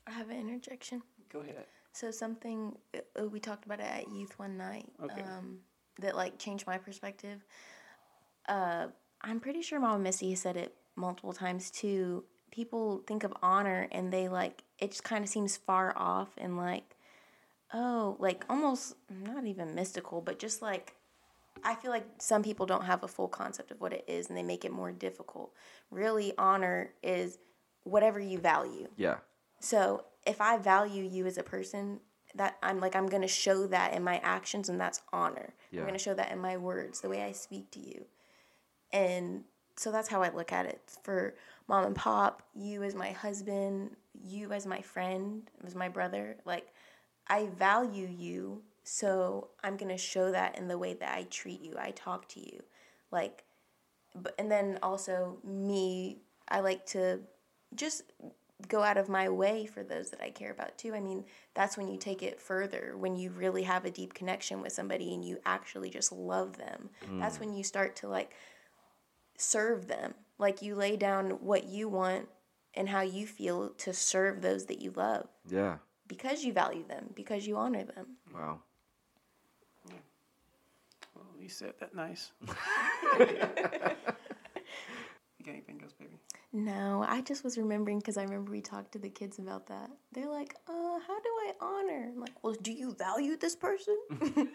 I 0.08 0.12
have 0.12 0.30
an 0.30 0.40
interjection. 0.40 1.02
Go 1.32 1.40
ahead. 1.40 1.66
So 1.94 2.12
something 2.12 2.78
uh, 2.96 3.28
we 3.28 3.40
talked 3.40 3.66
about 3.66 3.80
it 3.80 3.88
at 3.88 4.12
youth 4.12 4.38
one 4.38 4.58
night. 4.58 4.88
Okay. 5.04 5.22
Um, 5.22 5.60
that 6.00 6.16
like 6.16 6.38
changed 6.38 6.68
my 6.68 6.78
perspective. 6.78 7.44
Uh, 8.48 8.88
I'm 9.22 9.40
pretty 9.40 9.62
sure 9.62 9.80
Mama 9.80 10.00
Missy 10.00 10.34
said 10.36 10.58
it 10.58 10.76
multiple 10.96 11.34
times 11.34 11.70
too. 11.72 12.24
People 12.52 13.04
think 13.06 13.24
of 13.24 13.34
honor 13.42 13.88
and 13.92 14.12
they 14.12 14.28
like 14.28 14.64
it 14.80 14.92
just 14.92 15.04
kind 15.04 15.24
of 15.24 15.30
seems 15.30 15.58
far 15.58 15.94
off 15.96 16.30
and 16.38 16.58
like, 16.58 16.96
oh, 17.74 18.16
like 18.20 18.46
almost 18.50 18.96
not 19.10 19.46
even 19.46 19.76
mystical, 19.76 20.22
but 20.22 20.40
just 20.40 20.62
like 20.62 20.96
I 21.64 21.76
feel 21.76 21.92
like 21.92 22.06
some 22.20 22.44
people 22.44 22.66
don't 22.66 22.86
have 22.86 23.04
a 23.04 23.08
full 23.08 23.28
concept 23.28 23.72
of 23.72 23.82
what 23.82 23.94
it 23.94 24.06
is 24.08 24.30
and 24.30 24.38
they 24.38 24.44
make 24.44 24.66
it 24.66 24.72
more 24.72 24.92
difficult. 24.92 25.54
Really, 25.92 26.34
honor 26.38 26.92
is 27.04 27.38
whatever 27.84 28.20
you 28.20 28.40
value. 28.40 28.88
Yeah. 28.96 29.18
So 29.60 30.06
if 30.26 30.42
I 30.42 30.58
value 30.58 31.04
you 31.04 31.26
as 31.26 31.38
a 31.38 31.44
person, 31.44 32.00
that 32.36 32.58
I'm 32.62 32.80
like 32.80 32.96
I'm 32.96 33.08
gonna 33.08 33.28
show 33.28 33.68
that 33.68 33.94
in 33.94 34.04
my 34.04 34.18
actions, 34.24 34.70
and 34.70 34.80
that's 34.80 35.02
honor. 35.12 35.54
Yeah. 35.72 35.82
I'm 35.82 35.88
gonna 35.88 36.00
show 36.00 36.14
that 36.14 36.32
in 36.32 36.40
my 36.40 36.58
words, 36.58 37.02
the 37.02 37.10
way 37.10 37.24
I 37.24 37.32
speak 37.32 37.72
to 37.72 37.80
you, 37.80 38.06
and 38.92 39.44
so 39.76 39.92
that's 39.92 40.10
how 40.10 40.22
I 40.22 40.30
look 40.34 40.52
at 40.52 40.66
it. 40.66 40.82
For 41.04 41.36
mom 41.68 41.86
and 41.86 41.96
pop, 41.96 42.44
you 42.54 42.84
as 42.84 42.96
my 42.96 43.12
husband, 43.12 43.96
you 44.24 44.52
as 44.52 44.66
my 44.66 44.82
friend, 44.82 45.50
as 45.66 45.76
my 45.76 45.90
brother, 45.90 46.38
like 46.46 46.74
I 47.28 47.48
value 47.58 48.08
you, 48.08 48.64
so 48.84 49.50
I'm 49.64 49.78
gonna 49.78 49.98
show 49.98 50.32
that 50.32 50.58
in 50.58 50.68
the 50.68 50.78
way 50.78 50.94
that 50.96 51.16
I 51.18 51.24
treat 51.24 51.62
you, 51.62 51.76
I 51.80 51.92
talk 51.92 52.28
to 52.30 52.40
you, 52.40 52.62
like, 53.12 53.44
but 54.16 54.36
and 54.38 54.52
then 54.52 54.80
also 54.84 55.38
me, 55.44 56.18
I 56.48 56.60
like 56.60 56.86
to 56.88 57.22
just 57.76 58.04
go 58.68 58.84
out 58.84 58.98
of 58.98 59.10
my 59.10 59.30
way 59.30 59.66
for 59.66 59.84
those 59.84 60.10
that 60.10 60.22
I 60.22 60.30
care 60.30 60.52
about 60.52 60.78
too. 60.78 60.94
I 60.94 61.00
mean, 61.00 61.24
that's 61.54 61.78
when 61.78 61.88
you 61.88 61.98
take 61.98 62.22
it 62.22 62.40
further, 62.40 62.96
when 62.98 63.16
you 63.16 63.32
really 63.32 63.64
have 63.64 63.86
a 63.86 63.92
deep 63.92 64.14
connection 64.14 64.62
with 64.62 64.74
somebody 64.74 65.14
and 65.14 65.24
you 65.24 65.40
actually 65.46 65.90
just 65.90 66.12
love 66.12 66.58
them. 66.58 66.90
That's 67.20 67.38
mm. 67.38 67.42
when 67.42 67.54
you 67.54 67.64
start 67.64 67.96
to 67.98 68.08
like 68.08 68.34
serve 69.38 69.88
them. 69.88 70.14
Like 70.38 70.62
you 70.62 70.76
lay 70.76 70.98
down 70.98 71.32
what 71.42 71.66
you 71.66 71.88
want 71.88 72.28
and 72.76 72.88
how 72.90 73.02
you 73.02 73.26
feel 73.26 73.70
to 73.70 73.94
serve 73.94 74.42
those 74.42 74.66
that 74.66 74.82
you 74.82 74.92
love 74.92 75.28
Yeah. 75.50 75.78
because 76.08 76.44
you 76.44 76.54
value 76.54 76.86
them, 76.88 77.12
because 77.16 77.48
you 77.48 77.58
honor 77.58 77.84
them. 77.84 78.18
Wow. 78.34 78.60
Well, 81.16 81.26
you 81.40 81.50
said 81.50 81.74
that 81.80 81.96
nice. 81.96 82.32
you 85.74 85.80
got 85.80 85.84
anything 85.84 85.84
else, 85.84 85.94
baby? 85.94 86.18
No, 86.52 87.06
I 87.08 87.22
just 87.22 87.44
was 87.44 87.58
remembering 87.58 88.00
because 88.00 88.18
I 88.18 88.24
remember 88.24 88.52
we 88.52 88.62
talked 88.62 88.92
to 88.94 89.00
the 89.00 89.10
kids 89.10 89.40
about 89.40 89.68
that. 89.68 89.90
They're 90.12 90.30
like, 90.30 90.56
uh, 90.68 91.00
how 91.08 91.20
do 91.20 91.30
I 91.30 91.54
honor? 91.62 92.10
I'm 92.12 92.20
like, 92.20 92.44
well, 92.44 92.56
do 92.62 92.72
you 92.72 92.94
value 92.96 93.38
this 93.38 93.56
person? 93.56 93.98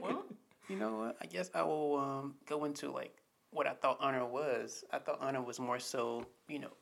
well, 0.00 0.24
you 0.68 0.76
know 0.76 0.96
what? 0.96 1.16
I 1.20 1.26
guess 1.26 1.50
I 1.54 1.62
will 1.62 1.96
um, 1.96 2.34
go 2.46 2.64
into 2.64 2.90
like 2.90 3.16
what 3.50 3.66
I 3.66 3.72
thought 3.72 3.98
honor 4.00 4.24
was. 4.24 4.84
I 4.92 4.98
thought 4.98 5.18
honor 5.20 5.42
was 5.42 5.58
more 5.58 5.78
so, 5.78 6.24
you 6.48 6.58
know, 6.60 6.72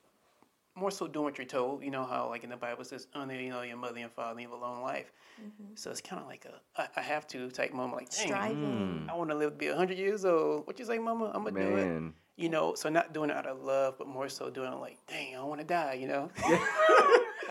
more 0.77 0.91
so 0.91 1.07
doing 1.07 1.25
what 1.25 1.39
you're 1.39 1.47
told. 1.47 1.83
You 1.83 1.91
know 1.91 2.05
how 2.05 2.29
like 2.29 2.45
in 2.45 2.51
the 2.51 2.57
Bible 2.57 2.85
says 2.85 3.07
honor, 3.15 3.35
you 3.35 3.51
know, 3.51 3.63
your 3.63 3.77
mother 3.77 3.99
and 3.99 4.11
father, 4.11 4.37
leave 4.37 4.51
a 4.51 4.57
long 4.57 4.83
life. 4.83 5.13
Mm-hmm. 5.41 5.75
So 5.75 5.91
it's 5.91 6.01
kind 6.01 6.21
of 6.21 6.29
like 6.29 6.47
a 6.47 6.81
I, 6.81 6.89
I 6.97 7.03
have 7.03 7.27
to 7.29 7.51
type 7.51 7.73
moment. 7.73 7.95
Like, 7.95 8.11
dang, 8.11 8.27
Striving. 8.27 9.07
Mm. 9.07 9.11
I 9.11 9.15
want 9.15 9.31
to 9.31 9.37
live 9.37 9.53
to 9.53 9.57
be 9.57 9.69
hundred 9.69 9.99
years 9.99 10.25
old. 10.25 10.67
What 10.67 10.79
you 10.79 10.85
say, 10.85 10.99
Mama? 10.99 11.31
I'm 11.35 11.45
gonna 11.45 11.61
do 11.61 11.77
it. 11.77 12.13
You 12.37 12.49
know, 12.49 12.75
so 12.75 12.89
not 12.89 13.13
doing 13.13 13.31
it 13.31 13.37
out 13.37 13.47
of 13.47 13.63
love, 13.63 13.95
but 13.97 14.09
more 14.09 14.29
so 14.29 14.51
doing 14.51 14.73
it 14.73 14.77
like, 14.77 14.99
dang, 15.07 15.35
I 15.35 15.39
don't 15.39 15.49
want 15.49 15.61
to 15.61 15.67
die. 15.67 15.95
You 15.95 16.09
know. 16.09 16.31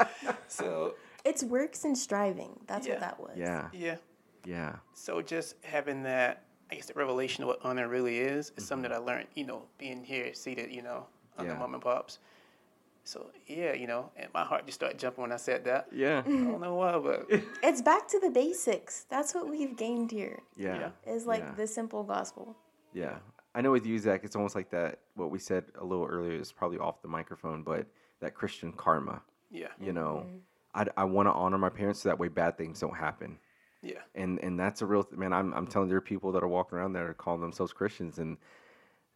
so 0.47 0.95
It's 1.23 1.43
works 1.43 1.85
and 1.85 1.97
striving. 1.97 2.59
That's 2.67 2.85
Yeah. 2.85 2.93
what 2.93 3.01
that 3.01 3.19
was. 3.19 3.37
Yeah. 3.37 3.69
yeah. 3.71 3.95
Yeah. 4.45 4.75
So 4.93 5.21
just 5.21 5.55
having 5.63 6.03
that, 6.03 6.43
I 6.69 6.75
guess, 6.75 6.87
the 6.87 6.93
revelation 6.95 7.43
of 7.43 7.47
what 7.47 7.59
honor 7.63 7.87
really 7.87 8.19
is, 8.19 8.51
is 8.57 8.65
something 8.65 8.91
mm-hmm. 8.91 9.05
that 9.05 9.09
I 9.09 9.15
learned, 9.15 9.27
you 9.35 9.45
know, 9.45 9.63
being 9.77 10.03
here, 10.03 10.33
seated, 10.33 10.71
you 10.71 10.81
know, 10.81 11.05
on 11.37 11.47
the 11.47 11.55
mom 11.55 11.73
and 11.73 11.83
pops. 11.83 12.19
So 13.05 13.29
yeah, 13.47 13.73
you 13.73 13.87
know, 13.87 14.11
and 14.15 14.29
my 14.33 14.43
heart 14.43 14.65
just 14.65 14.75
started 14.79 14.97
jumping 14.97 15.23
when 15.23 15.31
I 15.31 15.37
said 15.37 15.65
that. 15.65 15.87
Yeah. 15.91 16.19
I 16.25 16.29
don't 16.29 16.61
know 16.61 16.75
why, 16.75 16.97
but 16.97 17.27
It's 17.63 17.81
back 17.81 18.07
to 18.09 18.19
the 18.19 18.29
basics. 18.29 19.05
That's 19.09 19.33
what 19.35 19.49
we've 19.49 19.75
gained 19.75 20.11
here. 20.11 20.41
Yeah. 20.55 20.91
Yeah. 21.05 21.13
Is 21.13 21.25
like 21.25 21.41
Yeah. 21.41 21.53
the 21.55 21.67
simple 21.67 22.03
gospel. 22.03 22.55
Yeah. 22.93 23.17
I 23.55 23.61
know 23.61 23.71
with 23.71 23.85
you, 23.85 23.99
Zach, 23.99 24.21
it's 24.23 24.35
almost 24.35 24.55
like 24.55 24.71
that. 24.71 24.99
What 25.15 25.29
we 25.31 25.37
said 25.39 25.65
a 25.79 25.83
little 25.85 26.05
earlier 26.05 26.39
is 26.39 26.51
probably 26.51 26.77
off 26.79 27.01
the 27.01 27.07
microphone, 27.07 27.61
but 27.63 27.85
that 28.21 28.33
Christian 28.33 28.71
karma. 28.71 29.21
yeah, 29.51 29.67
You 29.79 29.93
know, 29.93 30.25
mm-hmm. 30.25 30.37
I, 30.73 31.01
I 31.01 31.03
want 31.03 31.27
to 31.27 31.33
honor 31.33 31.57
my 31.57 31.69
parents 31.69 32.01
so 32.01 32.09
that 32.09 32.17
way 32.17 32.29
bad 32.29 32.57
things 32.57 32.79
don't 32.79 32.95
happen. 32.95 33.37
yeah, 33.83 33.99
And 34.15 34.39
and 34.39 34.57
that's 34.59 34.81
a 34.81 34.85
real 34.87 35.03
th- 35.03 35.19
man. 35.19 35.33
I'm 35.33 35.53
I'm 35.53 35.67
telling 35.67 35.87
you, 35.87 35.91
there 35.91 35.97
are 35.97 36.01
people 36.01 36.31
that 36.31 36.41
are 36.41 36.47
walking 36.47 36.77
around 36.79 36.93
that 36.93 37.03
are 37.03 37.13
calling 37.13 37.41
themselves 37.41 37.73
Christians 37.73 38.17
and 38.17 38.37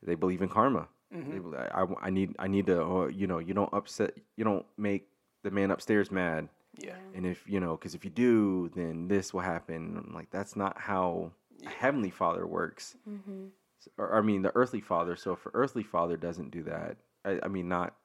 they 0.04 0.14
believe 0.16 0.42
in 0.44 0.50
karma. 0.50 0.88
They 1.12 1.40
bel- 1.40 1.56
I, 1.56 1.82
I, 1.84 2.08
I 2.08 2.10
need 2.10 2.36
I 2.40 2.48
need 2.48 2.68
to 2.68 2.84
uh, 2.84 3.08
you 3.08 3.28
know 3.28 3.40
you 3.40 3.54
don't 3.54 3.74
upset 3.74 4.14
you 4.36 4.44
don't 4.44 4.66
make 4.78 5.08
the 5.44 5.52
man 5.52 5.72
upstairs 5.72 6.12
mad. 6.12 6.50
yeah, 6.78 6.96
And 7.16 7.26
if 7.26 7.48
you 7.48 7.60
know, 7.60 7.76
because 7.78 7.96
if 7.96 8.04
you 8.04 8.12
do, 8.12 8.70
then 8.76 9.08
this 9.08 9.34
will 9.34 9.42
happen. 9.42 9.98
I'm 9.98 10.14
like, 10.14 10.30
that's 10.32 10.56
not 10.56 10.78
how 10.78 11.32
a 11.66 11.70
heavenly 11.70 12.10
father 12.12 12.46
works. 12.46 12.96
S- 13.82 13.90
Or 13.98 14.16
I 14.16 14.22
mean, 14.22 14.42
the 14.42 14.52
earthly 14.56 14.82
father. 14.82 15.16
So 15.16 15.32
if 15.34 15.46
an 15.46 15.52
earthly 15.56 15.84
father 15.84 16.18
doesn't 16.18 16.52
do 16.52 16.64
that, 16.64 16.98
I, 17.26 17.40
I 17.44 17.48
mean, 17.48 17.68
not 17.68 17.96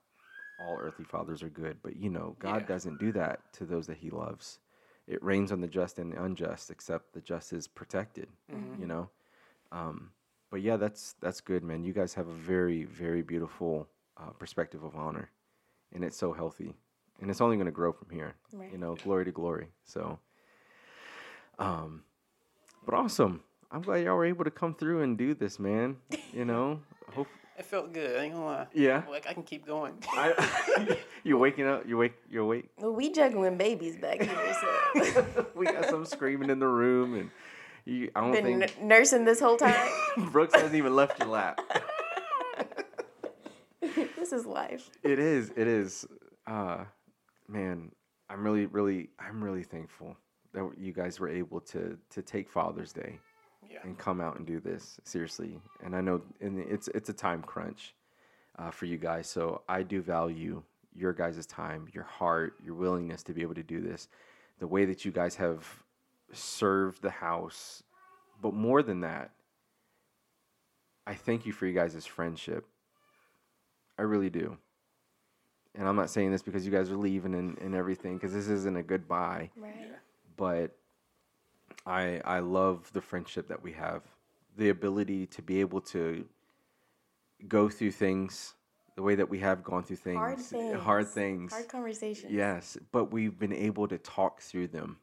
all 0.58 0.78
earthly 0.80 1.04
fathers 1.04 1.42
are 1.42 1.48
good, 1.50 1.78
but 1.82 1.96
you 1.96 2.08
know, 2.10 2.36
God 2.38 2.62
Yeah. 2.62 2.66
doesn't 2.68 2.98
do 2.98 3.12
that 3.12 3.40
to 3.54 3.64
those 3.64 3.86
that 3.88 3.96
He 3.98 4.10
loves. 4.10 4.58
It 5.08 5.22
rains 5.22 5.50
on 5.52 5.60
the 5.60 5.66
just 5.68 5.98
and 5.98 6.12
the 6.12 6.22
unjust, 6.22 6.70
except 6.70 7.12
the 7.12 7.20
just 7.20 7.52
is 7.52 7.66
protected. 7.66 8.28
You 8.80 8.86
know. 8.86 9.08
Um, 9.72 10.10
but 10.52 10.60
yeah, 10.60 10.76
that's 10.76 11.14
that's 11.20 11.40
good, 11.40 11.64
man. 11.64 11.82
You 11.82 11.94
guys 11.94 12.12
have 12.14 12.28
a 12.28 12.34
very 12.34 12.84
very 12.84 13.22
beautiful 13.22 13.88
uh, 14.18 14.30
perspective 14.38 14.84
of 14.84 14.94
honor, 14.94 15.30
and 15.94 16.04
it's 16.04 16.16
so 16.16 16.34
healthy, 16.34 16.74
and 17.20 17.30
it's 17.30 17.40
only 17.40 17.56
going 17.56 17.66
to 17.66 17.72
grow 17.72 17.90
from 17.90 18.10
here. 18.10 18.34
You 18.70 18.76
know, 18.76 18.94
glory 19.02 19.24
to 19.24 19.32
glory. 19.32 19.68
So, 19.84 20.18
um, 21.58 22.02
but 22.84 22.94
awesome. 22.94 23.40
I'm 23.72 23.80
glad 23.80 24.04
y'all 24.04 24.14
were 24.14 24.26
able 24.26 24.44
to 24.44 24.50
come 24.50 24.74
through 24.74 25.00
and 25.00 25.16
do 25.16 25.34
this, 25.34 25.58
man. 25.58 25.96
You 26.34 26.44
know, 26.44 26.80
hope. 27.14 27.28
it 27.58 27.64
felt 27.64 27.94
good. 27.94 28.20
I 28.20 28.24
ain't 28.24 28.34
gonna 28.34 28.44
lie. 28.44 28.66
Yeah. 28.74 29.04
like 29.08 29.26
I 29.26 29.32
can 29.32 29.44
keep 29.44 29.64
going. 29.64 29.94
I, 30.10 30.98
you 31.24 31.38
waking 31.38 31.66
up? 31.66 31.88
You 31.88 31.96
wake? 31.96 32.12
You're 32.30 32.42
awake? 32.42 32.68
Well, 32.76 32.92
we 32.92 33.10
juggling 33.10 33.56
babies 33.56 33.96
back 33.96 34.20
here, 34.20 34.56
so 34.60 35.46
we 35.54 35.64
got 35.64 35.86
some 35.86 36.04
screaming 36.04 36.50
in 36.50 36.58
the 36.58 36.68
room, 36.68 37.14
and 37.14 37.30
you. 37.84 38.10
I 38.14 38.20
don't 38.20 38.32
been 38.32 38.60
think 38.60 38.76
n- 38.80 38.88
nursing 38.88 39.24
this 39.24 39.40
whole 39.40 39.56
time. 39.56 39.88
Brooks 40.30 40.54
hasn't 40.54 40.74
even 40.74 40.94
left 40.94 41.18
your 41.18 41.28
lap. 41.28 41.60
this 43.80 44.32
is 44.32 44.46
life. 44.46 44.90
It 45.02 45.18
is. 45.18 45.50
It 45.56 45.66
is. 45.66 46.06
Uh, 46.46 46.84
man, 47.48 47.90
I'm 48.30 48.44
really, 48.44 48.66
really, 48.66 49.10
I'm 49.18 49.42
really 49.42 49.62
thankful 49.62 50.16
that 50.54 50.70
you 50.78 50.92
guys 50.92 51.18
were 51.20 51.28
able 51.28 51.60
to 51.60 51.98
to 52.10 52.22
take 52.22 52.48
Father's 52.50 52.92
Day 52.92 53.18
Yeah, 53.70 53.78
and 53.84 53.98
come 53.98 54.20
out 54.20 54.36
and 54.36 54.46
do 54.46 54.60
this 54.60 55.00
seriously. 55.04 55.60
And 55.84 55.96
I 55.96 56.00
know, 56.00 56.22
and 56.40 56.58
it's 56.58 56.88
it's 56.88 57.08
a 57.08 57.14
time 57.14 57.42
crunch 57.42 57.94
uh, 58.58 58.70
for 58.70 58.86
you 58.86 58.98
guys. 58.98 59.28
So 59.28 59.62
I 59.68 59.82
do 59.82 60.02
value 60.02 60.62
your 60.94 61.12
guys' 61.12 61.46
time, 61.46 61.88
your 61.92 62.04
heart, 62.04 62.54
your 62.64 62.74
willingness 62.74 63.22
to 63.24 63.32
be 63.32 63.42
able 63.42 63.54
to 63.54 63.62
do 63.62 63.80
this, 63.80 64.08
the 64.58 64.66
way 64.66 64.84
that 64.84 65.04
you 65.04 65.10
guys 65.10 65.34
have 65.36 65.66
served 66.32 67.02
the 67.02 67.10
house, 67.10 67.82
but 68.40 68.54
more 68.54 68.82
than 68.82 69.00
that, 69.00 69.30
I 71.06 71.14
thank 71.14 71.46
you 71.46 71.52
for 71.52 71.66
you 71.66 71.74
guys' 71.74 72.06
friendship. 72.06 72.66
I 73.98 74.02
really 74.02 74.30
do. 74.30 74.56
And 75.74 75.88
I'm 75.88 75.96
not 75.96 76.10
saying 76.10 76.30
this 76.32 76.42
because 76.42 76.64
you 76.66 76.72
guys 76.72 76.90
are 76.90 76.96
leaving 76.96 77.34
and, 77.34 77.58
and 77.58 77.74
everything, 77.74 78.14
because 78.14 78.32
this 78.32 78.48
isn't 78.48 78.76
a 78.76 78.82
goodbye 78.82 79.50
Right. 79.56 79.90
but 80.36 80.76
I 81.86 82.20
I 82.24 82.40
love 82.40 82.92
the 82.92 83.00
friendship 83.00 83.48
that 83.48 83.62
we 83.62 83.72
have, 83.72 84.02
the 84.56 84.68
ability 84.68 85.26
to 85.28 85.42
be 85.42 85.60
able 85.60 85.80
to 85.82 86.26
go 87.48 87.68
through 87.68 87.92
things 87.92 88.54
the 88.94 89.02
way 89.02 89.14
that 89.14 89.28
we 89.28 89.38
have 89.38 89.64
gone 89.64 89.82
through 89.82 89.96
things, 89.96 90.18
Hard 90.18 90.38
things. 90.38 90.80
hard 90.82 91.08
things. 91.08 91.52
Hard 91.52 91.68
conversations. 91.68 92.30
Yes, 92.30 92.76
but 92.92 93.10
we've 93.10 93.38
been 93.38 93.52
able 93.54 93.88
to 93.88 93.96
talk 93.98 94.40
through 94.42 94.68
them 94.68 94.98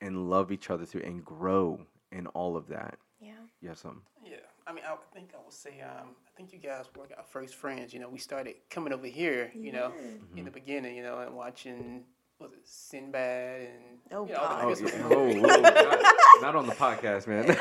and 0.00 0.28
love 0.30 0.50
each 0.52 0.70
other 0.70 0.84
through 0.84 1.02
and 1.02 1.24
grow 1.24 1.80
in 2.12 2.26
all 2.28 2.56
of 2.56 2.68
that. 2.68 2.98
Yeah. 3.20 3.32
You 3.60 3.68
have 3.68 3.78
some. 3.78 4.02
yeah. 4.24 4.36
I 4.66 4.72
mean, 4.72 4.84
I 4.86 4.94
think 5.12 5.30
I 5.34 5.38
would 5.44 5.52
say, 5.52 5.80
um, 5.80 6.10
I 6.28 6.30
think 6.36 6.52
you 6.52 6.58
guys 6.60 6.84
were 6.96 7.04
our 7.18 7.24
first 7.24 7.56
friends. 7.56 7.92
You 7.92 7.98
know, 8.00 8.08
we 8.08 8.18
started 8.18 8.54
coming 8.70 8.92
over 8.92 9.06
here. 9.06 9.50
You 9.54 9.72
know, 9.72 9.92
in 10.36 10.44
the 10.44 10.50
beginning. 10.50 10.96
You 10.96 11.02
know, 11.02 11.18
and 11.18 11.34
watching 11.34 12.04
was 12.38 12.52
it 12.52 12.60
Sinbad 12.64 13.62
and 13.62 13.98
Oh, 14.12 14.26
you 14.26 14.32
know, 14.32 14.38
God. 14.38 14.64
Oh, 14.64 14.68
yeah. 14.68 14.74
movies. 14.74 14.94
whoa, 15.42 15.48
whoa, 15.56 15.60
not, 15.60 16.42
not 16.42 16.56
on 16.56 16.66
the 16.66 16.72
podcast, 16.74 17.26
man. 17.26 17.44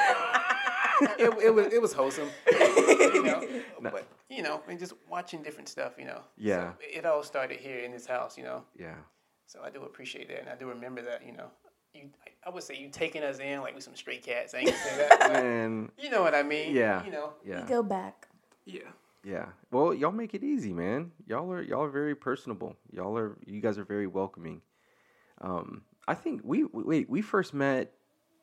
it, 1.17 1.43
it 1.43 1.53
was 1.53 1.73
it 1.73 1.81
was 1.81 1.93
wholesome, 1.93 2.29
you 2.51 3.23
know. 3.23 3.61
But 3.81 4.07
you 4.29 4.43
know, 4.43 4.61
and 4.67 4.77
just 4.79 4.93
watching 5.09 5.41
different 5.41 5.67
stuff, 5.69 5.93
you 5.97 6.05
know. 6.05 6.21
Yeah. 6.37 6.71
So 6.73 6.75
it 6.81 7.05
all 7.05 7.23
started 7.23 7.59
here 7.59 7.79
in 7.79 7.91
this 7.91 8.05
house, 8.05 8.37
you 8.37 8.43
know. 8.43 8.63
yeah, 8.77 8.95
So 9.47 9.61
I 9.63 9.69
do 9.69 9.81
appreciate 9.83 10.27
that, 10.29 10.41
and 10.41 10.49
I 10.49 10.55
do 10.55 10.67
remember 10.67 11.01
that, 11.01 11.25
you 11.25 11.31
know. 11.33 11.49
You, 11.93 12.09
I 12.45 12.49
would 12.49 12.63
say 12.63 12.77
you 12.77 12.89
taking 12.89 13.23
us 13.23 13.39
in 13.39 13.61
like 13.61 13.75
we 13.75 13.81
some 13.81 13.95
stray 13.95 14.17
cats. 14.17 14.53
I 14.53 14.59
ain't 14.59 14.67
gonna 14.67 14.77
say 14.79 14.97
that, 14.97 15.19
but 15.19 15.31
and 15.43 15.91
you 15.97 16.09
know 16.09 16.21
what 16.21 16.35
I 16.35 16.43
mean. 16.43 16.75
Yeah. 16.75 17.03
You 17.05 17.11
know. 17.11 17.33
yeah. 17.45 17.61
We 17.63 17.67
go 17.67 17.83
back. 17.83 18.27
Yeah. 18.65 18.81
Yeah. 19.23 19.45
Well, 19.71 19.93
y'all 19.93 20.11
make 20.11 20.33
it 20.33 20.43
easy, 20.43 20.71
man. 20.73 21.11
Y'all 21.27 21.51
are 21.51 21.61
y'all 21.61 21.83
are 21.83 21.89
very 21.89 22.15
personable. 22.15 22.75
Y'all 22.91 23.17
are 23.17 23.37
you 23.45 23.59
guys 23.61 23.77
are 23.77 23.83
very 23.83 24.07
welcoming. 24.07 24.61
Um, 25.41 25.81
I 26.07 26.13
think 26.13 26.41
we 26.43 26.63
we- 26.65 26.83
wait 26.83 27.09
we 27.09 27.21
first 27.21 27.53
met 27.53 27.91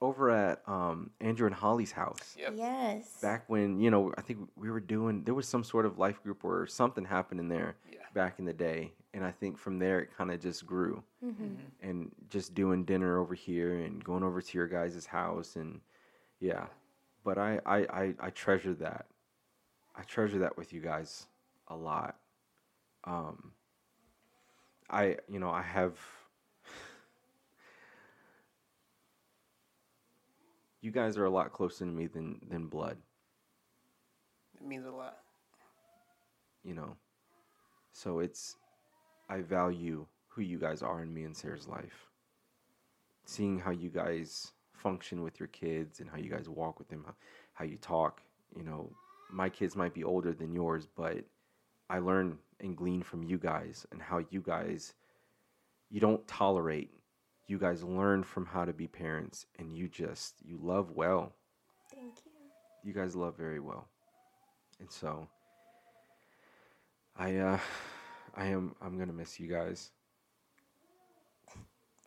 over 0.02 0.30
at 0.30 0.60
um, 0.68 1.10
Andrew 1.22 1.46
and 1.46 1.54
Holly's 1.54 1.92
house. 1.92 2.36
Yep. 2.38 2.54
Yes. 2.56 3.20
Back 3.22 3.44
when 3.48 3.80
you 3.80 3.90
know, 3.90 4.12
I 4.18 4.20
think 4.22 4.40
we 4.56 4.70
were 4.70 4.80
doing 4.80 5.22
there 5.24 5.34
was 5.34 5.48
some 5.48 5.64
sort 5.64 5.86
of 5.86 5.98
life 5.98 6.22
group 6.22 6.44
or 6.44 6.66
something 6.66 7.04
happened 7.04 7.40
in 7.40 7.48
there 7.48 7.76
Yeah. 7.90 8.00
back 8.12 8.38
in 8.38 8.44
the 8.44 8.52
day, 8.52 8.92
and 9.16 9.26
I 9.26 9.32
think 9.32 9.58
from 9.58 9.80
there 9.80 10.00
it 10.00 10.16
kind 10.16 10.32
of 10.32 10.40
just 10.42 10.66
grew. 10.66 11.04
hmm 11.20 11.56
and 11.82 12.12
just 12.30 12.54
doing 12.54 12.84
dinner 12.84 13.18
over 13.20 13.34
here 13.34 13.80
and 13.80 14.04
going 14.04 14.24
over 14.24 14.42
to 14.42 14.58
your 14.58 14.68
guys' 14.68 15.06
house 15.06 15.56
and 15.56 15.80
yeah. 16.40 16.66
But 17.24 17.38
I, 17.38 17.60
I 17.66 17.78
i 18.02 18.14
i 18.20 18.30
treasure 18.30 18.74
that. 18.76 19.06
I 19.96 20.02
treasure 20.04 20.40
that 20.40 20.58
with 20.58 20.72
you 20.74 20.80
guys 20.80 21.26
a 21.68 21.76
lot. 21.76 22.16
Um 23.04 23.52
i 24.90 25.16
you 25.28 25.40
know 25.40 25.50
i 25.50 25.62
have 25.62 25.98
you 30.82 30.92
guys 30.92 31.18
are 31.18 31.24
a 31.24 31.30
lot 31.30 31.52
closer 31.52 31.84
to 31.86 31.90
me 31.90 32.06
than 32.06 32.40
than 32.48 32.66
blood. 32.66 32.98
It 34.56 34.66
means 34.66 34.86
a 34.86 34.92
lot. 34.92 35.18
you 36.64 36.74
know? 36.74 36.96
So 37.92 38.20
it's 38.20 38.56
i 39.28 39.40
value 39.40 40.06
who 40.28 40.42
you 40.42 40.58
guys 40.58 40.82
are 40.82 41.02
in 41.02 41.12
me 41.12 41.24
and 41.24 41.36
sarah's 41.36 41.66
life 41.68 42.06
seeing 43.24 43.58
how 43.58 43.70
you 43.70 43.88
guys 43.90 44.52
function 44.72 45.22
with 45.22 45.40
your 45.40 45.48
kids 45.48 46.00
and 46.00 46.08
how 46.08 46.16
you 46.18 46.30
guys 46.30 46.48
walk 46.48 46.78
with 46.78 46.88
them 46.88 47.02
how, 47.06 47.14
how 47.54 47.64
you 47.64 47.76
talk 47.78 48.22
you 48.56 48.62
know 48.62 48.90
my 49.30 49.48
kids 49.48 49.74
might 49.74 49.94
be 49.94 50.04
older 50.04 50.32
than 50.32 50.52
yours 50.54 50.86
but 50.96 51.24
i 51.90 51.98
learn 51.98 52.38
and 52.60 52.76
glean 52.76 53.02
from 53.02 53.22
you 53.22 53.38
guys 53.38 53.86
and 53.90 54.00
how 54.00 54.22
you 54.30 54.40
guys 54.40 54.94
you 55.90 56.00
don't 56.00 56.26
tolerate 56.26 56.90
you 57.48 57.58
guys 57.58 57.82
learn 57.82 58.22
from 58.22 58.44
how 58.46 58.64
to 58.64 58.72
be 58.72 58.86
parents 58.86 59.46
and 59.58 59.76
you 59.76 59.88
just 59.88 60.34
you 60.44 60.58
love 60.62 60.90
well 60.92 61.32
Thank 61.94 62.14
you. 62.26 62.32
you 62.84 62.92
guys 62.92 63.16
love 63.16 63.36
very 63.36 63.60
well. 63.60 63.86
And 64.80 64.90
so 64.90 65.28
I 67.16 67.36
uh 67.36 67.58
I 68.36 68.46
am 68.46 68.74
I'm 68.82 68.98
gonna 68.98 69.12
miss 69.12 69.40
you 69.40 69.48
guys. 69.48 69.90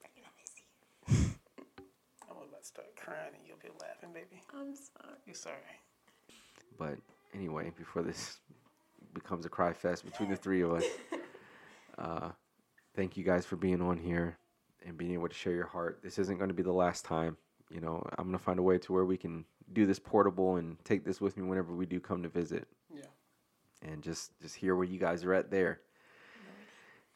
I'm 0.03 0.11
gonna 0.15 0.29
miss 0.37 0.53
you. 0.57 0.65
I 2.29 2.33
was 2.33 2.47
about 2.49 2.61
to 2.61 2.67
start 2.67 2.95
crying 2.95 3.33
and 3.37 3.43
you'll 3.47 3.57
be 3.61 3.69
laughing, 3.81 4.11
baby. 4.13 4.41
I'm 4.53 4.75
sorry. 4.75 5.15
You're 5.25 5.35
sorry. 5.35 5.55
But 6.77 6.97
anyway, 7.33 7.71
before 7.77 8.03
this 8.03 8.39
becomes 9.13 9.45
a 9.45 9.49
cry 9.49 9.73
fest 9.73 10.05
between 10.05 10.29
the 10.29 10.35
three 10.35 10.61
of 10.61 10.73
us, 10.73 10.85
uh 11.97 12.29
thank 12.95 13.17
you 13.17 13.23
guys 13.23 13.45
for 13.45 13.55
being 13.55 13.81
on 13.81 13.97
here 13.97 14.37
and 14.85 14.97
being 14.97 15.13
able 15.13 15.27
to 15.29 15.35
share 15.35 15.53
your 15.53 15.67
heart. 15.67 15.99
This 16.03 16.19
isn't 16.19 16.37
gonna 16.39 16.53
be 16.53 16.63
the 16.63 16.71
last 16.71 17.05
time. 17.05 17.37
You 17.71 17.81
know, 17.81 18.03
I'm 18.17 18.25
gonna 18.27 18.39
find 18.39 18.59
a 18.59 18.63
way 18.63 18.77
to 18.79 18.93
where 18.93 19.05
we 19.05 19.17
can 19.17 19.45
do 19.73 19.85
this 19.85 19.99
portable 19.99 20.57
and 20.57 20.77
take 20.85 21.05
this 21.05 21.21
with 21.21 21.37
me 21.37 21.43
whenever 21.43 21.73
we 21.73 21.85
do 21.85 21.99
come 21.99 22.23
to 22.23 22.29
visit. 22.29 22.67
Yeah. 22.93 23.03
and 23.83 24.01
just 24.03 24.39
just 24.41 24.55
hear 24.55 24.75
where 24.75 24.85
you 24.85 24.99
guys 24.99 25.23
are 25.23 25.33
at 25.33 25.51
there 25.51 25.81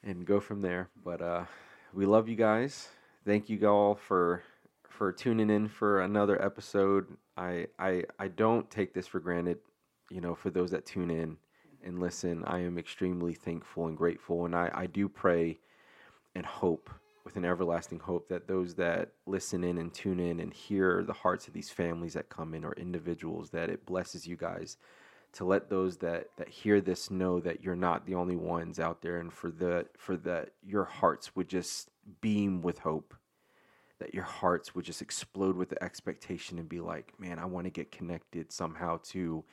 and 0.03 0.25
go 0.25 0.39
from 0.39 0.61
there. 0.61 0.89
But 1.03 1.21
uh 1.21 1.45
we 1.93 2.05
love 2.05 2.27
you 2.27 2.35
guys. 2.35 2.89
Thank 3.25 3.49
you 3.49 3.67
all 3.67 3.95
for 3.95 4.43
for 4.89 5.11
tuning 5.11 5.49
in 5.49 5.67
for 5.67 6.01
another 6.01 6.41
episode. 6.43 7.07
I 7.37 7.67
i 7.79 8.03
i 8.19 8.27
don't 8.27 8.69
take 8.69 8.93
this 8.93 9.07
for 9.07 9.19
granted 9.19 9.59
you 10.09 10.21
know 10.21 10.35
for 10.35 10.49
those 10.49 10.71
that 10.71 10.85
tune 10.85 11.11
in 11.11 11.37
and 11.83 11.99
listen. 11.99 12.43
I 12.45 12.59
am 12.59 12.77
extremely 12.77 13.33
thankful 13.33 13.87
and 13.87 13.97
grateful 13.97 14.45
and 14.45 14.55
i 14.55 14.69
i 14.73 14.85
do 14.85 15.07
pray 15.09 15.59
and 16.35 16.45
hope 16.45 16.89
with 17.23 17.37
an 17.37 17.45
everlasting 17.45 17.99
hope 17.99 18.27
that 18.27 18.47
those 18.47 18.75
that 18.75 19.11
listen 19.25 19.63
in 19.63 19.77
and 19.77 19.93
tune 19.93 20.19
in 20.19 20.39
and 20.39 20.53
hear 20.53 21.03
the 21.03 21.13
hearts 21.13 21.47
of 21.47 21.53
these 21.53 21.69
families 21.69 22.13
that 22.13 22.29
come 22.29 22.53
in 22.53 22.65
or 22.65 22.73
individuals 22.73 23.49
that 23.51 23.69
it 23.69 23.85
blesses 23.85 24.27
you 24.27 24.35
guys 24.35 24.77
to 25.33 25.45
let 25.45 25.69
those 25.69 25.97
that 25.97 26.29
that 26.37 26.49
hear 26.49 26.81
this 26.81 27.11
know 27.11 27.39
that 27.39 27.63
you're 27.63 27.75
not 27.75 28.05
the 28.05 28.15
only 28.15 28.35
ones 28.35 28.79
out 28.79 29.01
there 29.01 29.17
and 29.17 29.33
for 29.33 29.51
the 29.51 29.87
for 29.97 30.17
that 30.17 30.51
your 30.63 30.85
hearts 30.85 31.35
would 31.35 31.49
just 31.49 31.89
beam 32.21 32.61
with 32.61 32.79
hope. 32.79 33.13
That 33.99 34.13
your 34.13 34.23
hearts 34.23 34.75
would 34.75 34.85
just 34.85 35.01
explode 35.01 35.55
with 35.55 35.69
the 35.69 35.81
expectation 35.81 36.59
and 36.59 36.67
be 36.67 36.81
like 36.81 37.13
man 37.19 37.39
i 37.39 37.45
want 37.45 37.65
to 37.65 37.71
get 37.71 37.91
connected 37.91 38.51
somehow 38.51 38.99
to 39.03 39.43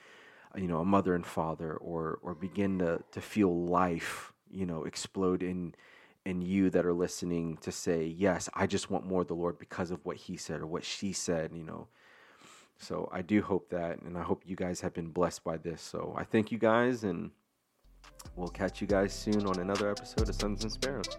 you 0.57 0.67
know 0.67 0.81
a 0.81 0.85
mother 0.85 1.15
and 1.15 1.25
father 1.25 1.77
or 1.77 2.19
or 2.23 2.35
begin 2.35 2.79
to 2.81 3.01
to 3.13 3.21
feel 3.21 3.67
life 3.67 4.33
you 4.51 4.67
know 4.67 4.85
explode 4.85 5.43
in 5.43 5.75
in 6.27 6.43
you 6.43 6.71
that 6.71 6.85
are 6.85 6.93
listening 6.93 7.57
to 7.59 7.71
say 7.71 8.05
yes 8.05 8.49
i 8.55 8.67
just 8.67 8.91
want 8.91 9.07
more 9.07 9.23
of 9.23 9.29
the 9.29 9.35
lord 9.35 9.59
because 9.59 9.91
of 9.91 10.05
what 10.05 10.17
he 10.17 10.37
said 10.37 10.61
or 10.61 10.67
what 10.67 10.85
she 10.85 11.13
said 11.13 11.53
you 11.55 11.63
know 11.63 11.87
so 12.81 13.09
I 13.13 13.23
do 13.23 13.43
hope 13.43 13.69
that, 13.71 14.01
and 14.03 14.17
I 14.17 14.23
hope 14.23 14.43
you 14.47 14.57
guys 14.57 14.81
have 14.81 14.95
been 14.95 15.09
blessed 15.09 15.45
by 15.45 15.59
this. 15.59 15.83
So 15.83 16.15
I 16.17 16.25
thank 16.25 16.51
you 16.51 16.59
guys, 16.59 17.05
and 17.05 17.31
we'll 18.37 18.49
catch 18.49 18.81
you 18.81 18.87
guys 18.87 19.13
soon 19.13 19.47
on 19.47 19.59
another 19.59 19.91
episode 19.91 20.29
of 20.29 20.35
Sons 20.35 20.63
and 20.63 20.73
Sparrows. 20.73 21.19